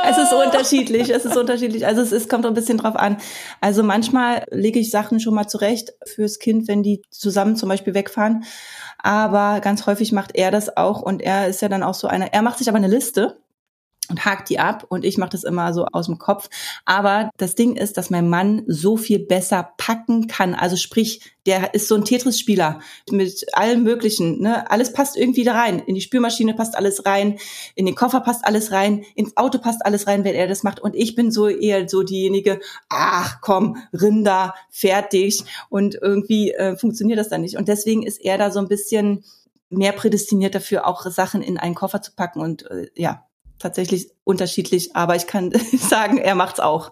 es 0.09 0.17
ist 0.17 0.33
unterschiedlich. 0.33 1.09
Es 1.09 1.25
ist 1.25 1.35
unterschiedlich. 1.35 1.85
Also 1.85 2.01
es, 2.01 2.11
ist, 2.11 2.29
kommt 2.29 2.45
ein 2.45 2.53
bisschen 2.53 2.77
drauf 2.77 2.95
an. 2.95 3.17
Also 3.61 3.83
manchmal 3.83 4.45
lege 4.51 4.79
ich 4.79 4.89
Sachen 4.89 5.19
schon 5.19 5.33
mal 5.33 5.47
zurecht 5.47 5.93
fürs 6.05 6.39
Kind, 6.39 6.67
wenn 6.67 6.81
die 6.81 7.01
zusammen 7.09 7.55
zum 7.57 7.69
Beispiel 7.69 7.93
wegfahren. 7.93 8.45
Aber 8.97 9.59
ganz 9.59 9.85
häufig 9.85 10.11
macht 10.11 10.31
er 10.35 10.51
das 10.51 10.75
auch 10.75 11.01
und 11.01 11.21
er 11.21 11.47
ist 11.47 11.61
ja 11.61 11.69
dann 11.69 11.83
auch 11.83 11.93
so 11.93 12.07
einer. 12.07 12.33
Er 12.33 12.41
macht 12.41 12.57
sich 12.57 12.69
aber 12.69 12.77
eine 12.77 12.87
Liste 12.87 13.37
und 14.09 14.25
hakt 14.25 14.49
die 14.49 14.59
ab 14.59 14.85
und 14.89 15.05
ich 15.05 15.17
mache 15.17 15.31
das 15.31 15.43
immer 15.43 15.73
so 15.73 15.85
aus 15.85 16.07
dem 16.07 16.17
Kopf. 16.17 16.49
Aber 16.85 17.29
das 17.37 17.55
Ding 17.55 17.75
ist, 17.75 17.97
dass 17.97 18.09
mein 18.09 18.29
Mann 18.29 18.63
so 18.67 18.97
viel 18.97 19.19
besser 19.19 19.73
packen 19.77 20.27
kann. 20.27 20.55
Also 20.55 20.75
sprich, 20.75 21.21
der 21.45 21.73
ist 21.73 21.87
so 21.87 21.95
ein 21.95 22.05
Tetris-Spieler 22.05 22.79
mit 23.09 23.45
allem 23.53 23.83
Möglichen. 23.83 24.41
Ne? 24.41 24.69
Alles 24.69 24.93
passt 24.93 25.17
irgendwie 25.17 25.43
da 25.43 25.53
rein. 25.53 25.79
In 25.79 25.95
die 25.95 26.01
Spülmaschine 26.01 26.53
passt 26.53 26.75
alles 26.75 27.05
rein, 27.05 27.39
in 27.75 27.85
den 27.85 27.95
Koffer 27.95 28.21
passt 28.21 28.45
alles 28.45 28.71
rein, 28.71 29.03
ins 29.15 29.35
Auto 29.37 29.57
passt 29.59 29.85
alles 29.85 30.07
rein, 30.07 30.23
wenn 30.23 30.35
er 30.35 30.47
das 30.47 30.63
macht. 30.63 30.79
Und 30.79 30.95
ich 30.95 31.15
bin 31.15 31.31
so 31.31 31.47
eher 31.47 31.87
so 31.87 32.03
diejenige, 32.03 32.59
ach 32.89 33.41
komm, 33.41 33.77
Rinder, 33.93 34.53
fertig. 34.69 35.43
Und 35.69 35.95
irgendwie 35.95 36.51
äh, 36.51 36.75
funktioniert 36.77 37.19
das 37.19 37.29
dann 37.29 37.41
nicht. 37.41 37.57
Und 37.57 37.67
deswegen 37.67 38.03
ist 38.03 38.23
er 38.23 38.37
da 38.37 38.51
so 38.51 38.59
ein 38.59 38.67
bisschen 38.67 39.23
mehr 39.69 39.91
prädestiniert 39.91 40.55
dafür, 40.55 40.87
auch 40.87 41.05
Sachen 41.05 41.41
in 41.41 41.57
einen 41.57 41.75
Koffer 41.75 42.01
zu 42.01 42.11
packen. 42.13 42.41
Und 42.41 42.69
äh, 42.69 42.89
ja, 42.95 43.25
tatsächlich 43.59 44.09
unterschiedlich, 44.23 44.95
aber 44.95 45.15
ich 45.15 45.27
kann 45.27 45.51
sagen, 45.77 46.17
er 46.17 46.35
macht's 46.35 46.59
auch. 46.59 46.91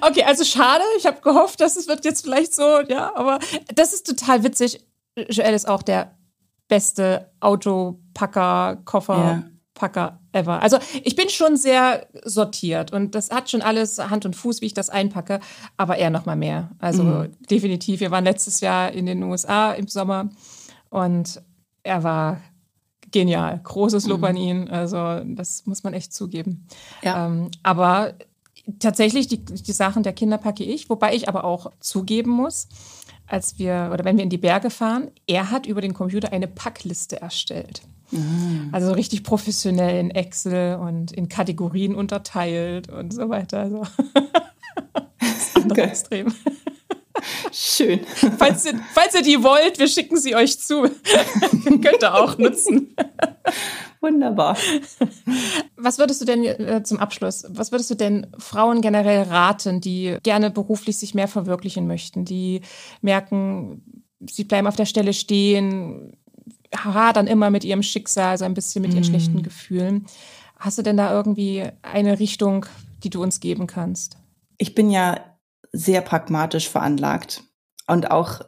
Okay, 0.00 0.22
also 0.24 0.44
schade. 0.44 0.84
Ich 0.98 1.06
habe 1.06 1.20
gehofft, 1.20 1.60
dass 1.60 1.76
es 1.76 1.88
wird 1.88 2.04
jetzt 2.04 2.22
vielleicht 2.22 2.54
so, 2.54 2.80
ja, 2.88 3.14
aber 3.16 3.38
das 3.74 3.92
ist 3.92 4.06
total 4.06 4.44
witzig. 4.44 4.80
Joel 5.28 5.54
ist 5.54 5.68
auch 5.68 5.82
der 5.82 6.16
beste 6.68 7.30
Autopacker, 7.40 8.76
Kofferpacker 8.84 10.20
ja. 10.34 10.40
ever. 10.40 10.62
Also 10.62 10.78
ich 11.02 11.16
bin 11.16 11.28
schon 11.28 11.56
sehr 11.56 12.06
sortiert 12.24 12.92
und 12.92 13.14
das 13.14 13.30
hat 13.30 13.50
schon 13.50 13.62
alles 13.62 13.98
Hand 13.98 14.26
und 14.26 14.34
Fuß, 14.34 14.60
wie 14.60 14.66
ich 14.66 14.74
das 14.74 14.90
einpacke, 14.90 15.40
aber 15.76 15.96
er 15.96 16.10
noch 16.10 16.26
mal 16.26 16.36
mehr. 16.36 16.70
Also 16.78 17.02
mhm. 17.02 17.32
definitiv. 17.50 18.00
Wir 18.00 18.10
waren 18.10 18.24
letztes 18.24 18.60
Jahr 18.60 18.92
in 18.92 19.06
den 19.06 19.22
USA 19.22 19.72
im 19.72 19.88
Sommer 19.88 20.28
und 20.90 21.40
er 21.82 22.02
war 22.02 22.40
genial. 23.10 23.60
Großes 23.62 24.06
Lob 24.06 24.18
mhm. 24.18 24.24
an 24.24 24.36
ihn. 24.36 24.68
Also, 24.68 25.20
das 25.24 25.66
muss 25.66 25.84
man 25.84 25.94
echt 25.94 26.12
zugeben. 26.12 26.66
Ja. 27.02 27.26
Ähm, 27.26 27.50
aber 27.62 28.14
tatsächlich, 28.78 29.28
die, 29.28 29.44
die 29.44 29.72
Sachen 29.72 30.02
der 30.02 30.12
Kinder 30.12 30.38
packe 30.38 30.64
ich, 30.64 30.90
wobei 30.90 31.14
ich 31.14 31.28
aber 31.28 31.44
auch 31.44 31.72
zugeben 31.80 32.30
muss, 32.30 32.68
als 33.26 33.58
wir 33.58 33.90
oder 33.92 34.04
wenn 34.04 34.16
wir 34.16 34.24
in 34.24 34.30
die 34.30 34.38
Berge 34.38 34.70
fahren, 34.70 35.10
er 35.26 35.50
hat 35.50 35.66
über 35.66 35.80
den 35.80 35.94
Computer 35.94 36.32
eine 36.32 36.46
Packliste 36.48 37.20
erstellt. 37.20 37.82
Mhm. 38.10 38.68
Also 38.72 38.92
richtig 38.92 39.24
professionell 39.24 39.98
in 39.98 40.10
Excel 40.10 40.76
und 40.76 41.12
in 41.12 41.28
Kategorien 41.28 41.94
unterteilt 41.94 42.88
und 42.88 43.12
so 43.12 43.28
weiter. 43.28 43.60
Also 43.60 43.82
das 45.18 45.56
ist 45.56 45.70
okay. 45.70 45.80
extrem. 45.82 46.32
Schön. 47.52 48.00
Falls 48.38 48.64
ihr, 48.66 48.80
falls 48.92 49.14
ihr 49.14 49.22
die 49.22 49.42
wollt, 49.42 49.78
wir 49.78 49.88
schicken 49.88 50.16
sie 50.16 50.34
euch 50.34 50.58
zu. 50.58 50.82
Könnt 51.64 52.02
ihr 52.02 52.14
auch 52.14 52.38
nutzen. 52.38 52.94
Wunderbar. 54.00 54.56
Was 55.76 55.98
würdest 55.98 56.20
du 56.20 56.24
denn 56.24 56.44
äh, 56.44 56.82
zum 56.84 56.98
Abschluss, 56.98 57.44
was 57.48 57.72
würdest 57.72 57.90
du 57.90 57.94
denn 57.94 58.26
Frauen 58.38 58.80
generell 58.80 59.22
raten, 59.22 59.80
die 59.80 60.18
gerne 60.22 60.50
beruflich 60.50 60.98
sich 60.98 61.14
mehr 61.14 61.28
verwirklichen 61.28 61.86
möchten, 61.86 62.24
die 62.24 62.60
merken, 63.00 64.04
sie 64.28 64.44
bleiben 64.44 64.66
auf 64.66 64.76
der 64.76 64.86
Stelle 64.86 65.12
stehen, 65.12 66.16
hadern 66.74 67.26
immer 67.26 67.50
mit 67.50 67.64
ihrem 67.64 67.82
Schicksal, 67.82 68.38
so 68.38 68.44
ein 68.44 68.54
bisschen 68.54 68.82
mit 68.82 68.92
ihren 68.92 69.02
mm. 69.02 69.10
schlechten 69.10 69.42
Gefühlen. 69.42 70.06
Hast 70.58 70.78
du 70.78 70.82
denn 70.82 70.96
da 70.96 71.12
irgendwie 71.12 71.64
eine 71.82 72.18
Richtung, 72.18 72.66
die 73.02 73.10
du 73.10 73.22
uns 73.22 73.40
geben 73.40 73.66
kannst? 73.66 74.18
Ich 74.58 74.74
bin 74.74 74.90
ja 74.90 75.20
sehr 75.76 76.00
pragmatisch 76.00 76.68
veranlagt 76.68 77.42
und 77.86 78.10
auch 78.10 78.40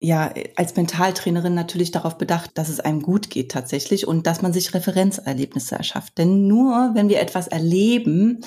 ja 0.00 0.32
als 0.56 0.76
Mentaltrainerin 0.76 1.54
natürlich 1.54 1.90
darauf 1.90 2.18
bedacht, 2.18 2.52
dass 2.54 2.68
es 2.68 2.80
einem 2.80 3.02
gut 3.02 3.30
geht 3.30 3.50
tatsächlich 3.50 4.06
und 4.06 4.26
dass 4.26 4.42
man 4.42 4.52
sich 4.52 4.74
Referenzerlebnisse 4.74 5.74
erschafft. 5.74 6.18
Denn 6.18 6.46
nur 6.46 6.92
wenn 6.94 7.08
wir 7.08 7.20
etwas 7.20 7.48
erleben 7.48 8.44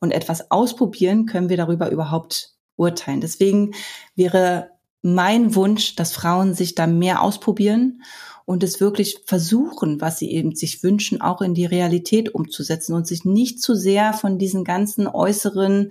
und 0.00 0.12
etwas 0.12 0.50
ausprobieren, 0.50 1.26
können 1.26 1.48
wir 1.48 1.56
darüber 1.56 1.90
überhaupt 1.90 2.54
urteilen. 2.76 3.20
Deswegen 3.20 3.72
wäre 4.14 4.70
mein 5.02 5.54
Wunsch, 5.56 5.96
dass 5.96 6.12
Frauen 6.12 6.54
sich 6.54 6.76
da 6.76 6.86
mehr 6.86 7.22
ausprobieren 7.22 8.02
und 8.44 8.62
es 8.62 8.80
wirklich 8.80 9.18
versuchen, 9.26 10.00
was 10.00 10.18
sie 10.18 10.30
eben 10.30 10.54
sich 10.54 10.82
wünschen, 10.82 11.20
auch 11.20 11.42
in 11.42 11.54
die 11.54 11.66
Realität 11.66 12.34
umzusetzen 12.34 12.94
und 12.94 13.06
sich 13.06 13.24
nicht 13.24 13.60
zu 13.60 13.74
sehr 13.74 14.12
von 14.12 14.38
diesen 14.38 14.64
ganzen 14.64 15.06
äußeren 15.06 15.90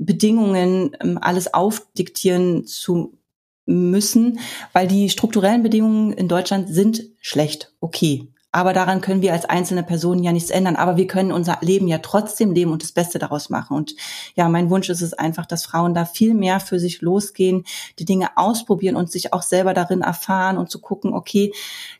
Bedingungen 0.00 0.96
ähm, 1.00 1.18
alles 1.20 1.52
aufdiktieren 1.52 2.66
zu 2.66 3.18
müssen, 3.66 4.40
weil 4.72 4.88
die 4.88 5.10
strukturellen 5.10 5.62
Bedingungen 5.62 6.12
in 6.12 6.26
Deutschland 6.28 6.68
sind 6.68 7.04
schlecht. 7.20 7.72
Okay. 7.80 8.26
Aber 8.52 8.72
daran 8.72 9.00
können 9.00 9.22
wir 9.22 9.32
als 9.32 9.44
einzelne 9.44 9.84
Personen 9.84 10.24
ja 10.24 10.32
nichts 10.32 10.50
ändern. 10.50 10.74
Aber 10.74 10.96
wir 10.96 11.06
können 11.06 11.30
unser 11.30 11.58
Leben 11.60 11.86
ja 11.86 11.98
trotzdem 11.98 12.52
leben 12.52 12.72
und 12.72 12.82
das 12.82 12.90
Beste 12.90 13.20
daraus 13.20 13.48
machen. 13.48 13.76
Und 13.76 13.94
ja, 14.34 14.48
mein 14.48 14.70
Wunsch 14.70 14.88
ist 14.88 15.02
es 15.02 15.12
einfach, 15.12 15.46
dass 15.46 15.64
Frauen 15.64 15.94
da 15.94 16.04
viel 16.04 16.34
mehr 16.34 16.58
für 16.58 16.80
sich 16.80 17.00
losgehen, 17.00 17.64
die 18.00 18.04
Dinge 18.04 18.36
ausprobieren 18.36 18.96
und 18.96 19.10
sich 19.10 19.32
auch 19.32 19.42
selber 19.42 19.72
darin 19.72 20.00
erfahren 20.00 20.58
und 20.58 20.68
zu 20.68 20.80
gucken, 20.80 21.12
okay, 21.14 21.52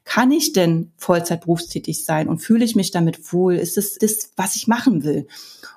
kann 0.04 0.32
ich 0.32 0.52
denn 0.52 0.90
Vollzeit 0.96 1.42
berufstätig 1.42 2.04
sein 2.04 2.28
und 2.28 2.38
fühle 2.38 2.64
ich 2.64 2.74
mich 2.74 2.90
damit 2.90 3.32
wohl? 3.32 3.54
Ist 3.54 3.78
es 3.78 3.94
das, 3.98 4.32
was 4.36 4.56
ich 4.56 4.66
machen 4.66 5.04
will? 5.04 5.28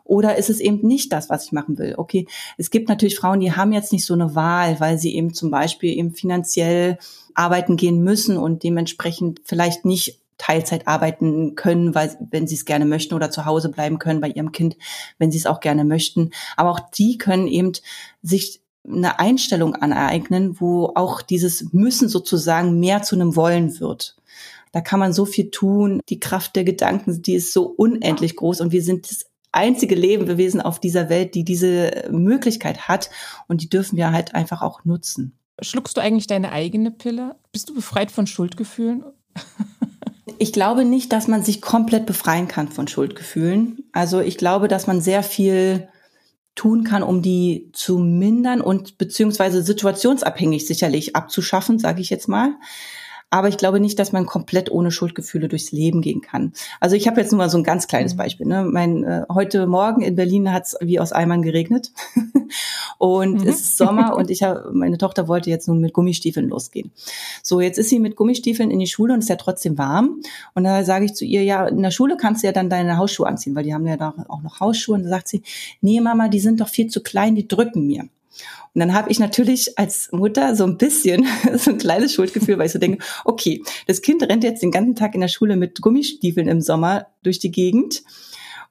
Oder 0.03 0.37
ist 0.37 0.49
es 0.49 0.59
eben 0.59 0.85
nicht 0.87 1.13
das, 1.13 1.29
was 1.29 1.45
ich 1.45 1.51
machen 1.51 1.77
will? 1.77 1.93
Okay, 1.97 2.27
es 2.57 2.71
gibt 2.71 2.89
natürlich 2.89 3.15
Frauen, 3.15 3.39
die 3.39 3.53
haben 3.53 3.73
jetzt 3.73 3.93
nicht 3.93 4.05
so 4.05 4.15
eine 4.15 4.33
Wahl, 4.33 4.79
weil 4.79 4.97
sie 4.97 5.15
eben 5.15 5.35
zum 5.35 5.51
Beispiel 5.51 5.95
eben 5.97 6.15
finanziell 6.15 6.97
arbeiten 7.35 7.77
gehen 7.77 8.03
müssen 8.03 8.37
und 8.37 8.63
dementsprechend 8.63 9.41
vielleicht 9.45 9.85
nicht 9.85 10.22
Teilzeit 10.37 10.87
arbeiten 10.87 11.55
können, 11.55 11.95
weil 11.95 12.17
wenn 12.31 12.47
sie 12.47 12.55
es 12.55 12.65
gerne 12.65 12.85
möchten 12.85 13.13
oder 13.13 13.31
zu 13.31 13.45
Hause 13.45 13.69
bleiben 13.69 13.99
können 13.99 14.21
bei 14.21 14.29
ihrem 14.29 14.51
Kind, 14.51 14.77
wenn 15.17 15.31
sie 15.31 15.37
es 15.37 15.45
auch 15.45 15.59
gerne 15.59 15.85
möchten. 15.85 16.31
Aber 16.57 16.71
auch 16.71 16.79
die 16.79 17.17
können 17.17 17.47
eben 17.47 17.73
sich 18.21 18.61
eine 18.85 19.19
Einstellung 19.19 19.75
aneignen, 19.75 20.59
wo 20.59 20.91
auch 20.95 21.21
dieses 21.21 21.71
Müssen 21.73 22.09
sozusagen 22.09 22.79
mehr 22.79 23.01
zu 23.01 23.15
einem 23.15 23.35
Wollen 23.35 23.79
wird. 23.79 24.17
Da 24.71 24.81
kann 24.81 24.99
man 24.99 25.13
so 25.13 25.25
viel 25.25 25.51
tun. 25.51 26.01
Die 26.09 26.19
Kraft 26.19 26.55
der 26.55 26.63
Gedanken, 26.63 27.21
die 27.21 27.35
ist 27.35 27.53
so 27.53 27.65
unendlich 27.65 28.35
groß 28.35 28.59
und 28.59 28.71
wir 28.71 28.83
sind 28.83 29.09
das 29.09 29.25
einzige 29.51 29.95
Lebewesen 29.95 30.59
auf 30.59 30.79
dieser 30.79 31.09
Welt, 31.09 31.35
die 31.35 31.45
diese 31.45 32.09
Möglichkeit 32.11 32.87
hat 32.87 33.09
und 33.47 33.61
die 33.61 33.69
dürfen 33.69 33.97
wir 33.97 34.11
halt 34.11 34.35
einfach 34.35 34.61
auch 34.61 34.83
nutzen. 34.83 35.37
Schluckst 35.61 35.95
du 35.95 36.01
eigentlich 36.01 36.27
deine 36.27 36.51
eigene 36.51 36.91
Pille? 36.91 37.35
Bist 37.51 37.69
du 37.69 37.75
befreit 37.75 38.11
von 38.11 38.25
Schuldgefühlen? 38.27 39.03
Ich 40.37 40.53
glaube 40.53 40.85
nicht, 40.85 41.11
dass 41.11 41.27
man 41.27 41.43
sich 41.43 41.61
komplett 41.61 42.05
befreien 42.05 42.47
kann 42.47 42.69
von 42.69 42.87
Schuldgefühlen. 42.87 43.83
Also 43.91 44.21
ich 44.21 44.37
glaube, 44.37 44.67
dass 44.67 44.87
man 44.87 45.01
sehr 45.01 45.21
viel 45.21 45.89
tun 46.55 46.83
kann, 46.83 47.03
um 47.03 47.21
die 47.21 47.69
zu 47.73 47.97
mindern 47.97 48.61
und 48.61 48.97
beziehungsweise 48.97 49.63
situationsabhängig 49.63 50.67
sicherlich 50.67 51.15
abzuschaffen, 51.15 51.79
sage 51.79 52.01
ich 52.01 52.09
jetzt 52.09 52.27
mal. 52.27 52.55
Aber 53.33 53.47
ich 53.47 53.57
glaube 53.57 53.79
nicht, 53.79 53.97
dass 53.97 54.11
man 54.11 54.27
komplett 54.27 54.71
ohne 54.71 54.91
Schuldgefühle 54.91 55.47
durchs 55.47 55.71
Leben 55.71 56.01
gehen 56.01 56.21
kann. 56.21 56.53
Also 56.79 56.95
ich 56.95 57.07
habe 57.07 57.19
jetzt 57.19 57.31
nur 57.31 57.39
mal 57.39 57.49
so 57.49 57.57
ein 57.57 57.63
ganz 57.63 57.87
kleines 57.87 58.13
mhm. 58.13 58.17
Beispiel. 58.17 58.45
Ne? 58.45 58.63
Mein, 58.63 59.03
äh, 59.03 59.23
heute 59.27 59.65
Morgen 59.65 60.03
in 60.03 60.15
Berlin 60.15 60.53
hat 60.53 60.65
es 60.65 60.77
wie 60.81 60.99
aus 60.99 61.11
Eimern 61.11 61.41
geregnet. 61.41 61.91
und 62.99 63.41
mhm. 63.41 63.47
es 63.47 63.61
ist 63.61 63.77
Sommer 63.77 64.15
und 64.15 64.29
ich 64.29 64.43
habe, 64.43 64.69
meine 64.71 64.99
Tochter 64.99 65.27
wollte 65.27 65.49
jetzt 65.49 65.67
nun 65.67 65.79
mit 65.79 65.93
Gummistiefeln 65.93 66.47
losgehen. 66.47 66.91
So, 67.41 67.59
jetzt 67.59 67.79
ist 67.79 67.89
sie 67.89 67.97
mit 67.97 68.15
Gummistiefeln 68.15 68.69
in 68.69 68.77
die 68.77 68.85
Schule 68.85 69.15
und 69.15 69.21
ist 69.21 69.29
ja 69.29 69.35
trotzdem 69.35 69.79
warm. 69.79 70.21
Und 70.53 70.65
da 70.65 70.83
sage 70.83 71.05
ich 71.05 71.15
zu 71.15 71.25
ihr, 71.25 71.43
ja, 71.43 71.65
in 71.65 71.81
der 71.81 71.89
Schule 71.89 72.17
kannst 72.17 72.43
du 72.43 72.47
ja 72.47 72.53
dann 72.53 72.69
deine 72.69 72.97
Hausschuhe 72.97 73.25
anziehen, 73.25 73.55
weil 73.55 73.63
die 73.63 73.73
haben 73.73 73.87
ja 73.87 73.97
da 73.97 74.13
auch 74.27 74.43
noch 74.43 74.59
Hausschuhe. 74.59 74.93
Und 74.93 75.05
da 75.05 75.09
sagt 75.09 75.27
sie, 75.27 75.41
nee, 75.81 75.99
Mama, 76.01 76.27
die 76.27 76.39
sind 76.39 76.61
doch 76.61 76.69
viel 76.69 76.85
zu 76.85 77.01
klein, 77.01 77.33
die 77.33 77.47
drücken 77.47 77.87
mir. 77.87 78.09
Und 78.73 78.79
dann 78.79 78.93
habe 78.93 79.11
ich 79.11 79.19
natürlich 79.19 79.77
als 79.77 80.09
Mutter 80.11 80.55
so 80.55 80.63
ein 80.63 80.77
bisschen 80.77 81.27
so 81.55 81.71
ein 81.71 81.77
kleines 81.77 82.13
Schuldgefühl, 82.13 82.57
weil 82.57 82.65
ich 82.65 82.71
so 82.71 82.79
denke, 82.79 83.03
okay, 83.25 83.63
das 83.87 84.01
Kind 84.01 84.23
rennt 84.23 84.43
jetzt 84.43 84.63
den 84.63 84.71
ganzen 84.71 84.95
Tag 84.95 85.13
in 85.15 85.21
der 85.21 85.27
Schule 85.27 85.55
mit 85.55 85.81
Gummistiefeln 85.81 86.47
im 86.47 86.61
Sommer 86.61 87.07
durch 87.21 87.39
die 87.39 87.51
Gegend. 87.51 88.03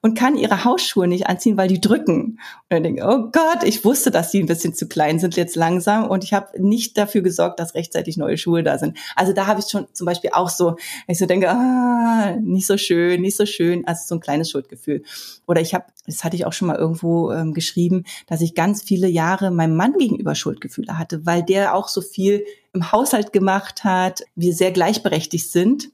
Und 0.02 0.18
kann 0.18 0.36
ihre 0.36 0.64
Hausschuhe 0.64 1.06
nicht 1.06 1.28
anziehen, 1.28 1.56
weil 1.56 1.68
die 1.68 1.80
drücken. 1.80 2.22
Und 2.22 2.38
dann 2.70 2.82
denke 2.82 3.00
ich, 3.00 3.06
oh 3.06 3.30
Gott, 3.30 3.62
ich 3.64 3.84
wusste, 3.84 4.10
dass 4.10 4.32
die 4.32 4.40
ein 4.40 4.46
bisschen 4.46 4.74
zu 4.74 4.88
klein 4.88 5.20
sind 5.20 5.36
jetzt 5.36 5.54
langsam 5.56 6.10
und 6.10 6.24
ich 6.24 6.34
habe 6.34 6.60
nicht 6.60 6.98
dafür 6.98 7.22
gesorgt, 7.22 7.60
dass 7.60 7.74
rechtzeitig 7.74 8.16
neue 8.16 8.36
Schuhe 8.36 8.64
da 8.64 8.78
sind. 8.78 8.98
Also 9.14 9.32
da 9.32 9.46
habe 9.46 9.60
ich 9.60 9.66
schon 9.66 9.86
zum 9.92 10.04
Beispiel 10.04 10.30
auch 10.32 10.50
so, 10.50 10.76
ich 11.06 11.18
so 11.18 11.26
denke, 11.26 11.48
ah, 11.48 12.36
nicht 12.42 12.66
so 12.66 12.76
schön, 12.76 13.20
nicht 13.22 13.36
so 13.36 13.46
schön, 13.46 13.86
also 13.86 14.02
so 14.06 14.16
ein 14.16 14.20
kleines 14.20 14.50
Schuldgefühl. 14.50 15.04
Oder 15.46 15.60
ich 15.60 15.72
habe, 15.72 15.84
das 16.04 16.24
hatte 16.24 16.34
ich 16.34 16.46
auch 16.46 16.52
schon 16.52 16.68
mal 16.68 16.76
irgendwo 16.76 17.30
ähm, 17.30 17.54
geschrieben, 17.54 18.02
dass 18.26 18.40
ich 18.40 18.56
ganz 18.56 18.82
viele 18.82 19.06
Jahre 19.06 19.52
meinem 19.52 19.76
Mann 19.76 19.92
gegenüber 19.98 20.34
Schuldgefühle 20.34 20.98
hatte, 20.98 21.24
weil 21.26 21.44
der 21.44 21.76
auch 21.76 21.86
so 21.86 22.00
viel 22.00 22.44
im 22.72 22.90
Haushalt 22.90 23.32
gemacht 23.32 23.84
hat, 23.84 24.22
wir 24.34 24.52
sehr 24.52 24.72
gleichberechtigt 24.72 25.48
sind 25.48 25.90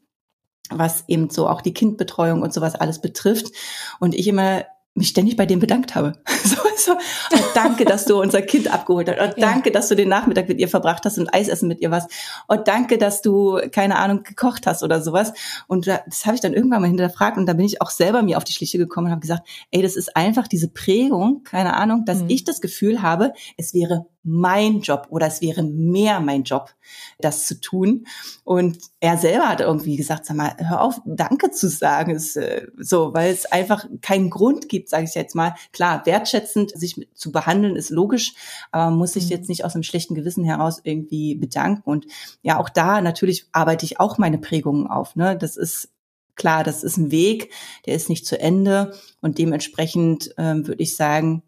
was 0.71 1.05
eben 1.09 1.31
so 1.31 1.49
auch 1.49 1.61
die 1.62 1.75
Kindbetreuung 1.75 2.43
und 2.43 2.53
sowas 2.53 2.75
alles 2.75 3.01
betrifft. 3.01 3.53
Und 4.01 4.14
ich 4.14 4.27
immer 4.27 4.64
mich 4.95 5.09
ständig 5.09 5.37
bei 5.37 5.47
dem 5.47 5.61
bedankt 5.61 5.95
habe. 5.95 6.14
So, 6.45 6.57
so, 6.85 6.93
oh, 6.93 7.39
danke, 7.55 7.85
dass 7.85 8.05
du 8.05 8.20
unser 8.20 8.43
Kind 8.43 8.72
abgeholt 8.72 9.09
hast. 9.09 9.18
Oh, 9.20 9.41
danke, 9.41 9.70
ja. 9.70 9.72
dass 9.74 9.89
du 9.89 9.95
den 9.95 10.09
Nachmittag 10.09 10.49
mit 10.49 10.59
ihr 10.59 10.68
verbracht 10.68 11.05
hast 11.05 11.18
und 11.18 11.33
Eisessen 11.33 11.68
mit 11.68 11.81
ihr 11.81 11.91
was. 11.91 12.07
Oh, 12.49 12.57
danke, 12.57 12.99
dass 12.99 13.22
du, 13.22 13.61
keine 13.72 13.97
Ahnung, 13.97 14.22
gekocht 14.22 14.66
hast 14.66 14.83
oder 14.83 15.03
sowas. 15.03 15.33
Und 15.66 15.87
das 15.87 16.24
habe 16.24 16.35
ich 16.35 16.41
dann 16.41 16.55
irgendwann 16.55 16.81
mal 16.81 16.89
hinterfragt 16.89 17.37
und 17.37 17.47
da 17.47 17.53
bin 17.53 17.66
ich 17.66 17.83
auch 17.83 17.91
selber 17.91 18.22
mir 18.22 18.37
auf 18.37 18.45
die 18.45 18.53
Schliche 18.53 18.79
gekommen 18.79 19.07
und 19.07 19.12
habe 19.12 19.20
gesagt, 19.20 19.49
ey, 19.70 19.83
das 19.83 19.97
ist 19.97 20.16
einfach 20.16 20.49
diese 20.49 20.68
Prägung, 20.68 21.43
keine 21.45 21.74
Ahnung, 21.74 22.05
dass 22.05 22.20
mhm. 22.20 22.31
ich 22.31 22.45
das 22.45 22.61
Gefühl 22.61 23.03
habe, 23.03 23.33
es 23.57 23.74
wäre 23.74 24.07
mein 24.29 24.81
Job 24.81 25.07
oder 25.11 25.26
es 25.26 25.41
wäre 25.41 25.62
mehr 25.62 26.20
mein 26.20 26.43
Job, 26.43 26.74
das 27.18 27.47
zu 27.47 27.61
tun. 27.61 28.07
Und 28.45 28.79
er 29.01 29.16
selber 29.16 29.49
hat 29.49 29.61
irgendwie 29.61 29.97
gesagt, 29.97 30.26
sag 30.26 30.37
mal, 30.37 30.55
hör 30.59 30.83
auf, 30.83 31.01
Danke 31.07 31.51
zu 31.51 31.68
sagen, 31.68 32.14
ist 32.14 32.37
äh, 32.37 32.66
so, 32.76 33.14
weil 33.14 33.33
es 33.33 33.47
einfach 33.47 33.87
keinen 34.03 34.29
Grund 34.29 34.68
gibt, 34.68 34.91
sage 34.91 35.05
ich 35.05 35.14
jetzt 35.14 35.35
mal. 35.35 35.55
Klar, 35.72 36.05
wertschätzend 36.05 36.68
sich 36.71 37.09
zu 37.14 37.33
behandeln 37.33 37.77
ist 37.77 37.91
logisch, 37.91 38.35
aber 38.71 38.87
man 38.87 38.99
muss 38.99 39.12
sich 39.12 39.25
mhm. 39.25 39.31
jetzt 39.31 39.49
nicht 39.49 39.64
aus 39.64 39.75
einem 39.75 39.83
schlechten 39.83 40.14
Gewissen 40.14 40.45
heraus 40.45 40.81
irgendwie 40.83 41.35
bedanken. 41.35 41.83
Und 41.85 42.07
ja, 42.43 42.59
auch 42.59 42.69
da 42.69 43.01
natürlich 43.01 43.47
arbeite 43.53 43.85
ich 43.85 44.01
auch 44.01 44.19
meine 44.19 44.39
Prägungen 44.39 44.87
auf. 44.87 45.16
Ne? 45.16 45.37
Das 45.37 45.57
ist 45.57 45.91
klar, 46.37 46.64
das 46.64 46.85
ist 46.85 46.97
ein 46.97 47.11
Weg, 47.11 47.53
der 47.87 47.95
ist 47.95 48.09
nicht 48.09 48.27
zu 48.27 48.41
Ende 48.41 48.95
und 49.21 49.39
dementsprechend 49.39 50.35
ähm, 50.39 50.66
würde 50.66 50.83
ich 50.83 50.97
sagen, 50.97 51.43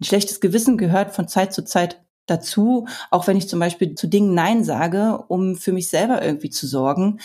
ein 0.00 0.04
schlechtes 0.04 0.40
Gewissen 0.40 0.78
gehört 0.78 1.14
von 1.14 1.28
Zeit 1.28 1.52
zu 1.52 1.64
Zeit 1.64 2.00
dazu, 2.26 2.86
auch 3.10 3.26
wenn 3.26 3.36
ich 3.36 3.48
zum 3.48 3.58
Beispiel 3.58 3.94
zu 3.94 4.06
Dingen 4.06 4.34
Nein 4.34 4.64
sage, 4.64 5.24
um 5.28 5.56
für 5.56 5.72
mich 5.72 5.90
selber 5.90 6.22
irgendwie 6.22 6.50
zu 6.50 6.66
sorgen, 6.66 7.20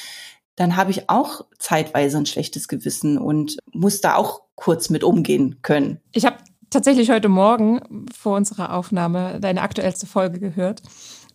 dann 0.55 0.75
habe 0.75 0.91
ich 0.91 1.09
auch 1.09 1.45
zeitweise 1.59 2.17
ein 2.17 2.25
schlechtes 2.25 2.67
Gewissen 2.67 3.17
und 3.17 3.57
muss 3.71 4.01
da 4.01 4.15
auch 4.15 4.41
kurz 4.55 4.89
mit 4.89 5.03
umgehen 5.03 5.61
können. 5.61 5.99
Ich 6.11 6.25
habe 6.25 6.37
tatsächlich 6.75 7.09
heute 7.09 7.29
Morgen 7.29 7.79
vor 8.13 8.35
unserer 8.35 8.73
Aufnahme 8.73 9.39
deine 9.39 9.61
aktuellste 9.61 10.05
Folge 10.05 10.39
gehört. 10.39 10.81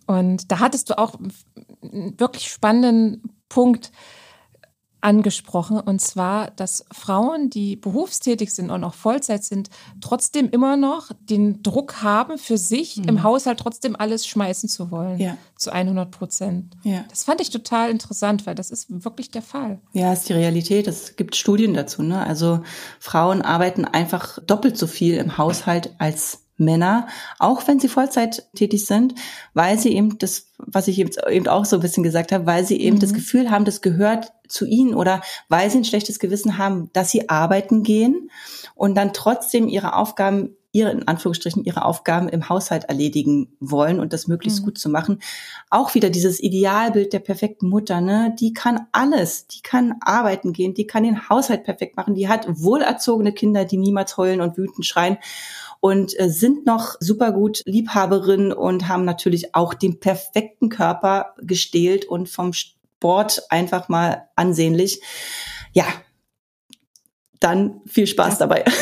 Und 0.07 0.53
da 0.53 0.59
hattest 0.59 0.91
du 0.91 0.99
auch 0.99 1.15
einen 1.83 2.21
wirklich 2.21 2.51
spannenden 2.51 3.23
Punkt 3.49 3.91
angesprochen, 5.01 5.81
und 5.81 6.01
zwar, 6.01 6.51
dass 6.53 6.85
Frauen, 6.93 7.51
die 7.51 7.77
berufstätig 7.77 8.53
sind 8.53 8.71
und 8.71 8.85
auch 8.85 8.95
Vollzeit 8.95 9.45
sind, 9.45 9.71
trotzdem 10.01 10.51
immer 10.51 10.77
noch 10.77 11.11
den 11.21 11.63
Druck 11.63 12.03
haben, 12.03 12.39
für 12.39 12.59
sich 12.59 12.97
mhm. 12.97 13.05
im 13.05 13.23
Haushalt 13.23 13.59
trotzdem 13.59 13.97
alles 13.97 14.27
schmeißen 14.27 14.69
zu 14.69 14.91
wollen. 14.91 15.19
Ja. 15.19 15.37
Zu 15.57 15.73
100 15.73 16.11
Prozent. 16.11 16.77
Ja. 16.83 17.05
Das 17.11 17.25
fand 17.25 17.41
ich 17.41 17.51
total 17.51 17.91
interessant, 17.91 18.47
weil 18.47 18.55
das 18.55 18.71
ist 18.71 18.87
wirklich 18.89 19.31
der 19.31 19.43
Fall. 19.43 19.81
Ja, 19.93 20.13
ist 20.13 20.29
die 20.29 20.33
Realität. 20.33 20.87
Es 20.87 21.17
gibt 21.17 21.37
Studien 21.37 21.75
dazu. 21.75 22.03
Ne? 22.03 22.25
Also 22.25 22.61
Frauen 22.99 23.43
arbeiten 23.43 23.85
einfach 23.85 24.39
doppelt 24.47 24.77
so 24.79 24.87
viel 24.87 25.17
im 25.17 25.37
Haushalt 25.39 25.95
als 25.99 26.41
Männer, 26.61 27.09
auch 27.39 27.67
wenn 27.67 27.81
sie 27.81 27.89
Vollzeit 27.89 28.49
tätig 28.55 28.87
sind, 28.87 29.15
weil 29.55 29.79
sie 29.79 29.95
eben 29.95 30.19
das, 30.19 30.53
was 30.59 30.89
ich 30.89 30.99
eben 30.99 31.49
auch 31.49 31.65
so 31.65 31.77
ein 31.77 31.83
bisschen 31.83 32.03
gesagt 32.03 32.31
habe, 32.33 32.47
weil 32.47 32.65
sie 32.65 32.81
eben 32.81 32.97
mhm. 32.97 33.01
das 33.01 33.13
Gefühl 33.13 33.51
haben, 33.51 33.65
das 33.65 33.81
gehört 33.81 34.33
zu 34.49 34.67
ihnen 34.67 34.95
oder 34.95 35.23
weil 35.49 35.71
sie 35.71 35.79
ein 35.79 35.85
schlechtes 35.85 36.19
Gewissen 36.19 36.59
haben, 36.59 36.91
dass 36.93 37.11
sie 37.11 37.29
arbeiten 37.29 37.83
gehen 37.83 38.31
und 38.75 38.95
dann 38.97 39.13
trotzdem 39.13 39.69
ihre 39.69 39.95
Aufgaben 39.95 40.57
ihre, 40.73 40.91
in 40.93 41.09
Anführungsstrichen, 41.09 41.65
ihre 41.65 41.85
Aufgaben 41.85 42.29
im 42.29 42.49
Haushalt 42.49 42.85
erledigen 42.85 43.57
wollen 43.59 43.99
und 43.99 44.13
das 44.13 44.29
möglichst 44.29 44.61
mhm. 44.61 44.65
gut 44.67 44.79
zu 44.79 44.89
machen. 44.89 45.21
Auch 45.69 45.95
wieder 45.95 46.11
dieses 46.11 46.41
Idealbild 46.41 47.13
der 47.13 47.19
perfekten 47.19 47.69
Mutter, 47.69 48.01
ne? 48.01 48.35
Die 48.39 48.53
kann 48.53 48.87
alles. 48.93 49.47
Die 49.49 49.63
kann 49.63 49.97
arbeiten 50.01 50.53
gehen, 50.53 50.75
die 50.75 50.87
kann 50.87 51.03
den 51.03 51.29
Haushalt 51.29 51.65
perfekt 51.65 51.97
machen, 51.97 52.15
die 52.15 52.29
hat 52.29 52.47
wohlerzogene 52.49 53.33
Kinder, 53.33 53.65
die 53.65 53.79
niemals 53.79 54.17
heulen 54.17 54.41
und 54.41 54.57
wütend 54.57 54.87
schreien 54.87 55.19
und 55.81 56.19
äh, 56.19 56.29
sind 56.29 56.67
noch 56.67 56.97
super 57.01 57.33
gut 57.33 57.63
Liebhaberin 57.65 58.53
und 58.53 58.89
haben 58.89 59.05
natürlich 59.05 59.55
auch 59.55 59.75
den 59.75 59.99
perfekten 59.99 60.69
Körper 60.69 61.35
gestählt 61.39 62.05
und 62.05 62.29
vom 62.29 62.53
Sport 62.53 63.43
einfach 63.49 63.89
mal 63.89 64.29
ansehnlich. 64.37 65.01
Ja, 65.73 65.87
dann 67.41 67.81
viel 67.87 68.07
Spaß 68.07 68.39
ja. 68.39 68.47
dabei. 68.47 68.65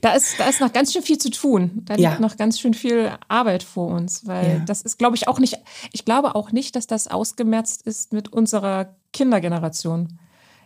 Da 0.00 0.12
ist, 0.12 0.38
da 0.38 0.48
ist 0.48 0.60
noch 0.60 0.72
ganz 0.72 0.92
schön 0.92 1.02
viel 1.02 1.18
zu 1.18 1.30
tun. 1.30 1.82
Da 1.84 1.94
liegt 1.94 2.20
noch 2.20 2.36
ganz 2.36 2.60
schön 2.60 2.74
viel 2.74 3.10
Arbeit 3.26 3.64
vor 3.64 3.88
uns, 3.88 4.26
weil 4.26 4.58
ja. 4.58 4.58
das 4.60 4.82
ist, 4.82 4.96
glaube 4.98 5.16
ich, 5.16 5.26
auch 5.26 5.40
nicht, 5.40 5.58
ich 5.92 6.04
glaube 6.04 6.34
auch 6.34 6.52
nicht, 6.52 6.76
dass 6.76 6.86
das 6.86 7.08
ausgemerzt 7.08 7.82
ist 7.82 8.12
mit 8.12 8.32
unserer 8.32 8.94
Kindergeneration. 9.12 10.18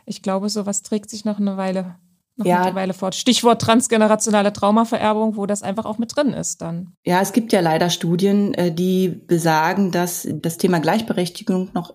Ich 0.05 0.23
glaube, 0.23 0.51
sowas 0.51 0.83
trägt 0.83 1.09
sich 1.09 1.25
noch 1.25 1.39
eine 1.39 1.57
Weile 1.57 1.97
noch 2.43 2.51
ja. 2.51 2.59
mittlerweile 2.59 2.95
fort. 2.95 3.15
Stichwort 3.15 3.61
transgenerationale 3.61 4.53
Traumavererbung, 4.53 5.37
wo 5.37 5.47
das 5.47 5.63
einfach 5.63 5.85
auch 5.85 5.99
mit 5.99 6.15
drin 6.17 6.33
ist 6.33 6.63
dann. 6.63 6.93
Ja, 7.05 7.21
es 7.21 7.33
gibt 7.33 7.53
ja 7.53 7.61
leider 7.61 7.91
Studien, 7.91 8.55
äh, 8.55 8.73
die 8.73 9.09
besagen, 9.09 9.91
dass 9.91 10.29
das 10.31 10.59
Thema 10.59 10.81
Gleichberechtigung 10.81 11.71
noch 11.75 11.95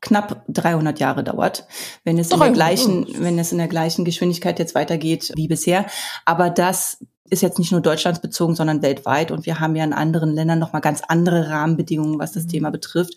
knapp 0.00 0.44
300 0.48 1.00
Jahre 1.00 1.24
dauert, 1.24 1.66
wenn 2.04 2.18
es 2.18 2.30
in 2.30 2.38
der 2.38 2.50
gleichen, 2.50 3.06
wenn 3.18 3.38
es 3.38 3.52
in 3.52 3.58
der 3.58 3.68
gleichen 3.68 4.04
Geschwindigkeit 4.04 4.58
jetzt 4.58 4.74
weitergeht 4.74 5.32
wie 5.34 5.48
bisher. 5.48 5.86
Aber 6.24 6.50
das 6.50 6.98
ist 7.28 7.42
jetzt 7.42 7.58
nicht 7.58 7.72
nur 7.72 7.80
deutschlandsbezogen, 7.80 8.54
sondern 8.54 8.82
weltweit. 8.82 9.30
Und 9.30 9.46
wir 9.46 9.58
haben 9.60 9.74
ja 9.74 9.84
in 9.84 9.92
anderen 9.92 10.32
Ländern 10.32 10.58
nochmal 10.58 10.82
ganz 10.82 11.02
andere 11.06 11.48
Rahmenbedingungen, 11.48 12.18
was 12.18 12.32
das 12.32 12.44
mhm. 12.44 12.48
Thema 12.48 12.70
betrifft. 12.70 13.14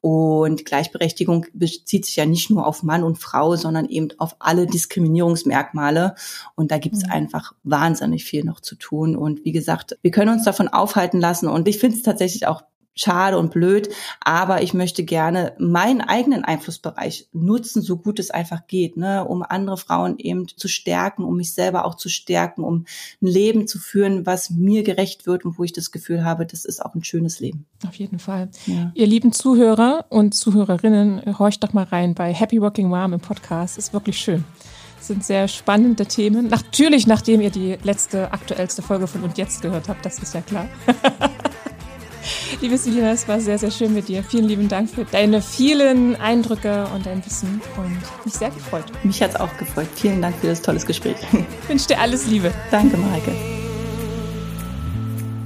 Und 0.00 0.64
Gleichberechtigung 0.64 1.46
bezieht 1.52 2.06
sich 2.06 2.16
ja 2.16 2.24
nicht 2.24 2.50
nur 2.50 2.66
auf 2.66 2.82
Mann 2.82 3.02
und 3.02 3.18
Frau, 3.18 3.56
sondern 3.56 3.86
eben 3.86 4.08
auf 4.18 4.36
alle 4.38 4.66
Diskriminierungsmerkmale. 4.66 6.14
Und 6.54 6.70
da 6.70 6.78
gibt 6.78 6.96
es 6.96 7.04
mhm. 7.04 7.10
einfach 7.10 7.52
wahnsinnig 7.64 8.24
viel 8.24 8.44
noch 8.44 8.60
zu 8.60 8.76
tun. 8.76 9.16
Und 9.16 9.44
wie 9.44 9.52
gesagt, 9.52 9.98
wir 10.02 10.10
können 10.12 10.32
uns 10.32 10.44
davon 10.44 10.68
aufhalten 10.68 11.20
lassen. 11.20 11.48
Und 11.48 11.66
ich 11.66 11.78
finde 11.78 11.96
es 11.96 12.02
tatsächlich 12.02 12.46
auch 12.46 12.62
schade 12.98 13.38
und 13.38 13.50
blöd, 13.50 13.88
aber 14.20 14.62
ich 14.62 14.74
möchte 14.74 15.04
gerne 15.04 15.54
meinen 15.58 16.00
eigenen 16.00 16.44
Einflussbereich 16.44 17.28
nutzen, 17.32 17.80
so 17.80 17.96
gut 17.96 18.18
es 18.18 18.30
einfach 18.30 18.66
geht, 18.66 18.96
ne, 18.96 19.24
um 19.24 19.42
andere 19.42 19.76
Frauen 19.76 20.18
eben 20.18 20.48
zu 20.48 20.68
stärken, 20.68 21.24
um 21.24 21.36
mich 21.36 21.54
selber 21.54 21.84
auch 21.84 21.94
zu 21.94 22.08
stärken, 22.08 22.64
um 22.64 22.86
ein 23.22 23.26
Leben 23.26 23.68
zu 23.68 23.78
führen, 23.78 24.26
was 24.26 24.50
mir 24.50 24.82
gerecht 24.82 25.26
wird 25.26 25.44
und 25.44 25.58
wo 25.58 25.64
ich 25.64 25.72
das 25.72 25.90
Gefühl 25.90 26.24
habe, 26.24 26.44
das 26.44 26.64
ist 26.64 26.84
auch 26.84 26.94
ein 26.94 27.04
schönes 27.04 27.40
Leben. 27.40 27.66
Auf 27.86 27.94
jeden 27.94 28.18
Fall. 28.18 28.50
Ja. 28.66 28.90
Ihr 28.94 29.06
lieben 29.06 29.32
Zuhörer 29.32 30.06
und 30.08 30.34
Zuhörerinnen, 30.34 31.38
horcht 31.38 31.62
doch 31.62 31.72
mal 31.72 31.84
rein 31.84 32.14
bei 32.14 32.34
Happy 32.34 32.60
Working 32.60 32.88
Mom 32.88 33.12
im 33.12 33.20
Podcast. 33.20 33.78
Ist 33.78 33.92
wirklich 33.92 34.18
schön. 34.18 34.44
Das 34.98 35.06
sind 35.06 35.24
sehr 35.24 35.46
spannende 35.46 36.06
Themen. 36.06 36.48
Natürlich, 36.48 37.06
nachdem 37.06 37.40
ihr 37.40 37.50
die 37.50 37.78
letzte, 37.84 38.32
aktuellste 38.32 38.82
Folge 38.82 39.06
von 39.06 39.22
Und 39.22 39.38
Jetzt 39.38 39.62
gehört 39.62 39.88
habt, 39.88 40.04
das 40.04 40.18
ist 40.18 40.34
ja 40.34 40.40
klar. 40.40 40.68
Liebe 42.60 42.76
Selina, 42.76 43.10
es 43.10 43.26
war 43.28 43.40
sehr, 43.40 43.58
sehr 43.58 43.70
schön 43.70 43.94
mit 43.94 44.08
dir. 44.08 44.22
Vielen 44.22 44.44
lieben 44.44 44.68
Dank 44.68 44.90
für 44.90 45.04
deine 45.04 45.42
vielen 45.42 46.16
Eindrücke 46.16 46.86
und 46.94 47.06
dein 47.06 47.24
Wissen 47.24 47.60
und 47.76 47.98
mich 48.24 48.34
sehr 48.34 48.50
gefreut. 48.50 48.84
Mich 49.02 49.22
hat 49.22 49.30
es 49.30 49.36
auch 49.36 49.54
gefreut. 49.56 49.88
Vielen 49.94 50.22
Dank 50.22 50.36
für 50.36 50.48
das 50.48 50.62
tolle 50.62 50.80
Gespräch. 50.80 51.16
Ich 51.62 51.68
wünsche 51.68 51.88
dir 51.88 52.00
alles 52.00 52.26
Liebe. 52.26 52.52
Danke, 52.70 52.96
Mareike. 52.96 53.32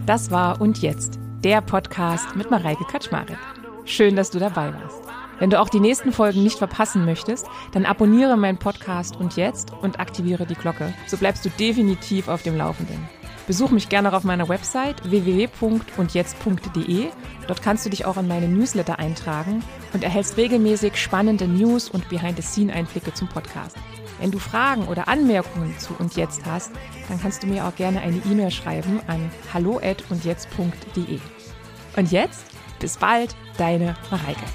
Das 0.07 0.31
war 0.31 0.61
Und 0.61 0.79
Jetzt, 0.79 1.19
der 1.43 1.61
Podcast 1.61 2.37
mit 2.37 2.51
Mareike 2.51 2.85
Kaczmarek. 2.85 3.39
Schön, 3.85 4.15
dass 4.15 4.31
du 4.31 4.39
dabei 4.39 4.73
warst. 4.73 5.03
Wenn 5.39 5.51
du 5.51 5.59
auch 5.59 5.69
die 5.69 5.81
nächsten 5.81 6.13
Folgen 6.13 6.45
nicht 6.45 6.59
verpassen 6.59 7.05
möchtest, 7.05 7.47
dann 7.73 7.85
abonniere 7.85 8.37
meinen 8.37 8.59
Podcast 8.59 9.17
und 9.17 9.37
jetzt 9.37 9.73
und 9.83 9.99
aktiviere 9.99 10.47
die 10.47 10.55
Glocke. 10.55 10.95
So 11.09 11.17
bleibst 11.17 11.45
du 11.45 11.51
definitiv 11.51 12.29
auf 12.29 12.43
dem 12.43 12.57
Laufenden. 12.57 13.09
Besuch 13.53 13.69
mich 13.71 13.91
gerne 13.91 14.09
auch 14.09 14.15
auf 14.15 14.25
meiner 14.25 14.49
Website 14.49 15.05
www.undjetzt.de. 15.11 17.09
Dort 17.47 17.61
kannst 17.61 17.85
du 17.85 17.91
dich 17.91 18.07
auch 18.07 18.17
in 18.17 18.27
meine 18.27 18.49
Newsletter 18.49 18.99
eintragen 18.99 19.63
und 19.93 20.03
erhältst 20.03 20.39
regelmäßig 20.39 20.97
spannende 20.97 21.47
News 21.47 21.91
und 21.91 22.09
Behind-the-Scene-Einblicke 22.09 23.13
zum 23.13 23.29
Podcast. 23.29 23.77
Wenn 24.19 24.31
du 24.31 24.39
Fragen 24.39 24.89
oder 24.89 25.07
Anmerkungen 25.07 25.79
zu 25.79 25.95
und 25.99 26.17
jetzt 26.17 26.47
hast, 26.47 26.71
dann 27.09 27.21
kannst 27.21 27.43
du 27.43 27.47
mir 27.47 27.67
auch 27.67 27.77
gerne 27.77 28.01
eine 28.01 28.23
E-Mail 28.25 28.51
schreiben 28.51 29.03
an 29.07 29.31
hallo@undjetzt.de. 29.53 31.21
Und 31.99 32.11
jetzt 32.11 32.47
bis 32.79 32.97
bald, 32.97 33.37
deine 33.59 33.97
Mareike. 34.11 34.47